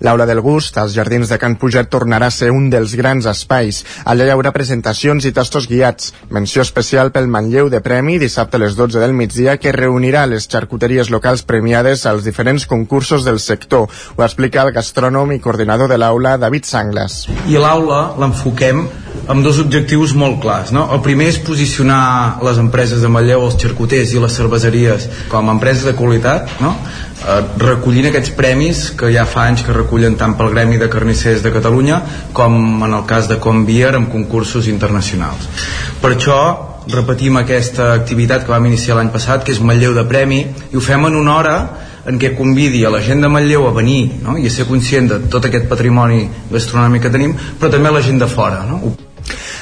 L'aula 0.00 0.26
del 0.26 0.40
gust 0.40 0.78
als 0.78 0.94
Jardins 0.94 1.28
de 1.28 1.38
Can 1.38 1.56
Puget 1.58 1.88
tornarà 1.90 2.28
a 2.28 2.34
ser 2.34 2.50
un 2.54 2.68
dels 2.70 2.94
grans 2.98 3.26
espais. 3.26 3.82
Allà 4.04 4.28
hi 4.28 4.32
haurà 4.34 4.52
presentacions 4.54 5.26
i 5.26 5.32
tastos 5.34 5.66
guiats. 5.70 6.12
Menció 6.30 6.62
especial 6.62 7.10
pel 7.14 7.26
Manlleu 7.26 7.70
de 7.72 7.80
Premi 7.84 8.18
dissabte 8.22 8.58
a 8.58 8.62
les 8.62 8.76
12 8.78 9.02
del 9.02 9.16
migdia 9.18 9.56
que 9.58 9.74
reunirà 9.74 10.26
les 10.30 10.48
xarcuteries 10.48 11.10
locals 11.10 11.42
premiades 11.42 12.06
als 12.06 12.24
diferents 12.24 12.66
concursos 12.66 13.26
del 13.26 13.40
sector. 13.40 13.88
Ho 14.16 14.24
explica 14.24 14.62
el 14.62 14.72
gastrònom 14.76 15.34
i 15.34 15.42
coordinador 15.42 15.90
de 15.90 15.98
l'aula, 15.98 16.36
David 16.38 16.68
Sangles. 16.68 17.24
I 17.48 17.58
l'aula 17.58 18.14
l'enfoquem 18.18 18.86
amb 19.28 19.44
dos 19.44 19.58
objectius 19.60 20.14
molt 20.16 20.40
clars. 20.42 20.72
No? 20.72 20.86
El 20.94 21.02
primer 21.04 21.28
és 21.32 21.40
posicionar 21.44 22.38
les 22.44 22.60
empreses 22.62 23.02
de 23.04 23.10
Manlleu, 23.12 23.44
els 23.48 23.58
xarcuters 23.60 24.14
i 24.14 24.22
les 24.22 24.38
cerveseries 24.38 25.08
com 25.32 25.48
a 25.48 25.56
empreses 25.56 25.84
de 25.88 25.94
qualitat, 25.98 26.54
no? 26.64 26.74
Eh, 27.24 27.40
recollint 27.62 28.08
aquests 28.10 28.32
premis 28.38 28.84
que 28.98 29.10
ja 29.14 29.26
fa 29.28 29.48
anys 29.48 29.64
que 29.66 29.76
recullen 29.76 30.16
tant 30.20 30.36
pel 30.38 30.52
Gremi 30.54 30.78
de 30.80 30.90
Carnissers 30.92 31.42
de 31.44 31.52
Catalunya 31.54 32.00
com 32.32 32.82
en 32.84 32.94
el 32.94 33.04
cas 33.06 33.28
de 33.28 33.40
Convier 33.42 33.94
amb 33.96 34.12
concursos 34.12 34.68
internacionals. 34.68 35.48
Per 36.02 36.14
això 36.14 36.40
repetim 36.88 37.36
aquesta 37.36 37.92
activitat 37.92 38.46
que 38.46 38.54
vam 38.54 38.66
iniciar 38.66 38.96
l'any 38.96 39.12
passat, 39.12 39.44
que 39.44 39.52
és 39.52 39.60
Manlleu 39.60 39.92
de 39.96 40.06
Premi, 40.08 40.40
i 40.72 40.76
ho 40.76 40.80
fem 40.80 41.04
en 41.04 41.18
una 41.18 41.36
hora 41.36 41.56
en 42.08 42.16
què 42.20 42.32
convidi 42.36 42.84
a 42.84 42.92
la 42.92 43.02
gent 43.04 43.20
de 43.20 43.28
Manlleu 43.28 43.66
a 43.68 43.74
venir 43.76 44.20
no? 44.22 44.38
i 44.40 44.46
a 44.48 44.52
ser 44.52 44.64
conscient 44.68 45.10
de 45.10 45.18
tot 45.28 45.44
aquest 45.44 45.68
patrimoni 45.68 46.22
gastronòmic 46.52 47.04
que 47.04 47.12
tenim, 47.12 47.34
però 47.60 47.70
també 47.74 47.90
a 47.90 47.96
la 47.98 48.04
gent 48.04 48.22
de 48.22 48.30
fora. 48.30 48.62
No? 48.68 48.94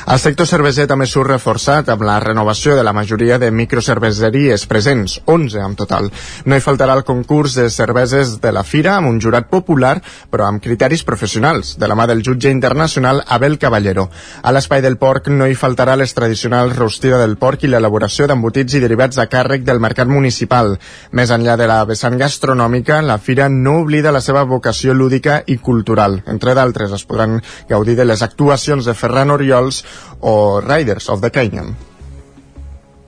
El 0.07 0.21
sector 0.23 0.47
cerveser 0.47 0.85
també 0.87 1.09
surt 1.11 1.33
reforçat 1.33 1.89
amb 1.91 2.05
la 2.07 2.21
renovació 2.23 2.77
de 2.79 2.83
la 2.87 2.93
majoria 2.95 3.41
de 3.43 3.49
microcerveseries 3.51 4.63
presents, 4.71 5.17
11 5.27 5.65
en 5.65 5.73
total. 5.75 6.05
No 6.45 6.55
hi 6.55 6.63
faltarà 6.63 6.95
el 6.95 7.03
concurs 7.03 7.57
de 7.59 7.65
cerveses 7.75 8.37
de 8.39 8.53
la 8.55 8.63
Fira 8.63 8.93
amb 9.01 9.11
un 9.11 9.19
jurat 9.25 9.49
popular, 9.51 9.97
però 10.31 10.47
amb 10.47 10.63
criteris 10.63 11.03
professionals, 11.03 11.73
de 11.83 11.89
la 11.91 11.97
mà 11.99 12.07
del 12.07 12.23
jutge 12.23 12.53
internacional 12.55 13.25
Abel 13.27 13.59
Caballero. 13.59 14.05
A 14.47 14.53
l'espai 14.55 14.85
del 14.85 14.95
porc 15.01 15.27
no 15.27 15.49
hi 15.51 15.59
faltarà 15.59 15.99
les 15.99 16.15
tradicionals 16.15 16.79
rostida 16.79 17.19
del 17.19 17.35
porc 17.43 17.67
i 17.67 17.73
l'elaboració 17.73 18.31
d'embotits 18.31 18.79
i 18.79 18.85
derivats 18.87 19.19
a 19.19 19.27
càrrec 19.27 19.67
del 19.67 19.83
mercat 19.83 20.07
municipal. 20.07 20.77
Més 21.11 21.35
enllà 21.35 21.59
de 21.59 21.67
la 21.67 21.81
vessant 21.83 22.15
gastronòmica, 22.23 23.01
la 23.03 23.19
Fira 23.19 23.51
no 23.51 23.81
oblida 23.81 24.15
la 24.15 24.23
seva 24.23 24.47
vocació 24.47 24.95
lúdica 24.95 25.43
i 25.51 25.59
cultural. 25.59 26.21
Entre 26.31 26.55
d'altres, 26.55 26.95
es 26.95 27.05
podran 27.11 27.41
gaudir 27.69 27.99
de 27.99 28.07
les 28.07 28.23
actuacions 28.23 28.87
de 28.87 28.95
Ferran 28.95 29.35
Oriols 29.35 29.83
o 30.21 30.61
Riders 30.61 31.09
of 31.09 31.21
the 31.21 31.31
Canyon. 31.31 31.77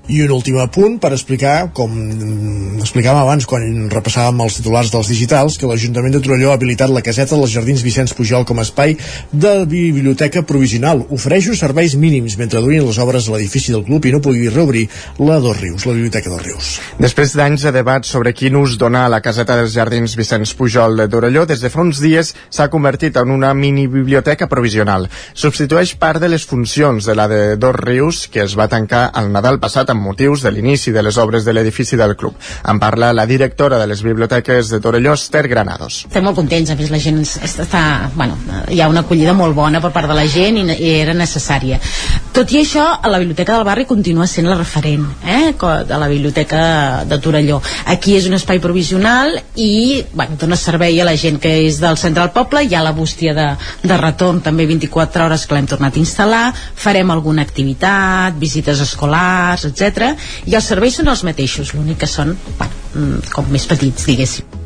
I 0.09 0.23
un 0.25 0.31
últim 0.33 0.57
apunt 0.57 0.95
per 1.03 1.11
explicar, 1.13 1.69
com 1.77 1.93
explicàvem 2.81 3.19
abans 3.21 3.45
quan 3.45 3.91
repassàvem 3.93 4.39
els 4.41 4.55
titulars 4.57 4.89
dels 4.89 5.11
digitals, 5.13 5.59
que 5.61 5.69
l'Ajuntament 5.69 6.15
de 6.15 6.23
Torelló 6.25 6.49
ha 6.49 6.55
habilitat 6.57 6.89
la 6.89 7.03
caseta 7.05 7.37
dels 7.37 7.53
Jardins 7.53 7.83
Vicenç 7.85 8.15
Pujol 8.17 8.47
com 8.49 8.57
a 8.57 8.65
espai 8.65 8.97
de 9.33 9.53
biblioteca 9.69 10.41
provisional. 10.49 11.03
Ofereixo 11.13 11.53
serveis 11.59 11.93
mínims 11.93 12.39
mentre 12.41 12.63
durin 12.65 12.87
les 12.87 13.01
obres 13.05 13.29
a 13.29 13.35
l'edifici 13.35 13.75
del 13.75 13.85
club 13.85 14.09
i 14.09 14.15
no 14.15 14.23
pugui 14.25 14.49
reobrir 14.49 14.87
la 15.21 15.37
dos 15.45 15.61
Rius, 15.61 15.85
la 15.85 15.93
Biblioteca 15.99 16.33
dos 16.33 16.41
Rius. 16.47 16.71
Després 16.97 17.37
d'anys 17.37 17.69
de 17.69 17.75
debat 17.77 18.09
sobre 18.09 18.33
quin 18.33 18.57
ús 18.57 18.79
donar 18.81 19.05
a 19.11 19.13
la 19.13 19.21
caseta 19.21 19.59
dels 19.61 19.77
Jardins 19.77 20.17
Vicenç 20.17 20.55
Pujol 20.57 20.97
de 21.03 21.09
Torelló, 21.13 21.45
des 21.45 21.61
de 21.61 21.69
fa 21.69 21.85
uns 21.85 22.01
dies 22.01 22.33
s'ha 22.49 22.71
convertit 22.73 23.21
en 23.21 23.37
una 23.37 23.53
mini 23.53 23.85
biblioteca 23.93 24.49
provisional. 24.49 25.05
Substitueix 25.37 25.99
part 26.01 26.25
de 26.25 26.33
les 26.33 26.49
funcions 26.49 27.05
de 27.05 27.19
la 27.19 27.29
de 27.29 27.43
dos 27.61 27.77
Rius, 27.77 28.25
que 28.33 28.47
es 28.49 28.57
va 28.57 28.71
tancar 28.73 29.11
el 29.21 29.29
Nadal 29.37 29.61
passat 29.61 29.93
amb 29.93 29.98
amb 29.99 30.09
motius 30.09 30.47
de 30.47 30.53
l'inici 30.55 30.95
de 30.95 31.03
les 31.03 31.19
obres 31.19 31.45
de 31.45 31.53
l'edifici 31.53 31.99
del 31.99 32.17
club. 32.17 32.39
En 32.71 32.81
parla 32.81 33.13
la 33.13 33.27
directora 33.27 33.79
de 33.79 33.87
les 33.91 34.03
biblioteques 34.07 34.71
de 34.71 34.81
Torelló, 34.81 35.15
Esther 35.19 35.47
Granados. 35.51 36.05
Estem 36.09 36.25
molt 36.25 36.39
contents, 36.39 36.71
a 36.71 36.79
més 36.79 36.93
la 36.95 37.03
gent 37.03 37.21
està, 37.27 37.83
bueno, 38.15 38.39
hi 38.71 38.81
ha 38.81 38.89
una 38.89 39.05
acollida 39.05 39.35
molt 39.37 39.57
bona 39.59 39.83
per 39.85 39.93
part 39.95 40.09
de 40.11 40.17
la 40.17 40.27
gent 40.31 40.63
i, 40.63 40.67
i 40.79 40.95
era 41.03 41.17
necessària. 41.17 41.81
Tot 42.39 42.53
i 42.55 42.61
això, 42.61 42.85
la 43.11 43.19
Biblioteca 43.19 43.57
del 43.57 43.65
Barri 43.67 43.83
continua 43.91 44.29
sent 44.31 44.47
la 44.47 44.55
referent 44.55 45.09
eh, 45.27 45.51
de 45.59 45.97
la 45.99 46.07
Biblioteca 46.07 46.61
de 47.11 47.19
Torelló. 47.19 47.57
Aquí 47.91 48.15
és 48.15 48.29
un 48.31 48.37
espai 48.37 48.61
provisional 48.63 49.35
i 49.59 50.05
bueno, 50.13 50.37
dona 50.39 50.55
servei 50.55 51.01
a 51.03 51.09
la 51.09 51.17
gent 51.19 51.41
que 51.43 51.51
és 51.65 51.81
del 51.83 51.99
centre 51.99 52.23
del 52.23 52.31
poble, 52.37 52.63
hi 52.63 52.77
ha 52.79 52.85
la 52.87 52.95
bústia 52.95 53.35
de, 53.35 53.49
de 53.83 53.99
retorn 53.99 54.39
també 54.39 54.69
24 54.71 55.27
hores 55.27 55.49
que 55.49 55.59
l'hem 55.59 55.67
tornat 55.67 55.99
a 55.99 56.03
instal·lar, 56.05 56.45
farem 56.55 57.11
alguna 57.11 57.43
activitat, 57.43 58.39
visites 58.39 58.87
escolars, 58.87 59.67
etc. 59.73 60.13
i 60.47 60.55
els 60.55 60.71
serveis 60.71 61.03
són 61.03 61.11
els 61.11 61.27
mateixos, 61.27 61.75
l'únic 61.75 62.05
que 62.05 62.13
són 62.13 62.37
bueno, 62.55 62.85
com 63.35 63.53
més 63.53 63.67
petits, 63.71 64.07
diguéssim. 64.09 64.57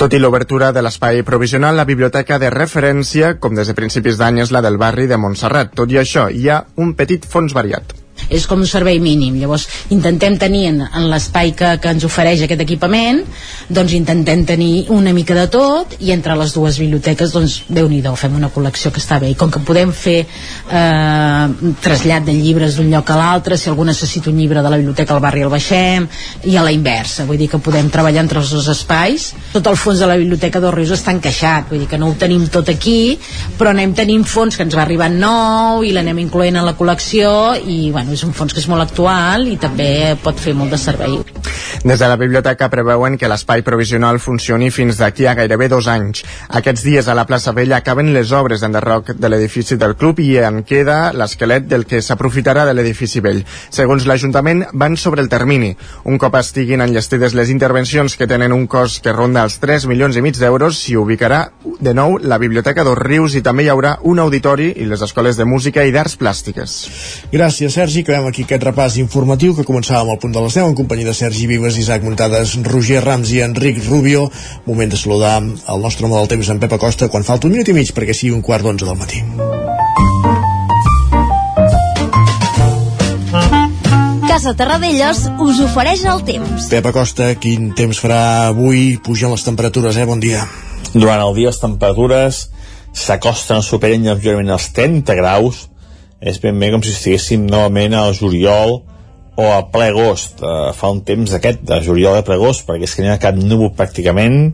Tot 0.00 0.14
i 0.16 0.20
l'obertura 0.20 0.70
de 0.72 0.82
l'espai 0.82 1.22
provisional, 1.28 1.76
la 1.76 1.84
biblioteca 1.88 2.38
de 2.40 2.50
referència, 2.54 3.34
com 3.38 3.54
des 3.54 3.68
de 3.68 3.76
principis 3.76 4.16
d'any, 4.20 4.40
és 4.46 4.54
la 4.54 4.64
del 4.64 4.80
barri 4.80 5.06
de 5.10 5.20
Montserrat. 5.20 5.74
Tot 5.76 5.92
i 5.92 6.00
això, 6.00 6.30
hi 6.32 6.48
ha 6.48 6.62
un 6.80 6.94
petit 6.96 7.26
fons 7.28 7.52
variat 7.52 7.99
és 8.30 8.46
com 8.46 8.62
un 8.62 8.68
servei 8.70 9.00
mínim. 9.02 9.36
Llavors 9.40 9.66
intentem 9.94 10.38
tenir 10.38 10.66
en, 10.70 10.80
en 10.86 11.08
l'espai 11.10 11.52
que, 11.56 11.74
que 11.82 11.92
ens 11.94 12.06
ofereix 12.06 12.44
aquest 12.46 12.62
equipament 12.64 13.22
doncs 13.68 13.94
intentem 13.96 14.44
tenir 14.46 14.86
una 14.94 15.12
mica 15.16 15.36
de 15.36 15.46
tot 15.52 15.96
i 16.00 16.12
entre 16.14 16.36
les 16.38 16.54
dues 16.56 16.78
biblioteques 16.80 17.34
doncs 17.34 17.60
déu 17.68 17.88
nhi 17.90 18.00
fem 18.20 18.34
una 18.36 18.50
col·lecció 18.50 18.90
que 18.90 19.00
està 19.02 19.20
bé. 19.20 19.30
I 19.30 19.38
com 19.38 19.50
que 19.50 19.62
podem 19.66 19.92
fer 19.94 20.18
eh, 20.24 21.72
trasllat 21.82 22.26
de 22.26 22.34
llibres 22.34 22.76
d'un 22.76 22.90
lloc 22.90 23.10
a 23.10 23.18
l'altre 23.18 23.58
si 23.58 23.70
algú 23.70 23.84
necessita 23.84 24.30
un 24.30 24.38
llibre 24.38 24.62
de 24.62 24.70
la 24.70 24.78
biblioteca 24.80 25.14
al 25.14 25.22
barri 25.22 25.44
el 25.46 25.52
baixem 25.52 26.08
i 26.44 26.56
a 26.56 26.64
la 26.66 26.74
inversa. 26.74 27.26
Vull 27.28 27.38
dir 27.40 27.50
que 27.52 27.62
podem 27.62 27.90
treballar 27.90 28.24
entre 28.24 28.40
els 28.42 28.50
dos 28.54 28.68
espais. 28.72 29.30
Tot 29.52 29.66
el 29.70 29.78
fons 29.78 30.00
de 30.00 30.08
la 30.10 30.18
biblioteca 30.20 30.60
dos 30.60 30.74
Rius 30.74 30.94
està 30.96 31.14
encaixat. 31.14 31.70
Vull 31.70 31.84
dir 31.84 31.90
que 31.90 31.98
no 32.00 32.10
ho 32.10 32.18
tenim 32.18 32.46
tot 32.50 32.68
aquí 32.72 33.00
però 33.58 33.74
anem 33.74 33.92
tenint 33.96 34.24
fons 34.28 34.56
que 34.56 34.64
ens 34.66 34.76
va 34.76 34.84
arribar 34.84 35.10
nou 35.12 35.84
i 35.86 35.92
l'anem 35.94 36.22
incloent 36.22 36.58
a 36.58 36.64
la 36.66 36.74
col·lecció 36.78 37.30
i 37.60 37.90
bueno, 37.92 38.14
és 38.20 38.26
un 38.26 38.34
fons 38.36 38.52
que 38.52 38.60
és 38.60 38.68
molt 38.68 38.84
actual 38.84 39.46
i 39.48 39.56
també 39.60 40.12
pot 40.20 40.36
fer 40.36 40.52
molt 40.56 40.74
de 40.74 40.78
servei. 40.80 41.16
Des 41.80 42.00
de 42.00 42.08
la 42.10 42.18
biblioteca 42.20 42.68
preveuen 42.68 43.16
que 43.16 43.28
l'espai 43.30 43.62
provisional 43.64 44.18
funcioni 44.20 44.68
fins 44.74 44.98
d'aquí 45.00 45.24
a 45.24 45.32
gairebé 45.38 45.70
dos 45.72 45.86
anys. 45.88 46.20
Aquests 46.58 46.82
dies 46.84 47.08
a 47.08 47.14
la 47.16 47.24
plaça 47.24 47.54
Vella 47.56 47.78
acaben 47.78 48.12
les 48.12 48.32
obres 48.36 48.60
d'enderroc 48.60 49.14
de 49.16 49.30
l'edifici 49.30 49.78
del 49.80 49.94
club 49.96 50.20
i 50.20 50.34
en 50.44 50.60
queda 50.68 51.14
l'esquelet 51.16 51.64
del 51.70 51.86
que 51.88 52.02
s'aprofitarà 52.04 52.66
de 52.68 52.74
l'edifici 52.76 53.22
vell. 53.24 53.40
Segons 53.70 54.04
l'Ajuntament, 54.04 54.66
van 54.74 54.98
sobre 55.00 55.24
el 55.24 55.30
termini. 55.32 55.72
Un 56.04 56.18
cop 56.20 56.36
estiguin 56.36 56.84
enllestides 56.84 57.36
les 57.38 57.54
intervencions 57.54 58.18
que 58.18 58.28
tenen 58.28 58.52
un 58.52 58.66
cost 58.66 59.00
que 59.04 59.16
ronda 59.16 59.46
els 59.46 59.56
3 59.62 59.88
milions 59.88 60.18
i 60.18 60.24
mig 60.26 60.36
d'euros, 60.36 60.82
s'hi 60.82 60.98
ubicarà 61.00 61.46
de 61.80 61.94
nou 61.96 62.18
la 62.20 62.38
Biblioteca 62.42 62.84
dos 62.84 62.98
Rius 62.98 63.38
i 63.38 63.44
també 63.46 63.64
hi 63.64 63.72
haurà 63.72 63.96
un 64.04 64.20
auditori 64.20 64.74
i 64.76 64.90
les 64.90 65.00
escoles 65.06 65.40
de 65.40 65.48
música 65.48 65.86
i 65.88 65.94
d'arts 65.94 66.18
plàstiques. 66.20 66.76
Gràcies, 67.32 67.72
Sergi. 67.80 68.04
Acabem 68.10 68.26
aquí 68.26 68.42
aquest 68.42 68.64
repàs 68.66 68.94
informatiu 68.98 69.52
que 69.54 69.62
començàvem 69.62 70.08
al 70.10 70.16
punt 70.18 70.32
de 70.34 70.40
les 70.42 70.56
10 70.56 70.64
en 70.66 70.72
companyia 70.74 71.06
de 71.06 71.12
Sergi 71.14 71.44
Vives, 71.46 71.76
Isaac 71.78 72.02
Muntades, 72.02 72.56
Roger 72.66 73.04
Rams 73.04 73.30
i 73.30 73.38
Enric 73.44 73.78
Rubio. 73.84 74.24
Moment 74.64 74.90
de 74.90 74.98
saludar 74.98 75.36
el 75.38 75.78
nostre 75.84 76.08
home 76.08 76.16
del 76.16 76.26
temps, 76.32 76.48
en 76.50 76.58
Pep 76.58 76.74
Acosta, 76.74 77.06
quan 77.06 77.22
falta 77.22 77.46
un 77.46 77.54
minut 77.54 77.70
i 77.70 77.76
mig 77.76 77.92
perquè 77.94 78.10
sigui 78.10 78.34
un 78.34 78.42
quart 78.42 78.66
d'onze 78.66 78.82
del 78.82 78.98
matí. 78.98 79.22
Casa 84.26 84.56
Terradellos 84.58 85.22
us 85.46 85.62
ofereix 85.68 86.02
el 86.10 86.26
temps. 86.26 86.66
Pep 86.74 86.90
Acosta, 86.90 87.30
quin 87.38 87.70
temps 87.78 88.02
farà 88.02 88.50
avui? 88.50 88.96
Pugen 88.98 89.30
les 89.38 89.46
temperatures, 89.46 89.94
eh? 89.94 90.10
Bon 90.10 90.18
dia. 90.18 90.48
Durant 90.96 91.22
el 91.28 91.38
dia 91.38 91.54
les 91.54 91.62
temperatures 91.62 92.48
s'acosten, 92.90 93.62
superen 93.62 94.02
lleugerament 94.02 94.50
els 94.58 94.72
30 94.74 95.14
graus, 95.14 95.68
és 96.20 96.38
ben 96.40 96.58
bé 96.60 96.68
com 96.72 96.82
si 96.84 96.92
estiguéssim 96.92 97.46
novament 97.48 97.96
al 97.96 98.12
juliol 98.16 98.80
o 99.40 99.46
a 99.48 99.62
ple 99.72 99.88
agost. 99.88 100.42
Uh, 100.44 100.70
fa 100.76 100.90
un 100.92 101.00
temps 101.06 101.32
d'aquest, 101.32 101.62
de 101.64 101.80
juliol 101.84 102.18
a 102.18 102.24
ple 102.26 102.36
agost 102.36 102.66
perquè 102.68 102.88
és 102.88 102.94
que 102.94 103.04
n'hi 103.04 103.12
ha 103.12 103.20
cap 103.22 103.38
núvol 103.40 103.72
pràcticament. 103.76 104.52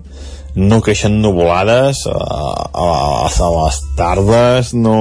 No 0.56 0.78
creixen 0.80 1.18
nuvolades 1.20 2.04
uh, 2.08 2.14
a, 2.14 2.86
a, 3.26 3.28
a 3.28 3.50
les 3.58 3.80
tardes 3.98 4.72
no, 4.78 4.96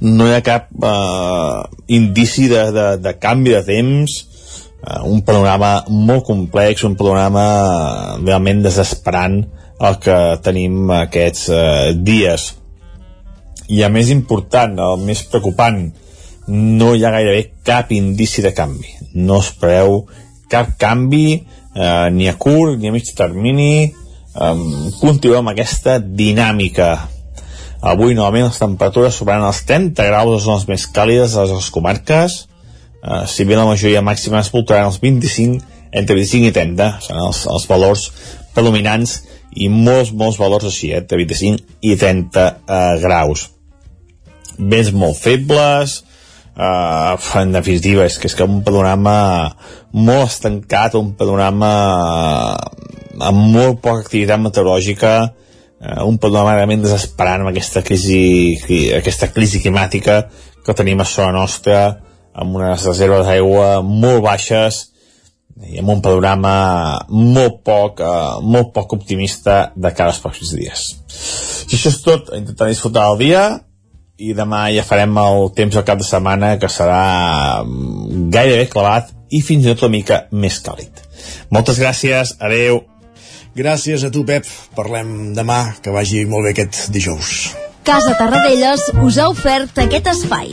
no 0.00 0.28
hi 0.28 0.36
ha 0.36 0.44
cap 0.46 0.70
uh, 0.78 1.66
indici 1.92 2.46
de, 2.48 2.68
de, 2.72 2.88
de 3.02 3.14
canvi 3.18 3.56
de 3.56 3.64
temps. 3.66 4.16
Uh, 4.78 5.02
un 5.10 5.24
panorama 5.26 5.82
molt 5.90 6.22
complex 6.28 6.86
un 6.86 6.94
panorama 6.94 7.44
realment 8.22 8.62
desesperant 8.62 9.40
el 9.82 9.96
que 10.02 10.14
tenim 10.46 10.86
aquests 10.94 11.48
uh, 11.50 11.90
dies 12.06 12.52
i 13.68 13.82
a 13.84 13.90
més 13.92 14.08
important, 14.08 14.72
el 14.80 15.04
més 15.04 15.22
preocupant 15.28 15.82
no 16.48 16.94
hi 16.96 17.04
ha 17.04 17.12
gairebé 17.12 17.42
cap 17.66 17.92
indici 17.92 18.42
de 18.44 18.54
canvi. 18.56 18.94
No 19.14 19.42
es 19.42 19.50
preveu 19.60 20.00
cap 20.48 20.72
canvi 20.80 21.26
eh, 21.36 22.08
ni 22.14 22.30
a 22.30 22.36
curt 22.40 22.80
ni 22.80 22.88
a 22.88 22.94
mig 22.94 23.10
termini. 23.16 23.72
Eh, 23.84 24.54
continuem 25.00 25.42
amb 25.42 25.52
aquesta 25.52 25.98
dinàmica. 26.00 26.94
Avui 27.92 28.16
novament 28.16 28.48
les 28.48 28.58
temperatures 28.58 29.20
superaran 29.20 29.50
els 29.50 29.60
30 29.68 30.08
graus 30.08 30.32
les 30.32 30.46
zones 30.48 30.64
més 30.70 30.88
càlides 30.88 31.36
de 31.36 31.44
les 31.52 31.68
comarques. 31.74 32.38
Eh, 33.04 33.24
si 33.28 33.44
bé 33.44 33.60
la 33.60 33.68
majoria 33.68 34.02
màxima 34.02 34.40
es 34.40 34.52
voltaran 34.54 34.88
els 34.88 35.00
25 35.04 35.76
entre 35.92 36.16
25 36.16 36.48
i 36.48 36.56
30 36.56 36.88
seran 37.04 37.28
els, 37.28 37.44
els 37.48 37.68
valors 37.68 38.08
predominants 38.56 39.20
i 39.56 39.68
molts, 39.72 40.10
molts 40.12 40.40
valors 40.40 40.66
així, 40.68 40.90
eh, 40.92 41.04
entre 41.04 41.20
25 41.20 41.78
i 41.84 41.94
30 42.00 42.48
eh, 42.48 42.98
graus 43.04 43.46
vents 44.58 44.92
molt 44.92 45.18
febles 45.22 46.00
uh, 46.58 47.14
en 47.40 47.54
definitiva 47.54 48.06
és 48.06 48.18
que 48.18 48.28
és 48.30 48.36
que 48.36 48.46
un 48.46 48.62
panorama 48.66 49.16
molt 49.94 50.26
estancat 50.28 50.98
un 50.98 51.14
panorama 51.18 51.70
amb 53.18 53.40
molt 53.54 53.80
poca 53.84 54.04
activitat 54.04 54.42
meteorològica 54.42 55.14
uh, 55.28 56.02
un 56.06 56.18
panorama 56.18 56.58
realment 56.58 56.84
desesperant 56.84 57.44
amb 57.46 57.52
aquesta 57.52 57.84
crisi 57.86 58.58
aquesta 58.98 59.30
crisi 59.32 59.62
climàtica 59.64 60.24
que 60.64 60.76
tenim 60.76 61.00
a 61.00 61.08
sobre 61.08 61.32
nostra 61.32 61.80
amb 62.38 62.58
unes 62.58 62.84
reserves 62.86 63.26
d'aigua 63.26 63.78
molt 63.82 64.22
baixes 64.26 64.84
i 65.66 65.80
amb 65.80 65.90
un 65.90 66.02
panorama 66.02 66.52
molt 67.10 67.62
poc, 67.66 68.02
uh, 68.04 68.38
molt 68.42 68.70
poc 68.74 68.94
optimista 68.94 69.72
de 69.74 69.90
cara 69.90 70.12
als 70.12 70.20
pròxims 70.22 70.52
dies. 70.54 70.84
I 71.66 71.74
això 71.74 71.90
és 71.90 71.98
tot, 72.04 72.30
intentar 72.36 72.68
disfrutar 72.70 73.08
el 73.10 73.18
dia, 73.18 73.42
i 74.18 74.34
demà 74.34 74.66
ja 74.74 74.82
farem 74.86 75.14
el 75.22 75.48
temps 75.54 75.76
al 75.78 75.86
cap 75.86 76.00
de 76.00 76.06
setmana 76.06 76.56
que 76.58 76.70
serà 76.72 77.62
mm, 77.62 78.28
gairebé 78.34 78.66
clavat 78.72 79.12
i 79.30 79.40
fins 79.44 79.64
i 79.64 79.70
tot 79.70 79.86
una 79.86 79.94
mica 79.94 80.22
més 80.32 80.58
càlid. 80.64 81.04
Moltes 81.54 81.78
gràcies, 81.78 82.34
adeu. 82.42 82.82
Gràcies 83.58 84.04
a 84.04 84.10
tu, 84.14 84.24
Pep. 84.26 84.46
Parlem 84.76 85.32
demà, 85.38 85.60
que 85.82 85.94
vagi 85.94 86.24
molt 86.26 86.48
bé 86.48 86.54
aquest 86.54 86.88
dijous. 86.94 87.54
Casa 87.86 88.14
Tarradellas 88.18 88.90
us 89.00 89.18
ha 89.18 89.28
ofert 89.30 89.78
aquest 89.86 90.10
espai. 90.12 90.50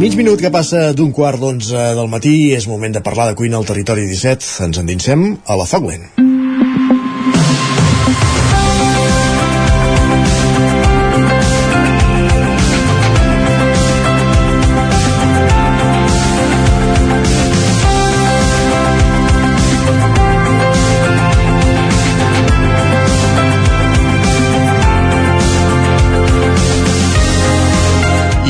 Mig 0.00 0.16
minut 0.18 0.40
que 0.42 0.50
passa 0.52 0.88
d'un 0.96 1.12
quart 1.14 1.40
d'onze 1.40 1.90
del 1.96 2.10
matí, 2.10 2.36
és 2.56 2.66
moment 2.68 2.96
de 2.96 3.04
parlar 3.04 3.30
de 3.30 3.38
cuina 3.38 3.60
al 3.60 3.68
territori 3.68 4.08
17. 4.10 4.64
Ens 4.68 4.80
endinsem 4.82 5.28
a 5.46 5.60
la 5.60 5.68
Foglen. 5.70 6.33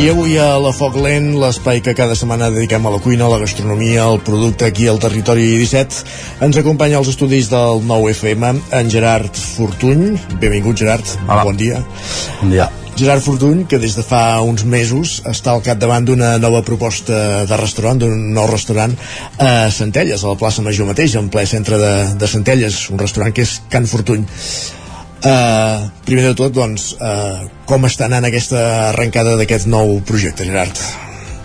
I 0.04 0.10
avui 0.10 0.34
a 0.36 0.58
la 0.60 0.68
Foc 0.76 0.98
Lent, 1.00 1.30
l'espai 1.40 1.78
que 1.80 1.94
cada 1.96 2.12
setmana 2.12 2.50
dediquem 2.52 2.84
a 2.84 2.90
la 2.92 2.98
cuina, 3.00 3.24
a 3.24 3.32
la 3.32 3.38
gastronomia, 3.40 4.02
al 4.04 4.18
producte 4.20 4.66
aquí 4.66 4.84
al 4.84 4.98
territori 5.00 5.46
17, 5.56 6.02
ens 6.44 6.58
acompanya 6.60 6.98
als 6.98 7.08
estudis 7.14 7.48
del 7.48 7.80
9FM 7.88 8.60
en 8.82 8.92
Gerard 8.92 9.32
Fortuny. 9.32 10.18
Benvingut, 10.42 10.76
Gerard. 10.76 11.08
Hola. 11.24 11.48
Bon 11.48 11.56
dia. 11.56 11.80
Bon 12.42 12.52
dia. 12.52 12.68
Gerard 13.00 13.24
Fortuny, 13.24 13.64
que 13.64 13.80
des 13.80 13.96
de 13.96 14.04
fa 14.04 14.42
uns 14.44 14.68
mesos 14.68 15.22
està 15.24 15.56
al 15.56 15.64
capdavant 15.64 16.04
d'una 16.04 16.36
nova 16.36 16.60
proposta 16.68 17.48
de 17.48 17.62
restaurant, 17.64 18.04
d'un 18.04 18.28
nou 18.36 18.52
restaurant 18.52 18.92
a 19.40 19.70
Centelles, 19.72 20.20
a 20.20 20.36
la 20.36 20.36
plaça 20.36 20.60
Major 20.60 20.92
mateix, 20.92 21.16
en 21.16 21.32
ple 21.32 21.48
centre 21.48 21.80
de, 21.80 21.94
de 22.20 22.28
Centelles, 22.28 22.90
un 22.92 23.00
restaurant 23.00 23.32
que 23.32 23.48
és 23.48 23.62
Can 23.72 23.88
Fortuny. 23.88 24.28
Uh, 25.24 25.88
primer 26.04 26.26
de 26.26 26.34
tot, 26.36 26.52
doncs, 26.52 26.90
uh, 27.00 27.46
com 27.64 27.86
està 27.88 28.04
anant 28.10 28.26
aquesta 28.28 28.90
arrencada 28.90 29.38
d'aquest 29.40 29.70
nou 29.72 29.96
projecte, 30.04 30.44
Gerard? 30.44 30.76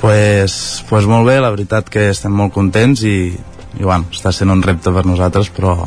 Pues, 0.01 0.83
pues 0.89 1.07
molt 1.07 1.29
bé, 1.29 1.37
la 1.39 1.51
veritat 1.53 1.87
que 1.91 2.09
estem 2.11 2.35
molt 2.35 2.51
contents 2.55 3.05
i, 3.07 3.31
i 3.79 3.83
bueno, 3.83 4.09
està 4.11 4.33
sent 4.35 4.51
un 4.51 4.63
repte 4.65 4.91
per 4.91 5.05
nosaltres, 5.07 5.51
però 5.55 5.77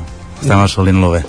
estem 0.40 0.64
assolint-lo 0.64 1.12
bé. 1.18 1.22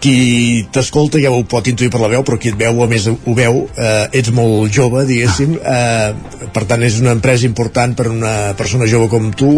Qui 0.00 0.66
t'escolta 0.72 1.20
ja 1.20 1.32
ho 1.32 1.42
pot 1.48 1.68
intuir 1.70 1.90
per 1.92 2.00
la 2.02 2.10
veu, 2.12 2.24
però 2.26 2.38
qui 2.40 2.52
et 2.52 2.58
veu, 2.58 2.82
a 2.82 2.88
més 2.90 3.06
ho 3.10 3.34
veu, 3.36 3.62
eh, 3.76 4.08
ets 4.20 4.32
molt 4.34 4.72
jove, 4.74 5.04
diguéssim, 5.08 5.56
eh, 5.60 6.48
per 6.54 6.64
tant 6.70 6.82
és 6.86 6.98
una 7.02 7.14
empresa 7.16 7.46
important 7.46 7.94
per 7.96 8.08
una 8.10 8.34
persona 8.58 8.88
jove 8.90 9.10
com 9.12 9.30
tu, 9.36 9.52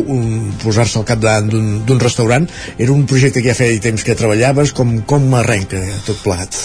posar-se 0.62 0.98
al 0.98 1.08
capdavant 1.08 1.50
d'un 1.86 2.02
restaurant. 2.02 2.48
Era 2.78 2.92
un 2.92 3.06
projecte 3.06 3.42
que 3.42 3.52
ja 3.52 3.58
feia 3.58 3.80
temps 3.80 4.04
que 4.04 4.18
treballaves, 4.18 4.74
com, 4.76 5.00
com 5.06 5.34
arrenca 5.38 5.80
tot 6.06 6.18
plegat? 6.24 6.58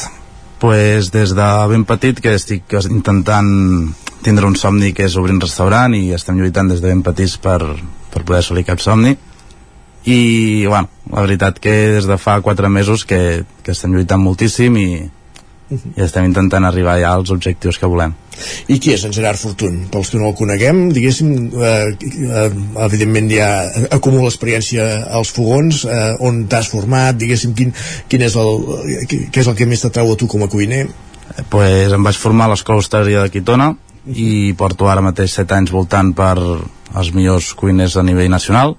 pues 0.58 1.12
des 1.12 1.36
de 1.38 1.48
ben 1.70 1.84
petit 1.86 2.18
que 2.18 2.34
estic 2.34 2.74
intentant 2.90 3.50
tindre 4.26 4.48
un 4.50 4.56
somni 4.58 4.90
que 4.94 5.06
és 5.06 5.16
obrir 5.20 5.36
un 5.36 5.42
restaurant 5.44 5.94
i 5.94 6.10
estem 6.18 6.40
lluitant 6.40 6.72
des 6.72 6.82
de 6.82 6.90
ben 6.90 7.04
petits 7.06 7.38
per, 7.38 7.60
per 8.10 8.24
poder 8.24 8.42
assolir 8.42 8.66
cap 8.66 8.82
somni 8.82 9.14
i 10.08 10.66
bueno, 10.66 10.88
la 11.12 11.22
veritat 11.26 11.60
que 11.60 11.74
des 11.98 12.08
de 12.08 12.16
fa 12.18 12.40
4 12.42 12.70
mesos 12.72 13.04
que, 13.06 13.44
que 13.64 13.74
estem 13.76 13.92
lluitant 13.92 14.22
moltíssim 14.24 14.78
i, 14.80 14.90
i 15.74 16.04
estem 16.06 16.30
intentant 16.30 16.64
arribar 16.64 16.96
ja 17.02 17.12
als 17.12 17.34
objectius 17.34 17.80
que 17.82 17.90
volem. 17.92 18.14
I 18.72 18.78
qui 18.80 18.94
és 18.94 19.04
en 19.04 19.12
Gerard 19.12 19.40
Fortuny? 19.42 19.82
Pels 19.92 20.14
que 20.14 20.22
no 20.22 20.30
el 20.30 20.38
coneguem, 20.38 20.80
diguéssim, 20.96 21.34
eh, 21.60 21.90
eh, 21.98 22.48
evidentment 22.86 23.28
ja 23.34 23.50
acumula 23.98 24.32
experiència 24.32 24.88
als 25.20 25.34
fogons, 25.36 25.84
eh, 25.84 26.14
on 26.24 26.46
t'has 26.48 26.72
format, 26.72 27.18
diguéssim, 27.20 27.58
quin, 27.58 27.76
quin 28.08 28.24
és 28.30 28.40
el, 28.40 28.64
què 29.12 29.44
és 29.44 29.52
el 29.52 29.60
que 29.60 29.68
més 29.68 29.84
t'atrau 29.84 30.14
a 30.14 30.18
tu 30.20 30.32
com 30.32 30.48
a 30.48 30.52
cuiner? 30.54 30.86
Pues 31.52 31.92
em 31.92 32.08
vaig 32.08 32.16
formar 32.16 32.48
a 32.48 32.56
l'Escola 32.56 32.80
Hostaleria 32.80 33.26
de 33.26 33.34
Quitona 33.34 33.74
i 34.08 34.54
porto 34.56 34.88
ara 34.88 35.04
mateix 35.04 35.36
7 35.36 35.58
anys 35.58 35.76
voltant 35.76 36.16
per 36.16 36.38
els 36.40 37.12
millors 37.12 37.52
cuiners 37.60 37.98
a 38.00 38.08
nivell 38.08 38.32
nacional 38.32 38.78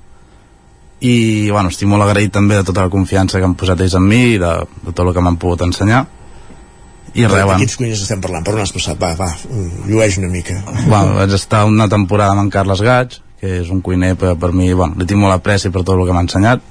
i 1.01 1.51
bueno, 1.51 1.71
estic 1.71 1.89
molt 1.89 2.03
agraït 2.03 2.33
també 2.35 2.57
de 2.59 2.67
tota 2.67 2.87
la 2.87 2.93
confiança 2.93 3.39
que 3.39 3.47
han 3.47 3.55
posat 3.59 3.81
ells 3.85 3.95
en 3.95 4.07
mi 4.09 4.23
i 4.35 4.39
de, 4.43 4.55
de 4.83 4.93
tot 4.93 5.05
el 5.07 5.15
que 5.15 5.23
m'han 5.23 5.39
pogut 5.39 5.63
ensenyar 5.67 6.07
i 7.15 7.25
res, 7.27 7.45
bueno. 7.45 7.59
quins 7.63 7.77
cuiners 7.79 8.03
estem 8.05 8.21
parlant? 8.23 8.45
Per 8.45 8.55
on 8.55 8.63
has 8.63 8.73
passat? 8.75 8.99
Va, 9.01 9.15
va, 9.19 9.31
llueix 9.89 10.19
una 10.21 10.29
mica. 10.31 10.59
Bueno, 10.85 11.17
vaig 11.17 11.33
estar 11.35 11.65
una 11.67 11.89
temporada 11.89 12.35
amb 12.35 12.45
en 12.45 12.51
Carles 12.53 12.83
Gaig, 12.85 13.17
que 13.41 13.61
és 13.63 13.71
un 13.75 13.81
cuiner 13.85 14.13
per, 14.19 14.35
per 14.41 14.53
mi, 14.53 14.69
bueno, 14.75 14.99
li 14.99 15.07
tinc 15.09 15.23
molt 15.23 15.35
apreci 15.35 15.73
per 15.75 15.85
tot 15.85 15.97
el 15.97 16.05
que 16.07 16.17
m'ha 16.17 16.27
ensenyat, 16.27 16.63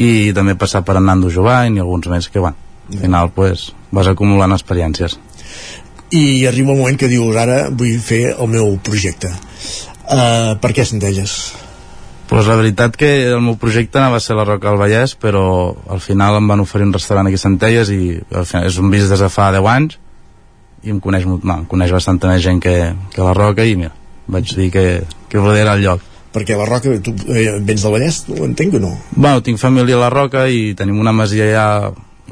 i 0.00 0.10
també 0.36 0.56
he 0.56 0.60
passat 0.60 0.86
per 0.86 0.98
en 0.98 1.06
Nando 1.06 1.30
Jovany 1.32 1.78
i 1.78 1.84
alguns 1.84 2.10
més 2.10 2.28
que, 2.28 2.42
bueno, 2.42 2.58
al 2.90 3.00
final, 3.04 3.30
pues, 3.36 3.70
vas 3.94 4.10
acumulant 4.10 4.54
experiències. 4.56 5.16
I 6.10 6.46
arriba 6.50 6.74
un 6.74 6.82
moment 6.82 6.98
que 6.98 7.10
dius, 7.10 7.36
ara 7.38 7.68
vull 7.70 8.00
fer 8.02 8.24
el 8.32 8.50
meu 8.50 8.74
projecte. 8.82 9.30
Uh, 10.10 10.56
per 10.58 10.72
què 10.74 10.84
Centelles? 10.86 11.36
Pues 12.30 12.46
la 12.46 12.54
veritat 12.54 12.94
que 12.94 13.08
el 13.26 13.40
meu 13.42 13.56
projecte 13.58 13.98
anava 13.98 14.20
a 14.20 14.22
ser 14.22 14.36
la 14.38 14.44
Roca 14.46 14.70
del 14.70 14.78
Vallès, 14.78 15.16
però 15.18 15.74
al 15.90 15.98
final 15.98 16.36
em 16.38 16.46
van 16.46 16.60
oferir 16.62 16.86
un 16.86 16.92
restaurant 16.94 17.26
aquí 17.26 17.34
a 17.34 17.42
Centelles 17.42 17.90
i 17.90 18.20
al 18.22 18.46
final 18.46 18.68
és 18.68 18.78
un 18.78 18.92
bis 18.92 19.08
des 19.10 19.18
de 19.18 19.28
fa 19.34 19.48
10 19.50 19.66
anys 19.72 19.96
i 20.86 20.94
em 20.94 21.00
coneix, 21.02 21.26
no, 21.26 21.56
em 21.56 21.64
coneix 21.66 21.90
bastanta 21.90 22.30
més 22.30 22.44
gent 22.44 22.62
que, 22.62 22.76
que 23.10 23.24
la 23.26 23.34
Roca 23.34 23.66
i 23.66 23.74
mira, 23.74 23.90
vaig 24.30 24.54
dir 24.54 24.70
que, 24.70 24.84
que 25.26 25.42
volia 25.42 25.64
era 25.64 25.74
el 25.74 25.82
lloc. 25.82 26.06
Perquè 26.30 26.54
la 26.54 26.70
Roca, 26.70 26.94
tu 27.02 27.16
eh, 27.34 27.58
vens 27.66 27.82
del 27.82 27.96
Vallès, 27.98 28.22
ho 28.30 28.46
entenc 28.46 28.78
o 28.78 28.84
no? 28.86 28.94
Bueno, 29.16 29.42
tinc 29.42 29.58
família 29.58 29.98
a 29.98 30.04
la 30.04 30.14
Roca 30.14 30.46
i 30.46 30.76
tenim 30.78 31.02
una 31.02 31.10
masia 31.10 31.50
ja 31.50 31.66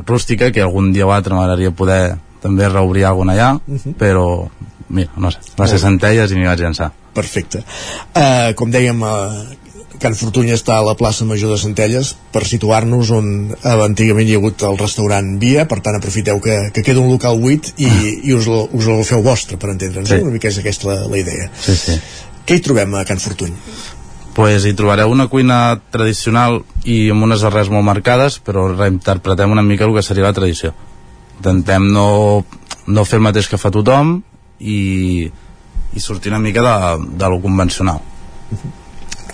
rústica 0.06 0.52
que 0.54 0.62
algun 0.62 0.92
dia 0.94 1.10
o 1.10 1.12
altre 1.12 1.34
m'agradaria 1.34 1.74
poder 1.74 2.14
també 2.38 2.70
reobrir 2.70 3.02
alguna 3.04 3.34
allà, 3.34 3.50
uh 3.58 3.74
-huh. 3.74 3.98
però 3.98 4.46
mira, 4.88 5.10
no 5.16 5.30
sé, 5.30 5.42
va 5.58 5.66
ser 5.66 5.82
Centelles 5.82 6.30
i 6.30 6.36
m'hi 6.36 6.46
vaig 6.46 6.60
llançar. 6.60 6.92
Perfecte. 7.12 7.64
Uh, 8.14 8.54
com 8.54 8.70
dèiem, 8.70 9.02
uh, 9.02 9.67
Can 9.98 10.14
Fortuny 10.14 10.52
està 10.54 10.76
a 10.78 10.84
la 10.86 10.94
plaça 10.98 11.26
Major 11.26 11.50
de 11.50 11.58
Centelles 11.58 12.12
per 12.32 12.44
situar-nos 12.46 13.10
on 13.14 13.28
eh, 13.50 13.74
antigament 13.82 14.28
hi 14.28 14.36
ha 14.36 14.38
hagut 14.38 14.62
el 14.68 14.78
restaurant 14.78 15.32
Via, 15.42 15.66
per 15.70 15.80
tant 15.82 15.98
aprofiteu 15.98 16.38
que, 16.44 16.58
que 16.74 16.84
queda 16.86 17.02
un 17.02 17.10
local 17.10 17.40
buit 17.42 17.72
i, 17.76 17.90
i 18.22 18.34
us, 18.36 18.46
lo, 18.46 18.64
us 18.78 18.86
el 18.86 19.02
feu 19.08 19.24
vostre, 19.26 19.58
per 19.58 19.72
entendre'ns. 19.74 20.12
Sí. 20.12 20.20
Una 20.22 20.34
mica 20.36 20.50
és 20.52 20.60
aquesta 20.62 20.90
la, 20.92 20.98
la 21.10 21.18
idea. 21.18 21.50
Sí, 21.64 21.74
sí. 21.74 21.98
Què 22.46 22.58
hi 22.58 22.64
trobem 22.64 22.94
a 22.94 23.04
Can 23.08 23.22
Fortuny? 23.22 23.54
pues 24.38 24.62
hi 24.68 24.70
trobareu 24.78 25.10
una 25.10 25.24
cuina 25.26 25.80
tradicional 25.90 26.60
i 26.86 27.08
amb 27.10 27.24
unes 27.26 27.42
arrels 27.42 27.72
molt 27.74 27.82
marcades, 27.82 28.36
però 28.38 28.68
reinterpretem 28.70 29.50
una 29.50 29.64
mica 29.66 29.82
el 29.88 29.96
que 29.96 30.04
seria 30.06 30.28
la 30.28 30.36
tradició. 30.36 30.70
Intentem 31.40 31.88
no, 31.90 32.44
no 32.86 33.04
fer 33.08 33.18
el 33.18 33.26
mateix 33.26 33.50
que 33.50 33.58
fa 33.58 33.74
tothom 33.74 34.20
i, 34.62 34.78
i 35.26 36.04
sortir 36.04 36.30
una 36.30 36.38
mica 36.44 36.62
de, 36.62 36.76
de 37.18 37.32
lo 37.34 37.42
convencional. 37.42 37.98
Uh 37.98 38.60
-huh 38.60 38.76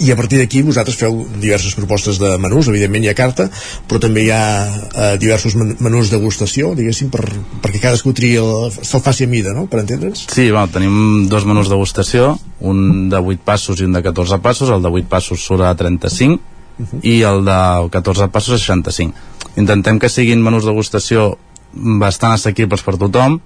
i 0.00 0.10
a 0.10 0.16
partir 0.18 0.40
d'aquí 0.40 0.62
vosaltres 0.66 0.96
feu 0.98 1.20
diverses 1.38 1.74
propostes 1.78 2.18
de 2.18 2.32
menús, 2.42 2.68
evidentment 2.70 3.04
hi 3.04 3.10
ha 3.12 3.16
carta 3.18 3.46
però 3.88 4.00
també 4.02 4.24
hi 4.24 4.30
ha 4.34 4.44
eh, 4.66 5.16
diversos 5.22 5.54
menús 5.56 6.10
de 6.10 6.18
degustació, 6.18 6.72
diguéssim 6.74 7.12
per, 7.14 7.22
perquè 7.62 7.82
cadascú 7.82 8.14
tria 8.16 8.42
se'l 8.74 9.04
faci 9.04 9.28
a 9.28 9.30
mida, 9.30 9.54
no? 9.54 9.66
per 9.70 9.84
entendre'ns? 9.84 10.26
Sí, 10.32 10.50
bueno, 10.50 10.66
tenim 10.74 11.28
dos 11.30 11.46
menús 11.46 11.70
de 11.70 11.76
degustació 11.76 12.34
un 12.64 13.08
de 13.12 13.20
8 13.20 13.44
passos 13.44 13.80
i 13.80 13.86
un 13.86 13.94
de 13.94 14.02
14 14.02 14.40
passos 14.42 14.70
el 14.74 14.82
de 14.82 14.90
8 14.90 15.08
passos 15.10 15.46
surt 15.46 15.62
a 15.62 15.74
35 15.74 16.34
uh 16.34 16.84
-huh. 16.84 17.00
i 17.02 17.22
el 17.22 17.44
de 17.44 17.88
14 17.90 18.28
passos 18.28 18.54
a 18.54 18.58
65 18.58 19.14
intentem 19.56 19.98
que 19.98 20.08
siguin 20.08 20.42
menús 20.42 20.64
de 20.64 20.70
degustació 20.70 21.38
bastant 21.72 22.32
assequibles 22.32 22.82
per 22.82 22.96
tothom 22.96 23.40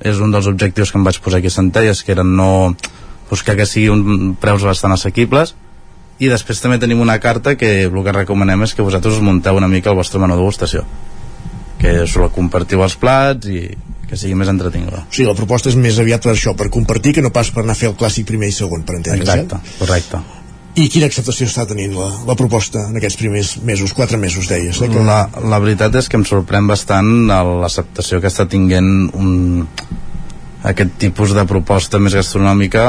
és 0.00 0.18
un 0.18 0.30
dels 0.30 0.46
objectius 0.46 0.90
que 0.90 0.98
em 0.98 1.04
vaig 1.04 1.20
posar 1.20 1.38
aquí 1.38 1.46
a 1.46 1.50
Centelles 1.50 2.02
que 2.02 2.12
eren 2.12 2.34
no 2.36 2.74
buscar 3.30 3.56
que 3.56 3.66
siguin 3.66 4.34
preus 4.40 4.62
bastant 4.62 4.92
assequibles 4.92 5.54
i 6.22 6.30
després 6.30 6.60
també 6.62 6.78
tenim 6.78 7.00
una 7.02 7.18
carta 7.18 7.56
que 7.58 7.72
el 7.88 8.04
que 8.04 8.14
recomanem 8.14 8.62
és 8.66 8.74
que 8.74 8.86
vosaltres 8.86 9.18
us 9.18 9.24
munteu 9.24 9.56
una 9.58 9.70
mica 9.70 9.90
el 9.90 9.98
vostre 9.98 10.22
menú 10.22 10.38
degustació 10.38 10.84
que 11.84 11.98
us 12.04 12.14
la 12.16 12.30
compartiu 12.32 12.84
els 12.84 12.94
plats 12.96 13.50
i 13.50 13.66
que 14.08 14.16
sigui 14.20 14.36
més 14.38 14.48
entretinguda. 14.52 15.02
Sí, 15.12 15.24
la 15.26 15.34
proposta 15.36 15.70
és 15.70 15.76
més 15.80 15.98
aviat 16.00 16.24
per 16.24 16.32
això, 16.34 16.54
per 16.56 16.70
compartir 16.72 17.14
que 17.16 17.24
no 17.24 17.32
pas 17.34 17.50
per 17.52 17.64
anar 17.64 17.74
a 17.76 17.78
fer 17.78 17.90
el 17.90 17.98
clàssic 17.98 18.28
primer 18.28 18.50
i 18.52 18.56
segon, 18.56 18.84
per 18.86 18.98
entendre's. 18.98 19.28
Exacte, 19.28 19.58
eh? 19.58 19.76
correcte. 19.80 20.20
I 20.74 20.88
quina 20.90 21.06
acceptació 21.06 21.46
està 21.46 21.64
tenint 21.70 21.92
la, 21.94 22.08
la 22.26 22.34
proposta 22.38 22.88
en 22.88 22.98
aquests 22.98 23.18
primers 23.20 23.52
mesos, 23.62 23.92
quatre 23.94 24.18
mesos 24.18 24.48
deies? 24.50 24.80
Eh, 24.82 24.88
que... 24.90 25.04
la, 25.06 25.20
la 25.44 25.60
veritat 25.62 25.94
és 26.00 26.08
que 26.10 26.18
em 26.18 26.26
sorprèn 26.26 26.66
bastant 26.70 27.10
l'acceptació 27.30 28.18
que 28.22 28.32
està 28.32 28.48
tinguent 28.50 28.90
un, 29.14 29.68
aquest 30.66 30.96
tipus 31.04 31.36
de 31.36 31.44
proposta 31.48 32.00
més 32.02 32.16
gastronòmica 32.18 32.88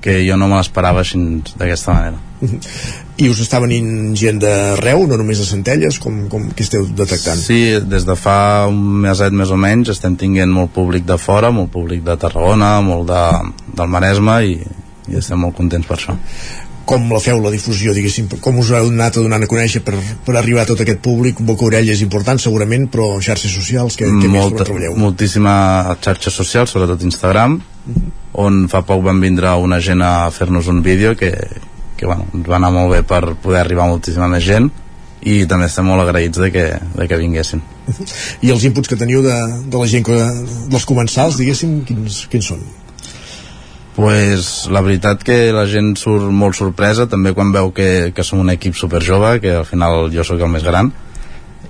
que 0.00 0.20
jo 0.26 0.36
no 0.38 0.48
me 0.48 0.58
l'esperava 0.58 1.02
així 1.02 1.20
d'aquesta 1.58 1.94
manera. 1.94 2.18
I 3.18 3.28
us 3.32 3.40
està 3.42 3.58
venint 3.58 4.14
gent 4.18 4.38
d'arreu, 4.42 5.02
no 5.10 5.16
només 5.18 5.40
de 5.42 5.46
Centelles, 5.48 5.98
com, 5.98 6.20
com 6.30 6.46
que 6.54 6.62
esteu 6.62 6.86
detectant? 6.86 7.40
Sí, 7.42 7.80
des 7.82 8.06
de 8.06 8.14
fa 8.14 8.68
un 8.70 8.78
meset 9.02 9.34
més 9.34 9.50
o 9.50 9.58
menys 9.58 9.90
estem 9.96 10.14
tinguent 10.20 10.54
molt 10.54 10.70
públic 10.76 11.06
de 11.08 11.18
fora, 11.18 11.50
molt 11.50 11.72
públic 11.74 12.04
de 12.06 12.14
Tarragona, 12.20 12.76
molt 12.86 13.10
de, 13.10 13.24
del 13.74 13.90
Maresme 13.90 14.38
i, 14.46 14.56
i 15.10 15.18
estem 15.18 15.42
molt 15.42 15.58
contents 15.58 15.90
per 15.90 15.98
això 15.98 16.14
com 16.88 17.10
la 17.12 17.20
feu 17.20 17.40
la 17.44 17.52
difusió, 17.52 17.92
diguéssim, 17.92 18.30
com 18.40 18.58
us 18.62 18.70
heu 18.72 18.88
anat 18.88 19.18
a 19.18 19.24
donar 19.24 19.42
a 19.44 19.48
conèixer 19.50 19.82
per, 19.84 19.98
per 20.24 20.36
arribar 20.40 20.64
a 20.64 20.68
tot 20.70 20.80
aquest 20.80 21.02
públic, 21.04 21.42
boca 21.44 21.66
orella 21.66 21.92
és 21.92 22.00
important 22.04 22.40
segurament, 22.40 22.86
però 22.92 23.10
xarxes 23.24 23.52
socials, 23.52 23.98
que, 24.00 24.08
que 24.08 24.30
Molta, 24.32 24.62
més 24.62 24.68
treballeu? 24.70 24.96
Moltíssima 24.96 25.52
xarxes 26.04 26.38
socials, 26.40 26.72
sobretot 26.72 27.04
Instagram, 27.04 27.58
uh 27.60 27.90
mhm. 27.92 27.94
-huh. 27.94 28.12
on 28.44 28.68
fa 28.68 28.82
poc 28.82 29.02
van 29.04 29.20
vindre 29.20 29.52
una 29.52 29.80
gent 29.80 30.02
a 30.02 30.30
fer-nos 30.30 30.68
un 30.68 30.82
vídeo 30.82 31.16
que, 31.16 31.32
que 31.96 32.06
bueno, 32.06 32.26
ens 32.34 32.48
va 32.48 32.56
anar 32.56 32.72
molt 32.72 32.92
bé 32.92 33.02
per 33.02 33.34
poder 33.34 33.60
arribar 33.60 33.84
a 33.84 33.88
moltíssima 33.88 34.28
més 34.28 34.44
gent 34.44 34.70
i 35.20 35.46
també 35.46 35.66
estem 35.66 35.84
molt 35.84 36.00
agraïts 36.02 36.38
de 36.38 36.50
que, 36.50 36.80
de 36.96 37.08
que 37.08 37.16
vinguessin. 37.16 37.60
Uh 37.86 37.94
-huh. 37.94 38.06
I 38.40 38.50
els 38.50 38.64
inputs 38.64 38.88
que 38.88 38.96
teniu 38.96 39.22
de, 39.22 39.36
de 39.66 39.78
la 39.78 39.86
gent 39.86 40.04
que, 40.04 40.18
dels 40.70 40.84
comensals, 40.84 41.36
diguéssim, 41.36 41.84
quins, 41.84 42.26
quins 42.30 42.46
són? 42.46 42.60
Pues, 43.98 44.68
la 44.70 44.82
veritat 44.86 45.24
que 45.26 45.50
la 45.50 45.64
gent 45.66 45.96
surt 45.98 46.30
molt 46.30 46.54
sorpresa 46.54 47.08
també 47.10 47.32
quan 47.34 47.50
veu 47.50 47.72
que, 47.74 48.12
que 48.14 48.22
som 48.22 48.38
un 48.38 48.52
equip 48.54 48.78
super 48.78 49.02
jove 49.02 49.40
que 49.42 49.56
al 49.58 49.66
final 49.66 50.06
jo 50.14 50.22
sóc 50.22 50.38
el 50.38 50.52
més 50.52 50.62
gran 50.62 50.92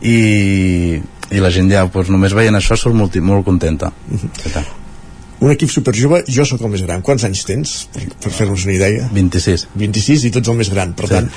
i, 0.05 1.01
i 1.33 1.41
la 1.41 1.53
gent 1.55 1.73
ja 1.73 1.87
pues, 1.89 2.13
només 2.13 2.37
veient 2.37 2.61
això 2.61 2.77
surt 2.77 3.01
molt, 3.01 3.17
molt 3.25 3.49
contenta. 3.49 3.95
Uh 4.13 4.29
-huh 4.29 4.88
un 5.41 5.53
equip 5.53 5.71
superjove, 5.71 6.25
jo 6.27 6.45
sóc 6.49 6.63
el 6.67 6.73
més 6.73 6.83
gran. 6.83 7.03
Quants 7.07 7.25
anys 7.29 7.45
tens, 7.47 7.75
per, 7.95 8.05
per 8.25 8.33
fer-nos 8.35 8.65
una 8.67 8.75
idea. 8.75 9.07
26 9.15 9.67
26 9.79 10.27
i 10.29 10.33
tots 10.35 10.51
el 10.51 10.59
més 10.59 10.71
gran 10.73 10.95
per 10.99 11.07
sí. 11.07 11.15
tant, 11.15 11.29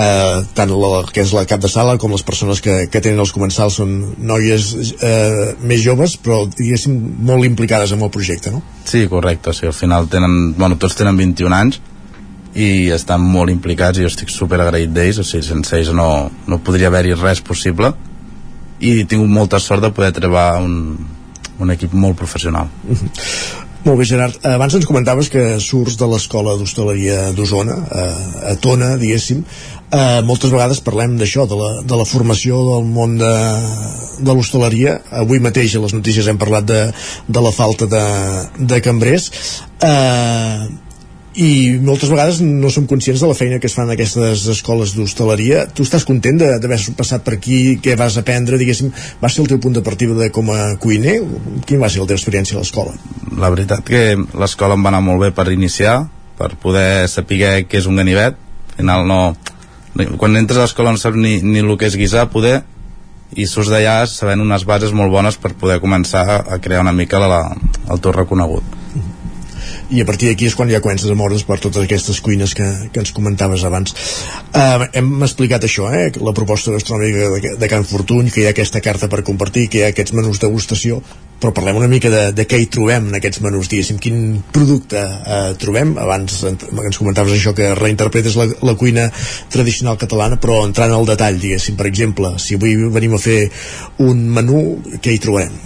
eh, 0.00 0.40
tant 0.56 0.72
la, 0.72 1.02
que 1.10 1.24
és 1.24 1.34
la 1.36 1.44
cap 1.50 1.62
de 1.62 1.70
sala 1.72 1.96
com 2.00 2.14
les 2.14 2.24
persones 2.26 2.62
que, 2.64 2.76
que 2.92 3.02
tenen 3.02 3.22
els 3.22 3.34
comensals 3.34 3.80
són 3.80 3.94
noies 4.18 4.70
eh, 4.96 5.52
més 5.66 5.82
joves 5.82 6.16
però 6.20 6.42
diguéssim 6.48 6.96
molt 7.26 7.48
implicades 7.48 7.94
en 7.96 8.02
el 8.06 8.12
projecte 8.14 8.52
no? 8.54 8.62
Sí, 8.84 9.06
correcte, 9.10 9.54
sí, 9.56 9.66
al 9.66 9.76
final 9.76 10.08
tenen, 10.12 10.54
bueno, 10.58 10.78
tots 10.80 10.98
tenen 10.98 11.18
21 11.18 11.56
anys 11.56 11.80
i 12.54 12.90
estan 12.94 13.22
molt 13.22 13.52
implicats 13.52 13.98
i 13.98 14.04
jo 14.04 14.10
estic 14.10 14.32
super 14.34 14.58
agraït 14.62 14.90
d'ells, 14.94 15.20
o 15.22 15.26
sigui, 15.26 15.46
sense 15.46 15.76
ells 15.76 15.92
no, 15.94 16.30
no 16.50 16.58
podria 16.66 16.88
haver-hi 16.90 17.14
res 17.14 17.42
possible. 17.46 17.92
I 18.80 19.04
tinc 19.06 19.28
molta 19.30 19.60
sort 19.62 19.84
de 19.84 19.92
poder 19.94 20.10
treballar 20.16 20.64
un, 20.64 20.74
un 21.60 21.74
equip 21.76 21.92
molt 21.96 22.18
professional. 22.18 22.70
Molt 23.80 23.96
bé, 23.96 24.04
Gerard. 24.04 24.36
Abans 24.44 24.74
ens 24.76 24.84
comentaves 24.84 25.30
que 25.32 25.42
surts 25.64 25.96
de 25.96 26.06
l'escola 26.10 26.52
d'hostaleria 26.60 27.30
d'Osona, 27.32 27.78
a, 27.80 28.02
a 28.50 28.56
Tona, 28.60 28.90
diguéssim. 29.00 29.40
Eh, 29.90 30.20
moltes 30.28 30.52
vegades 30.52 30.82
parlem 30.84 31.16
d'això, 31.18 31.46
de, 31.48 31.56
la, 31.56 31.70
de 31.88 31.96
la 31.96 32.04
formació 32.04 32.60
del 32.66 32.84
món 32.92 33.16
de, 33.18 33.32
de 34.20 34.36
l'hostaleria. 34.36 34.98
Avui 35.22 35.40
mateix 35.40 35.74
a 35.74 35.82
les 35.86 35.96
notícies 35.96 36.28
hem 36.28 36.38
parlat 36.38 36.68
de, 36.68 36.82
de 37.26 37.46
la 37.46 37.54
falta 37.56 37.88
de, 37.88 38.04
de 38.60 38.82
cambrers. 38.84 39.30
Eh, 39.80 40.68
i 41.38 41.78
moltes 41.78 42.10
vegades 42.10 42.40
no 42.42 42.70
som 42.74 42.88
conscients 42.90 43.20
de 43.22 43.28
la 43.30 43.36
feina 43.38 43.60
que 43.62 43.68
es 43.70 43.74
fan 43.76 43.86
en 43.86 43.94
aquestes 43.94 44.46
escoles 44.50 44.96
d'hostaleria. 44.96 45.66
Tu 45.70 45.84
estàs 45.86 46.06
content 46.06 46.40
d'haver 46.40 46.78
passat 46.98 47.22
per 47.26 47.36
aquí? 47.36 47.78
Què 47.82 47.94
vas 47.98 48.16
aprendre, 48.18 48.58
diguéssim 48.58 48.90
va 49.22 49.30
ser 49.30 49.44
el 49.44 49.50
teu 49.52 49.60
punt 49.62 49.76
de 49.78 49.84
partida 49.86 50.16
de 50.18 50.30
com 50.34 50.50
a 50.50 50.74
cuiner? 50.82 51.20
Quin 51.68 51.82
va 51.82 51.90
ser 51.90 52.02
la 52.02 52.08
teva 52.10 52.18
experiència 52.18 52.58
a 52.58 52.64
l'escola? 52.64 52.96
La 53.38 53.52
veritat 53.54 53.86
que 53.86 54.16
l'escola 54.18 54.74
em 54.74 54.82
va 54.82 54.90
anar 54.90 55.04
molt 55.06 55.22
bé 55.22 55.30
per 55.36 55.46
iniciar 55.54 56.02
per 56.40 56.56
poder 56.58 57.06
saber 57.12 57.62
què 57.68 57.78
és 57.78 57.86
un 57.86 58.00
ganivet. 58.00 58.34
Al 58.74 58.76
final 58.80 59.06
no 59.06 59.20
quan 60.18 60.36
entres 60.38 60.58
a 60.58 60.66
l'escola 60.66 60.94
no 60.94 60.98
saps 60.98 61.18
ni, 61.18 61.38
ni 61.42 61.62
el 61.62 61.76
que 61.78 61.86
és 61.90 61.98
guisar 61.98 62.30
poder 62.32 62.60
i 63.38 63.46
surts 63.46 63.70
d'allà 63.70 64.02
sabent 64.10 64.42
unes 64.42 64.66
bases 64.66 64.94
molt 64.96 65.12
bones 65.14 65.38
per 65.38 65.54
poder 65.54 65.78
començar 65.82 66.26
a 66.42 66.58
crear 66.62 66.82
una 66.82 66.94
mica 66.94 67.22
la, 67.22 67.42
el 67.90 68.02
teu 68.02 68.14
reconegut 68.14 68.79
i 69.90 70.02
a 70.02 70.06
partir 70.08 70.30
d'aquí 70.30 70.46
és 70.48 70.56
quan 70.58 70.70
ja 70.70 70.82
comences 70.84 71.10
a 71.10 71.16
moure's 71.18 71.46
per 71.46 71.58
totes 71.62 71.84
aquestes 71.84 72.20
cuines 72.24 72.54
que, 72.54 72.66
que 72.92 73.02
ens 73.02 73.14
comentaves 73.16 73.64
abans 73.66 73.94
uh, 74.54 74.86
hem 74.92 75.10
explicat 75.26 75.66
això 75.66 75.90
eh? 75.94 76.10
la 76.22 76.36
proposta 76.36 76.74
gastronòmica 76.74 77.32
de, 77.34 77.56
de 77.60 77.70
Can 77.70 77.88
Fortuny 77.88 78.30
que 78.30 78.44
hi 78.44 78.46
ha 78.48 78.54
aquesta 78.54 78.82
carta 78.84 79.10
per 79.10 79.26
compartir 79.26 79.68
que 79.68 79.80
hi 79.80 79.88
ha 79.88 79.90
aquests 79.94 80.14
menús 80.16 80.42
degustació 80.42 81.02
però 81.40 81.54
parlem 81.56 81.78
una 81.80 81.88
mica 81.88 82.10
de, 82.12 82.24
de 82.36 82.44
què 82.44 82.58
hi 82.60 82.66
trobem 82.68 83.06
en 83.08 83.16
aquests 83.16 83.40
menús, 83.40 83.70
diguéssim, 83.72 83.96
quin 84.02 84.42
producte 84.52 85.00
eh, 85.00 85.54
trobem, 85.60 85.94
abans 86.02 86.42
ens 86.44 86.98
comentaves 87.00 87.32
això 87.32 87.54
que 87.56 87.70
reinterpretes 87.78 88.36
la, 88.36 88.44
la 88.68 88.74
cuina 88.76 89.06
tradicional 89.52 89.96
catalana, 90.00 90.36
però 90.40 90.60
entrant 90.66 90.92
al 90.92 91.08
detall 91.08 91.40
diguéssim, 91.40 91.78
per 91.80 91.88
exemple, 91.88 92.34
si 92.36 92.60
avui 92.60 92.76
venim 92.92 93.16
a 93.16 93.22
fer 93.22 93.38
un 94.04 94.20
menú, 94.36 94.60
què 95.00 95.16
hi 95.16 95.22
trobarem? 95.24 95.56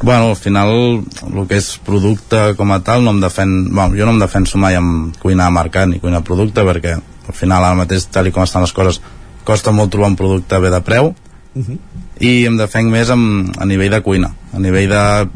Bueno, 0.00 0.30
al 0.30 0.36
final 0.36 0.68
el 0.72 1.46
que 1.48 1.58
és 1.60 1.76
producte 1.84 2.54
com 2.58 2.72
a 2.74 2.80
tal 2.82 3.04
no 3.04 3.12
em 3.14 3.20
defen, 3.22 3.68
bueno, 3.70 3.94
jo 3.94 4.06
no 4.06 4.14
em 4.16 4.22
defenso 4.22 4.58
mai 4.58 4.74
amb 4.74 5.16
cuinar 5.22 5.50
mercat 5.54 5.88
ni 5.88 6.00
cuinar 6.02 6.24
producte 6.26 6.64
perquè 6.66 6.96
al 6.96 7.36
final 7.38 7.64
ara 7.64 7.78
mateix 7.78 8.08
tal 8.10 8.30
com 8.32 8.42
estan 8.42 8.64
les 8.64 8.74
coses 8.74 9.00
costa 9.46 9.70
molt 9.74 9.92
trobar 9.94 10.10
un 10.10 10.18
producte 10.18 10.58
bé 10.58 10.70
de 10.70 10.80
preu. 10.80 11.14
Uh 11.54 11.60
-huh. 11.60 11.78
i 12.20 12.46
em 12.46 12.56
defenc 12.56 12.90
més 12.90 13.10
amb, 13.10 13.52
a 13.58 13.66
nivell 13.66 13.90
de 13.90 14.00
cuina. 14.00 14.34
A 14.54 14.58
nivell 14.58 14.88
de 14.88 15.28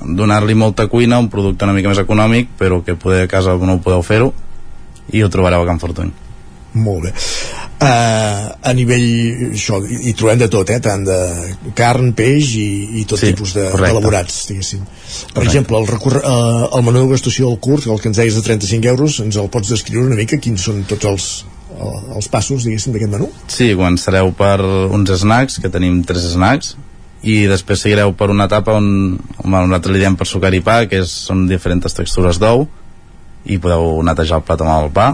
donar-li 0.00 0.54
molta 0.54 0.86
cuina, 0.86 1.18
un 1.18 1.28
producte 1.28 1.64
una 1.64 1.74
mica 1.74 1.88
més 1.88 1.98
econòmic 1.98 2.48
però 2.58 2.82
que 2.84 2.94
poder 2.94 3.24
a 3.24 3.28
casa 3.28 3.56
no 3.56 3.74
ho 3.74 3.78
podeu 3.78 4.02
fer-ho 4.02 4.32
i 5.12 5.22
ho 5.22 5.28
trobareu 5.28 5.62
a 5.62 5.66
Can 5.66 5.78
Fortuny. 5.78 6.12
Molt 6.72 7.02
bé 7.02 7.12
uh, 7.82 8.48
a 8.62 8.72
nivell 8.76 9.52
això, 9.54 9.78
hi, 9.86 10.12
trobem 10.18 10.38
de 10.42 10.48
tot, 10.52 10.70
eh? 10.70 10.80
tant 10.84 11.04
de 11.06 11.16
carn, 11.78 12.12
peix 12.16 12.52
i, 12.60 12.66
i 13.00 13.04
tot 13.08 13.18
Sí, 13.22 13.30
tipus 13.32 13.54
de- 13.56 13.68
correcte. 13.70 13.94
d'elaborats 13.94 14.40
diguéssim. 14.50 14.82
per 14.84 15.32
Correcte. 15.34 15.48
exemple, 15.48 15.78
el, 15.80 15.86
recor- 15.88 16.20
uh, 16.22 16.68
el 16.76 16.82
menú 16.84 16.98
de 17.02 17.06
degustació 17.08 17.48
del 17.48 17.58
curt 17.60 17.86
el 17.86 18.00
que 18.00 18.08
ens 18.12 18.16
deies 18.20 18.34
de 18.36 18.42
35 18.42 18.86
euros 18.92 19.20
ens 19.20 19.36
el 19.36 19.48
pots 19.50 19.68
descriure 19.72 20.06
una 20.06 20.16
mica 20.20 20.38
quins 20.38 20.60
són 20.62 20.84
tots 20.88 21.04
els, 21.08 21.28
el- 21.80 22.14
els 22.16 22.28
passos 22.28 22.64
diguéssim 22.68 22.92
d'aquest 22.92 23.10
menú 23.16 23.30
Sí, 23.48 23.72
començareu 23.74 24.32
per 24.36 24.60
uns 24.60 25.10
snacks, 25.22 25.58
que 25.60 25.68
tenim 25.72 26.02
tres 26.04 26.28
snacks, 26.34 26.76
i 27.22 27.42
després 27.46 27.80
seguireu 27.84 28.14
per 28.16 28.30
una 28.32 28.46
etapa 28.48 28.72
on, 28.78 29.18
on 29.44 29.50
nosaltres 29.52 29.92
li 29.92 30.00
diem 30.00 30.16
per 30.16 30.26
sucar 30.28 30.52
i 30.56 30.60
pa, 30.64 30.86
que 30.88 31.02
és, 31.02 31.10
són 31.28 31.46
diferents 31.48 31.92
textures 31.92 32.38
d'ou, 32.40 32.66
i 33.44 33.56
podeu 33.60 34.02
netejar 34.04 34.38
el 34.40 34.44
plat 34.44 34.60
amb 34.64 34.72
el 34.84 34.88
pa, 34.92 35.10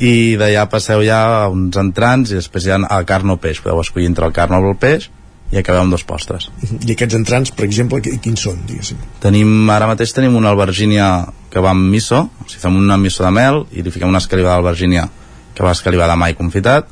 i 0.00 0.36
d'allà 0.40 0.66
passeu 0.72 1.02
ja 1.04 1.18
a 1.44 1.48
uns 1.52 1.76
entrants, 1.76 2.30
i 2.32 2.38
després 2.38 2.64
ja 2.64 2.78
a 2.88 3.02
carn 3.04 3.30
o 3.30 3.36
peix, 3.40 3.60
podeu 3.60 3.80
escollir 3.80 4.08
entre 4.08 4.26
el 4.26 4.32
carn 4.36 4.54
o 4.56 4.62
el 4.70 4.76
peix, 4.80 5.10
i 5.52 5.58
acabeu 5.60 5.80
amb 5.84 5.92
dos 5.94 6.02
postres. 6.02 6.48
i 6.86 6.92
aquests 6.92 7.14
entrants, 7.14 7.52
per 7.54 7.64
exemple, 7.64 8.00
qui- 8.02 8.16
quins 8.18 8.40
són 8.40 8.64
diguéssim 8.66 8.96
Tenim, 9.22 9.70
ara 9.70 9.86
mateix 9.86 10.12
tenim 10.12 10.34
una 10.34 10.50
albergínia 10.50 11.26
que 11.50 11.60
va 11.62 11.70
amb 11.70 11.86
miso, 11.92 12.18
o 12.40 12.48
sigui, 12.48 12.60
fem 12.64 12.74
una 12.76 12.96
miso 12.98 13.22
de 13.22 13.30
mel 13.30 13.64
i 13.72 13.82
li 13.82 13.90
fiquem 13.94 14.08
una 14.08 14.18
escalivada 14.18 14.56
d'albergínia 14.56 15.08
que 15.54 15.62
va 15.62 15.70
escalivada 15.72 16.16
mai 16.16 16.34
confitat 16.34 16.88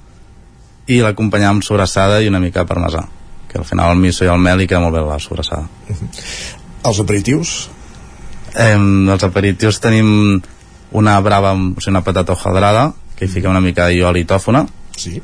i 0.86 1.00
l'acompanyam 1.00 1.56
amb 1.56 1.64
sobrassada 1.66 2.20
i 2.22 2.28
una 2.28 2.38
mica 2.40 2.62
de 2.62 2.68
parmesà 2.70 3.02
que 3.50 3.58
al 3.58 3.64
final 3.64 3.90
el 3.92 3.98
miso 3.98 4.24
i 4.24 4.28
el 4.28 4.38
mel 4.38 4.60
hi 4.60 4.66
queda 4.68 4.80
molt 4.80 4.94
bé 4.94 5.00
la 5.02 5.18
sobrassada 5.18 5.66
els 6.84 7.00
aperitius? 7.00 7.68
Eh, 8.54 8.76
els 8.78 9.24
aperitius 9.24 9.80
tenim 9.82 10.40
una 10.92 11.20
brava, 11.20 11.52
amb- 11.54 11.78
o 11.78 11.80
sigui, 11.80 11.94
una 11.96 12.04
patata 12.04 12.32
hojadrada 12.32 12.92
que 13.16 13.24
hi 13.26 13.28
fiquem 13.28 13.50
una 13.50 13.60
mica 13.60 13.88
d'oli 13.88 14.24
i 14.24 14.28
tòfona 14.28 14.64
sí. 14.96 15.20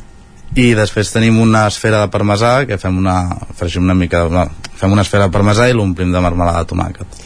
i 0.55 0.73
després 0.75 1.13
tenim 1.13 1.39
una 1.43 1.67
esfera 1.67 2.05
de 2.05 2.11
parmesà 2.11 2.67
que 2.67 2.79
fem 2.79 2.99
una, 2.99 3.23
fregim 3.59 3.85
una 3.85 3.95
mica 3.95 4.25
de, 4.25 4.31
no, 4.35 4.49
fem 4.79 4.93
una 4.93 5.03
esfera 5.03 5.29
de 5.29 5.35
parmesà 5.35 5.69
i 5.69 5.77
l'omplim 5.77 6.13
de 6.13 6.21
marmelada 6.23 6.65
de 6.65 6.71
tomàquet. 6.73 7.23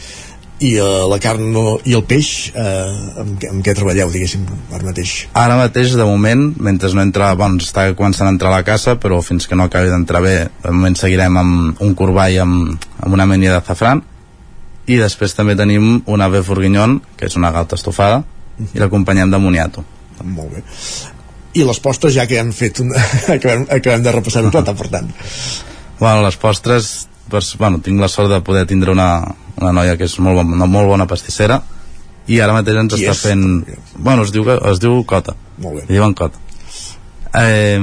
I 0.63 0.77
uh, 0.79 1.03
la 1.11 1.17
carn 1.19 1.49
no, 1.51 1.63
i 1.83 1.91
el 1.97 2.05
peix 2.07 2.29
eh, 2.55 3.19
amb, 3.19 3.41
amb 3.49 3.59
què 3.59 3.73
treballeu 3.75 4.07
diguéssim 4.07 4.45
ara 4.71 4.85
mateix? 4.87 5.27
Ara 5.35 5.57
mateix, 5.59 5.97
de 5.99 6.05
moment, 6.07 6.45
mentre 6.63 6.93
no 6.95 7.03
entra, 7.03 7.33
bueno, 7.35 7.57
ens 7.57 7.67
està 7.67 7.89
començant 7.91 8.29
a 8.29 8.31
entrar 8.31 8.53
a 8.53 8.61
la 8.61 8.63
casa, 8.63 8.95
però 8.95 9.19
fins 9.19 9.49
que 9.51 9.57
no 9.59 9.67
acabi 9.67 9.91
d'entrar 9.91 10.21
bé, 10.23 10.35
de 10.63 10.71
moment 10.71 10.95
seguirem 10.95 11.41
amb 11.41 11.81
un 11.83 11.91
corball 11.99 12.39
amb, 12.45 12.87
amb 13.01 13.17
una 13.17 13.27
menia 13.27 13.51
de 13.51 13.59
zafran, 13.67 14.05
i 14.87 14.99
després 15.01 15.33
també 15.37 15.55
tenim 15.57 15.99
un 16.05 16.21
ave 16.21 16.43
forguinyon, 16.45 16.99
que 17.17 17.29
és 17.29 17.35
una 17.39 17.51
galta 17.55 17.77
estofada, 17.79 18.23
i 18.73 18.79
l'acompanyem 18.79 19.31
de 19.33 19.39
moniato. 19.41 19.83
Molt 20.23 20.53
bé. 20.55 20.63
I 21.55 21.63
les 21.63 21.79
postres, 21.79 22.13
ja 22.15 22.27
que 22.27 22.39
hem 22.39 22.51
fet 22.55 22.81
un... 22.83 22.91
acabem, 23.35 23.65
acabem 23.71 24.03
de 24.05 24.13
repassar 24.15 24.43
un 24.45 24.53
plat, 24.53 24.71
per 24.77 24.89
tant. 24.91 25.09
Bueno, 25.99 26.21
les 26.25 26.37
postres, 26.37 27.07
doncs, 27.31 27.55
bueno, 27.59 27.79
tinc 27.83 28.01
la 28.03 28.11
sort 28.11 28.29
de 28.31 28.41
poder 28.45 28.65
tindre 28.69 28.91
una, 28.91 29.09
una 29.57 29.71
noia 29.75 29.95
que 29.97 30.07
és 30.09 30.17
molt, 30.19 30.41
bon, 30.41 30.53
una 30.57 30.67
molt 30.69 30.91
bona 30.91 31.07
pastissera, 31.09 31.61
i 32.27 32.39
ara 32.41 32.55
mateix 32.57 32.79
ens 32.81 32.95
Qui 32.97 33.05
està 33.05 33.15
és? 33.15 33.23
fent... 33.29 33.45
Bueno, 33.95 34.25
es 34.25 34.33
diu, 34.33 34.47
es 34.71 34.81
diu 34.81 35.01
Cota. 35.07 35.35
Molt 35.61 35.79
bé. 35.79 35.87
Li 35.89 35.97
diuen 35.97 36.15
Cota. 36.17 36.41
Eh, 37.35 37.79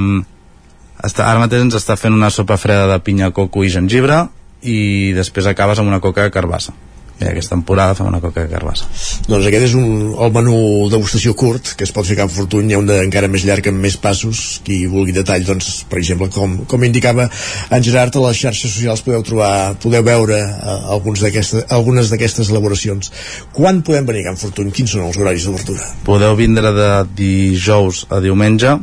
està, 1.03 1.27
ara 1.27 1.41
mateix 1.41 1.63
ens 1.65 1.77
està 1.79 1.97
fent 1.99 2.15
una 2.15 2.31
sopa 2.33 2.57
freda 2.59 2.87
de 2.91 2.99
pinya, 3.03 3.31
coco 3.35 3.63
i 3.63 3.71
gengibre 3.71 4.25
i 4.63 5.11
després 5.15 5.47
acabes 5.49 5.79
amb 5.79 5.91
una 5.91 6.01
coca 6.03 6.27
de 6.27 6.31
carbassa. 6.31 6.75
I 7.23 7.31
aquesta 7.31 7.55
temporada 7.55 7.95
fem 7.97 8.07
una 8.09 8.21
coca 8.23 8.43
de 8.43 8.51
carbassa. 8.51 8.87
Doncs 9.27 9.47
aquest 9.47 9.67
és 9.69 9.75
un, 9.79 10.13
el 10.19 10.33
menú 10.35 10.55
degustació 10.91 11.33
curt, 11.39 11.73
que 11.77 11.87
es 11.87 11.93
pot 11.95 12.09
a 12.09 12.17
Can 12.19 12.31
Fortuny, 12.31 12.71
hi 12.71 12.77
ha 12.77 12.81
un 12.81 12.89
de, 12.89 12.99
encara 13.05 13.29
més 13.31 13.45
llarg 13.47 13.69
amb 13.71 13.83
més 13.83 13.97
passos, 14.01 14.43
qui 14.65 14.83
vulgui 14.91 15.15
detall, 15.15 15.45
doncs, 15.47 15.83
per 15.89 16.01
exemple, 16.01 16.29
com, 16.33 16.59
com 16.69 16.83
indicava 16.83 17.29
en 17.73 17.85
Gerard, 17.85 18.15
a 18.17 18.25
les 18.27 18.41
xarxes 18.43 18.75
socials 18.75 19.03
podeu 19.05 19.23
trobar, 19.25 19.53
podeu 19.83 20.03
veure 20.05 20.39
eh, 20.39 20.77
alguns 20.93 21.23
algunes 21.23 22.11
d'aquestes 22.11 22.51
elaboracions. 22.51 23.11
Quan 23.55 23.81
podem 23.85 24.07
venir 24.09 24.25
a 24.25 24.31
Can 24.31 24.41
Fortuny? 24.41 24.73
Quins 24.75 24.95
són 24.95 25.07
els 25.07 25.19
horaris 25.19 25.47
d'obertura? 25.47 25.87
Podeu 26.07 26.35
vindre 26.39 26.73
de 26.75 26.91
dijous 27.15 28.05
a 28.11 28.19
diumenge, 28.23 28.75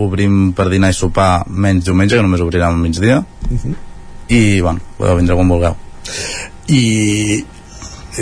obrim 0.00 0.52
per 0.56 0.68
dinar 0.72 0.90
i 0.90 0.96
sopar 0.96 1.44
menys 1.48 1.86
diumenge, 1.86 2.16
que 2.16 2.26
només 2.26 2.42
obrirem 2.42 2.74
al 2.74 2.82
migdia, 2.82 3.22
i, 4.28 4.60
bueno, 4.60 4.80
podeu 4.98 5.18
vindre 5.20 5.36
quan 5.38 5.52
vulgueu. 5.52 5.76
I 6.72 6.82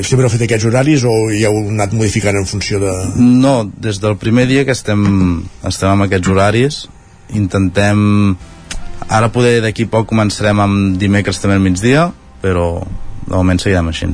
sempre 0.01 0.25
heu 0.25 0.33
fet 0.33 0.47
aquests 0.47 0.67
horaris 0.69 1.05
o 1.05 1.13
hi 1.33 1.43
heu 1.45 1.59
anat 1.75 1.93
modificant 1.97 2.39
en 2.41 2.49
funció 2.49 2.81
de... 2.81 2.93
No, 3.21 3.71
des 3.87 4.01
del 4.01 4.17
primer 4.21 4.47
dia 4.49 4.65
que 4.65 4.73
estem, 4.73 5.03
estem 5.69 5.93
amb 5.93 6.09
aquests 6.09 6.33
horaris, 6.33 6.83
intentem... 7.37 8.37
Ara 9.13 9.29
poder 9.35 9.59
d'aquí 9.61 9.85
poc 9.91 10.07
començarem 10.09 10.61
amb 10.63 10.95
dimecres 10.97 11.43
també 11.43 11.59
al 11.59 11.65
migdia, 11.65 12.07
però 12.41 12.79
de 13.27 13.35
moment 13.35 13.61
seguirem 13.61 13.91
així. 13.91 14.09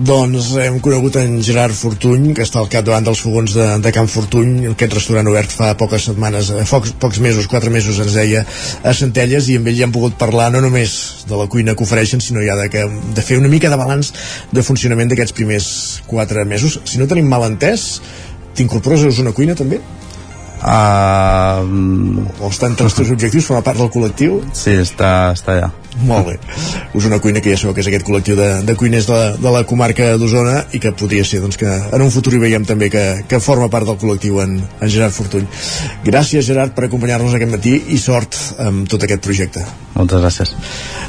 Doncs 0.00 0.54
hem 0.56 0.78
conegut 0.80 1.18
en 1.20 1.34
Gerard 1.44 1.76
Fortuny, 1.76 2.30
que 2.32 2.44
està 2.46 2.56
al 2.62 2.70
capdavant 2.72 3.04
dels 3.04 3.20
fogons 3.20 3.52
de, 3.52 3.64
de 3.84 3.90
Can 3.92 4.06
Fortuny, 4.08 4.70
aquest 4.70 4.94
restaurant 4.96 5.28
obert 5.28 5.52
fa 5.52 5.74
poques 5.76 6.06
setmanes, 6.08 6.48
eh, 6.56 6.62
pocs, 6.70 6.94
pocs 7.02 7.18
mesos, 7.20 7.48
quatre 7.50 7.68
mesos 7.74 7.98
ens 8.00 8.16
deia, 8.16 8.40
a 8.80 8.94
Centelles, 8.96 9.50
i 9.52 9.58
amb 9.60 9.68
ell 9.68 9.76
ja 9.76 9.84
hem 9.84 9.92
pogut 9.92 10.16
parlar 10.16 10.46
no 10.54 10.62
només 10.64 10.94
de 11.28 11.36
la 11.36 11.50
cuina 11.52 11.74
que 11.76 11.84
ofereixen, 11.84 12.22
sinó 12.24 12.40
ja 12.46 12.56
de, 12.56 12.70
que, 12.72 12.86
de 12.88 13.26
fer 13.26 13.36
una 13.42 13.50
mica 13.52 13.68
de 13.68 13.76
balanç 13.76 14.14
de 14.56 14.64
funcionament 14.64 15.12
d'aquests 15.12 15.36
primers 15.36 15.68
quatre 16.08 16.46
mesos. 16.48 16.78
Si 16.88 17.02
no 17.02 17.10
tenim 17.10 17.28
mal 17.28 17.44
entès, 17.50 17.90
t'incorpores 18.56 19.04
a 19.04 19.12
una 19.20 19.36
cuina 19.36 19.58
també? 19.58 19.82
Uh, 20.60 22.24
o 22.40 22.48
està 22.48 22.72
entre 22.72 22.88
els 22.88 22.96
teus 22.96 23.12
objectius, 23.12 23.52
forma 23.52 23.66
part 23.68 23.84
del 23.84 23.92
col·lectiu? 23.92 24.40
Sí, 24.56 24.78
està, 24.80 25.34
està 25.36 25.58
allà. 25.58 25.70
Molt 25.98 26.28
bé. 26.28 26.36
Osona 26.94 27.18
Cuina, 27.20 27.42
que 27.42 27.50
ja 27.52 27.58
sabeu 27.58 27.74
que 27.74 27.82
és 27.82 27.88
aquest 27.90 28.06
col·lectiu 28.06 28.36
de, 28.38 28.48
de 28.66 28.76
cuiners 28.78 29.08
de, 29.10 29.18
de 29.42 29.52
la 29.52 29.64
comarca 29.68 30.12
d'Osona 30.20 30.64
i 30.76 30.80
que 30.82 30.94
podria 30.96 31.26
ser 31.26 31.42
doncs, 31.42 31.58
que 31.60 31.68
en 31.68 32.04
un 32.04 32.12
futur 32.14 32.36
hi 32.36 32.42
veiem 32.44 32.64
també 32.68 32.90
que, 32.92 33.04
que 33.28 33.42
forma 33.42 33.68
part 33.72 33.88
del 33.90 33.98
col·lectiu 34.00 34.40
en, 34.44 34.56
en 34.62 34.92
Gerard 34.92 35.16
Fortuny. 35.16 35.48
Gràcies, 36.06 36.46
Gerard, 36.46 36.76
per 36.76 36.86
acompanyar-nos 36.86 37.34
aquest 37.36 37.54
matí 37.56 37.76
i 37.90 37.98
sort 38.00 38.38
amb 38.62 38.88
tot 38.90 39.06
aquest 39.06 39.24
projecte. 39.26 39.66
Moltes 39.96 40.22
gràcies. 40.22 40.54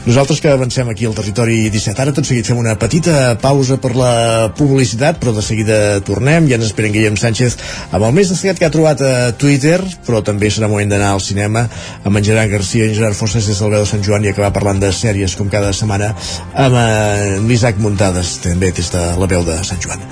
Nosaltres 0.03 0.39
que 0.41 0.49
avancem 0.49 0.89
aquí 0.89 1.05
al 1.05 1.13
territori 1.13 1.69
17. 1.69 2.01
Ara 2.01 2.13
tot 2.17 2.25
seguit 2.25 2.47
fem 2.49 2.57
una 2.57 2.73
petita 2.81 3.35
pausa 3.41 3.77
per 3.81 3.91
la 3.93 4.49
publicitat, 4.57 5.19
però 5.21 5.33
de 5.35 5.43
seguida 5.45 5.77
tornem. 6.05 6.47
Ja 6.49 6.57
ens 6.57 6.71
esperen 6.71 6.93
Guillem 6.95 7.19
Sánchez 7.21 7.59
amb 7.91 8.07
el 8.07 8.15
més 8.17 8.31
destacat 8.33 8.59
que 8.59 8.67
ha 8.67 8.73
trobat 8.73 9.03
a 9.05 9.13
Twitter, 9.37 9.77
però 10.07 10.23
també 10.25 10.49
serà 10.49 10.69
moment 10.71 10.89
d'anar 10.89 11.11
al 11.13 11.21
cinema 11.21 11.67
amb 12.03 12.17
en 12.17 12.25
Gerard 12.25 12.49
Garcia 12.51 12.87
i 12.87 12.89
en 12.89 12.97
Gerard 12.97 13.19
Fosses 13.19 13.45
des 13.45 13.61
del 13.61 13.69
veu 13.75 13.85
de 13.85 13.91
Sant 13.91 14.01
Joan 14.05 14.25
i 14.25 14.31
acabar 14.31 14.49
parlant 14.55 14.70
de 14.79 14.93
sèries 14.95 15.35
com 15.35 15.49
cada 15.51 15.73
setmana 15.73 16.13
amb 16.53 16.77
en 16.77 17.47
l'Isaac 17.49 17.81
Muntades, 17.81 18.37
també 18.45 18.71
des 18.71 18.93
de 18.93 19.03
la 19.19 19.27
veu 19.27 19.43
de 19.43 19.57
Sant 19.67 19.81
Joan. 19.83 20.03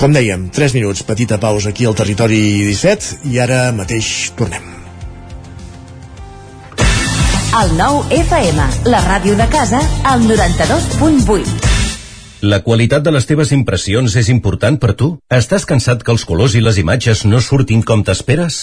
Com 0.00 0.14
dèiem, 0.16 0.48
3 0.48 0.74
minuts, 0.78 1.02
petita 1.04 1.36
pausa 1.36 1.74
aquí 1.74 1.84
al 1.84 1.98
territori 1.98 2.40
17 2.64 3.26
i 3.28 3.40
ara 3.42 3.66
mateix 3.76 4.30
tornem. 4.38 4.62
El 7.60 7.74
nou 7.76 8.04
FM, 8.14 8.64
la 8.88 9.02
ràdio 9.04 9.34
de 9.36 9.48
casa, 9.50 9.82
al 10.06 10.22
92.8. 10.22 11.68
La 12.40 12.62
qualitat 12.64 13.04
de 13.04 13.12
les 13.12 13.26
teves 13.28 13.50
impressions 13.52 14.14
és 14.16 14.30
important 14.32 14.78
per 14.80 14.94
tu? 14.96 15.10
Estàs 15.28 15.66
cansat 15.68 16.06
que 16.06 16.14
els 16.14 16.24
colors 16.24 16.54
i 16.56 16.62
les 16.64 16.78
imatges 16.80 17.26
no 17.28 17.42
surtin 17.44 17.82
com 17.84 18.00
t'esperes? 18.06 18.62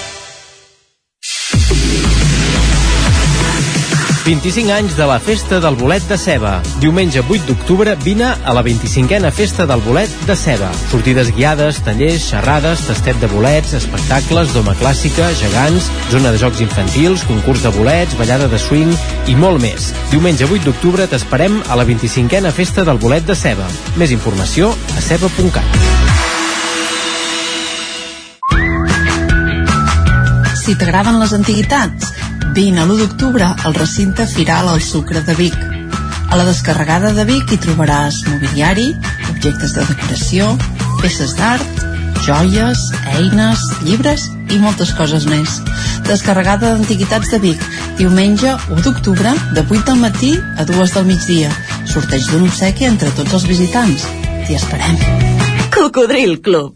25 4.23 4.69
anys 4.69 4.95
de 4.95 5.05
la 5.09 5.17
Festa 5.19 5.59
del 5.59 5.75
Bolet 5.75 6.03
de 6.05 6.17
Ceba. 6.17 6.61
Diumenge 6.79 7.23
8 7.27 7.47
d'octubre 7.47 7.95
vine 8.03 8.27
a 8.29 8.53
la 8.53 8.61
25a 8.61 9.31
Festa 9.33 9.65
del 9.65 9.81
Bolet 9.81 10.11
de 10.27 10.35
Ceba. 10.35 10.69
Sortides 10.91 11.31
guiades, 11.33 11.79
tallers, 11.81 12.27
xerrades, 12.29 12.83
tastet 12.85 13.17
de 13.17 13.29
bolets, 13.31 13.73
espectacles, 13.73 14.53
doma 14.53 14.75
clàssica, 14.77 15.31
gegants, 15.41 15.89
zona 16.13 16.31
de 16.31 16.37
jocs 16.37 16.61
infantils, 16.61 17.25
concurs 17.25 17.65
de 17.65 17.73
bolets, 17.73 18.13
ballada 18.19 18.47
de 18.51 18.61
swing 18.61 18.93
i 19.25 19.35
molt 19.35 19.61
més. 19.63 19.89
Diumenge 20.13 20.45
8 20.45 20.69
d'octubre 20.69 21.09
t'esperem 21.09 21.57
a 21.67 21.79
la 21.79 21.87
25a 21.89 22.53
Festa 22.53 22.85
del 22.85 23.01
Bolet 23.01 23.25
de 23.25 23.35
Ceba. 23.35 23.65
Més 23.97 24.13
informació 24.13 24.69
a 24.69 25.01
ceba.cat. 25.01 25.65
Si 30.61 30.77
t'agraden 30.77 31.17
les 31.17 31.33
antiguitats, 31.33 32.13
vine 32.53 32.81
a 32.81 32.85
l'1 32.85 32.97
d'octubre 32.99 33.47
al 33.63 33.73
recinte 33.73 34.25
Firal 34.27 34.67
al 34.67 34.81
Sucre 34.81 35.21
de 35.23 35.33
Vic. 35.35 35.55
A 36.29 36.35
la 36.35 36.43
descarregada 36.43 37.11
de 37.15 37.23
Vic 37.25 37.51
hi 37.51 37.59
trobaràs 37.63 38.21
mobiliari, 38.27 38.89
objectes 39.29 39.75
de 39.75 39.85
decoració, 39.87 40.49
peces 41.01 41.35
d'art, 41.39 41.83
joies, 42.25 42.89
eines, 43.15 43.63
llibres 43.87 44.27
i 44.51 44.59
moltes 44.59 44.91
coses 44.97 45.27
més. 45.31 45.59
Descarregada 46.07 46.73
d'Antiguitats 46.73 47.31
de 47.31 47.39
Vic, 47.39 47.67
diumenge 47.99 48.55
1 48.69 48.83
d'octubre, 48.83 49.35
de 49.55 49.63
8 49.63 49.85
del 49.91 50.01
matí 50.03 50.33
a 50.57 50.67
2 50.67 50.97
del 50.97 51.07
migdia. 51.07 51.51
Sorteig 51.85 52.27
d'un 52.31 52.49
obsequi 52.49 52.89
entre 52.89 53.13
tots 53.15 53.39
els 53.39 53.47
visitants. 53.47 54.07
T'hi 54.47 54.59
esperem. 54.59 54.99
Cocodril 55.71 56.41
Club. 56.43 56.75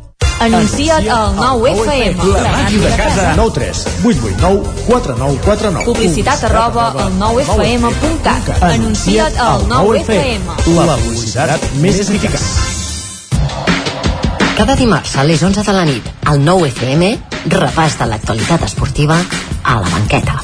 Anuncia't 0.41 1.07
al 1.07 1.35
9FM. 1.37 2.17
La 2.33 2.49
màquina 2.49 2.87
de 2.89 2.95
casa. 2.97 3.33
9 3.37 3.51
3 3.53 3.81
8 4.03 4.21
8 4.25 4.37
9 4.41 4.63
4 4.87 5.15
9 5.19 5.39
4 5.45 5.71
9. 5.71 5.85
Publicitat 5.85 6.43
arroba 6.49 6.87
al 6.97 7.13
9FM.cat. 7.19 8.63
Anuncia't 8.63 9.37
al 9.37 9.67
9FM. 9.69 10.41
La 10.79 10.97
publicitat 10.97 11.67
més 11.83 12.01
eficaç. 12.01 12.41
Cada 14.57 14.75
dimarts 14.81 15.13
a 15.21 15.27
les 15.29 15.45
11 15.45 15.61
de 15.61 15.77
la 15.77 15.85
nit, 15.85 16.09
al 16.25 16.41
9 16.41 16.71
FM, 16.73 17.11
repàs 17.53 17.99
de 18.01 18.09
l'actualitat 18.09 18.65
esportiva 18.65 19.21
a 19.61 19.77
la 19.77 19.93
banqueta. 19.93 20.41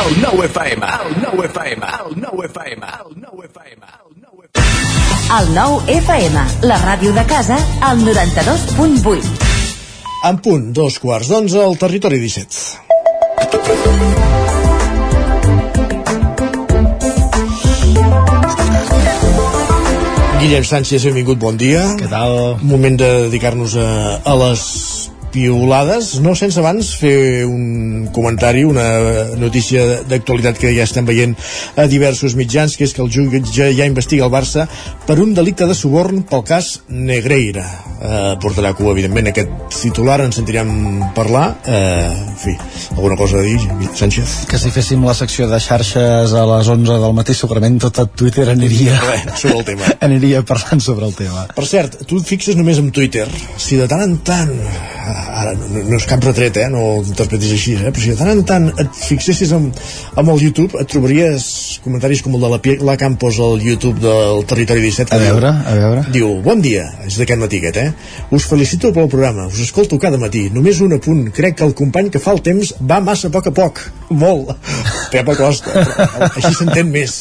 El 0.00 0.20
9 0.24 0.48
FM, 0.48 0.88
el 1.04 1.20
9 1.20 1.48
FM, 1.52 1.94
el 2.00 2.20
9 2.24 2.48
FM, 2.48 2.96
el 3.04 3.16
9 3.28 3.48
FM. 3.52 4.05
El 5.26 5.48
9 5.54 5.90
FM, 5.90 6.38
la 6.70 6.76
ràdio 6.78 7.10
de 7.10 7.24
casa, 7.26 7.56
al 7.82 7.98
92.8. 8.06 9.26
En 10.28 10.36
punt, 10.38 10.68
dos 10.70 11.00
quarts 11.02 11.26
d'onze 11.32 11.58
al 11.58 11.74
territori 11.80 12.20
17. 12.22 12.86
Guillem 20.38 20.62
Sánchez, 20.62 21.08
benvingut, 21.10 21.42
bon 21.42 21.58
dia. 21.58 21.82
Què 21.98 22.06
tal? 22.06 22.62
Moment 22.62 22.94
de 23.02 23.10
dedicar-nos 23.26 23.74
a, 23.82 23.88
a 24.22 24.38
les 24.44 24.62
piulades, 25.32 26.16
no 26.24 26.34
sense 26.38 26.60
abans 26.60 26.92
fer 27.00 27.44
un 27.46 28.08
comentari, 28.14 28.64
una 28.64 28.86
notícia 29.38 30.02
d'actualitat 30.08 30.60
que 30.60 30.74
ja 30.76 30.86
estem 30.86 31.06
veient 31.08 31.36
a 31.76 31.86
diversos 31.90 32.36
mitjans, 32.38 32.76
que 32.76 32.86
és 32.86 32.94
que 32.94 33.02
el 33.04 33.12
jutge 33.12 33.70
ja 33.76 33.88
investiga 33.88 34.26
el 34.26 34.32
Barça 34.32 34.66
per 35.06 35.18
un 35.22 35.34
delicte 35.34 35.66
de 35.66 35.74
suborn 35.74 36.24
pel 36.28 36.44
cas 36.46 36.80
Negreira. 36.88 37.66
Eh, 37.96 38.34
portarà 38.42 38.74
cua, 38.76 38.92
evidentment, 38.92 39.30
aquest 39.30 39.52
titular, 39.80 40.20
en 40.24 40.32
sentirem 40.32 40.70
parlar. 41.16 41.46
Eh, 41.64 42.12
en 42.12 42.36
fi, 42.40 42.56
alguna 42.96 43.16
cosa 43.16 43.38
a 43.40 43.46
dir, 43.46 43.60
Sánchez? 43.94 44.46
que 44.50 44.58
si 44.60 44.70
féssim 44.70 45.02
la 45.04 45.14
secció 45.16 45.46
de 45.50 45.58
xarxes 45.60 46.32
a 46.36 46.44
les 46.48 46.68
11 46.70 46.98
del 47.02 47.14
matí 47.16 47.34
segurament 47.36 47.78
tot 47.82 47.98
a 48.02 48.06
Twitter 48.06 48.46
aniria 48.52 48.98
Bé, 49.02 49.18
sobre 49.34 49.58
el 49.58 49.64
tema. 49.64 49.90
aniria 50.06 50.42
parlant 50.46 50.82
sobre 50.82 51.08
el 51.08 51.14
tema 51.16 51.46
Per 51.56 51.66
cert, 51.68 51.98
tu 52.08 52.20
et 52.20 52.28
fixes 52.28 52.58
només 52.58 52.78
en 52.82 52.90
Twitter. 52.94 53.26
Si 53.56 53.78
de 53.80 53.88
tant 53.90 54.02
en 54.04 54.16
tant, 54.26 54.52
ara 55.16 55.52
no, 55.56 55.82
no 55.88 55.96
és 55.96 56.06
cap 56.08 56.22
retret, 56.24 56.56
eh, 56.60 56.68
no 56.72 56.82
ho 56.84 56.96
interpretis 57.04 57.52
així, 57.56 57.74
eh, 57.78 57.90
però 57.90 58.02
si 58.02 58.12
de 58.12 58.16
tant 58.20 58.30
en 58.32 58.42
tant 58.48 58.66
et 58.82 58.98
fixessis 59.00 59.52
amb, 59.56 59.76
amb 60.20 60.32
el 60.34 60.42
YouTube, 60.46 60.76
et 60.80 60.88
trobaries 60.92 61.46
comentaris 61.84 62.22
com 62.24 62.34
el 62.36 62.44
de 62.44 62.50
la, 62.52 62.60
la 62.90 62.96
Campos 63.00 63.38
al 63.42 63.60
YouTube 63.64 64.00
del 64.02 64.44
Territori 64.50 64.82
17. 64.84 65.10
que 65.10 65.16
a 65.16 65.20
diu- 65.24 65.34
veure, 65.38 65.52
a 65.52 65.74
veure 65.80 66.04
Diu, 66.12 66.32
bon 66.44 66.60
dia, 66.64 66.86
és 67.06 67.16
d'aquest 67.20 67.40
matí 67.40 67.60
aquest, 67.62 67.76
eh? 67.82 67.92
Us 68.36 68.46
felicito 68.50 68.92
pel 68.96 69.08
programa, 69.12 69.46
us 69.50 69.60
escolto 69.64 69.98
cada 70.02 70.18
matí. 70.18 70.46
Només 70.54 70.80
un 70.84 70.92
apunt, 70.96 71.26
crec 71.34 71.56
que 71.60 71.64
el 71.68 71.74
company 71.78 72.10
que 72.10 72.20
fa 72.22 72.32
el 72.36 72.42
temps 72.46 72.74
va 72.80 73.00
massa 73.00 73.28
a 73.28 73.34
poc 73.34 73.48
a 73.50 73.54
poc. 73.56 73.80
Molt. 74.10 74.52
Pep 75.12 75.28
Acosta, 75.32 75.72
però 75.72 76.28
així 76.34 76.52
s'entén 76.58 76.90
més. 76.92 77.16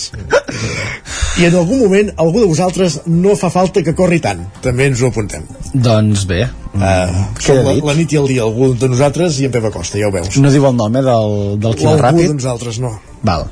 I 1.40 1.46
en 1.50 1.56
algun 1.60 1.80
moment, 1.84 2.12
algú 2.22 2.42
de 2.44 2.48
vosaltres 2.50 3.00
no 3.12 3.36
fa 3.40 3.50
falta 3.54 3.84
que 3.86 3.94
corri 3.98 4.20
tant. 4.24 4.46
També 4.64 4.88
ens 4.90 5.02
ho 5.04 5.10
apuntem. 5.12 5.44
Doncs 5.74 6.26
bé. 6.30 6.46
Uh, 6.76 7.62
la, 7.64 7.74
la 7.88 7.94
nit 7.96 8.12
i 8.12 8.18
el 8.20 8.26
dia, 8.28 8.44
algú 8.44 8.74
de 8.76 8.90
nosaltres 8.92 9.38
i 9.40 9.48
en 9.48 9.54
Pep 9.54 9.70
Acosta, 9.70 10.00
ja 10.02 10.10
ho 10.10 10.14
veus. 10.16 10.36
No 10.44 10.52
diu 10.52 10.66
el 10.68 10.76
nom, 10.76 10.96
eh, 10.96 11.04
del, 11.06 11.36
del 11.64 11.78
qui 11.80 11.88
va 11.88 11.94
Algú 11.96 12.04
ràpid? 12.04 12.34
de 12.34 12.40
nosaltres 12.42 12.82
no. 12.84 12.98
Val. 13.24 13.48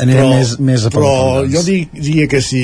Anirem 0.00 0.30
més, 0.32 0.54
més 0.64 0.86
a 0.86 0.92
però 0.94 1.12
jo 1.50 1.62
dic, 1.66 1.90
diria 1.92 2.26
que 2.30 2.40
si 2.44 2.62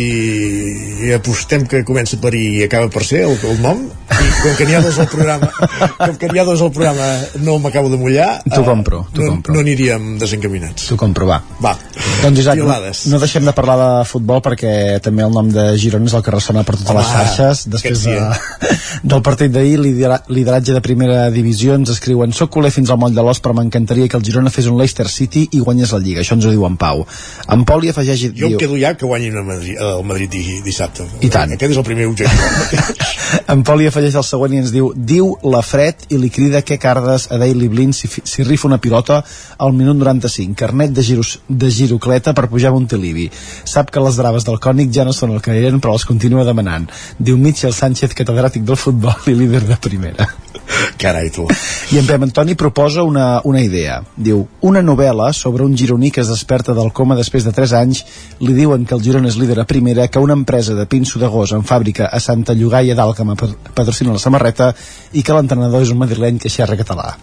apostem 1.17 1.67
que 1.69 1.83
comença 1.87 2.19
per 2.23 2.33
I 2.37 2.45
i 2.61 2.65
acaba 2.67 2.89
per 2.93 3.05
C 3.05 3.23
el, 3.27 3.37
el 3.51 3.61
nom 3.63 3.83
i 4.17 4.29
com 4.41 4.55
que 4.59 4.67
n'hi 4.69 4.77
ha 4.79 4.83
dos 4.85 4.99
al 5.03 5.09
programa 5.13 5.51
com 6.07 6.15
que 6.21 6.31
n'hi 6.31 6.41
ha 6.41 6.47
dos 6.49 6.63
al 6.65 6.73
programa 6.75 7.07
no 7.45 7.59
m'acabo 7.63 7.91
de 7.93 7.99
mullar 8.01 8.29
T'ho 8.47 8.63
eh, 8.63 8.67
compro, 8.67 9.03
t'ho 9.13 9.23
no, 9.25 9.31
compro. 9.35 9.55
no 9.57 9.63
aniríem 9.65 10.17
desencaminats. 10.21 10.89
T'ho 10.91 10.97
compro, 11.01 11.27
va. 11.29 11.41
va, 11.63 11.75
Doncs 12.23 12.41
Isaac, 12.41 12.61
no, 12.63 12.77
no 13.13 13.21
deixem 13.23 13.45
de 13.47 13.53
parlar 13.57 13.77
de 13.81 13.91
futbol 14.09 14.41
perquè 14.45 14.73
també 15.05 15.25
el 15.27 15.35
nom 15.35 15.51
de 15.53 15.67
Girona 15.81 16.09
és 16.09 16.17
el 16.17 16.25
que 16.25 16.35
ressona 16.35 16.65
per 16.67 16.77
totes 16.79 16.93
Home, 16.95 17.03
les 17.03 17.13
xarxes. 17.13 17.65
després 17.73 18.05
de, 18.07 18.17
aquest 18.17 19.05
del 19.13 19.23
partit 19.27 19.53
d'ahir 19.53 19.77
lidera, 19.83 20.21
lideratge 20.33 20.77
de 20.77 20.83
primera 20.85 21.27
divisió 21.35 21.77
ens 21.77 21.93
escriuen 21.93 22.33
soc 22.37 22.55
culer 22.57 22.73
fins 22.75 22.91
al 22.91 23.01
moll 23.03 23.15
de 23.17 23.25
l'os 23.27 23.43
però 23.43 23.57
m'encantaria 23.59 24.09
que 24.09 24.19
el 24.21 24.25
Girona 24.27 24.53
fes 24.55 24.71
un 24.71 24.79
Leicester 24.81 25.09
City 25.13 25.47
i 25.53 25.61
guanyés 25.61 25.93
la 25.93 26.01
Lliga, 26.03 26.23
això 26.25 26.39
ens 26.39 26.47
ho 26.47 26.55
diu 26.55 26.67
en 26.69 26.79
Pau 26.81 27.05
en 27.53 27.65
Pol 27.69 27.85
hi 27.85 27.91
afegeix 27.93 28.21
jo 28.27 28.47
em 28.49 28.55
diu, 28.55 28.59
quedo 28.59 28.77
ja 28.81 28.95
que 28.97 29.07
guanyin 29.07 29.37
el 29.37 29.45
Madrid, 29.45 29.77
el 29.81 30.05
Madrid 30.05 30.31
di- 30.31 30.61
dissabte. 30.65 31.07
I 31.21 31.29
tant. 31.31 31.53
aquest 31.53 31.73
és 31.73 31.79
el 31.79 31.85
primer 31.87 32.07
objectiu. 32.11 33.05
En 33.51 33.63
Pol 33.67 33.81
hi 33.83 33.89
afegeix 33.91 34.15
el 34.15 34.25
següent 34.27 34.53
i 34.55 34.59
ens 34.63 34.71
diu 34.71 34.93
diu 34.95 35.33
la 35.51 35.59
fred 35.67 36.05
i 36.15 36.19
li 36.23 36.29
crida 36.31 36.61
que 36.63 36.79
cardes 36.79 37.27
a 37.35 37.39
Daily 37.43 37.67
Blind 37.69 37.95
si, 37.99 38.07
si 38.09 38.45
rifa 38.47 38.69
una 38.69 38.79
pilota 38.79 39.21
al 39.59 39.73
minut 39.75 39.97
95 39.99 40.55
carnet 40.57 40.93
de, 40.95 41.03
giros, 41.03 41.41
de 41.49 41.71
girocleta 41.71 42.35
per 42.35 42.47
pujar 42.49 42.71
a 42.71 42.75
Montilivi. 42.77 43.27
Sap 43.65 43.91
que 43.91 44.01
les 44.01 44.17
braves 44.23 44.47
del 44.47 44.61
Cònic 44.63 44.93
ja 44.95 45.05
no 45.05 45.13
són 45.17 45.35
el 45.35 45.43
que 45.43 45.55
eren 45.59 45.81
però 45.83 45.97
les 45.99 46.07
continua 46.07 46.45
demanant. 46.47 46.87
Diu 47.19 47.37
Mitchell 47.39 47.75
Sánchez 47.75 48.15
catedràtic 48.15 48.63
del 48.67 48.79
futbol 48.79 49.27
i 49.27 49.35
líder 49.35 49.65
de 49.67 49.77
primera 49.83 50.31
carai 51.03 51.31
tu. 51.35 51.47
I 51.93 52.01
en 52.01 52.07
Pep 52.09 52.27
Antoni 52.27 52.57
proposa 52.59 53.05
una, 53.07 53.41
una 53.45 53.63
idea. 53.63 54.01
Diu, 54.17 54.45
una 54.67 54.83
novel·la 54.83 55.33
sobre 55.37 55.65
un 55.65 55.77
gironí 55.77 56.11
que 56.11 56.23
es 56.25 56.33
desperta 56.33 56.75
del 56.75 56.93
coma 56.93 57.19
després 57.19 57.47
de 57.47 57.55
3 57.57 57.77
anys. 57.81 58.05
Li 58.41 58.55
diuen 58.57 58.87
que 58.87 58.97
el 58.97 59.05
Girona 59.05 59.31
és 59.33 59.39
líder 59.41 59.61
a 59.63 59.69
primera 59.69 60.09
que 60.09 60.23
una 60.23 60.37
empresa 60.39 60.75
de 60.75 60.87
pinso 60.87 61.23
de 61.23 61.31
gos 61.33 61.53
en 61.57 61.65
fàbrica 61.67 62.11
a 62.11 62.21
Santa 62.21 62.55
Llogaia 62.55 62.97
d'Alcama 62.99 63.37
patrocina 63.37 64.17
la 64.17 64.23
samarreta 64.23 64.73
i 65.13 65.23
que 65.23 65.37
l'entrenador 65.37 65.83
és 65.87 65.93
un 65.95 66.03
madrileny 66.03 66.41
que 66.43 66.53
xerra 66.53 66.79
català. 66.79 67.15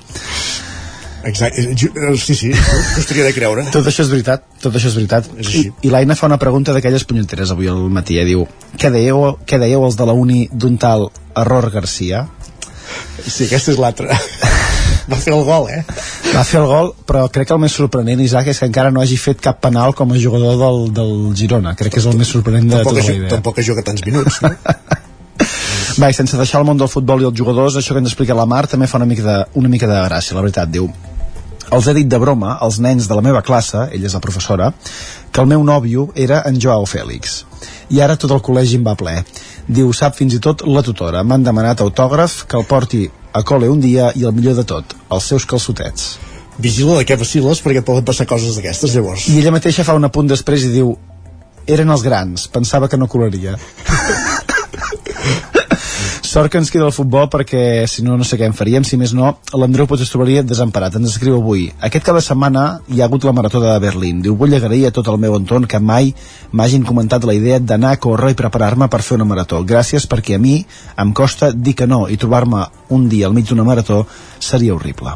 Exacte, 1.23 1.61
eh, 1.61 1.71
eh, 1.71 2.17
sí, 2.17 2.35
sí, 2.35 2.51
costaria 2.95 3.23
de 3.23 3.33
creure. 3.33 3.63
Tot 3.71 3.87
això 3.87 4.03
és 4.03 4.11
veritat, 4.11 4.43
tot 4.59 4.75
això 4.75 4.89
és 4.91 4.97
veritat. 4.97 5.29
I, 5.39 5.63
i 5.87 5.91
l'Aina 5.91 6.17
fa 6.19 6.27
una 6.27 6.39
pregunta 6.39 6.75
d'aquelles 6.75 7.05
punyeteres 7.07 7.53
avui 7.55 7.69
al 7.71 7.87
matí, 7.93 8.19
eh? 8.19 8.25
diu 8.27 8.43
què 8.79 8.91
deieu, 8.91 9.37
què 9.47 9.59
deieu 9.61 9.85
els 9.87 9.95
de 9.99 10.07
la 10.09 10.15
uni 10.19 10.45
d'un 10.51 10.75
tal 10.77 11.07
Error 11.39 11.69
Garcia? 11.71 12.25
Sí, 13.25 13.47
aquesta 13.47 13.73
és 13.73 13.79
l'altra 13.81 14.17
va 15.11 15.19
fer 15.19 15.33
el 15.35 15.43
gol, 15.43 15.69
eh? 15.69 15.83
Va 16.33 16.43
fer 16.47 16.59
el 16.61 16.67
gol, 16.69 16.91
però 17.07 17.25
crec 17.33 17.49
que 17.49 17.55
el 17.55 17.61
més 17.63 17.75
sorprenent, 17.75 18.21
Isaac, 18.23 18.49
és 18.53 18.59
que 18.61 18.69
encara 18.69 18.91
no 18.93 19.01
hagi 19.03 19.17
fet 19.19 19.41
cap 19.43 19.59
penal 19.63 19.95
com 19.97 20.13
a 20.13 20.19
jugador 20.19 20.57
del, 20.61 20.79
del 20.95 21.15
Girona. 21.37 21.75
Crec 21.79 21.95
que 21.95 22.01
és 22.03 22.07
el 22.09 22.17
més 22.19 22.31
sorprenent 22.31 22.69
de 22.69 22.77
tampoc, 22.77 22.95
tota 22.95 23.07
la 23.07 23.17
idea. 23.17 23.31
tampoc 23.35 23.57
que 23.59 23.65
juga 23.67 23.83
tants 23.85 24.05
minuts 24.05 24.41
no? 24.45 24.53
Va, 26.01 26.09
sense 26.15 26.37
deixar 26.39 26.61
el 26.61 26.65
món 26.65 26.79
del 26.79 26.89
futbol 26.89 27.21
i 27.21 27.27
els 27.27 27.37
jugadors, 27.37 27.75
això 27.77 27.93
que 27.93 28.01
ens 28.01 28.09
explica 28.09 28.37
la 28.37 28.47
Mar 28.49 28.63
també 28.71 28.87
fa 28.89 28.97
una 28.97 29.09
mica 29.09 29.25
de, 29.27 29.35
una 29.59 29.69
mica 29.69 29.89
de 29.89 29.99
gràcia, 30.07 30.33
la 30.37 30.41
veritat. 30.45 30.71
Diu, 30.73 30.87
els 31.73 31.87
he 31.87 31.93
dit 31.97 32.09
de 32.09 32.19
broma 32.21 32.57
als 32.61 32.77
nens 32.83 33.07
de 33.09 33.15
la 33.17 33.23
meva 33.25 33.41
classe, 33.41 33.87
ella 33.91 34.09
és 34.09 34.13
la 34.13 34.21
professora, 34.21 34.71
que 35.31 35.41
el 35.41 35.49
meu 35.49 35.63
nòvio 35.65 36.09
era 36.15 36.43
en 36.49 36.59
Joao 36.61 36.85
Fèlix. 36.89 37.43
I 37.89 38.01
ara 38.05 38.17
tot 38.19 38.31
el 38.35 38.43
col·legi 38.45 38.77
em 38.77 38.85
va 38.85 38.93
ple. 38.99 39.15
Diu, 39.67 39.89
sap 39.93 40.17
fins 40.19 40.35
i 40.37 40.41
tot 40.43 40.65
la 40.67 40.83
tutora. 40.85 41.23
M'han 41.23 41.45
demanat 41.45 41.81
autògraf, 41.81 42.43
que 42.47 42.59
el 42.59 42.67
porti 42.69 43.07
a 43.33 43.41
col·le 43.41 43.71
un 43.73 43.81
dia 43.81 44.11
i 44.15 44.27
el 44.27 44.35
millor 44.37 44.59
de 44.59 44.67
tot, 44.69 44.93
els 45.09 45.31
seus 45.33 45.49
calçotets. 45.49 46.13
vigila 46.59 46.99
de 46.99 47.05
què 47.09 47.15
vaciles 47.17 47.61
perquè 47.65 47.81
et 47.81 47.85
poden 47.85 48.05
passar 48.05 48.27
coses 48.29 48.53
d'aquestes 48.55 48.93
llavors 48.93 49.25
I 49.25 49.39
ella 49.39 49.55
mateixa 49.55 49.83
fa 49.87 49.95
un 49.97 50.05
apunt 50.05 50.29
després 50.29 50.67
i 50.67 50.69
diu 50.75 50.93
eren 51.65 51.89
els 51.89 52.03
grans, 52.05 52.45
pensava 52.47 52.87
que 52.87 52.97
no 53.01 53.09
colaria 53.09 53.57
Sort 56.33 56.49
que 56.49 56.57
ens 56.57 56.71
queda 56.73 56.87
el 56.87 56.95
futbol 56.95 57.27
perquè 57.29 57.83
si 57.85 58.01
no 58.01 58.15
no 58.17 58.25
sé 58.25 58.39
què 58.39 58.47
en 58.49 58.55
faríem, 58.57 58.81
si 58.81 58.97
més 58.97 59.11
no 59.13 59.27
l'Andreu 59.53 59.85
potser 59.85 60.07
es 60.07 60.09
trobaria 60.09 60.41
desemparat, 60.41 60.95
ens 60.97 61.11
escriu 61.11 61.35
avui 61.37 61.67
aquest 61.89 62.07
cada 62.07 62.23
setmana 62.25 62.63
hi 62.89 63.03
ha 63.03 63.05
hagut 63.05 63.27
la 63.29 63.35
marató 63.37 63.61
de 63.61 63.75
Berlín. 63.83 64.23
Diu, 64.25 64.33
vull 64.39 64.57
agrair 64.57 64.87
a 64.89 64.93
tot 64.97 65.11
el 65.13 65.21
meu 65.21 65.37
entorn 65.37 65.69
que 65.69 65.77
mai 65.77 66.09
m'hagin 66.49 66.89
comentat 66.89 67.29
la 67.29 67.37
idea 67.37 67.61
d'anar 67.61 67.93
a 67.93 68.01
córrer 68.07 68.33
i 68.33 68.39
preparar-me 68.41 68.89
per 68.89 69.03
fer 69.05 69.19
una 69.19 69.29
marató. 69.29 69.61
Gràcies 69.61 70.09
perquè 70.09 70.41
a 70.41 70.41
mi 70.41 70.55
em 71.05 71.13
costa 71.13 71.53
dir 71.53 71.77
que 71.77 71.85
no 71.85 72.07
i 72.09 72.17
trobar-me 72.17 72.65
un 72.97 73.05
dia 73.13 73.29
al 73.29 73.37
mig 73.37 73.45
d'una 73.45 73.69
marató 73.69 74.07
seria 74.39 74.73
horrible 74.73 75.13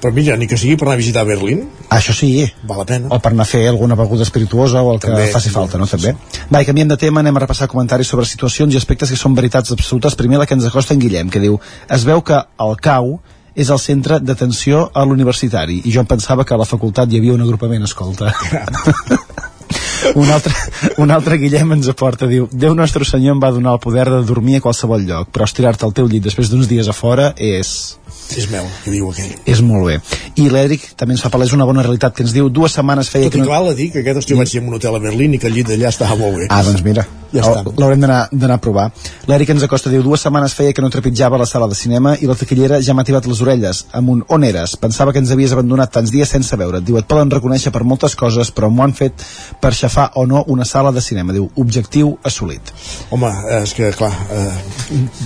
però 0.00 0.12
mira, 0.16 0.36
ni 0.40 0.48
que 0.48 0.58
sigui 0.60 0.76
per 0.80 0.88
anar 0.88 0.96
a 0.96 1.00
visitar 1.00 1.24
Berlín 1.28 1.66
això 1.92 2.14
sí, 2.16 2.30
val 2.66 2.82
la 2.82 2.86
pena 2.88 3.10
o 3.12 3.18
per 3.22 3.32
anar 3.34 3.46
a 3.46 3.50
fer 3.50 3.66
alguna 3.68 3.98
beguda 3.98 4.24
espirituosa 4.26 4.82
o 4.82 4.94
el 4.94 5.00
que 5.02 5.10
També, 5.10 5.26
faci 5.32 5.50
també, 5.50 5.58
falta, 5.58 5.80
no? 5.80 5.88
També. 5.90 6.14
Va, 6.50 6.62
i 6.62 6.68
canviem 6.68 6.88
de 6.88 6.96
tema, 7.00 7.20
anem 7.20 7.36
a 7.36 7.44
repassar 7.44 7.68
comentaris 7.68 8.08
sobre 8.08 8.24
situacions 8.28 8.74
i 8.74 8.80
aspectes 8.80 9.12
que 9.12 9.18
són 9.20 9.36
veritats 9.36 9.74
absolutes. 9.76 10.16
Primer 10.16 10.40
la 10.40 10.46
que 10.46 10.56
ens 10.56 10.66
acosta 10.68 10.96
en 10.96 11.02
Guillem, 11.02 11.30
que 11.30 11.42
diu 11.42 11.60
es 11.88 12.06
veu 12.08 12.24
que 12.24 12.38
el 12.38 12.76
CAU 12.80 13.18
és 13.54 13.68
el 13.68 13.80
centre 13.82 14.20
d'atenció 14.22 14.86
a 14.94 15.04
l'universitari 15.04 15.80
i 15.84 15.92
jo 15.92 16.04
em 16.04 16.08
pensava 16.08 16.46
que 16.46 16.54
a 16.54 16.60
la 16.60 16.68
facultat 16.68 17.10
hi 17.10 17.18
havia 17.18 17.34
un 17.34 17.44
agrupament, 17.44 17.84
escolta. 17.84 18.32
un 20.14 20.30
altre, 20.30 20.54
un 20.98 21.10
altre 21.10 21.38
Guillem 21.38 21.76
ens 21.76 21.90
aporta, 21.92 22.28
diu 22.30 22.48
Déu 22.52 22.74
nostre 22.74 23.04
senyor 23.04 23.36
em 23.36 23.42
va 23.42 23.52
donar 23.54 23.76
el 23.76 23.82
poder 23.82 24.08
de 24.10 24.22
dormir 24.26 24.58
a 24.58 24.64
qualsevol 24.64 25.04
lloc, 25.06 25.30
però 25.34 25.46
estirar-te 25.48 25.86
al 25.86 25.94
teu 25.96 26.08
llit 26.08 26.24
després 26.24 26.50
d'uns 26.50 26.70
dies 26.70 26.88
a 26.88 26.96
fora 26.96 27.32
és 27.36 27.98
és 28.38 28.50
meu, 28.50 28.66
que 28.84 28.94
diu 28.94 29.10
aquell 29.10 29.32
és 29.50 29.62
molt 29.66 29.86
bé. 29.88 29.98
I 30.40 30.48
l'Eric 30.52 30.90
també 30.96 31.16
ens 31.16 31.24
fa 31.24 31.32
palès 31.32 31.54
una 31.56 31.66
bona 31.68 31.82
realitat 31.86 32.14
que 32.16 32.26
ens 32.26 32.34
diu 32.36 32.48
dues 32.48 32.76
setmanes 32.78 33.10
feia 33.12 33.30
tot 33.30 33.40
i 33.40 33.44
que 33.44 33.50
val 33.50 33.72
a 33.72 33.78
dir 33.78 33.90
que 33.94 34.04
aquest 34.04 34.24
estiu 34.24 34.40
vaig 34.40 34.50
ser 34.52 34.62
en 34.62 34.68
un 34.70 34.78
hotel 34.78 34.96
a 34.96 35.02
Berlín 35.02 35.34
i 35.34 35.42
que 35.42 35.50
el 35.50 35.58
llit 35.58 35.72
d'allà 35.72 35.90
estava 35.94 36.18
molt 36.20 36.38
bé 36.38 36.50
Ah, 36.50 36.62
doncs 36.66 36.84
mira, 36.86 37.06
Ja 37.30 37.62
l'haurem 37.78 38.00
d'anar 38.02 38.56
a 38.56 38.60
provar. 38.62 38.88
L'Eric 39.30 39.52
ens 39.54 39.62
acosta 39.62 39.90
diu, 39.92 40.02
dues 40.02 40.22
setmanes 40.24 40.54
feia 40.56 40.74
que 40.74 40.82
no 40.82 40.90
trepitjava 40.90 41.38
la 41.38 41.46
sala 41.46 41.68
de 41.70 41.76
cinema 41.78 42.16
i 42.18 42.26
la 42.26 42.34
taquillera 42.34 42.80
ja 42.82 42.94
m'ha 42.94 43.04
tibat 43.06 43.26
les 43.30 43.42
orelles 43.44 43.84
amb 43.94 44.10
un 44.14 44.24
on 44.34 44.44
eres? 44.44 44.74
Pensava 44.80 45.12
que 45.14 45.22
ens 45.22 45.30
havies 45.30 45.54
abandonat 45.54 45.92
tants 45.94 46.10
dies 46.10 46.28
sense 46.28 46.56
veure't. 46.58 46.82
Diu, 46.86 46.98
et 46.98 47.06
poden 47.06 47.30
reconèixer 47.30 47.70
per 47.74 47.84
moltes 47.86 48.16
coses, 48.18 48.50
però 48.50 48.70
m'ho 48.70 48.82
han 48.82 48.94
fet 48.98 49.22
per 49.62 49.72
xafar 49.76 50.10
o 50.18 50.26
no 50.26 50.42
una 50.48 50.66
sala 50.66 50.90
de 50.92 51.02
cinema. 51.04 51.32
Diu, 51.36 51.46
objectiu 51.56 52.16
assolit. 52.24 52.72
home, 53.10 53.30
eh, 53.48 53.62
és 53.62 53.74
que 53.74 53.92
clar 53.94 54.10
eh, 54.10 54.50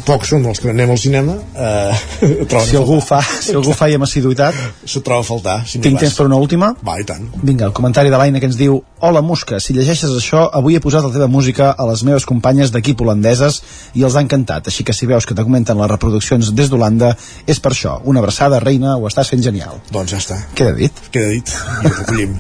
pocs 0.05 0.35
són 0.35 0.45
els 0.51 0.61
que 0.61 0.71
anem 0.75 0.91
al 0.91 1.01
cinema 1.01 1.39
eh, 1.57 2.05
troben 2.51 2.69
Si 2.69 2.77
a 2.77 2.85
algú 2.95 3.03
faltar. 3.03 3.23
fa, 3.27 3.43
si 3.43 3.53
algú 3.59 3.75
fa 3.75 3.89
i 3.91 3.95
amb 3.99 4.07
assiduïtat, 4.07 4.55
se't 4.87 5.03
troba 5.05 5.21
a 5.21 5.27
faltar 5.27 5.57
si 5.67 5.81
tinc 5.83 5.99
temps 6.01 6.15
per 6.17 6.27
una 6.31 6.37
última? 6.41 6.73
va, 6.87 6.97
i 7.01 7.05
tant 7.05 7.27
Vinga, 7.43 7.67
el 7.67 7.73
comentari 7.77 8.11
de 8.11 8.17
l'Aina 8.21 8.41
que 8.41 8.47
ens 8.47 8.57
diu 8.57 8.81
Hola 9.05 9.21
Musca, 9.21 9.59
si 9.61 9.75
llegeixes 9.77 10.11
això, 10.17 10.47
avui 10.57 10.77
he 10.79 10.81
posat 10.81 11.05
la 11.05 11.11
teva 11.13 11.27
música 11.29 11.73
a 11.77 11.85
les 11.91 12.03
meves 12.09 12.25
companyes 12.25 12.71
d'equip 12.73 13.01
holandeses 13.05 13.61
i 13.95 14.03
els 14.07 14.15
ha 14.17 14.23
encantat, 14.25 14.71
així 14.71 14.85
que 14.85 14.95
si 14.97 15.05
veus 15.11 15.27
que 15.27 15.35
t'augmenten 15.37 15.77
les 15.77 15.91
reproduccions 15.91 16.55
des 16.55 16.71
d'Holanda, 16.73 17.17
és 17.47 17.61
per 17.61 17.73
això. 17.75 17.99
Una 18.05 18.21
abraçada, 18.23 18.61
reina, 18.65 18.97
ho 18.97 19.07
estàs 19.11 19.29
fent 19.29 19.43
genial. 19.45 19.81
doncs 19.93 20.11
ja 20.15 20.19
està 20.23 20.39
Queda 20.55 20.73
dit. 20.79 20.93
queda 21.11 21.29
dit 21.35 21.49
i 21.53 21.87
ho 21.87 21.93
recollim 21.99 22.39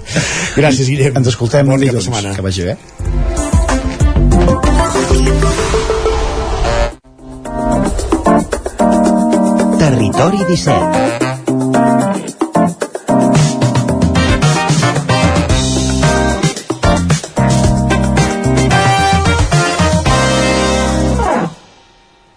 gràcies 0.56 0.88
Guillem 0.88 1.16
Ens 1.20 1.28
escoltem 1.34 1.66
bon 1.66 1.80
dilluns. 1.80 2.04
setmana 2.08 2.34
Que 2.34 2.42
vagi 2.42 2.62
bé. 2.62 2.76
Territori 9.84 10.38
17 10.48 10.72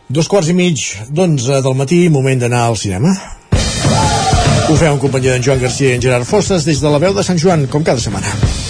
Dos 0.09 0.27
quarts 0.27 0.49
i 0.51 0.53
mig 0.57 0.75
d'onze 1.07 1.61
del 1.63 1.71
matí, 1.71 2.09
moment 2.11 2.35
d'anar 2.43 2.65
al 2.67 2.75
cinema. 2.75 3.15
Ho 3.15 4.75
fem 4.75 4.91
en 4.91 4.99
companyia 4.99 5.31
d'en 5.37 5.47
Joan 5.47 5.63
Garcia 5.63 5.93
i 5.93 5.95
en 5.95 6.03
Gerard 6.03 6.27
Fosses 6.27 6.67
des 6.67 6.83
de 6.83 6.91
la 6.91 6.99
veu 6.99 7.15
de 7.15 7.23
Sant 7.23 7.39
Joan, 7.39 7.63
com 7.71 7.79
cada 7.79 8.03
setmana. 8.03 8.66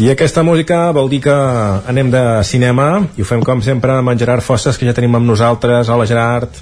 I 0.00 0.08
aquesta 0.08 0.40
música 0.46 0.86
vol 0.96 1.10
dir 1.12 1.18
que 1.26 1.32
anem 1.90 2.08
de 2.12 2.20
cinema 2.48 2.86
i 3.18 3.22
ho 3.22 3.26
fem 3.28 3.42
com 3.44 3.60
sempre 3.64 3.92
amb 3.98 4.08
en 4.12 4.20
Gerard 4.20 4.44
Fosses 4.44 4.78
que 4.80 4.86
ja 4.88 4.94
tenim 4.96 5.18
amb 5.18 5.28
nosaltres. 5.28 5.90
Hola 5.92 6.06
Gerard, 6.08 6.60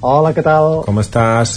Hola, 0.00 0.30
què 0.36 0.44
tal? 0.46 0.84
com 0.86 1.00
estàs? 1.02 1.56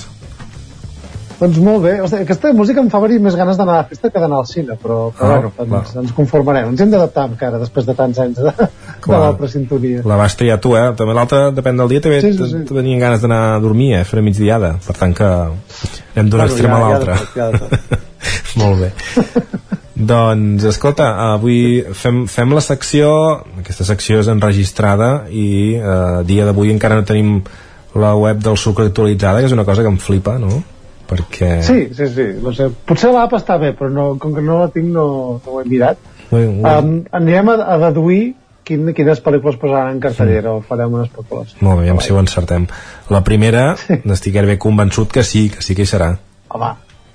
Doncs 1.42 1.58
molt 1.62 1.82
bé. 1.86 1.92
Hosti, 2.02 2.20
aquesta 2.24 2.52
música 2.54 2.82
em 2.82 2.90
fa 2.90 3.00
venir 3.02 3.20
més 3.22 3.34
ganes 3.38 3.58
d'anar 3.58 3.76
a 3.76 3.84
la 3.84 3.88
festa 3.90 4.10
que 4.14 4.22
d'anar 4.22 4.40
al 4.42 4.48
cine, 4.50 4.76
però, 4.82 4.98
però 5.18 5.30
Ah, 5.30 5.38
bueno, 5.38 5.52
clar. 5.58 5.80
ens, 5.86 5.96
ens 6.02 6.12
conformarem. 6.18 6.70
Ens 6.74 6.82
hem 6.82 6.92
d'adaptar 6.94 7.28
encara 7.30 7.58
després 7.62 7.86
de 7.86 7.96
tants 7.98 8.20
anys 8.22 8.38
de, 8.42 8.52
de 8.54 9.14
l'altra 9.14 9.48
sintonia. 9.50 10.02
La 10.06 10.18
vas 10.22 10.36
triar 10.38 10.60
tu, 10.62 10.76
eh? 10.78 10.92
També 10.98 11.14
l'altra, 11.18 11.50
depèn 11.54 11.78
del 11.82 11.90
dia, 11.94 12.02
també 12.02 12.22
Sí, 12.22 12.34
sí, 12.38 12.46
sí. 12.52 12.62
te 12.70 12.74
tenien 12.78 13.00
ganes 13.02 13.22
d'anar 13.22 13.42
a 13.56 13.60
dormir, 13.60 13.92
eh? 14.00 14.04
Fer 14.06 14.22
migdiada. 14.26 14.76
Per 14.86 14.96
tant 14.98 15.14
que 15.18 15.26
anem 15.30 16.30
d'un 16.30 16.40
Bueno, 16.42 16.46
extrem 16.46 16.72
ja- 16.72 16.78
a 16.78 16.80
ja 16.80 16.90
l'altre. 16.90 17.18
tot, 17.18 17.36
ja 17.36 17.52
de 17.52 17.58
tot. 17.58 18.00
Molt 18.62 18.80
bé. 18.82 18.94
doncs, 20.08 20.66
escolta, 20.70 21.10
avui 21.34 21.82
fem, 21.98 22.24
fem 22.32 22.54
la 22.56 22.64
secció, 22.64 23.12
aquesta 23.62 23.88
secció 23.88 24.22
és 24.22 24.30
enregistrada 24.32 25.28
i 25.30 25.78
eh, 25.78 26.22
dia 26.28 26.48
d'avui 26.48 26.74
encara 26.74 27.00
no 27.00 27.08
tenim 27.08 27.40
la 27.96 28.14
web 28.16 28.40
del 28.44 28.58
sucre 28.58 28.88
actualitzada, 28.90 29.42
que 29.42 29.50
és 29.50 29.56
una 29.56 29.66
cosa 29.68 29.84
que 29.84 29.92
em 29.92 30.00
flipa, 30.00 30.38
no? 30.40 30.62
Perquè... 31.10 31.58
Sí, 31.68 31.80
sí, 31.96 32.08
sí. 32.14 32.28
No 32.44 32.54
sé, 32.56 32.70
potser 32.88 33.12
l'app 33.12 33.34
està 33.36 33.58
bé, 33.60 33.74
però 33.76 33.90
no, 33.92 34.06
com 34.20 34.36
que 34.36 34.44
no 34.46 34.62
la 34.62 34.70
tinc 34.72 34.88
no, 34.94 35.08
no 35.44 35.56
ho 35.56 35.60
he 35.60 35.66
mirat. 35.68 36.00
Ui, 36.32 36.46
ui. 36.46 36.62
Um, 36.64 36.94
anirem 37.12 37.52
a, 37.52 37.58
a 37.74 37.80
deduir 37.90 38.22
quin, 38.68 38.94
quines 38.96 39.20
pel·lícules 39.24 39.60
posaran 39.60 39.98
en 39.98 40.00
cartellera 40.04 40.56
o 40.56 40.62
farem 40.64 40.96
una 40.96 41.08
especulació. 41.10 41.60
Molt 41.60 41.82
bé, 41.82 41.90
aviam 41.90 42.00
si 42.04 42.16
ho 42.16 42.22
encertem. 42.22 42.70
La 43.12 43.24
primera, 43.28 43.74
n'estic 44.08 44.38
gairebé 44.38 44.56
convençut 44.62 45.12
que 45.12 45.26
sí, 45.28 45.50
que 45.52 45.66
sí 45.66 45.76
que 45.76 45.84
hi 45.84 45.92
serà. 45.92 46.14
Home, 46.52 46.72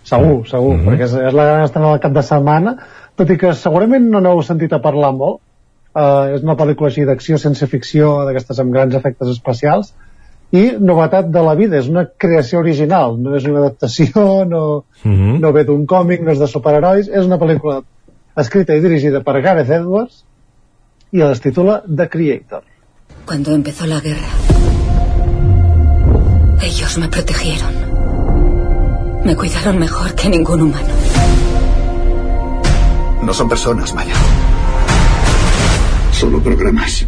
segur, 0.07 0.41
segur, 0.49 0.75
Mhm. 0.77 0.89
perquè 0.89 1.05
és, 1.09 1.15
és 1.29 1.35
la 1.35 1.45
gran 1.51 1.65
estrena 1.67 1.91
del 1.91 2.01
cap 2.01 2.13
de 2.15 2.23
setmana, 2.23 2.77
tot 3.17 3.31
i 3.31 3.37
que 3.41 3.53
segurament 3.59 4.09
no 4.13 4.21
n'heu 4.23 4.43
sentit 4.47 4.73
a 4.73 4.81
parlar 4.85 5.13
molt. 5.17 5.41
Uh, 5.97 6.35
és 6.37 6.43
una 6.45 6.57
pel·lícula 6.61 6.91
així 6.91 7.07
d'acció, 7.09 7.39
sense 7.41 7.67
ficció, 7.73 8.11
d'aquestes 8.27 8.59
amb 8.61 8.73
grans 8.75 8.95
efectes 8.95 9.31
especials, 9.33 9.95
i 10.53 10.75
novetat 10.79 11.31
de 11.33 11.43
la 11.43 11.55
vida, 11.57 11.79
és 11.81 11.89
una 11.89 12.05
creació 12.19 12.59
original, 12.61 13.17
no 13.19 13.35
és 13.35 13.47
una 13.49 13.63
adaptació, 13.65 14.45
no, 14.53 14.85
Mhm. 15.05 15.41
no 15.41 15.53
ve 15.53 15.65
d'un 15.65 15.87
còmic, 15.87 16.21
no 16.21 16.31
és 16.33 16.39
de 16.39 16.47
superherois, 16.47 17.09
és 17.09 17.25
una 17.25 17.39
pel·lícula 17.39 17.83
escrita 18.37 18.77
i 18.77 18.81
dirigida 18.85 19.23
per 19.25 19.41
Gareth 19.41 19.71
Edwards 19.71 20.25
i 21.13 21.23
es 21.23 21.41
titula 21.41 21.83
The 21.89 22.09
Creator. 22.11 22.63
Cuando 23.25 23.55
empezó 23.55 23.87
la 23.87 24.01
guerra, 24.01 24.29
ellos 26.63 26.99
me 26.99 27.09
protegieron. 27.09 27.86
Me 29.27 29.35
cuidaron 29.35 29.77
mejor 29.77 30.15
que 30.15 30.29
ningún 30.29 30.63
humano. 30.63 30.87
No 33.23 33.35
son 33.35 33.49
personas, 33.49 33.93
Maya. 33.93 34.15
Solo 36.13 36.39
programas. 36.39 37.05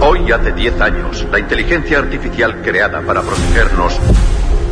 Hoy 0.00 0.32
hace 0.32 0.50
10 0.50 0.80
años, 0.80 1.24
la 1.30 1.38
inteligencia 1.38 2.00
artificial 2.00 2.62
creada 2.64 3.00
para 3.02 3.22
protegernos 3.22 3.96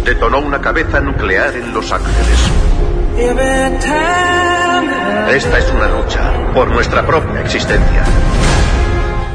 detonó 0.05 0.41
una 0.41 0.61
cabeza 0.61 0.99
nuclear 0.99 1.55
en 1.55 1.73
Los 1.73 1.93
Ángeles. 1.93 2.41
Esta 5.33 5.59
es 5.61 5.71
una 5.73 5.89
lucha 5.91 6.53
por 6.53 6.67
nuestra 6.67 7.07
propia 7.07 7.41
existencia. 7.41 8.03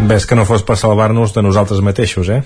Ves 0.02 0.26
que 0.26 0.36
no 0.36 0.44
fos 0.44 0.64
per 0.64 0.76
salvar-nos 0.76 1.34
de 1.34 1.42
nosaltres 1.42 1.80
mateixos, 1.80 2.28
eh? 2.28 2.44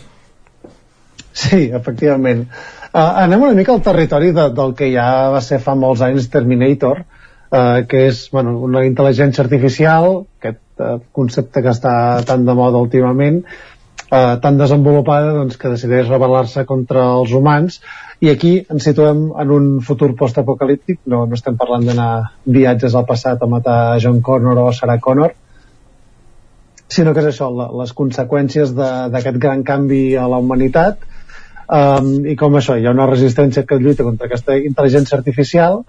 Sí, 1.40 1.70
efectivament. 1.72 2.48
Uh, 2.90 3.22
anem 3.24 3.45
una 3.45 3.56
mica 3.56 3.72
al 3.76 3.84
territori 3.86 4.34
de, 4.36 4.49
del 4.57 4.74
que 4.76 4.90
ja 4.91 5.30
va 5.32 5.40
ser 5.45 5.61
fa 5.64 5.76
molts 5.78 6.02
anys 6.03 6.28
Terminator, 6.34 7.03
uh, 7.03 7.82
que 7.90 8.06
és 8.10 8.26
bueno, 8.34 8.57
una 8.66 8.84
intel·ligència 8.88 9.45
artificial, 9.45 10.24
aquest 10.41 10.84
uh, 10.84 10.98
concepte 11.16 11.64
que 11.64 11.72
està 11.72 11.94
tan 12.28 12.48
de 12.48 12.56
moda 12.57 12.82
últimament, 12.82 13.44
uh, 14.10 14.36
tan 14.44 14.57
desenvolupada 14.60 15.36
doncs, 15.38 15.60
que 15.61 15.72
decideix 15.76 16.10
rebel·lar-se 16.10 16.66
contra 16.70 17.06
els 17.20 17.36
humans, 17.38 17.80
i 18.20 18.34
aquí 18.34 18.56
ens 18.68 18.90
situem 18.90 19.30
en 19.40 19.53
un 19.56 19.70
futur 19.86 20.10
postapocalíptic, 20.20 20.99
no, 21.14 21.22
no 21.30 21.38
estem 21.38 21.56
parlant 21.61 21.86
d'anar 21.88 22.10
viatges 22.57 22.98
al 22.98 23.06
passat 23.07 23.45
a 23.45 23.48
matar 23.48 23.78
John 24.03 24.20
Connor 24.26 24.60
o 24.66 24.74
Sarah 24.76 24.98
Connor, 24.99 25.38
sinó 26.90 27.14
que 27.14 27.22
és 27.22 27.30
això, 27.30 27.48
la, 27.53 27.70
les 27.84 27.94
conseqüències 27.95 28.74
d'aquest 28.76 29.38
gran 29.38 29.64
canvi 29.64 30.18
a 30.18 30.26
la 30.28 30.41
humanitat 30.41 31.06
um, 31.69 32.13
i 32.25 32.35
com 32.39 32.55
això, 32.59 32.75
hi 32.79 32.85
ha 32.89 32.91
una 32.95 33.07
resistència 33.09 33.63
que 33.65 33.77
lluita 33.79 34.03
contra 34.07 34.27
aquesta 34.29 34.57
intel·ligència 34.57 35.17
artificial 35.17 35.83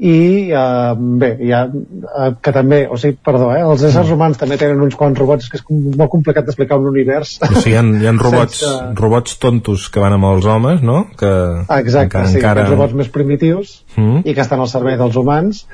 i 0.00 0.48
uh, 0.56 0.94
bé, 1.20 1.28
hi 1.44 1.50
ha, 1.52 1.58
uh, 1.68 2.28
que 2.40 2.52
també, 2.56 2.78
o 2.88 2.96
sigui, 2.96 3.18
perdó, 3.26 3.50
eh, 3.52 3.60
els 3.60 3.82
éssers 3.84 4.08
humans 4.14 4.38
també 4.40 4.56
tenen 4.56 4.80
uns 4.80 4.94
quants 4.96 5.18
robots, 5.20 5.50
que 5.52 5.58
és 5.60 5.64
molt 5.68 6.08
complicat 6.14 6.46
d'explicar 6.46 6.78
un 6.80 6.86
univers. 6.88 7.34
O 7.44 7.50
sigui, 7.60 7.74
hi 7.74 7.76
ha, 7.76 7.82
hi 7.84 8.08
ha 8.08 8.14
robots, 8.24 8.62
Sense- 8.62 8.94
robots 8.96 9.36
tontos 9.42 9.90
que 9.92 10.00
van 10.00 10.16
amb 10.16 10.24
els 10.30 10.48
homes, 10.48 10.80
no? 10.80 11.02
Que 11.20 11.28
Ah, 11.68 11.82
Exacte, 11.84 12.06
encara, 12.16 12.30
sí, 12.32 12.40
encara... 12.40 12.64
robots 12.70 12.96
més 12.96 13.12
primitius 13.12 13.76
Mm. 14.00 14.22
i 14.24 14.32
que 14.32 14.40
estan 14.40 14.60
al 14.64 14.68
servei 14.72 14.96
dels 14.96 15.16
humans 15.20 15.66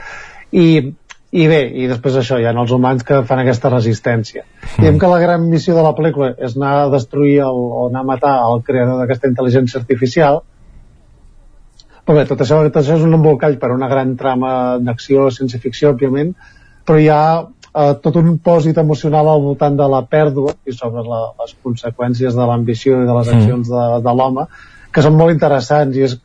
i, 0.51 0.66
i 1.37 1.47
bé, 1.51 1.63
i 1.77 1.87
després 1.91 2.17
això, 2.17 2.41
hi 2.41 2.47
ha 2.49 2.55
els 2.57 2.73
humans 2.73 3.05
que 3.07 3.23
fan 3.29 3.43
aquesta 3.43 3.71
resistència. 3.73 4.45
Mm. 4.47 4.83
Diem 4.83 5.01
que 5.03 5.11
la 5.13 5.23
gran 5.23 5.49
missió 5.53 5.77
de 5.77 5.85
la 5.85 5.95
pel·lícula 5.97 6.33
és 6.37 6.57
anar 6.57 6.75
a 6.83 6.91
destruir 6.93 7.39
el, 7.45 7.65
o 7.81 7.89
anar 7.91 8.05
a 8.05 8.11
matar 8.15 8.37
el 8.49 8.63
creador 8.67 9.03
d'aquesta 9.03 9.29
intel·ligència 9.33 9.83
artificial 9.83 10.43
però 12.07 12.21
bé, 12.21 12.27
tot 12.31 12.43
això, 12.45 12.61
tot 12.69 12.79
això 12.79 12.95
és 13.01 13.03
un 13.03 13.17
embolcall 13.17 13.57
per 13.59 13.73
a 13.73 13.75
una 13.75 13.89
gran 13.91 14.13
trama 14.19 14.51
d'acció, 14.79 15.27
sense 15.35 15.59
ficció, 15.59 15.91
òbviament, 15.91 16.31
però 16.87 17.01
hi 17.03 17.09
ha 17.11 17.23
eh, 17.43 17.95
tot 18.05 18.21
un 18.21 18.37
pòsit 18.39 18.79
emocional 18.79 19.27
al 19.33 19.43
voltant 19.43 19.75
de 19.79 19.89
la 19.91 20.05
pèrdua 20.07 20.55
i 20.71 20.75
sobre 20.77 21.03
la, 21.03 21.21
les 21.43 21.57
conseqüències 21.67 22.39
de 22.39 22.47
l'ambició 22.47 23.03
i 23.03 23.09
de 23.09 23.19
les 23.19 23.33
Mm. 23.33 23.41
accions 23.41 23.73
de, 23.75 23.85
de 24.07 24.15
l'home, 24.21 24.47
que 24.95 25.03
són 25.03 25.19
molt 25.19 25.35
interessants 25.35 25.99
i 25.99 26.07
és, 26.07 26.17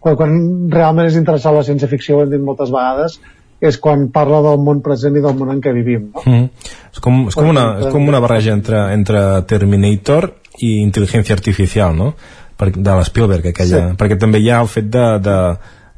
quan, 0.00 0.16
quan 0.16 0.32
realment 0.72 1.10
és 1.10 1.20
interessant 1.20 1.54
la 1.54 1.66
ciència-ficció, 1.68 2.16
ho 2.16 2.24
hem 2.24 2.32
dit 2.32 2.40
moltes 2.40 2.72
vegades, 2.72 3.20
és 3.60 3.78
quan 3.80 4.08
parla 4.12 4.42
del 4.44 4.58
món 4.60 4.82
present 4.84 5.16
i 5.16 5.22
del 5.24 5.36
món 5.38 5.50
en 5.54 5.60
què 5.64 5.72
vivim. 5.72 6.10
No? 6.14 6.22
Mm. 6.26 6.50
És, 6.92 7.00
com, 7.00 7.22
és, 7.28 7.34
com 7.38 7.48
una, 7.52 7.66
és 7.80 7.92
com 7.92 8.08
una 8.08 8.20
barreja 8.20 8.52
entre, 8.52 8.82
entre 8.92 9.22
Terminator 9.48 10.30
i 10.60 10.74
intel·ligència 10.82 11.34
artificial, 11.36 11.96
no? 11.96 12.12
Per, 12.56 12.70
de 12.72 12.92
l'Spielberg, 13.00 13.50
aquella... 13.52 13.80
Sí. 13.90 13.96
Perquè 14.00 14.16
també 14.20 14.40
hi 14.44 14.50
ha 14.50 14.60
el 14.64 14.68
fet 14.72 14.92
de... 14.92 15.06
de 15.24 15.38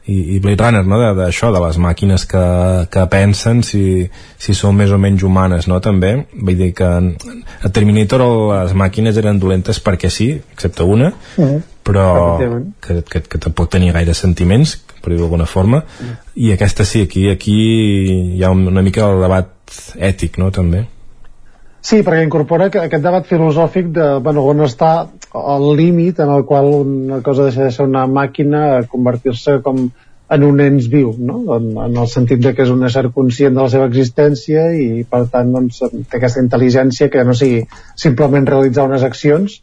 i, 0.08 0.36
i 0.36 0.38
Blade 0.40 0.64
Runner, 0.64 0.86
no? 0.88 0.96
De- 1.02 1.10
d'això, 1.18 1.50
de, 1.52 1.58
de 1.58 1.66
les 1.66 1.76
màquines 1.84 2.22
que, 2.24 2.40
que 2.88 3.02
pensen 3.12 3.58
si, 3.66 3.82
si 4.40 4.54
són 4.56 4.78
més 4.78 4.88
o 4.88 4.96
menys 4.96 5.20
humanes, 5.26 5.66
no? 5.68 5.82
També, 5.84 6.14
vull 6.32 6.56
dir 6.56 6.70
que 6.78 6.88
a 6.88 7.68
Terminator 7.76 8.24
les 8.54 8.72
màquines 8.72 9.18
eren 9.20 9.36
dolentes 9.42 9.82
perquè 9.84 10.08
sí, 10.08 10.30
excepte 10.54 10.86
una, 10.88 11.10
Mhm. 11.36 11.58
però 11.84 12.06
que, 12.80 13.02
que, 13.04 13.20
que 13.20 13.38
tampoc 13.40 13.68
tenia 13.76 13.92
gaire 13.92 14.14
sentiments 14.16 14.78
per 15.02 15.12
dir 15.12 15.18
d'alguna 15.20 15.46
forma 15.46 15.82
i 16.34 16.52
aquesta 16.52 16.84
sí, 16.84 17.02
aquí, 17.06 17.28
aquí 17.30 17.56
hi 18.36 18.42
ha 18.44 18.50
un- 18.50 18.66
una 18.68 18.82
mica 18.82 19.06
el 19.10 19.20
debat 19.20 19.48
ètic, 19.98 20.38
no, 20.38 20.50
també 20.50 20.86
Sí, 21.80 22.02
perquè 22.02 22.24
incorpora 22.26 22.66
que- 22.70 22.80
aquest 22.82 23.02
debat 23.04 23.24
filosòfic 23.24 23.86
de 23.94 24.18
bueno, 24.20 24.42
on 24.44 24.58
està 24.66 25.08
el 25.34 25.76
límit 25.76 26.18
en 26.20 26.28
el 26.34 26.44
qual 26.44 26.66
una 26.66 27.22
cosa 27.22 27.44
deixa 27.44 27.64
de 27.64 27.70
ser 27.72 27.86
una 27.86 28.06
màquina 28.06 28.78
a 28.78 28.82
convertir-se 28.82 29.60
com 29.62 29.88
en 30.30 30.42
un 30.44 30.60
ens 30.60 30.88
viu, 30.92 31.14
no? 31.18 31.38
en, 31.56 31.70
en 31.78 31.96
el 31.96 32.08
sentit 32.08 32.42
de 32.44 32.52
que 32.52 32.62
és 32.66 32.68
un 32.74 32.82
ésser 32.84 33.06
conscient 33.14 33.54
de 33.54 33.62
la 33.62 33.70
seva 33.72 33.86
existència 33.88 34.66
i 34.76 35.04
per 35.08 35.22
tant 35.32 35.52
doncs, 35.54 35.78
té 36.10 36.18
aquesta 36.18 36.42
intel·ligència 36.42 37.08
que 37.08 37.24
no 37.24 37.32
sigui 37.32 37.62
simplement 37.96 38.44
realitzar 38.50 38.84
unes 38.90 39.06
accions 39.06 39.62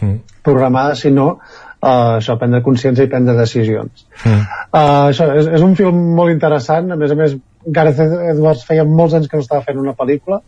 mm. 0.00 0.14
programades, 0.44 1.00
sinó 1.00 1.40
uh, 1.84 2.16
això, 2.16 2.38
prendre 2.40 2.62
consciència 2.64 3.06
i 3.06 3.12
prendre 3.12 3.36
decisions. 3.38 4.06
Mm. 4.24 4.42
Uh, 4.72 5.06
això, 5.12 5.28
és, 5.36 5.52
és 5.60 5.64
un 5.64 5.76
film 5.78 6.00
molt 6.18 6.32
interessant, 6.32 6.90
a 6.90 6.98
més 7.00 7.12
a 7.12 7.18
més 7.20 7.36
Gareth 7.66 8.00
Edwards 8.34 8.64
feia 8.68 8.84
molts 8.88 9.14
anys 9.20 9.28
que 9.28 9.38
no 9.38 9.46
estava 9.46 9.64
fent 9.64 9.80
una 9.80 9.96
pel·lícula 9.96 10.42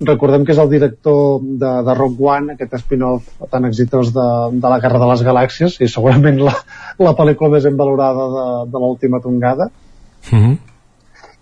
recordem 0.00 0.44
que 0.44 0.52
és 0.52 0.58
el 0.58 0.70
director 0.70 1.40
de, 1.44 1.70
de 1.86 1.94
Rock 1.94 2.20
One 2.20 2.54
aquest 2.54 2.74
spin-off 2.82 3.46
tan 3.50 3.64
exitós 3.68 4.10
de, 4.14 4.26
de 4.58 4.72
la 4.72 4.78
Guerra 4.82 4.98
de 4.98 5.08
les 5.10 5.22
Galàxies 5.22 5.78
i 5.84 5.88
segurament 5.88 6.40
la, 6.42 6.54
la 7.06 7.14
pel·lícula 7.14 7.52
més 7.54 7.66
ben 7.68 7.78
valorada 7.78 8.28
de, 8.36 8.46
de 8.72 8.84
l'última 8.84 9.22
tongada 9.24 9.70
Mm 10.32 10.40
-hmm. 10.40 10.56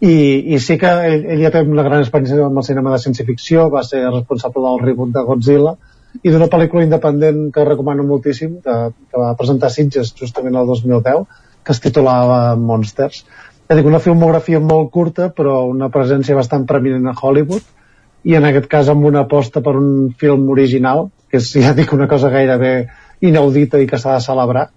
i, 0.01 0.15
i 0.55 0.59
sí 0.59 0.77
que 0.79 0.87
ell, 0.87 1.25
ell 1.33 1.43
ja 1.43 1.51
té 1.51 1.61
una 1.63 1.85
gran 1.87 2.01
experiència 2.01 2.45
amb 2.45 2.59
el 2.59 2.65
cinema 2.65 2.91
de 2.91 2.99
ciència-ficció 2.99 3.69
va 3.71 3.83
ser 3.85 4.01
responsable 4.11 4.63
del 4.63 4.81
reboot 4.87 5.13
de 5.15 5.23
Godzilla 5.23 5.77
i 6.21 6.33
d'una 6.33 6.51
pel·lícula 6.53 6.85
independent 6.85 7.47
que 7.55 7.65
recomano 7.65 8.05
moltíssim 8.05 8.59
que, 8.65 8.77
que 8.93 9.23
va 9.23 9.33
presentar 9.39 9.73
Sitges 9.73 10.13
justament 10.19 10.59
el 10.59 10.69
2010 10.69 11.25
que 11.65 11.73
es 11.73 11.81
titulava 11.81 12.57
Monsters 12.61 13.23
ja 13.25 13.79
dic, 13.79 13.89
una 13.89 14.03
filmografia 14.05 14.61
molt 14.61 14.93
curta 14.93 15.31
però 15.33 15.63
una 15.71 15.89
presència 15.95 16.37
bastant 16.37 16.67
preeminent 16.69 17.09
a 17.09 17.17
Hollywood 17.17 17.65
i 18.29 18.37
en 18.39 18.47
aquest 18.47 18.69
cas 18.71 18.93
amb 18.93 19.09
una 19.09 19.25
aposta 19.27 19.65
per 19.65 19.75
un 19.79 20.13
film 20.19 20.51
original 20.53 21.09
que 21.31 21.41
és, 21.41 21.49
ja 21.65 21.73
dic, 21.75 21.93
una 21.97 22.09
cosa 22.11 22.31
gairebé 22.31 22.75
inaudita 23.25 23.81
i 23.81 23.89
que 23.89 23.99
s'ha 23.99 24.19
de 24.19 24.25
celebrar 24.27 24.69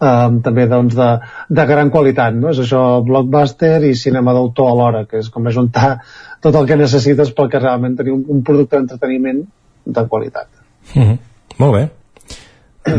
um, 0.00 0.40
també 0.44 0.66
doncs, 0.68 0.96
de, 0.98 1.10
de 1.48 1.66
gran 1.70 1.90
qualitat 1.94 2.36
no? 2.36 2.50
és 2.50 2.62
això 2.64 2.84
blockbuster 3.06 3.76
i 3.86 3.94
cinema 3.98 4.34
d'autor 4.36 4.72
alhora 4.72 5.04
que 5.10 5.22
és 5.22 5.30
com 5.32 5.46
ajuntar 5.46 5.98
tot 6.44 6.56
el 6.58 6.66
que 6.68 6.80
necessites 6.80 7.32
perquè 7.36 7.62
realment 7.62 7.96
tenir 8.00 8.16
un, 8.16 8.24
un 8.28 8.42
producte 8.46 8.76
d'entreteniment 8.76 9.44
de 9.84 10.06
qualitat 10.08 10.48
Mm 10.94 11.02
-hmm. 11.02 11.18
Molt 11.58 11.74
bé. 11.74 11.88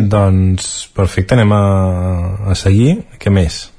doncs, 0.09 0.89
perfecte, 0.95 1.35
anem 1.35 1.51
a, 1.51 2.51
a 2.51 2.55
seguir. 2.55 3.05
Què 3.19 3.29
més? 3.29 3.71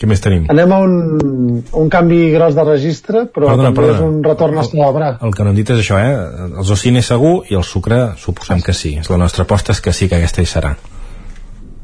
Què 0.00 0.06
més 0.06 0.20
tenim? 0.20 0.44
anem 0.48 0.72
a 0.72 0.78
un, 0.78 1.64
un 1.72 1.88
canvi 1.90 2.30
gros 2.30 2.54
de 2.54 2.64
registre 2.64 3.24
però 3.34 3.48
Perdona, 3.48 3.64
també 3.64 3.80
perdona. 3.80 3.98
és 3.98 4.04
un 4.04 4.22
retorn 4.22 4.58
a 4.58 4.62
celebrar 4.62 5.18
El 5.22 5.34
que 5.34 5.42
no 5.42 5.50
hem 5.50 5.56
dit 5.56 5.70
és 5.70 5.78
això, 5.78 5.98
eh? 5.98 6.54
Els 6.58 6.70
ocines 6.70 7.06
segur 7.06 7.42
i 7.50 7.54
el 7.54 7.64
sucre 7.64 8.12
suposem 8.16 8.62
que 8.62 8.72
sí. 8.72 9.00
La 9.10 9.16
nostra 9.16 9.42
aposta 9.42 9.72
és 9.72 9.80
que 9.80 9.92
sí 9.92 10.08
que 10.08 10.16
aquesta 10.16 10.40
hi 10.40 10.46
serà. 10.46 10.76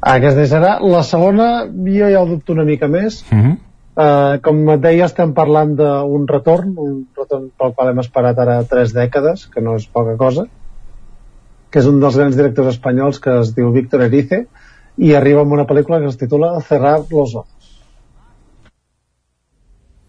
Aquesta 0.00 0.46
serà. 0.46 0.78
La 0.84 1.02
segona, 1.02 1.66
jo 1.66 2.10
ja 2.12 2.20
ho 2.22 2.26
dubto 2.28 2.52
una 2.52 2.64
mica 2.64 2.88
més. 2.88 3.24
Uh 3.32 3.38
-huh. 3.38 3.56
Uh, 3.94 4.40
com 4.42 4.58
et 4.72 4.80
deia, 4.82 5.06
estem 5.06 5.30
parlant 5.36 5.76
d'un 5.78 6.24
retorn, 6.26 6.72
un 6.82 6.94
retorn 7.14 7.46
pel 7.54 7.74
qual 7.76 7.92
hem 7.92 8.00
esperat 8.02 8.40
ara 8.42 8.56
tres 8.66 8.90
dècades, 8.96 9.46
que 9.46 9.62
no 9.62 9.76
és 9.78 9.86
poca 9.86 10.16
cosa, 10.18 10.48
que 11.70 11.78
és 11.78 11.86
un 11.86 12.00
dels 12.02 12.18
grans 12.18 12.34
directors 12.34 12.72
espanyols 12.72 13.20
que 13.22 13.36
es 13.44 13.52
diu 13.54 13.70
Víctor 13.74 14.02
Erice, 14.08 14.44
i 14.98 15.14
arriba 15.14 15.44
amb 15.44 15.54
una 15.54 15.66
pel·lícula 15.66 16.00
que 16.02 16.10
es 16.10 16.18
titula 16.18 16.56
Cerrar 16.66 17.04
los 17.10 17.34
ojos. 17.34 17.70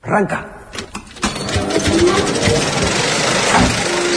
Arranca. 0.02 0.42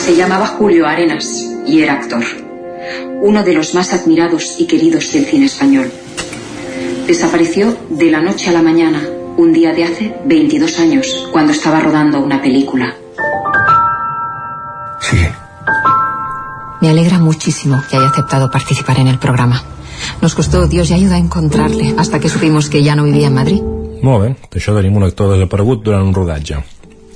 Se 0.05 0.17
llamaba 0.17 0.47
Julio 0.47 0.87
Arenas 0.87 1.27
y 1.67 1.83
era 1.83 1.95
actor. 1.95 2.25
Uno 3.21 3.43
de 3.43 3.53
los 3.53 3.75
más 3.75 3.93
admirados 3.93 4.59
y 4.59 4.67
queridos 4.67 5.13
del 5.13 5.25
cine 5.27 5.45
español. 5.45 5.91
Desapareció 7.07 7.75
de 7.91 8.11
la 8.11 8.21
noche 8.21 8.51
a 8.51 8.53
la 8.53 8.63
mañana, 8.63 9.01
un 9.39 9.53
día 9.53 9.73
de 9.73 9.85
hace 9.85 10.15
22 10.25 10.79
años, 10.81 11.29
cuando 11.33 11.53
estaba 11.53 11.81
rodando 11.81 12.21
una 12.21 12.41
película. 12.43 12.93
Me 16.81 16.91
alegra 16.91 17.19
muchísimo 17.19 17.81
que 17.91 17.97
haya 17.97 18.09
aceptado 18.09 18.51
participar 18.51 18.99
en 19.01 19.09
el 19.09 19.19
programa. 19.19 19.61
Nos 20.23 20.35
costó 20.35 20.67
Dios 20.67 20.91
y 20.91 20.95
ayuda 20.95 21.17
a 21.17 21.19
encontrarle 21.19 21.95
hasta 21.99 22.21
que 22.21 22.29
supimos 22.29 22.69
que 22.69 22.83
ya 22.83 22.95
no 22.95 23.05
vivía 23.05 23.27
en 23.29 23.35
Madrid. 23.35 23.63
Molt 24.03 24.23
bé, 24.23 24.29
d'això 24.53 24.75
tenim 24.77 24.95
un 24.95 25.03
actor 25.09 25.33
desaparegut 25.35 25.81
durant 25.83 26.05
un 26.07 26.13
rodatge, 26.15 26.61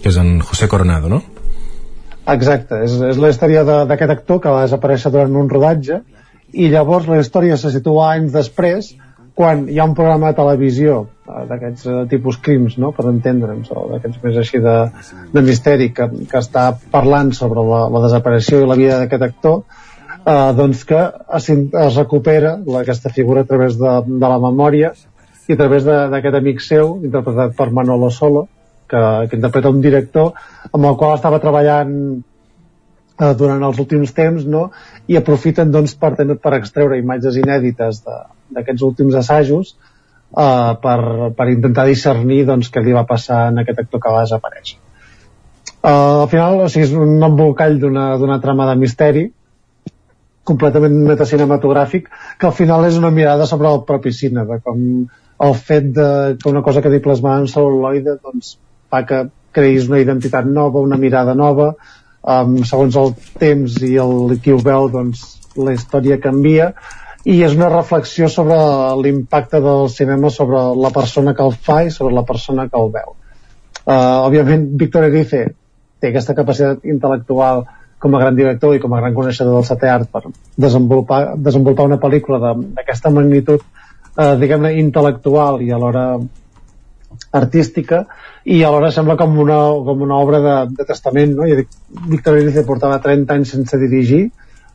que 0.03 0.11
és 0.11 0.17
en 0.19 0.41
José 0.43 0.67
Coronado, 0.67 1.07
no? 1.09 1.21
Exacte, 2.27 2.81
és, 2.87 2.97
és 3.13 3.19
la 3.23 3.31
història 3.31 3.63
de- 3.67 3.85
d'aquest 3.87 4.11
actor 4.11 4.41
que 4.43 4.51
va 4.51 4.65
desaparèixer 4.67 5.13
durant 5.15 5.37
un 5.39 5.49
rodatge 5.51 6.01
i 6.59 6.67
llavors 6.75 7.07
la 7.07 7.21
història 7.23 7.57
se 7.57 7.71
situa 7.71 8.11
anys 8.17 8.33
després 8.35 8.97
quan 9.35 9.69
hi 9.71 9.79
ha 9.79 9.87
un 9.87 9.95
programa 9.95 10.33
de 10.33 10.39
televisió 10.43 11.05
d'aquests 11.49 11.87
eh, 11.87 12.01
tipus 12.11 12.39
crims, 12.43 12.77
no? 12.79 12.93
per 12.97 13.07
entendre'ns, 13.11 13.71
o 13.73 13.87
d'aquests 13.93 14.23
més 14.25 14.39
així 14.43 14.61
de, 14.63 14.77
de 15.33 15.45
misteri 15.47 15.91
que, 15.97 16.09
que 16.31 16.41
està 16.41 16.71
parlant 16.93 17.33
sobre 17.37 17.65
la, 17.67 17.87
la 17.93 18.05
desaparició 18.07 18.63
i 18.63 18.69
la 18.69 18.79
vida 18.79 18.99
d'aquest 19.03 19.27
actor 19.29 19.63
eh, 20.27 20.53
doncs 20.59 20.85
que 20.89 21.01
es, 21.39 21.49
es 21.51 21.97
recupera 21.99 22.57
la, 22.67 22.83
aquesta 22.83 23.11
figura 23.11 23.43
a 23.43 23.49
través 23.49 23.79
de, 23.81 23.95
de 24.07 24.33
la 24.35 24.41
memòria 24.43 24.93
i 25.49 25.55
a 25.55 25.59
través 25.59 25.87
d'aquest 25.87 26.37
amic 26.39 26.61
seu 26.63 26.99
interpretat 27.03 27.57
per 27.59 27.71
Manolo 27.75 28.11
Solo 28.15 28.47
que, 28.89 29.01
que 29.29 29.39
interpreta 29.39 29.73
un 29.73 29.81
director 29.83 30.33
amb 30.71 30.85
el 30.87 30.99
qual 31.01 31.17
estava 31.17 31.41
treballant 31.43 31.95
eh, 32.19 33.33
durant 33.39 33.65
els 33.67 33.81
últims 33.83 34.13
temps 34.17 34.45
no? 34.47 34.69
i 35.09 35.19
aprofiten 35.19 35.73
doncs, 35.75 35.97
per, 35.99 36.15
per 36.17 36.55
extreure 36.59 37.01
imatges 37.01 37.41
inèdites 37.41 38.05
de- 38.07 38.21
d'aquests 38.53 38.85
últims 38.85 39.17
assajos 39.17 39.75
eh, 40.37 40.73
per, 40.83 40.99
per 41.37 41.49
intentar 41.53 41.87
discernir 41.89 42.45
doncs, 42.49 42.71
què 42.73 42.83
li 42.85 42.97
va 42.97 43.07
passar 43.09 43.49
en 43.51 43.63
aquest 43.63 43.85
actor 43.85 44.03
que 44.03 44.15
va 44.15 44.25
desaparèixer. 44.25 44.81
Uh, 45.83 46.23
al 46.23 46.29
final, 46.31 46.61
o 46.63 46.69
sigui, 46.71 46.85
és 46.87 46.93
un 46.95 47.17
embolcall 47.27 47.81
d'una 47.83 48.37
trama 48.43 48.69
de 48.69 48.77
misteri 48.79 49.25
completament 50.47 50.95
metacinematogràfic 51.07 52.07
que 52.39 52.49
al 52.49 52.55
final 52.55 52.87
és 52.87 52.99
una 52.99 53.11
mirada 53.15 53.47
sobre 53.51 53.71
el 53.71 53.83
propi 53.89 54.13
cine 54.15 54.45
de 54.47 54.59
com 54.63 54.81
el 55.43 55.55
fet 55.59 55.91
de 55.97 56.09
que 56.39 56.51
una 56.51 56.63
cosa 56.63 56.83
quedi 56.83 57.01
plasmada 57.03 57.43
en 57.43 57.51
celuloide 57.51 58.17
doncs, 58.23 58.57
fa 58.91 59.03
que 59.07 59.25
creïs 59.55 59.89
una 59.91 60.01
identitat 60.03 60.47
nova, 60.47 60.83
una 60.83 60.99
mirada 60.99 61.35
nova 61.39 61.73
um, 61.73 62.59
segons 62.67 62.99
el 62.99 63.15
temps 63.39 63.79
i 63.83 63.95
el 64.03 64.37
qui 64.43 64.55
ho 64.55 64.59
veu 64.63 64.89
doncs, 64.91 65.25
la 65.59 65.75
història 65.77 66.19
canvia 66.23 66.73
i 67.25 67.39
és 67.47 67.55
una 67.55 67.69
reflexió 67.71 68.29
sobre 68.29 68.57
l'impacte 69.03 69.61
del 69.63 69.89
cinema 69.95 70.31
sobre 70.31 70.63
la 70.83 70.91
persona 70.95 71.35
que 71.39 71.45
el 71.47 71.53
fa 71.55 71.83
i 71.87 71.93
sobre 71.95 72.15
la 72.15 72.25
persona 72.27 72.67
que 72.69 72.79
el 72.79 72.91
veu 72.97 73.13
uh, 73.13 74.27
òbviament 74.27 74.67
Víctor 74.81 75.07
Erice 75.07 75.45
té 76.03 76.11
aquesta 76.11 76.35
capacitat 76.35 76.83
intel·lectual 76.89 77.63
com 78.03 78.17
a 78.17 78.23
gran 78.25 78.35
director 78.35 78.75
i 78.75 78.83
com 78.83 78.95
a 78.95 79.01
gran 79.01 79.15
coneixedor 79.15 79.55
del 79.55 79.69
setè 79.69 79.91
art 79.93 80.11
per 80.11 80.25
desenvolupar, 80.59 81.37
desenvolupar 81.39 81.87
una 81.87 82.01
pel·lícula 82.03 82.57
d'aquesta 82.59 83.15
magnitud 83.15 83.63
eh, 83.63 84.35
diguem-ne 84.43 84.75
intel·lectual 84.83 85.63
i 85.63 85.71
alhora 85.71 86.07
artística 87.39 88.03
i 88.43 88.65
alhora 88.67 88.91
sembla 88.91 89.15
com 89.21 89.39
una, 89.39 89.61
com 89.87 90.03
una 90.03 90.19
obra 90.19 90.43
de, 90.43 90.57
de 90.75 90.89
testament 90.89 91.37
no? 91.39 91.47
Dic, 91.47 91.71
Víctor 92.11 92.41
Erice 92.41 92.67
portava 92.67 92.99
30 93.05 93.39
anys 93.39 93.55
sense 93.55 93.79
dirigir 93.79 94.25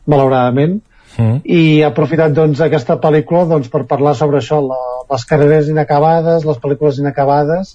malauradament 0.08 0.78
Mm. 1.18 1.40
i 1.44 1.82
ha 1.82 1.88
aprofitat 1.90 2.30
doncs 2.30 2.60
aquesta 2.62 2.94
pel·lícula 3.02 3.44
doncs, 3.50 3.68
per 3.72 3.82
parlar 3.90 4.14
sobre 4.14 4.38
això, 4.38 4.60
la, 4.62 4.78
les 5.10 5.24
carreres 5.26 5.70
inacabades, 5.72 6.44
les 6.46 6.60
pel·lícules 6.62 7.00
inacabades 7.02 7.72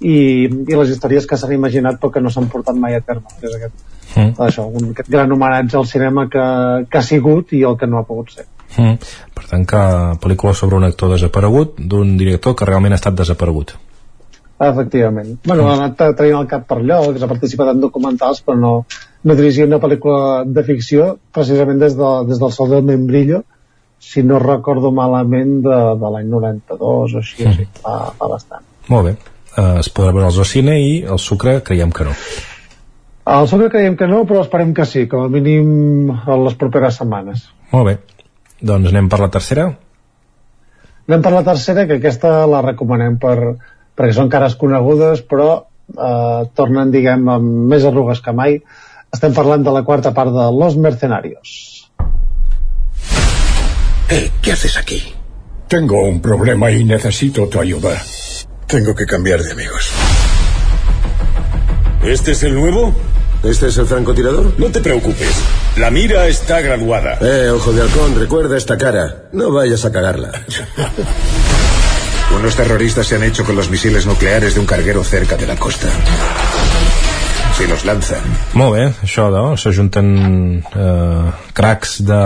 i, 0.00 0.44
i 0.44 0.76
les 0.76 0.90
històries 0.92 1.24
que 1.24 1.38
s'han 1.40 1.54
imaginat 1.56 1.96
però 2.02 2.12
que 2.12 2.20
no 2.20 2.32
s'han 2.32 2.50
portat 2.52 2.76
mai 2.76 2.98
a 2.98 3.00
terme 3.00 3.32
que 3.40 3.48
és 3.48 3.54
aquest, 3.56 3.84
Mm. 4.16 4.32
això, 4.38 4.62
un, 4.70 4.92
aquest 4.92 5.10
gran 5.10 5.32
homenatge 5.32 5.76
al 5.76 5.86
cinema 5.90 6.28
que, 6.32 6.44
que 6.88 6.98
ha 6.98 7.02
sigut 7.02 7.50
i 7.52 7.64
el 7.68 7.74
que 7.76 7.88
no 7.90 7.98
ha 7.98 8.06
pogut 8.08 8.30
ser 8.36 8.46
Mm. 8.76 8.98
Per 9.32 9.44
tant, 9.48 9.64
que 9.64 9.80
pel·lícula 10.20 10.52
sobre 10.52 10.76
un 10.76 10.84
actor 10.84 11.12
desaparegut 11.14 11.78
d'un 11.78 12.16
director 12.18 12.56
que 12.58 12.66
realment 12.66 12.92
ha 12.92 12.98
estat 13.00 13.14
desaparegut. 13.14 13.72
efectivament 14.58 15.38
bueno, 15.44 15.68
ha 15.68 15.74
anat 15.76 16.16
traient 16.16 16.38
el 16.40 16.48
cap 16.48 16.66
per 16.66 16.78
llocs 16.82 17.22
ha 17.22 17.28
participat 17.28 17.74
en 17.74 17.80
documentals 17.80 18.42
però 18.44 18.56
no, 18.58 18.72
no 19.26 19.34
dirigia 19.38 19.66
una 19.66 19.80
pel·lícula 19.82 20.44
de 20.46 20.64
ficció 20.66 21.16
precisament 21.34 21.82
des, 21.82 21.98
de, 21.98 22.10
des 22.30 22.40
del 22.42 22.54
sol 22.54 22.72
del 22.72 22.86
membrillo 22.86 23.42
si 24.02 24.22
no 24.22 24.38
recordo 24.38 24.92
malament 24.94 25.60
de, 25.64 25.78
de 26.00 26.10
l'any 26.14 26.28
92 26.30 26.80
o 27.16 27.22
així, 27.22 27.40
o 27.42 27.54
sigui, 27.54 27.68
fa, 27.82 27.98
fa 28.18 28.30
bastant 28.30 28.66
Molt 28.92 29.08
bé. 29.08 29.16
Uh, 29.56 29.80
es 29.80 29.88
podrà 29.90 30.12
veure 30.14 30.28
al 30.28 30.46
cine 30.46 30.76
i 30.78 30.90
el 31.02 31.18
sucre 31.18 31.58
creiem 31.66 31.90
que 31.90 32.04
no. 32.06 32.12
El 33.26 33.48
sobre 33.50 33.66
creiem 33.72 33.96
que 33.98 34.06
no, 34.06 34.20
però 34.28 34.44
esperem 34.44 34.70
que 34.76 34.84
sí, 34.86 35.06
com 35.10 35.24
a 35.24 35.30
mínim 35.32 36.12
en 36.14 36.44
les 36.44 36.54
properes 36.60 37.00
setmanes. 37.00 37.48
Molt 37.72 37.88
bé. 37.88 37.94
Doncs 38.70 38.92
anem 38.92 39.08
per 39.10 39.18
la 39.18 39.30
tercera. 39.34 39.64
Anem 41.08 41.24
per 41.24 41.32
la 41.34 41.42
tercera, 41.48 41.86
que 41.88 41.98
aquesta 41.98 42.30
la 42.46 42.60
recomanem 42.62 43.16
per, 43.22 43.34
perquè 43.98 44.14
són 44.14 44.30
cares 44.30 44.54
conegudes, 44.60 45.24
però 45.26 45.48
eh, 45.58 46.46
tornen, 46.54 46.92
diguem, 46.94 47.26
amb 47.34 47.66
més 47.72 47.88
arrugues 47.90 48.22
que 48.22 48.36
mai. 48.36 48.60
Estem 49.12 49.34
parlant 49.34 49.64
de 49.64 49.72
la 49.72 49.82
quarta 49.82 50.12
part 50.12 50.30
de 50.30 50.58
Los 50.58 50.76
Mercenarios. 50.76 51.90
Eh, 54.08 54.30
¿qué 54.40 54.52
haces 54.52 54.76
aquí? 54.76 55.02
Tengo 55.68 56.02
un 56.02 56.20
problema 56.20 56.70
y 56.70 56.84
necesito 56.84 57.48
tu 57.48 57.60
ayuda. 57.60 58.00
Tengo 58.66 58.94
que 58.94 59.06
cambiar 59.06 59.42
de 59.42 59.52
amigos. 59.52 59.90
¿Este 62.04 62.32
es 62.32 62.42
el 62.44 62.54
nuevo? 62.54 62.94
¿Este 63.42 63.66
es 63.66 63.76
el 63.78 63.86
francotirador? 63.86 64.54
No 64.58 64.70
te 64.70 64.80
preocupes. 64.80 65.34
La 65.76 65.90
mira 65.90 66.26
está 66.26 66.60
graduada. 66.60 67.18
Eh, 67.20 67.50
ojo 67.50 67.72
de 67.72 67.82
halcón, 67.82 68.18
recuerda 68.18 68.56
esta 68.56 68.78
cara. 68.78 69.28
No 69.32 69.52
vayas 69.52 69.84
a 69.84 69.92
cagarla. 69.92 70.30
Unos 72.36 72.56
terroristas 72.56 73.06
se 73.06 73.16
han 73.16 73.24
hecho 73.24 73.44
con 73.44 73.56
los 73.56 73.70
misiles 73.70 74.06
nucleares 74.06 74.54
de 74.54 74.60
un 74.60 74.66
carguero 74.66 75.04
cerca 75.04 75.36
de 75.36 75.46
la 75.46 75.56
costa. 75.56 75.88
Si 77.56 77.64
los 77.66 77.86
lanzan, 77.88 78.20
Molt 78.52 78.74
bé, 78.74 78.82
això, 79.06 79.30
no? 79.32 79.54
S'ajunten 79.56 80.08
eh, 80.60 81.28
cracs 81.56 81.94
de 82.04 82.18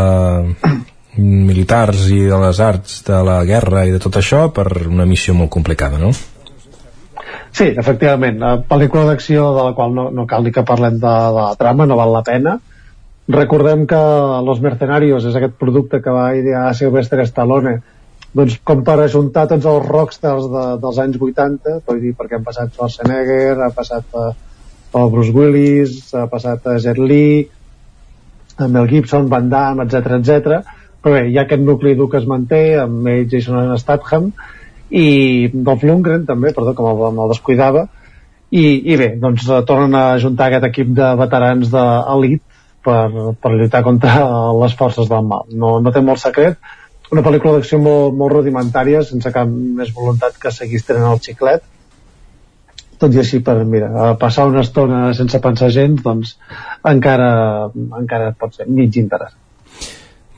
militars 1.22 2.08
i 2.10 2.24
de 2.26 2.40
les 2.42 2.58
arts 2.58 2.96
de 3.06 3.20
la 3.28 3.36
guerra 3.46 3.84
i 3.86 3.94
de 3.94 4.00
tot 4.02 4.18
això 4.18 4.48
per 4.50 4.66
una 4.88 5.06
missió 5.06 5.34
molt 5.38 5.52
complicada, 5.54 6.00
no? 6.02 6.10
Sí, 7.54 7.68
efectivament, 7.70 8.42
la 8.42 8.56
pel·lícula 8.66 9.06
d'acció 9.06 9.46
de 9.54 9.68
la 9.68 9.76
qual 9.78 9.94
no, 9.94 10.08
no 10.10 10.26
cal 10.26 10.42
ni 10.42 10.50
que 10.50 10.66
parlem 10.66 10.98
de, 10.98 11.14
de 11.36 11.38
la 11.38 11.54
trama, 11.62 11.86
no 11.86 12.00
val 12.02 12.10
la 12.16 12.24
pena. 12.26 12.58
Recordem 13.30 13.86
que 13.86 14.02
Los 14.50 14.58
Mercenarios 14.66 15.30
és 15.30 15.38
aquest 15.38 15.54
producte 15.62 16.02
que 16.02 16.10
va 16.10 16.32
idear 16.34 16.66
Sylvester 16.74 17.22
Stallone 17.30 17.78
doncs 18.34 18.58
com 18.66 18.82
per 18.86 18.98
ajuntar 19.02 19.46
tots 19.50 19.66
els 19.66 19.86
rockstars 19.86 20.50
de, 20.50 20.68
dels 20.82 21.02
anys 21.02 21.22
80, 21.22 21.80
vull 21.86 22.02
dir, 22.02 22.16
perquè 22.18 22.38
han 22.38 22.46
passat 22.46 22.74
Schwarzenegger, 22.74 23.58
ha 23.62 23.70
passat 23.74 24.18
eh, 24.18 24.30
el 24.98 25.10
Bruce 25.12 25.32
Willis, 25.34 25.98
ha 26.14 26.26
passat 26.30 26.66
a 26.66 26.76
Jet 26.82 26.98
Li, 26.98 27.46
a 28.58 28.68
Mel 28.68 28.88
Gibson, 28.90 29.28
Van 29.30 29.48
Damme, 29.52 29.86
etc 29.86 30.18
etc. 30.18 30.60
Però 31.00 31.14
bé, 31.16 31.22
hi 31.30 31.38
ha 31.38 31.46
aquest 31.46 31.62
nucli 31.64 31.94
dur 31.96 32.10
que 32.12 32.18
es 32.20 32.26
manté, 32.28 32.62
amb 32.80 33.06
ell 33.08 33.28
Jason 33.30 33.72
Statham, 33.80 34.32
i 34.90 35.48
Dolph 35.54 35.86
Lundgren 35.86 36.26
també, 36.28 36.52
perdó, 36.56 36.74
que 36.74 36.84
me'l 36.84 37.16
me 37.16 37.28
descuidava, 37.30 37.86
i, 38.50 38.64
i 38.92 38.98
bé, 38.98 39.12
doncs 39.22 39.46
eh, 39.46 39.62
tornen 39.66 39.94
a 39.94 40.18
juntar 40.18 40.50
aquest 40.50 40.66
equip 40.72 40.90
de 40.98 41.12
veterans 41.20 41.70
d'elit 41.70 42.42
per, 42.84 43.34
per 43.38 43.52
lluitar 43.54 43.84
contra 43.86 44.26
les 44.58 44.74
forces 44.76 45.08
del 45.08 45.26
mal. 45.30 45.46
No, 45.54 45.76
no 45.80 45.94
té 45.94 46.02
molt 46.02 46.22
secret, 46.22 46.58
una 47.14 47.22
pel·lícula 47.26 47.56
d'acció 47.56 47.78
molt, 47.82 48.16
molt 48.18 48.34
rudimentària, 48.36 49.04
sense 49.06 49.30
cap 49.34 49.48
més 49.48 49.94
voluntat 49.94 50.36
que 50.42 50.52
seguís 50.54 50.84
tenint 50.86 51.08
el 51.10 51.22
xiclet, 51.22 51.62
tot 53.00 53.14
i 53.16 53.20
així 53.22 53.40
per, 53.44 53.56
mira, 53.64 53.90
passar 54.20 54.46
una 54.50 54.64
estona 54.64 55.10
sense 55.16 55.40
pensar 55.42 55.70
gens, 55.74 56.02
doncs 56.04 56.34
encara, 56.86 57.30
encara 58.00 58.34
pot 58.38 58.56
ser 58.58 58.68
mig 58.68 58.98
interessant. 59.00 59.38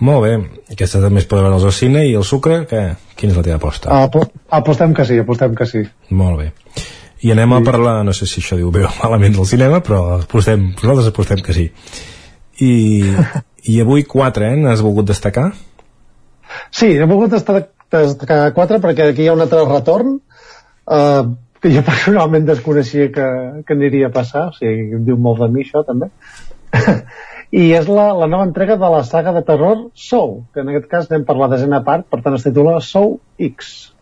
Molt 0.03 0.25
bé, 0.25 0.33
aquesta 0.75 0.99
també 1.03 1.21
es 1.23 1.29
pot 1.31 1.39
veure 1.39 1.59
al 1.59 1.75
cine 1.75 2.03
i 2.09 2.15
el 2.19 2.25
sucre, 2.27 2.63
què? 2.71 2.83
Quina 3.19 3.35
és 3.35 3.39
la 3.39 3.45
teva 3.47 3.59
aposta? 3.61 3.91
Apo 3.95 4.25
apostem 4.51 4.95
que 4.99 5.07
sí, 5.07 5.19
apostem 5.23 5.55
que 5.59 5.67
sí. 5.71 5.83
Molt 6.19 6.41
bé. 6.41 6.49
I 7.23 7.31
anem 7.31 7.55
a 7.55 7.61
parlar, 7.63 8.01
no 8.03 8.15
sé 8.17 8.27
si 8.27 8.41
això 8.43 8.59
diu 8.59 8.73
bé 8.75 8.83
o 8.89 8.91
malament 8.97 9.37
del 9.37 9.47
cinema, 9.47 9.79
però 9.87 10.01
apostem, 10.17 10.73
nosaltres 10.81 11.13
apostem 11.13 11.45
que 11.47 11.55
sí. 11.55 11.69
I, 12.67 12.73
i 13.75 13.79
avui 13.85 14.03
quatre, 14.11 14.51
eh? 14.51 14.59
N'has 14.59 14.83
volgut 14.83 15.07
destacar? 15.13 15.53
Sí, 16.75 16.91
he 16.97 17.07
volgut 17.07 17.37
destacar, 17.37 18.43
quatre 18.59 18.83
perquè 18.83 19.13
aquí 19.13 19.23
hi 19.23 19.31
ha 19.31 19.37
un 19.37 19.47
altre 19.47 19.63
retorn 19.69 20.17
eh, 20.19 21.23
que 21.63 21.71
jo 21.71 21.83
personalment 21.87 22.49
desconeixia 22.49 23.11
que, 23.15 23.27
que 23.67 23.77
aniria 23.77 24.09
a 24.11 24.15
passar, 24.15 24.49
o 24.51 24.57
sigui, 24.57 24.97
em 24.99 25.05
diu 25.07 25.17
molt 25.17 25.45
de 25.45 25.49
mi 25.53 25.63
això 25.63 25.85
també. 25.87 26.11
I 27.53 27.69
és 27.77 27.87
la, 27.87 28.09
la 28.17 28.27
nova 28.27 28.49
entrega 28.49 28.79
de 28.81 28.91
la 28.95 29.03
saga 29.05 29.35
de 29.37 29.45
terror 29.47 29.87
Soul, 29.95 30.39
que 30.53 30.65
en 30.65 30.73
aquest 30.73 30.89
cas 30.91 31.11
anem 31.11 31.27
per 31.29 31.37
la 31.39 31.51
desena 31.53 31.83
part, 31.87 32.09
per 32.11 32.23
tant 32.25 32.39
es 32.39 32.47
titula 32.49 32.79
Soul 32.81 33.19
X. 33.39 33.93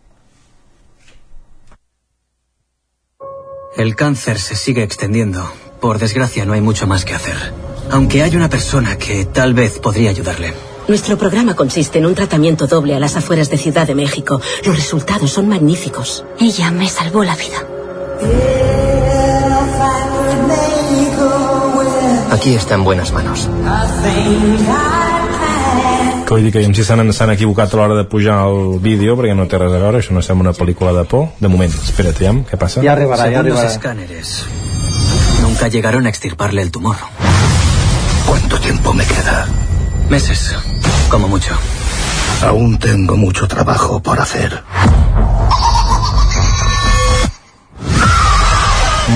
El 3.76 3.94
cáncer 3.94 4.38
se 4.38 4.56
sigue 4.56 4.82
extendiendo. 4.82 5.44
Por 5.80 5.98
desgracia 5.98 6.44
no 6.44 6.52
hay 6.52 6.60
mucho 6.60 6.86
más 6.86 7.04
que 7.04 7.14
hacer. 7.14 7.36
Aunque 7.90 8.22
hay 8.22 8.36
una 8.36 8.48
persona 8.48 8.96
que 8.98 9.24
tal 9.24 9.54
vez 9.54 9.78
podría 9.78 10.10
ayudarle. 10.10 10.69
Nuestro 10.88 11.16
programa 11.16 11.54
consiste 11.54 11.98
en 11.98 12.06
un 12.06 12.14
tratamiento 12.14 12.66
doble 12.66 12.94
a 12.94 12.98
las 12.98 13.16
afueras 13.16 13.48
de 13.50 13.58
Ciudad 13.58 13.86
de 13.86 13.94
México. 13.94 14.40
Los 14.64 14.76
resultados 14.76 15.30
son 15.30 15.48
magníficos. 15.48 16.24
Ella 16.40 16.70
me 16.70 16.88
salvó 16.88 17.22
la 17.22 17.36
vida. 17.36 17.58
Aquí 22.32 22.54
está 22.54 22.74
en 22.74 22.84
buenas 22.84 23.12
manos. 23.12 23.48
Que 26.26 26.34
vull 26.34 26.44
dir 26.46 26.52
que 26.52 26.62
si 26.74 26.84
s'han 26.86 27.30
equivocat 27.34 27.72
a 27.74 27.76
l'hora 27.76 27.94
de 27.98 28.04
pujar 28.06 28.46
el 28.46 28.78
vídeo 28.78 29.16
perquè 29.18 29.34
no 29.34 29.48
té 29.50 29.58
res 29.58 29.72
a 29.74 29.80
veure, 29.82 29.98
això 29.98 30.14
no 30.14 30.22
sembla 30.22 30.50
una 30.50 30.54
pel·lícula 30.54 30.92
de 30.94 31.02
por 31.10 31.32
de 31.42 31.48
moment, 31.50 31.74
espera't, 31.74 32.20
ja, 32.22 32.30
què 32.46 32.56
passa? 32.56 32.84
Ja 32.86 32.92
arribarà, 32.94 33.26
ja 33.26 33.42
Según 33.42 33.48
los 33.50 33.58
arribarà. 33.58 33.72
escáneres, 33.74 34.44
nunca 35.42 35.66
llegaron 35.66 36.06
a 36.06 36.08
extirparle 36.08 36.62
el 36.62 36.70
tumor. 36.70 36.94
¿Cuánto 38.28 38.60
tiempo 38.60 38.92
me 38.92 39.04
queda? 39.04 39.48
Meses, 40.10 40.56
como 41.08 41.28
mucho. 41.28 41.54
Aún 42.44 42.80
tengo 42.80 43.16
mucho 43.16 43.46
trabajo 43.46 44.02
por 44.02 44.18
hacer. 44.18 44.50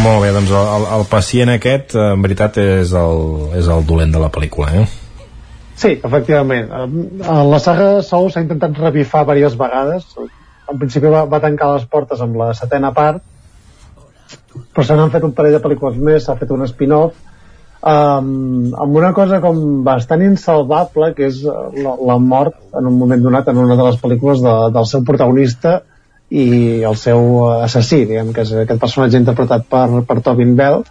Molt 0.04 0.22
bé, 0.22 0.30
doncs 0.30 0.52
el, 0.54 0.86
el, 0.94 1.04
pacient 1.10 1.50
aquest 1.50 1.96
eh, 1.98 2.04
en 2.14 2.22
veritat 2.22 2.60
és 2.62 2.94
el, 3.00 3.18
és 3.58 3.66
el 3.74 3.82
dolent 3.90 4.14
de 4.14 4.22
la 4.22 4.30
pel·lícula, 4.30 4.70
eh? 4.70 4.86
Sí, 5.74 5.96
efectivament. 5.98 6.70
Eh, 6.70 7.42
La 7.50 7.58
saga 7.58 7.90
Sou 8.06 8.30
s'ha 8.30 8.46
intentat 8.46 8.78
revifar 8.78 9.26
diverses 9.26 9.58
vegades. 9.58 10.06
En 10.70 10.78
principi 10.78 11.10
va, 11.10 11.26
va 11.26 11.42
tancar 11.42 11.74
les 11.74 11.90
portes 11.90 12.22
amb 12.22 12.38
la 12.38 12.52
setena 12.54 12.94
part, 12.94 13.18
però 14.70 14.86
se 14.86 14.94
n'han 14.94 15.10
fet 15.10 15.26
un 15.26 15.34
parell 15.34 15.58
de 15.58 15.64
pel·lícules 15.66 15.98
més, 15.98 16.22
s'ha 16.22 16.38
fet 16.38 16.54
un 16.54 16.62
spin-off, 16.70 17.18
um, 17.84 18.72
amb 18.84 18.96
una 18.96 19.12
cosa 19.16 19.40
com 19.44 19.58
bastant 19.86 20.24
insalvable, 20.24 21.12
que 21.16 21.28
és 21.30 21.42
la, 21.44 21.94
la 21.94 22.18
mort 22.18 22.56
en 22.76 22.88
un 22.90 22.96
moment 23.00 23.22
donat 23.22 23.50
en 23.52 23.60
una 23.64 23.76
de 23.76 23.88
les 23.90 24.00
pel·lícules 24.00 24.42
de, 24.44 24.54
del 24.74 24.88
seu 24.90 25.04
protagonista 25.04 25.82
i 26.34 26.46
el 26.88 26.96
seu 26.98 27.44
assassí, 27.52 28.04
diguem 28.08 28.32
que 28.34 28.42
és 28.42 28.54
aquest 28.64 28.80
personatge 28.80 29.20
interpretat 29.20 29.68
per, 29.70 29.86
per 30.08 30.18
Tobin 30.24 30.56
Bell, 30.58 30.82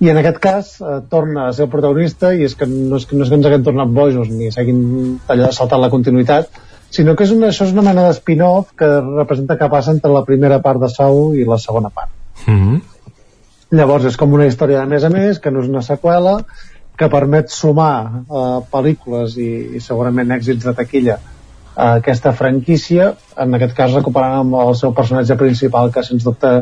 i 0.00 0.08
en 0.12 0.20
aquest 0.20 0.38
cas 0.40 0.72
eh, 0.80 1.00
torna 1.12 1.48
a 1.48 1.54
ser 1.56 1.66
el 1.66 1.72
protagonista 1.72 2.32
i 2.32 2.46
és 2.46 2.56
que 2.56 2.68
no 2.68 3.00
és 3.00 3.06
que, 3.08 3.16
no 3.16 3.26
és 3.26 3.32
que 3.32 3.36
ens 3.40 3.48
haguem 3.48 3.66
tornat 3.66 3.90
bojos 3.92 4.30
ni 4.32 4.48
s'hagin 4.52 5.18
saltat 5.28 5.76
la 5.80 5.90
continuïtat 5.92 6.48
sinó 6.90 7.12
que 7.14 7.26
és 7.26 7.34
una, 7.34 7.50
això 7.50 7.66
és 7.68 7.74
una 7.74 7.84
mena 7.86 8.06
de 8.06 8.14
spin-off 8.16 8.72
que 8.80 8.88
representa 9.02 9.58
què 9.60 9.68
passa 9.72 9.92
entre 9.92 10.12
la 10.14 10.24
primera 10.24 10.58
part 10.64 10.80
de 10.80 10.88
Sau 10.92 11.34
i 11.36 11.44
la 11.48 11.60
segona 11.60 11.92
part 11.92 12.16
Mm 12.46 12.56
-hmm. 12.56 12.80
Llavors 13.70 14.06
és 14.10 14.18
com 14.18 14.32
una 14.36 14.48
història 14.50 14.82
de 14.82 14.90
més 14.90 15.04
a 15.06 15.10
més 15.12 15.38
que 15.38 15.50
no 15.50 15.62
és 15.64 15.70
una 15.70 15.82
seqüela 15.86 16.40
que 16.98 17.08
permet 17.08 17.52
sumar 17.54 17.94
eh, 18.20 18.46
pel·lícules 18.72 19.36
i, 19.40 19.50
i 19.76 19.82
segurament 19.84 20.36
èxits 20.36 20.66
de 20.68 20.76
taquilla 20.76 21.18
a 21.80 21.94
aquesta 22.02 22.34
franquícia 22.36 23.12
en 23.40 23.56
aquest 23.56 23.76
cas 23.76 23.94
recuperant 23.96 24.40
amb 24.42 24.56
el 24.60 24.74
seu 24.76 24.92
personatge 24.96 25.36
principal 25.40 25.92
que 25.94 26.02
sens 26.04 26.26
dubte 26.26 26.58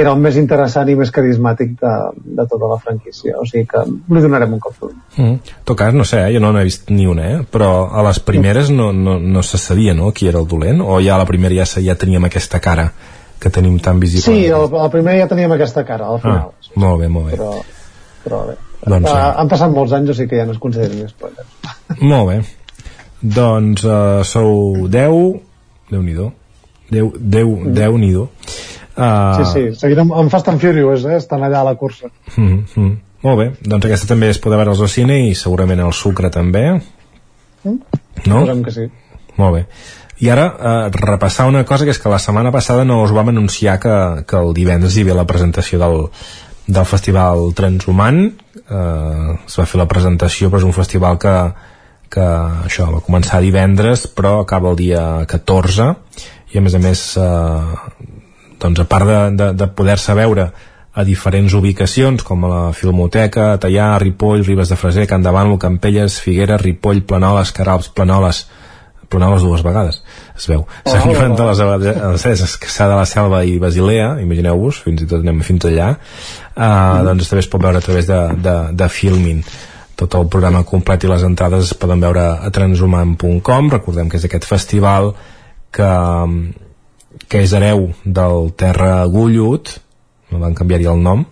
era 0.00 0.12
el 0.14 0.20
més 0.22 0.36
interessant 0.40 0.88
i 0.88 0.96
més 0.96 1.10
carismàtic 1.12 1.72
de, 1.80 1.92
de 2.38 2.46
tota 2.50 2.68
la 2.70 2.78
franquícia 2.82 3.38
o 3.40 3.46
sigui 3.48 3.66
que 3.70 3.82
li 3.86 4.22
donarem 4.24 4.56
un 4.56 4.62
cop 4.62 4.76
d'ull 4.80 4.96
Mm. 5.16 5.38
En 5.42 5.64
tot 5.66 5.76
cas, 5.76 5.94
no 5.94 6.04
sé, 6.06 6.20
eh? 6.22 6.34
jo 6.34 6.40
no 6.40 6.52
n'he 6.54 6.62
vist 6.64 6.88
ni 6.94 7.04
una, 7.10 7.24
eh? 7.26 7.38
però 7.50 7.90
a 7.90 8.04
les 8.06 8.20
primeres 8.24 8.70
no, 8.70 8.92
no, 8.94 9.18
no 9.18 9.42
se 9.42 9.58
sabia 9.58 9.92
no? 9.94 10.12
qui 10.14 10.28
era 10.30 10.38
el 10.38 10.46
dolent, 10.48 10.80
o 10.80 11.00
ja 11.02 11.16
a 11.16 11.18
la 11.18 11.26
primera 11.28 11.54
ja, 11.54 11.66
ja 11.82 11.96
teníem 11.98 12.24
aquesta 12.28 12.60
cara 12.62 12.86
que 13.40 13.50
tenim 13.50 13.78
tan 13.80 14.00
visible. 14.00 14.22
sí, 14.22 14.46
el, 14.46 14.66
el 14.84 14.90
primer 14.92 15.18
ja 15.20 15.28
teníem 15.30 15.52
aquesta 15.56 15.84
cara 15.88 16.08
al 16.12 16.20
final 16.20 16.50
ah, 16.50 16.72
molt 16.76 17.00
bé, 17.00 17.08
molt 17.08 17.30
bé. 17.30 17.36
però, 17.38 17.52
però 18.24 18.42
bé 18.50 18.56
Doncs, 18.80 19.10
eh. 19.10 19.32
han 19.36 19.48
passat 19.48 19.72
molts 19.74 19.92
anys 19.92 20.10
o 20.10 20.14
sigui 20.16 20.30
que 20.30 20.38
ja 20.40 20.46
no 20.48 20.52
es 20.56 20.58
consideren 20.62 21.08
spoilers 21.08 22.00
Molt 22.00 22.28
bé. 22.30 22.36
Doncs 23.20 23.82
uh, 23.84 24.22
sou 24.24 24.86
10... 24.88 25.40
Déu-n'hi-do. 25.90 26.30
10, 26.94 27.10
10, 27.20 27.50
10 27.76 27.98
n'hi 28.00 28.12
do. 28.14 28.22
Uh, 28.96 29.36
sí, 29.36 29.44
sí, 29.52 29.62
seguirem 29.78 30.10
amb 30.16 30.30
Fast 30.32 30.48
and 30.48 30.60
Furious 30.62 31.04
eh? 31.04 31.18
estan 31.20 31.44
allà 31.46 31.60
a 31.60 31.68
la 31.68 31.74
cursa 31.78 32.08
Mm, 32.36 32.64
mm. 32.76 32.96
Molt 33.22 33.38
bé, 33.38 33.46
doncs 33.68 33.84
aquesta 33.86 34.08
també 34.14 34.30
es 34.32 34.40
pot 34.40 34.54
veure 34.54 34.72
al 34.72 34.88
cine 34.88 35.18
i 35.28 35.34
segurament 35.36 35.80
el 35.84 35.92
sucre 35.92 36.30
també, 36.32 36.64
Mm? 37.60 37.76
no? 38.26 38.40
Posem 38.40 38.62
que 38.64 38.72
sí 38.72 38.86
Molt 39.36 39.54
bé. 39.58 39.66
I 40.20 40.28
ara, 40.28 40.46
eh, 40.52 40.90
repassar 40.92 41.48
una 41.48 41.64
cosa 41.64 41.86
que 41.86 41.94
és 41.94 41.98
que 41.98 42.12
la 42.12 42.20
setmana 42.20 42.52
passada 42.52 42.84
no 42.84 43.00
us 43.02 43.12
vam 43.16 43.32
anunciar 43.32 43.78
que, 43.80 43.96
que 44.28 44.36
el 44.36 44.52
divendres 44.54 44.96
hi 44.96 45.04
havia 45.06 45.16
la 45.16 45.26
presentació 45.26 45.80
del, 45.80 46.08
del 46.66 46.86
Festival 46.86 47.54
Transhumant. 47.56 48.20
Eh, 48.60 49.36
es 49.46 49.56
va 49.56 49.66
fer 49.66 49.80
la 49.80 49.88
presentació, 49.88 50.50
però 50.50 50.60
és 50.60 50.68
un 50.68 50.76
festival 50.76 51.16
que, 51.22 51.34
que 52.12 52.26
això 52.66 52.90
va 52.92 53.04
començar 53.06 53.40
divendres, 53.40 54.06
però 54.12 54.40
acaba 54.42 54.74
el 54.74 54.76
dia 54.82 55.04
14, 55.30 55.88
i 56.52 56.58
a 56.58 56.64
més 56.64 56.76
a 56.76 56.82
més, 56.82 57.06
eh, 57.16 58.10
doncs 58.60 58.84
a 58.84 58.88
part 58.90 59.08
de, 59.08 59.20
de, 59.40 59.50
de 59.56 59.72
poder-se 59.72 60.18
veure 60.18 60.50
a 60.90 61.04
diferents 61.06 61.54
ubicacions 61.54 62.24
com 62.26 62.44
a 62.44 62.48
la 62.50 62.62
Filmoteca, 62.74 63.54
Tallà, 63.62 63.92
Ripoll, 64.02 64.42
Ribes 64.44 64.68
de 64.68 64.76
Freser, 64.76 65.06
Can 65.06 65.24
Campelles, 65.58 66.20
Figueres, 66.20 66.60
Ripoll, 66.60 67.04
Planoles, 67.06 67.52
Caralps, 67.52 67.88
Planoles, 67.88 68.48
Planoles 69.10 69.42
dues 69.42 69.64
vegades, 69.66 70.00
es 70.38 70.46
veu. 70.46 70.62
Sant 70.86 71.02
Joan 71.08 71.34
de 71.34 71.46
les 71.48 71.60
Abadeses, 71.64 72.54
Caçà 72.62 72.86
de 72.86 72.94
la 72.94 73.08
Selva 73.10 73.42
i 73.42 73.56
Basilea, 73.58 74.12
imagineu-vos, 74.22 74.84
fins 74.84 75.02
i 75.02 75.08
tot 75.10 75.24
anem 75.24 75.42
fins 75.46 75.66
allà, 75.66 75.88
uh, 76.54 77.00
doncs 77.08 77.32
també 77.32 77.42
es 77.42 77.50
pot 77.50 77.64
veure 77.64 77.82
a 77.82 77.84
través 77.84 78.06
de, 78.06 78.20
de, 78.38 78.54
de 78.78 78.88
Filmin. 78.94 79.42
Tot 79.98 80.14
el 80.16 80.30
programa 80.32 80.62
complet 80.64 81.04
i 81.04 81.10
les 81.10 81.26
entrades 81.26 81.72
es 81.72 81.76
poden 81.76 82.00
veure 82.00 82.22
a 82.38 82.52
transhuman.com 82.54 83.74
recordem 83.74 84.08
que 84.08 84.20
és 84.20 84.28
aquest 84.28 84.46
festival 84.48 85.10
que, 85.74 85.90
que 87.26 87.42
és 87.44 87.52
hereu 87.52 87.90
del 88.04 88.52
Terra 88.58 89.02
Gullut 89.10 89.74
no 90.30 90.40
van 90.42 90.54
canviar-hi 90.54 90.88
el 90.90 91.02
nom 91.02 91.26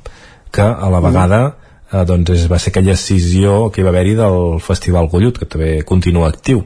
que 0.53 0.67
a 0.67 0.91
la 0.91 1.01
vegada 1.05 1.41
eh, 1.47 2.05
doncs 2.09 2.35
és, 2.35 2.47
va 2.51 2.59
ser 2.59 2.73
aquella 2.73 2.97
decisió 2.97 3.69
que 3.71 3.81
hi 3.81 3.87
va 3.87 3.95
haver-hi 3.95 4.17
del 4.19 4.59
Festival 4.65 5.09
Gullut 5.13 5.39
que 5.41 5.49
també 5.49 5.71
continua 5.87 6.31
actiu 6.33 6.65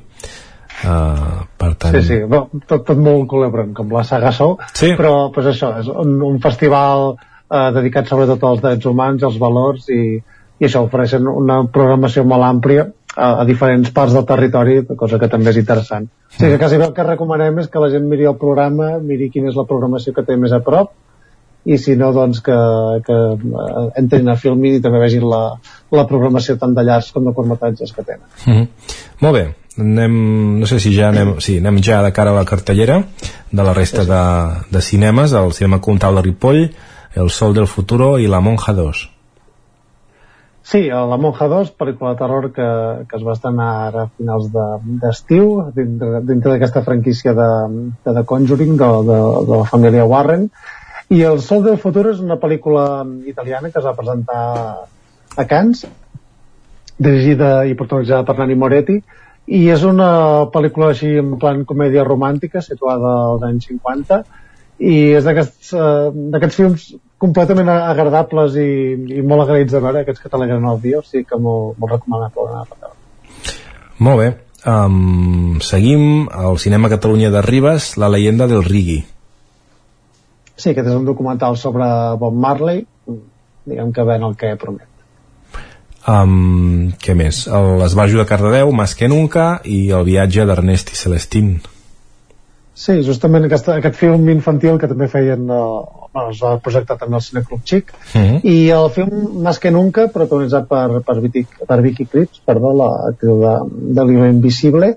Uh, 0.82 1.44
per 1.59 1.74
tant... 1.78 1.94
Sí, 1.94 2.02
sí, 2.09 2.16
no, 2.28 2.46
tot, 2.66 2.84
tot 2.88 2.98
molt 2.98 3.28
culebron, 3.30 3.70
com 3.76 3.92
la 3.94 4.02
saga 4.06 4.32
Sou, 4.34 4.56
sí. 4.74 4.94
però 4.98 5.30
pues 5.34 5.52
això, 5.52 5.74
és 5.82 5.90
un, 5.92 6.16
un 6.26 6.40
festival 6.42 7.12
eh, 7.12 7.68
dedicat 7.76 8.09
sobretot 8.10 8.42
als 8.48 8.64
drets 8.64 8.88
humans, 8.90 9.22
als 9.22 9.38
valors 9.42 9.86
i, 9.94 10.16
i 10.59 10.66
això 10.66 10.82
ofereixen 10.86 11.28
una 11.30 11.60
programació 11.72 12.24
molt 12.28 12.48
àmplia 12.48 12.88
a, 13.14 13.28
a 13.42 13.44
diferents 13.48 13.92
parts 13.94 14.16
del 14.16 14.26
territori, 14.26 14.80
cosa 14.98 15.20
que 15.22 15.30
també 15.30 15.52
és 15.52 15.60
interessant. 15.62 16.09
O 16.32 16.34
sigui 16.38 16.56
que 16.56 16.64
quasi 16.64 16.80
el 16.80 16.94
que 16.96 17.06
recomanem 17.06 17.62
és 17.62 17.70
que 17.70 17.82
la 17.82 17.92
gent 17.92 18.09
miri 18.10 18.26
el 18.30 18.38
programa, 18.40 18.96
miri 19.04 19.30
quina 19.30 19.52
és 19.52 19.59
la 19.59 19.68
programació 19.68 20.16
que 20.16 20.26
té 20.26 20.38
més 20.40 20.54
a 20.56 20.62
prop 20.64 20.94
i 21.64 21.78
si 21.78 21.94
no, 21.97 22.10
doncs 22.12 22.40
que, 22.43 22.56
que 23.06 23.16
eh, 23.34 24.01
entrin 24.01 24.28
a 24.28 24.36
Filmin 24.36 24.74
i 24.78 24.80
també 24.82 24.98
vegin 24.98 25.26
la, 25.30 25.43
la 25.94 26.06
programació 26.10 26.56
tant 26.59 26.74
de 26.74 26.82
llargs 26.82 27.12
com 27.14 27.24
de 27.24 27.32
curtmetratges 27.36 27.93
que 27.93 28.02
tenen. 28.02 28.26
Mm 28.47 28.52
-hmm. 28.52 28.68
Molt 29.20 29.34
bé, 29.34 29.44
anem, 29.78 30.59
no 30.60 30.66
sé 30.66 30.80
si 30.80 30.94
ja 30.97 31.09
anem, 31.09 31.39
sí, 31.40 31.59
anem 31.59 31.78
ja 31.82 32.02
de 32.02 32.12
cara 32.12 32.30
a 32.30 32.34
la 32.34 32.44
cartellera 32.44 33.05
de 33.52 33.62
la 33.62 33.72
resta 33.74 34.05
de, 34.05 34.64
de 34.70 34.80
cinemes, 34.80 35.32
el 35.32 35.52
cinema 35.52 35.80
Comtal 35.80 36.14
de 36.16 36.22
Ripoll, 36.22 36.74
El 37.14 37.30
Sol 37.30 37.55
del 37.55 37.66
Futuro 37.66 38.18
i 38.18 38.26
La 38.26 38.40
Monja 38.40 38.72
2. 38.72 39.10
Sí, 40.64 40.89
La 40.89 41.16
Monja 41.18 41.48
2, 41.51 41.72
pel·lícula 41.76 42.12
de 42.12 42.18
terror 42.18 42.52
que, 42.55 42.66
que 43.10 43.16
es 43.18 43.24
va 43.26 43.32
estrenar 43.34 43.89
ara 43.89 44.02
a 44.05 44.10
finals 44.16 44.47
de- 44.52 44.98
d'estiu, 45.02 45.48
de, 45.74 45.82
dintre, 45.82 46.20
dintre 46.22 46.52
d'aquesta 46.52 46.82
franquícia 46.86 47.34
de, 47.34 47.48
de 48.05 48.14
The 48.14 48.24
Conjuring, 48.24 48.76
de, 48.76 48.90
de, 49.09 49.18
de 49.48 49.56
la 49.59 49.64
família 49.64 50.05
Warren. 50.05 50.51
I 51.12 51.20
El 51.28 51.43
Sol 51.44 51.60
del 51.66 51.76
Futur 51.76 52.06
és 52.09 52.20
una 52.24 52.39
pel·lícula 52.40 53.02
italiana 53.28 53.68
que 53.68 53.80
es 53.80 53.84
va 53.84 53.97
presentar 53.98 54.44
a 55.36 55.44
Cannes, 55.51 55.82
dirigida 56.97 57.66
i 57.68 57.76
protagonitzada 57.76 58.24
per 58.24 58.39
Nani 58.39 58.56
Moretti, 58.56 58.97
i 59.52 59.60
és 59.74 59.84
una 59.84 60.09
pel·lícula 60.55 60.93
així 60.94 61.10
en 61.20 61.34
plan 61.43 61.66
comèdia 61.68 62.06
romàntica 62.09 62.62
situada 62.64 63.12
als 63.32 63.44
anys 63.51 63.68
50 63.68 64.22
i 64.80 64.97
és 65.18 65.28
d'aquests 65.28 65.74
uh, 65.76 66.48
films 66.56 66.89
completament 67.22 67.68
agradables 67.74 68.56
i, 68.59 68.70
i 69.18 69.20
molt 69.20 69.44
agraïts 69.44 69.76
de 69.76 69.82
veure, 69.84 70.02
aquests 70.02 70.24
que 70.24 70.32
t'alegren 70.32 70.64
el 70.64 70.80
dia, 70.80 71.02
o 71.02 71.06
sigui 71.06 71.26
que 71.28 71.39
molt, 71.39 71.76
molt 71.78 71.98
recomanable 71.98 72.48
anar 72.48 72.64
a 72.64 72.70
veure. 72.72 72.97
Molt 74.02 74.22
bé. 74.22 74.30
Um, 74.64 75.59
seguim 75.60 76.28
al 76.32 76.56
Cinema 76.62 76.89
Catalunya 76.89 77.30
de 77.34 77.43
Ribes, 77.44 77.97
La 77.98 78.09
leyenda 78.09 78.48
del 78.51 78.64
Rigi. 78.64 79.02
Sí, 80.62 80.70
aquest 80.70 80.86
és 80.86 80.94
un 80.94 81.06
documental 81.09 81.56
sobre 81.59 81.86
Bob 82.20 82.36
Marley, 82.39 82.84
diguem 83.66 83.90
que 83.94 84.05
ven 84.06 84.22
el 84.28 84.36
que 84.39 84.55
promet. 84.60 84.86
Um, 86.06 86.93
què 87.02 87.14
més? 87.18 87.44
L'esbarjo 87.80 88.18
de 88.20 88.26
Cardedeu, 88.26 88.70
Mas 88.74 88.94
que 88.98 89.09
Nunca 89.10 89.47
i 89.66 89.84
el 89.94 90.06
viatge 90.06 90.47
d'Ernest 90.47 90.93
i 90.94 90.98
Celestín. 90.98 91.52
Sí, 92.74 92.97
justament 93.06 93.44
aquest, 93.47 93.68
aquest 93.74 93.98
film 94.01 94.30
infantil 94.32 94.78
que 94.80 94.89
també 94.90 95.06
feien 95.12 95.51
uh, 95.52 95.82
es 96.30 96.40
va 96.43 96.55
projectar 96.64 96.97
també 96.98 97.18
al 97.18 97.24
Cineclub 97.26 97.60
Xic 97.68 97.93
Mhm. 98.14 98.22
-huh. 98.22 98.40
i 98.44 98.70
el 98.70 98.89
film 98.90 99.43
Más 99.43 99.59
que 99.59 99.70
Nunca 99.70 100.09
protagonitzat 100.09 100.66
per, 100.68 101.02
per, 101.06 101.20
Vicky, 101.20 101.47
per 101.68 101.80
Vicky 101.82 102.06
Cripps 102.06 102.40
perdó, 102.47 102.72
l'actriu 102.72 103.39
de, 103.40 103.55
de 103.94 104.05
l'Hilo 104.05 104.26
Invisible 104.26 104.89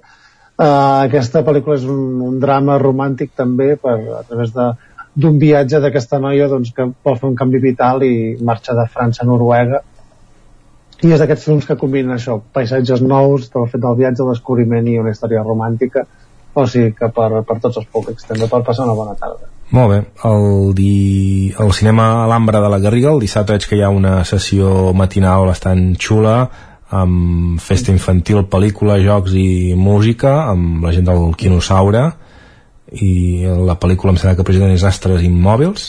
uh, 0.58 1.04
aquesta 1.04 1.44
pel·lícula 1.44 1.76
és 1.76 1.84
un, 1.84 2.22
un 2.22 2.40
drama 2.40 2.80
romàntic 2.80 3.32
també 3.36 3.76
per, 3.76 4.00
a 4.20 4.24
través 4.24 4.54
de 4.54 4.72
d'un 5.16 5.40
viatge 5.40 5.80
d'aquesta 5.80 6.20
noia 6.20 6.50
doncs, 6.52 6.74
que 6.76 6.90
vol 6.92 7.18
fer 7.20 7.30
un 7.30 7.38
canvi 7.40 7.62
vital 7.64 8.04
i 8.04 8.36
marxa 8.44 8.76
de 8.76 8.86
França 8.92 9.24
a 9.24 9.30
Noruega. 9.30 9.82
I 11.04 11.12
és 11.12 11.22
d'aquests 11.22 11.48
films 11.48 11.66
que 11.68 11.78
combinen 11.80 12.16
això, 12.16 12.38
paisatges 12.56 13.04
nous, 13.04 13.48
el 13.56 13.68
fet 13.72 13.82
del 13.84 13.98
viatge, 14.00 14.24
el 14.24 14.34
descobriment 14.34 14.88
i 14.92 15.00
una 15.00 15.16
història 15.16 15.44
romàntica. 15.44 16.06
O 16.56 16.64
sigui 16.72 16.94
que 16.96 17.10
per, 17.12 17.30
per 17.48 17.58
tots 17.64 17.82
els 17.82 17.88
públics 17.92 18.28
també 18.28 18.48
per 18.52 18.62
passar 18.64 18.86
una 18.88 18.96
bona 18.96 19.16
tarda. 19.20 19.50
Molt 19.76 19.92
bé. 19.92 19.98
El, 20.28 20.46
di... 20.78 21.52
el 21.60 21.74
cinema 21.76 22.24
Alhambra 22.24 22.62
de 22.64 22.70
la 22.72 22.80
Garriga, 22.80 23.12
el 23.12 23.24
dissabte 23.24 23.56
veig 23.56 23.68
que 23.68 23.80
hi 23.80 23.84
ha 23.84 23.92
una 23.92 24.22
sessió 24.28 24.94
matinal 24.96 25.48
bastant 25.50 25.90
xula 26.00 26.38
amb 26.96 27.60
festa 27.60 27.92
infantil, 27.92 28.46
pel·lícula, 28.52 29.00
jocs 29.04 29.34
i 29.36 29.74
música, 29.76 30.46
amb 30.52 30.86
la 30.86 30.94
gent 30.96 31.08
del 31.10 31.34
Quinosaure 31.36 32.06
i 33.02 33.44
la 33.68 33.76
pel·lícula 33.80 34.12
em 34.14 34.18
sembla 34.18 34.36
que 34.40 34.44
presenten 34.48 34.72
és 34.76 34.84
Astres 34.84 35.22
Immòbils 35.24 35.86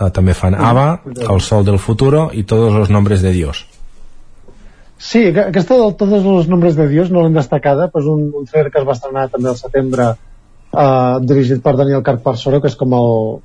eh, 0.00 0.10
també 0.10 0.34
fan 0.34 0.54
ABBA, 0.54 0.86
El 1.30 1.40
Sol 1.40 1.64
del 1.64 1.78
Futuro 1.78 2.30
i 2.32 2.44
Todos 2.44 2.74
los 2.74 2.90
Nombres 2.90 3.22
de 3.22 3.32
Dios 3.32 3.66
Sí, 5.00 5.32
que- 5.32 5.40
aquesta 5.48 5.76
del 5.78 5.94
Todos 5.96 6.24
los 6.24 6.48
nombres 6.48 6.76
de 6.76 6.86
Dios 6.88 7.10
no 7.10 7.22
l'hem 7.22 7.32
destacada, 7.32 7.86
però 7.90 8.02
és 8.02 8.08
un, 8.12 8.26
un 8.36 8.44
trailer 8.44 8.70
que 8.70 8.80
es 8.82 8.86
va 8.86 8.92
estrenar 8.92 9.28
també 9.32 9.48
al 9.48 9.56
setembre 9.56 10.10
eh, 10.12 11.14
dirigit 11.24 11.62
per 11.64 11.72
Daniel 11.78 12.02
Carparsoro, 12.04 12.60
que 12.60 12.68
és 12.68 12.76
com 12.76 12.92
el, 12.92 13.38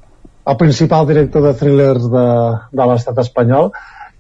el 0.52 0.58
principal 0.60 1.08
director 1.08 1.42
de 1.48 1.54
thrillers 1.56 2.10
de, 2.12 2.26
de 2.76 2.88
l'estat 2.92 3.22
espanyol 3.24 3.72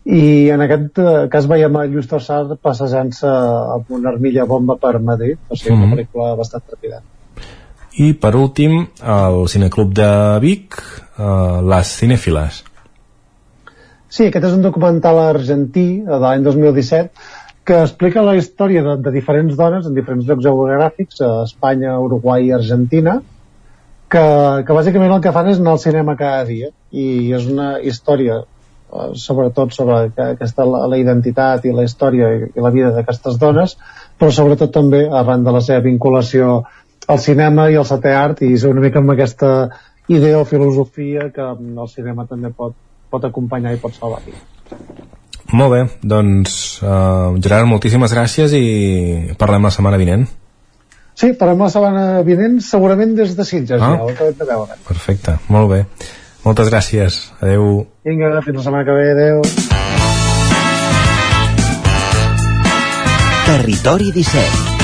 i 0.05 0.47
en 0.53 0.61
aquest 0.63 0.99
eh, 1.03 1.27
cas 1.33 1.47
veiem 1.51 1.75
a 1.75 1.83
Lluís 1.89 2.07
Tossar 2.07 2.45
passejant-se 2.61 3.27
amb 3.27 3.91
una 3.99 4.13
armilla 4.13 4.45
bomba 4.47 4.77
per 4.79 4.99
Madrid, 5.01 5.35
o 5.49 5.55
sigui, 5.59 5.75
una 5.75 5.87
Mhm. 5.89 5.93
pel·lícula 5.97 6.37
bastant 6.39 6.63
trepidant. 6.71 7.03
I 8.01 8.11
per 8.19 8.33
últim 8.35 8.81
el 9.01 9.37
Cineclub 9.51 9.93
de 9.95 10.09
Vic 10.43 10.77
eh, 10.79 11.61
Les 11.71 11.91
Cinefiles 11.99 12.63
Sí, 14.15 14.27
aquest 14.29 14.45
és 14.47 14.53
un 14.55 14.61
documental 14.63 15.17
argentí 15.19 15.87
eh, 16.01 16.05
de 16.07 16.19
l'any 16.23 16.43
2017 16.45 17.09
que 17.65 17.79
explica 17.81 18.21
la 18.21 18.35
història 18.37 18.83
de, 18.85 18.93
de 19.01 19.11
diferents 19.11 19.55
dones 19.57 19.87
en 19.89 19.95
diferents 19.97 20.27
llocs 20.29 20.43
geogràfics, 20.45 21.21
a 21.25 21.31
Espanya, 21.47 21.95
Uruguai 21.99 22.45
i 22.45 22.51
Argentina, 22.53 23.15
que, 24.07 24.21
que 24.67 24.75
bàsicament 24.77 25.15
el 25.15 25.23
que 25.23 25.33
fan 25.33 25.49
és 25.49 25.57
anar 25.59 25.73
al 25.73 25.81
cinema 25.81 26.13
cada 26.19 26.43
dia. 26.45 26.69
I 26.93 27.33
és 27.33 27.47
una 27.49 27.79
història 27.81 28.37
eh, 28.43 29.09
sobretot 29.17 29.73
sobre 29.73 30.11
que- 30.13 30.29
aquesta, 30.37 30.67
la, 30.69 30.83
la 30.93 31.01
identitat 31.01 31.65
i 31.65 31.73
la 31.73 31.87
història 31.89 32.29
i, 32.37 32.51
i 32.53 32.63
la 32.63 32.71
vida 32.75 32.93
d'aquestes 32.95 33.41
dones 33.41 33.75
però 34.19 34.29
sobretot 34.31 34.71
també 34.71 35.01
arran 35.09 35.43
de 35.43 35.51
la 35.51 35.59
seva 35.65 35.81
vinculació 35.83 36.61
al 37.07 37.19
cinema 37.19 37.69
i 37.69 37.77
al 37.77 37.85
setè 37.87 38.13
art 38.17 38.41
i 38.45 38.53
és 38.55 38.65
una 38.67 38.81
mica 38.83 39.01
amb 39.01 39.13
aquesta 39.13 39.51
idea 40.07 40.39
o 40.39 40.45
filosofia 40.45 41.29
que 41.33 41.45
el 41.45 41.89
cinema 41.91 42.25
també 42.29 42.51
pot, 42.53 42.75
pot 43.09 43.25
acompanyar 43.25 43.73
i 43.75 43.81
pot 43.81 43.95
salvar 43.95 44.21
vides. 44.25 44.41
Molt 45.53 45.71
bé, 45.71 45.81
doncs 46.01 46.55
uh, 46.81 47.37
Gerard, 47.37 47.69
moltíssimes 47.69 48.13
gràcies 48.13 48.53
i 48.57 48.65
parlem 49.37 49.67
la 49.67 49.73
setmana 49.73 49.99
vinent. 50.01 50.25
Sí, 51.15 51.31
parlem 51.39 51.61
la 51.63 51.71
setmana 51.71 52.05
vinent 52.27 52.59
segurament 52.65 53.15
des 53.15 53.35
de 53.37 53.45
Sitges 53.45 53.79
Ah. 53.81 53.93
ja, 53.93 54.03
ho 54.03 54.09
acabem 54.09 54.37
de 54.41 54.49
veure. 54.49 54.77
Perfecte, 54.87 55.37
molt 55.47 55.69
bé. 55.71 55.85
Moltes 56.45 56.69
gràcies. 56.69 57.21
Adeu. 57.41 57.85
Vinga, 58.05 58.41
fins 58.45 58.57
la 58.57 58.63
setmana 58.63 58.85
que 58.85 58.97
ve, 58.97 59.11
adeu. 59.15 59.41
Territori 63.45 64.11
17 64.11 64.74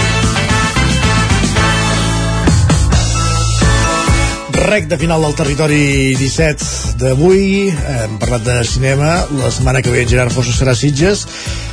Recte 4.62 4.98
final 5.02 5.24
del 5.26 5.34
territori 5.34 6.14
17 6.20 6.98
d'avui. 7.02 7.72
Hem 7.72 8.20
parlat 8.22 8.44
de 8.46 8.60
cinema. 8.70 9.26
La 9.40 9.50
setmana 9.50 9.82
que 9.82 9.90
ve 9.90 10.04
en 10.06 10.12
Gerard 10.12 10.34
Fossa 10.36 10.54
serà 10.54 10.76
a 10.76 10.78
Sitges. 10.78 11.26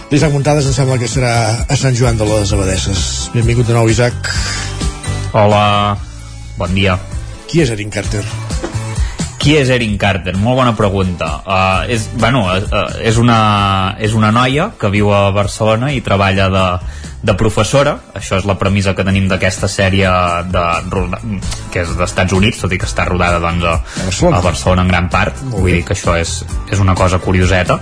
L'Isaac 0.09 0.33
Montades 0.33 0.67
em 0.71 0.73
sembla 0.73 0.97
que 0.97 1.11
serà 1.11 1.35
a 1.69 1.77
Sant 1.77 1.97
Joan 1.99 2.17
de 2.17 2.27
les 2.31 2.53
Abadesses. 2.57 3.29
Benvingut 3.37 3.69
de 3.69 3.77
nou, 3.77 3.93
Isaac. 3.93 4.33
Hola, 5.37 5.99
bon 6.57 6.73
dia. 6.75 6.97
Qui 7.49 7.61
és 7.61 7.77
Erin 7.77 7.93
Carter? 7.93 8.25
Qui 9.39 9.55
és 9.55 9.71
Erin 9.71 9.95
Carter? 9.99 10.35
Molt 10.37 10.59
bona 10.59 10.75
pregunta. 10.77 11.29
Uh, 11.47 11.85
és, 11.95 12.09
bueno, 12.19 12.45
uh, 12.51 12.89
és, 12.99 13.19
una, 13.23 13.95
és 14.03 14.17
una 14.19 14.33
noia 14.35 14.73
que 14.79 14.91
viu 14.91 15.13
a 15.15 15.29
Barcelona 15.35 15.93
i 15.95 16.03
treballa 16.03 16.49
de, 16.51 16.65
de 17.23 17.35
professora. 17.39 17.95
Això 18.19 18.39
és 18.39 18.47
la 18.49 18.59
premissa 18.59 18.97
que 18.99 19.07
tenim 19.07 19.29
d'aquesta 19.31 19.71
sèrie 19.71 20.11
de, 20.51 20.65
que 21.73 21.85
és 21.85 21.95
dels 21.95 22.05
Estats 22.11 22.35
Units, 22.35 22.59
tot 22.63 22.75
i 22.75 22.81
que 22.83 22.87
està 22.91 23.07
rodada 23.07 23.39
doncs, 23.43 23.63
a, 23.63 24.35
a 24.35 24.43
Barcelona 24.43 24.83
en 24.87 24.93
gran 24.93 25.09
part. 25.13 25.39
Vull 25.55 25.71
dir 25.71 25.83
que 25.87 25.95
això 25.95 26.19
és, 26.19 26.41
és 26.71 26.83
una 26.83 26.99
cosa 26.99 27.23
curioseta. 27.23 27.79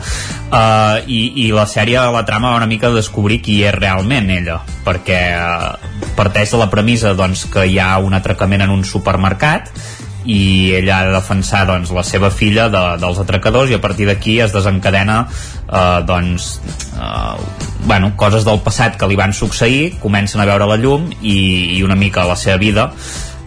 Uh, 0.46 1.02
i, 1.08 1.20
I 1.46 1.50
la 1.56 1.66
sèrie, 1.68 2.00
la 2.12 2.24
trama 2.28 2.52
va 2.52 2.60
una 2.60 2.70
mica 2.70 2.92
de 2.92 3.00
descobrir 3.00 3.40
qui 3.44 3.62
és 3.64 3.76
realment 3.76 4.28
ella, 4.32 4.60
perquè 4.84 5.20
uh, 5.40 6.10
parteix 6.20 6.52
de 6.52 6.60
la 6.60 6.68
premissa 6.72 7.16
doncs, 7.16 7.48
que 7.52 7.64
hi 7.64 7.80
ha 7.80 7.94
un 8.04 8.16
atracament 8.16 8.68
en 8.68 8.76
un 8.76 8.84
supermercat 8.84 9.72
i 10.26 10.74
ella 10.74 10.98
ha 10.98 11.06
de 11.06 11.14
defensar 11.14 11.64
doncs, 11.68 11.92
la 11.94 12.02
seva 12.06 12.30
filla 12.34 12.66
de, 12.72 12.82
dels 13.02 13.20
atracadors 13.22 13.70
i 13.70 13.78
a 13.78 13.82
partir 13.82 14.08
d'aquí 14.10 14.40
es 14.42 14.54
desencadena 14.54 15.20
eh, 15.26 16.00
doncs, 16.06 16.50
eh, 16.98 17.36
bueno, 17.86 18.12
coses 18.18 18.44
del 18.44 18.60
passat 18.66 18.98
que 18.98 19.08
li 19.08 19.18
van 19.18 19.34
succeir 19.36 19.94
comencen 20.02 20.42
a 20.42 20.48
veure 20.48 20.66
la 20.66 20.78
llum 20.82 21.08
i, 21.22 21.38
i 21.78 21.82
una 21.86 21.96
mica 21.98 22.26
la 22.26 22.36
seva 22.36 22.58
vida 22.62 22.90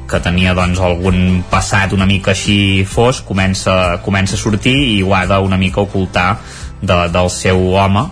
que 0.10 0.22
tenia 0.24 0.56
doncs, 0.58 0.80
algun 0.82 1.44
passat 1.52 1.94
una 1.94 2.08
mica 2.10 2.32
així 2.34 2.86
fos 2.88 3.22
comença, 3.28 4.00
comença 4.06 4.40
a 4.40 4.42
sortir 4.42 4.78
i 4.96 5.02
ho 5.04 5.14
ha 5.14 5.26
de 5.30 5.38
una 5.44 5.60
mica 5.60 5.84
ocultar 5.84 6.32
de, 6.82 7.08
del 7.12 7.30
seu 7.30 7.60
home 7.76 8.08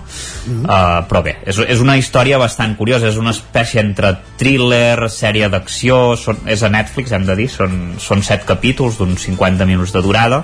uh, 0.47 1.03
però 1.09 1.21
bé, 1.25 1.37
és, 1.45 1.59
és 1.75 1.83
una 1.83 1.97
història 1.99 2.39
bastant 2.41 2.75
curiosa, 2.79 3.09
és 3.11 3.19
una 3.19 3.33
espècie 3.35 3.81
entre 3.83 4.15
thriller, 4.39 5.09
sèrie 5.13 5.49
d'acció 5.53 6.17
és 6.45 6.63
a 6.63 6.71
Netflix, 6.73 7.13
hem 7.15 7.27
de 7.27 7.37
dir 7.39 7.49
són, 7.51 7.77
són 8.01 8.23
set 8.25 8.45
capítols 8.47 8.99
d'uns 8.99 9.27
50 9.29 9.67
minuts 9.69 9.95
de 9.95 10.03
durada 10.05 10.43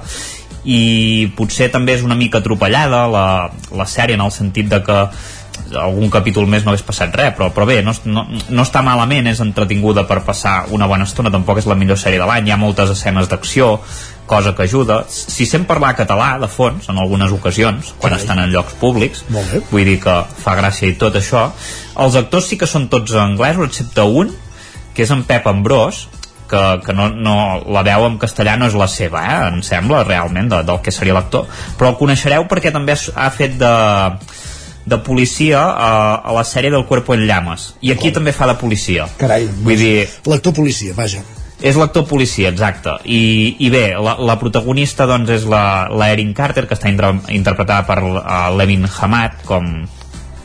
i 0.63 1.27
potser 1.35 1.67
també 1.71 1.97
és 1.97 2.03
una 2.05 2.15
mica 2.15 2.39
atropellada 2.39 3.03
la, 3.11 3.27
la 3.75 3.87
sèrie 3.89 4.15
en 4.15 4.23
el 4.23 4.31
sentit 4.31 4.69
de 4.71 4.79
que 4.83 4.99
algun 5.79 6.09
capítol 6.13 6.47
més 6.49 6.65
no 6.65 6.71
hagués 6.71 6.85
passat 6.85 7.13
res 7.15 7.33
però, 7.37 7.49
però 7.53 7.65
bé, 7.69 7.79
no, 7.85 7.93
no, 8.05 8.25
no 8.27 8.65
està 8.65 8.83
malament 8.85 9.29
és 9.31 9.41
entretinguda 9.41 10.05
per 10.09 10.21
passar 10.25 10.63
una 10.75 10.87
bona 10.89 11.07
estona 11.09 11.31
tampoc 11.33 11.61
és 11.61 11.69
la 11.69 11.77
millor 11.79 11.99
sèrie 11.99 12.21
de 12.21 12.27
l'any, 12.29 12.49
hi 12.49 12.53
ha 12.53 12.59
moltes 12.61 12.93
escenes 12.93 13.29
d'acció 13.31 13.77
cosa 14.25 14.55
que 14.55 14.63
ajuda. 14.63 15.03
Si 15.09 15.45
sent 15.45 15.65
parlar 15.67 15.93
català 15.97 16.37
de 16.39 16.47
fons 16.47 16.87
en 16.89 16.97
algunes 16.97 17.31
ocasions 17.35 17.93
quan 17.99 18.15
estan 18.15 18.39
en 18.39 18.53
llocs 18.53 18.77
públics 18.79 19.25
vull 19.71 19.85
dir 19.85 19.99
que 20.03 20.15
fa 20.43 20.55
gràcia 20.59 20.89
i 20.89 20.97
tot 20.99 21.17
això. 21.19 21.49
Els 21.99 22.17
actors 22.19 22.47
sí 22.49 22.57
que 22.57 22.69
són 22.69 22.87
tots 22.89 23.15
anglesos 23.19 23.67
excepte 23.67 24.05
un 24.07 24.31
que 24.95 25.03
és 25.03 25.11
en 25.11 25.25
Pep 25.27 25.47
Ambrós 25.49 26.07
que, 26.49 26.63
que 26.85 26.93
no, 26.93 27.09
no, 27.09 27.35
la 27.73 27.83
veu 27.85 28.05
en 28.07 28.17
castellà 28.21 28.55
no 28.59 28.67
és 28.69 28.77
la 28.77 28.87
seva, 28.91 29.23
eh, 29.25 29.37
em 29.49 29.61
sembla, 29.65 30.03
realment, 30.05 30.51
de, 30.51 30.61
del 30.67 30.81
que 30.85 30.93
seria 30.93 31.15
l'actor, 31.17 31.47
però 31.79 31.93
el 31.93 31.97
coneixereu 31.97 32.45
perquè 32.51 32.69
també 32.75 32.93
ha 32.93 33.29
fet 33.33 33.55
de, 33.57 33.71
de 34.85 34.99
policia 35.05 35.61
a, 35.63 35.93
a 36.19 36.33
la 36.35 36.43
sèrie 36.47 36.71
del 36.73 36.85
Cuerpo 36.85 37.15
en 37.15 37.27
Llamas, 37.27 37.73
i 37.81 37.93
aquí 37.93 38.11
també 38.11 38.33
fa 38.35 38.49
de 38.49 38.57
policia. 38.59 39.07
Carai, 39.19 39.47
Vull 39.63 39.79
dir... 39.79 39.95
L'actor 40.27 40.55
policia, 40.57 40.95
vaja. 40.97 41.23
És 41.63 41.77
l'actor 41.79 42.03
policia, 42.09 42.49
exacte. 42.51 42.97
I, 43.07 43.55
i 43.63 43.69
bé, 43.71 43.85
la, 43.95 44.17
la 44.19 44.35
protagonista 44.39 45.07
doncs 45.07 45.31
és 45.31 45.45
la, 45.47 45.87
la 45.95 46.09
Erin 46.11 46.33
Carter, 46.35 46.65
que 46.67 46.75
està 46.75 46.91
intra, 46.91 47.13
interpretada 47.31 47.87
per 47.87 48.01
uh, 48.03 48.49
Levin 48.57 48.83
Hamad, 48.89 49.45
com, 49.47 49.69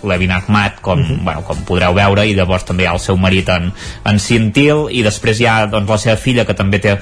Levin 0.02 0.30
Ahmad 0.30 0.72
com, 0.80 1.00
uh 1.00 1.06
-huh. 1.06 1.24
bueno, 1.24 1.42
com 1.44 1.56
podreu 1.64 1.94
veure 1.94 2.26
i 2.26 2.34
llavors 2.34 2.64
també 2.64 2.84
hi 2.84 2.86
ha 2.86 2.92
el 2.92 3.00
seu 3.00 3.16
marit 3.16 3.48
en, 3.48 3.72
en 4.04 4.18
Cintil 4.18 4.86
i 4.90 5.02
després 5.02 5.40
hi 5.40 5.46
ha 5.46 5.66
doncs, 5.66 5.88
la 5.88 5.98
seva 5.98 6.16
filla 6.16 6.44
que 6.44 6.54
també 6.54 6.78
té 6.78 6.98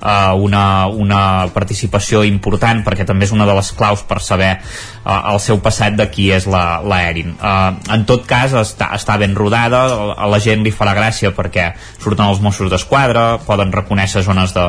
uh, 0.00 0.34
una, 0.42 0.86
una 0.86 1.20
participació 1.54 2.22
important 2.26 2.82
perquè 2.86 3.06
també 3.08 3.26
és 3.26 3.34
una 3.34 3.46
de 3.48 3.54
les 3.56 3.70
claus 3.76 4.02
per 4.06 4.20
saber 4.24 4.52
uh, 4.58 5.32
el 5.32 5.40
seu 5.42 5.60
passat 5.64 5.96
de 5.98 6.08
qui 6.12 6.28
és 6.34 6.48
la, 6.50 6.80
la 6.84 7.02
Erin. 7.08 7.34
Uh, 7.36 7.76
en 7.94 8.06
tot 8.08 8.26
cas 8.28 8.54
està, 8.56 8.90
està 8.96 9.18
ben 9.20 9.36
rodada, 9.38 9.84
a 10.16 10.28
la 10.30 10.40
gent 10.42 10.64
li 10.66 10.74
farà 10.74 10.96
gràcia 10.96 11.32
perquè 11.36 11.70
surten 12.02 12.26
els 12.26 12.42
Mossos 12.44 12.70
d'Esquadra, 12.72 13.26
poden 13.46 13.72
reconèixer 13.74 14.24
zones 14.26 14.54
de, 14.56 14.68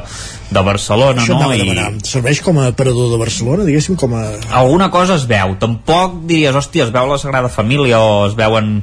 de 0.52 0.64
Barcelona, 0.64 1.24
Això 1.24 1.40
no? 1.40 1.52
I... 1.54 1.76
Serveix 2.08 2.42
com 2.46 2.62
a 2.62 2.72
parador 2.78 3.12
de 3.14 3.20
Barcelona, 3.22 3.68
diguéssim, 3.68 3.98
com 4.00 4.16
a... 4.18 4.24
Alguna 4.62 4.92
cosa 4.94 5.18
es 5.18 5.28
veu, 5.30 5.58
tampoc 5.62 6.22
diries, 6.30 6.56
hòstia, 6.56 6.88
es 6.88 6.96
veu 6.96 7.10
la 7.10 7.20
Sagrada 7.22 7.52
Família 7.52 8.00
o 8.02 8.26
es 8.28 8.38
veuen 8.38 8.78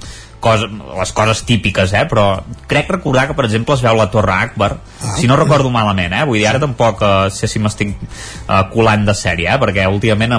coses, 0.45 0.69
les 0.71 1.13
coses 1.17 1.43
típiques, 1.49 1.95
eh? 1.97 2.05
però 2.11 2.27
crec 2.69 2.91
recordar 2.93 3.27
que, 3.29 3.37
per 3.39 3.47
exemple, 3.49 3.77
es 3.77 3.85
veu 3.85 3.97
la 3.97 4.11
Torre 4.13 4.35
Akbar, 4.35 4.71
ah, 4.77 5.15
si 5.17 5.31
no 5.31 5.39
recordo 5.41 5.73
malament, 5.73 6.13
eh? 6.13 6.25
vull 6.29 6.41
dir, 6.41 6.49
ara 6.51 6.61
tampoc 6.63 7.01
eh, 7.05 7.15
sé 7.35 7.49
si 7.51 7.63
m'estic 7.63 7.95
eh, 7.97 8.61
colant 8.75 9.09
de 9.09 9.17
sèrie, 9.17 9.49
eh? 9.51 9.57
perquè 9.63 9.89
últimament 9.89 10.37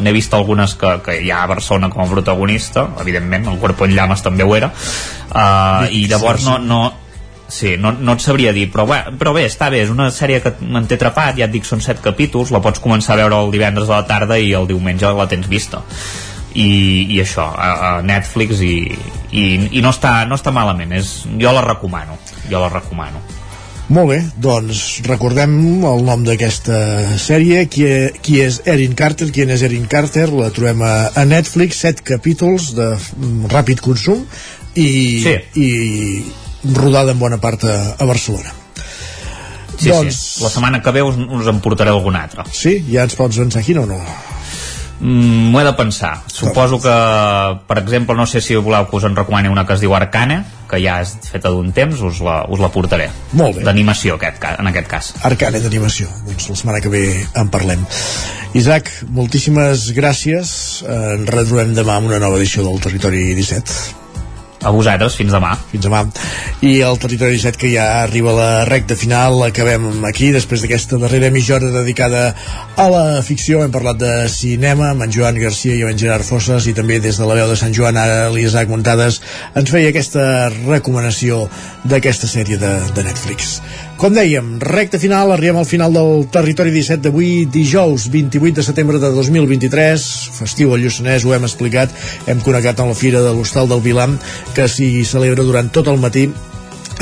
n'he 0.00 0.16
vist 0.16 0.34
algunes 0.34 0.74
que, 0.80 0.96
que 1.06 1.20
hi 1.22 1.30
ha 1.30 1.44
a 1.44 1.52
Barcelona 1.54 1.92
com 1.92 2.04
a 2.04 2.10
protagonista, 2.10 2.88
evidentment, 3.04 3.48
el 3.52 3.62
Cuerpo 3.62 3.86
en 3.86 3.94
Llamas 3.94 4.26
també 4.26 4.46
ho 4.46 4.58
era, 4.58 4.72
eh, 5.30 5.88
i 5.94 6.06
llavors 6.10 6.46
no, 6.50 6.58
no, 6.58 6.82
Sí, 7.54 7.74
no, 7.78 7.90
no 7.92 8.14
et 8.16 8.22
sabria 8.24 8.54
dir, 8.56 8.64
però 8.72 8.86
bé, 8.88 8.96
però 9.20 9.34
bé, 9.36 9.44
està 9.46 9.68
bé, 9.70 9.82
és 9.84 9.90
una 9.92 10.08
sèrie 10.10 10.40
que 10.42 10.54
m'en 10.64 10.88
té 10.88 10.96
atrapat, 10.96 11.36
ja 11.38 11.44
et 11.44 11.52
dic, 11.52 11.66
són 11.68 11.82
set 11.84 12.00
capítols, 12.02 12.50
la 12.50 12.62
pots 12.64 12.80
començar 12.82 13.14
a 13.14 13.20
veure 13.20 13.36
el 13.36 13.52
divendres 13.52 13.90
a 13.92 14.00
la 14.00 14.06
tarda 14.08 14.40
i 14.40 14.48
el 14.56 14.66
diumenge 14.66 15.12
la 15.12 15.28
tens 15.30 15.46
vista 15.52 15.84
i, 16.54 16.68
i 17.10 17.20
això, 17.22 17.48
a, 17.50 17.70
a 17.88 17.92
Netflix 18.06 18.62
i, 18.62 18.74
i, 19.34 19.44
i 19.78 19.82
no, 19.82 19.90
està, 19.90 20.22
no 20.30 20.38
està 20.38 20.54
malament 20.54 20.94
és, 20.94 21.16
jo 21.40 21.54
la 21.54 21.64
recomano 21.66 22.18
jo 22.50 22.60
la 22.62 22.70
recomano 22.72 23.22
molt 23.92 24.08
bé, 24.08 24.18
doncs 24.40 25.02
recordem 25.04 25.52
el 25.84 26.04
nom 26.06 26.22
d'aquesta 26.24 26.78
sèrie, 27.20 27.66
qui, 27.68 27.84
qui 28.24 28.38
és 28.40 28.62
Erin 28.64 28.94
Carter, 28.96 29.28
qui 29.28 29.44
és 29.44 29.64
Erin 29.66 29.84
Carter, 29.92 30.30
la 30.32 30.48
trobem 30.56 30.80
a, 30.80 30.94
a 31.12 31.24
Netflix, 31.28 31.82
set 31.84 32.00
capítols 32.00 32.70
de 32.78 32.94
mm, 32.96 33.50
ràpid 33.52 33.84
consum 33.84 34.24
i, 34.72 34.88
sí. 35.26 35.36
i 35.60 35.68
rodada 36.72 37.12
en 37.12 37.20
bona 37.20 37.36
part 37.42 37.68
a, 37.68 37.76
a 38.00 38.08
Barcelona. 38.08 38.54
Sí, 39.76 39.90
doncs... 39.90 40.16
sí, 40.16 40.44
la 40.46 40.54
setmana 40.54 40.80
que 40.80 40.94
ve 40.94 41.02
us, 41.04 41.18
us 41.20 41.52
en 41.52 41.60
portaré 41.60 41.92
algun 41.92 42.16
altre. 42.16 42.46
Sí? 42.56 42.78
Ja 42.88 43.04
ens 43.04 43.18
pots 43.18 43.36
avançar 43.36 43.64
quin 43.66 43.82
o 43.82 43.88
no? 43.90 44.00
Mm, 45.00 45.50
m'ho 45.50 45.60
he 45.60 45.64
de 45.66 45.72
pensar. 45.78 46.12
Suposo 46.30 46.78
que, 46.80 46.94
per 47.68 47.78
exemple, 47.80 48.16
no 48.16 48.26
sé 48.30 48.40
si 48.40 48.56
voleu 48.56 48.86
que 48.88 48.96
us 48.96 49.08
en 49.08 49.16
recomani 49.16 49.50
una 49.50 49.66
que 49.66 49.74
es 49.74 49.82
diu 49.82 49.94
Arcana, 49.96 50.42
que 50.70 50.80
ja 50.82 51.00
és 51.02 51.16
feta 51.30 51.50
d'un 51.52 51.72
temps, 51.76 52.00
us 52.06 52.20
la, 52.24 52.42
us 52.48 52.62
la 52.62 52.70
portaré. 52.74 53.10
Molt 53.32 53.58
bé. 53.58 53.66
D'animació, 53.66 54.18
aquest, 54.20 54.44
en 54.54 54.70
aquest 54.70 54.88
cas. 54.90 55.10
Arcana 55.26 55.60
d'animació. 55.64 56.08
Doncs 56.28 56.48
la 56.52 56.60
setmana 56.62 56.84
que 56.84 56.92
ve 56.92 57.04
en 57.24 57.50
parlem. 57.52 57.82
Isaac, 58.54 58.92
moltíssimes 59.10 59.90
gràcies. 59.96 60.54
Ens 60.86 61.28
retrobem 61.34 61.74
demà 61.74 61.98
amb 61.98 62.12
una 62.12 62.22
nova 62.22 62.40
edició 62.40 62.64
del 62.66 62.80
Territori 62.84 63.32
17 63.34 64.03
a 64.64 64.72
vosaltres, 64.72 65.16
fins 65.18 65.32
demà. 65.34 65.52
Fins 65.70 65.84
demà. 65.84 66.00
I 66.64 66.78
el 66.86 66.98
Territori 67.02 67.36
17 67.36 67.60
que 67.60 67.70
ja 67.74 67.86
arriba 68.02 68.32
a 68.32 68.36
la 68.38 68.50
recta 68.68 68.96
final, 68.96 69.42
acabem 69.46 70.04
aquí, 70.08 70.30
després 70.34 70.64
d'aquesta 70.64 70.98
darrera 71.02 71.30
mitja 71.34 71.58
hora 71.58 71.70
dedicada 71.74 72.24
a 72.80 72.88
la 72.90 73.04
ficció. 73.26 73.62
Hem 73.64 73.74
parlat 73.74 74.00
de 74.00 74.12
cinema 74.32 74.90
amb 74.92 75.04
en 75.06 75.12
Joan 75.12 75.38
Garcia 75.40 75.76
i 75.76 75.84
en 75.84 76.00
Gerard 76.00 76.26
Fosses 76.26 76.68
i 76.70 76.74
també 76.76 76.98
des 77.04 77.20
de 77.20 77.28
la 77.28 77.36
veu 77.38 77.50
de 77.52 77.58
Sant 77.60 77.76
Joan, 77.76 78.00
ara 78.00 78.30
l'Isaac 78.32 78.72
Muntades, 78.72 79.20
ens 79.54 79.70
feia 79.70 79.92
aquesta 79.92 80.48
recomanació 80.64 81.44
d'aquesta 81.84 82.30
sèrie 82.30 82.58
de, 82.60 82.74
de 82.96 83.06
Netflix. 83.06 83.58
Com 83.94 84.10
dèiem, 84.10 84.56
recta 84.58 84.98
final, 84.98 85.30
arribem 85.30 85.60
al 85.60 85.68
final 85.70 85.94
del 85.94 86.24
Territori 86.34 86.72
17 86.74 87.04
d'avui, 87.06 87.44
dijous 87.46 88.08
28 88.10 88.58
de 88.58 88.64
setembre 88.66 88.98
de 88.98 89.10
2023, 89.14 90.06
festiu 90.34 90.74
al 90.74 90.82
Lluçanès, 90.82 91.22
ho 91.22 91.34
hem 91.36 91.46
explicat, 91.46 91.94
hem 92.26 92.42
connectat 92.42 92.82
amb 92.82 92.90
la 92.90 92.98
Fira 92.98 93.22
de 93.22 93.30
l'Hostal 93.36 93.70
del 93.70 93.84
Vilam, 93.86 94.18
que 94.56 94.66
s'hi 94.66 95.06
celebra 95.06 95.46
durant 95.46 95.70
tot 95.70 95.92
el 95.94 96.02
matí 96.02 96.26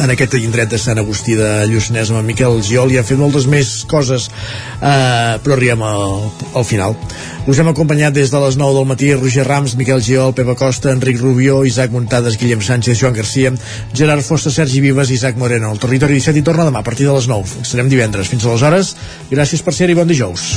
en 0.01 0.13
aquest 0.13 0.35
indret 0.39 0.71
de 0.73 0.79
Sant 0.81 1.01
Agustí 1.01 1.35
de 1.39 1.49
Lluçanès 1.69 2.11
amb 2.13 2.21
en 2.23 2.29
Miquel 2.29 2.61
Giol 2.65 2.93
i 2.93 2.99
han 3.01 3.07
fet 3.07 3.21
moltes 3.21 3.47
més 3.51 3.73
coses 3.91 4.29
eh, 4.29 5.39
però 5.43 5.57
arribem 5.57 5.83
al, 5.87 6.17
al 6.59 6.67
final. 6.67 6.97
Us 7.51 7.59
hem 7.59 7.73
acompanyat 7.73 8.15
des 8.17 8.33
de 8.33 8.41
les 8.45 8.59
9 8.61 8.79
del 8.79 8.89
matí 8.89 9.13
Roger 9.15 9.47
Rams, 9.49 9.77
Miquel 9.79 10.03
Giol, 10.05 10.35
Pepa 10.37 10.55
Costa 10.59 10.93
Enric 10.95 11.21
Rubió, 11.21 11.63
Isaac 11.69 11.93
Muntades, 11.95 12.39
Guillem 12.41 12.63
Sánchez 12.63 13.01
Joan 13.03 13.19
Garcia, 13.19 13.53
Gerard 13.93 14.25
Fosta, 14.27 14.51
Sergi 14.51 14.81
Vives 14.85 15.11
Isaac 15.11 15.37
Moreno, 15.37 15.73
el 15.73 15.83
Territori 15.83 16.21
17 16.21 16.41
i 16.41 16.47
torna 16.47 16.69
demà 16.69 16.81
a 16.83 16.89
partir 16.89 17.09
de 17.09 17.17
les 17.19 17.29
9, 17.31 17.67
serem 17.69 17.91
divendres. 17.93 18.31
Fins 18.33 18.47
aleshores 18.47 18.97
gràcies 19.31 19.63
per 19.63 19.77
ser 19.77 19.91
i 19.91 19.99
bon 19.99 20.09
dijous 20.09 20.57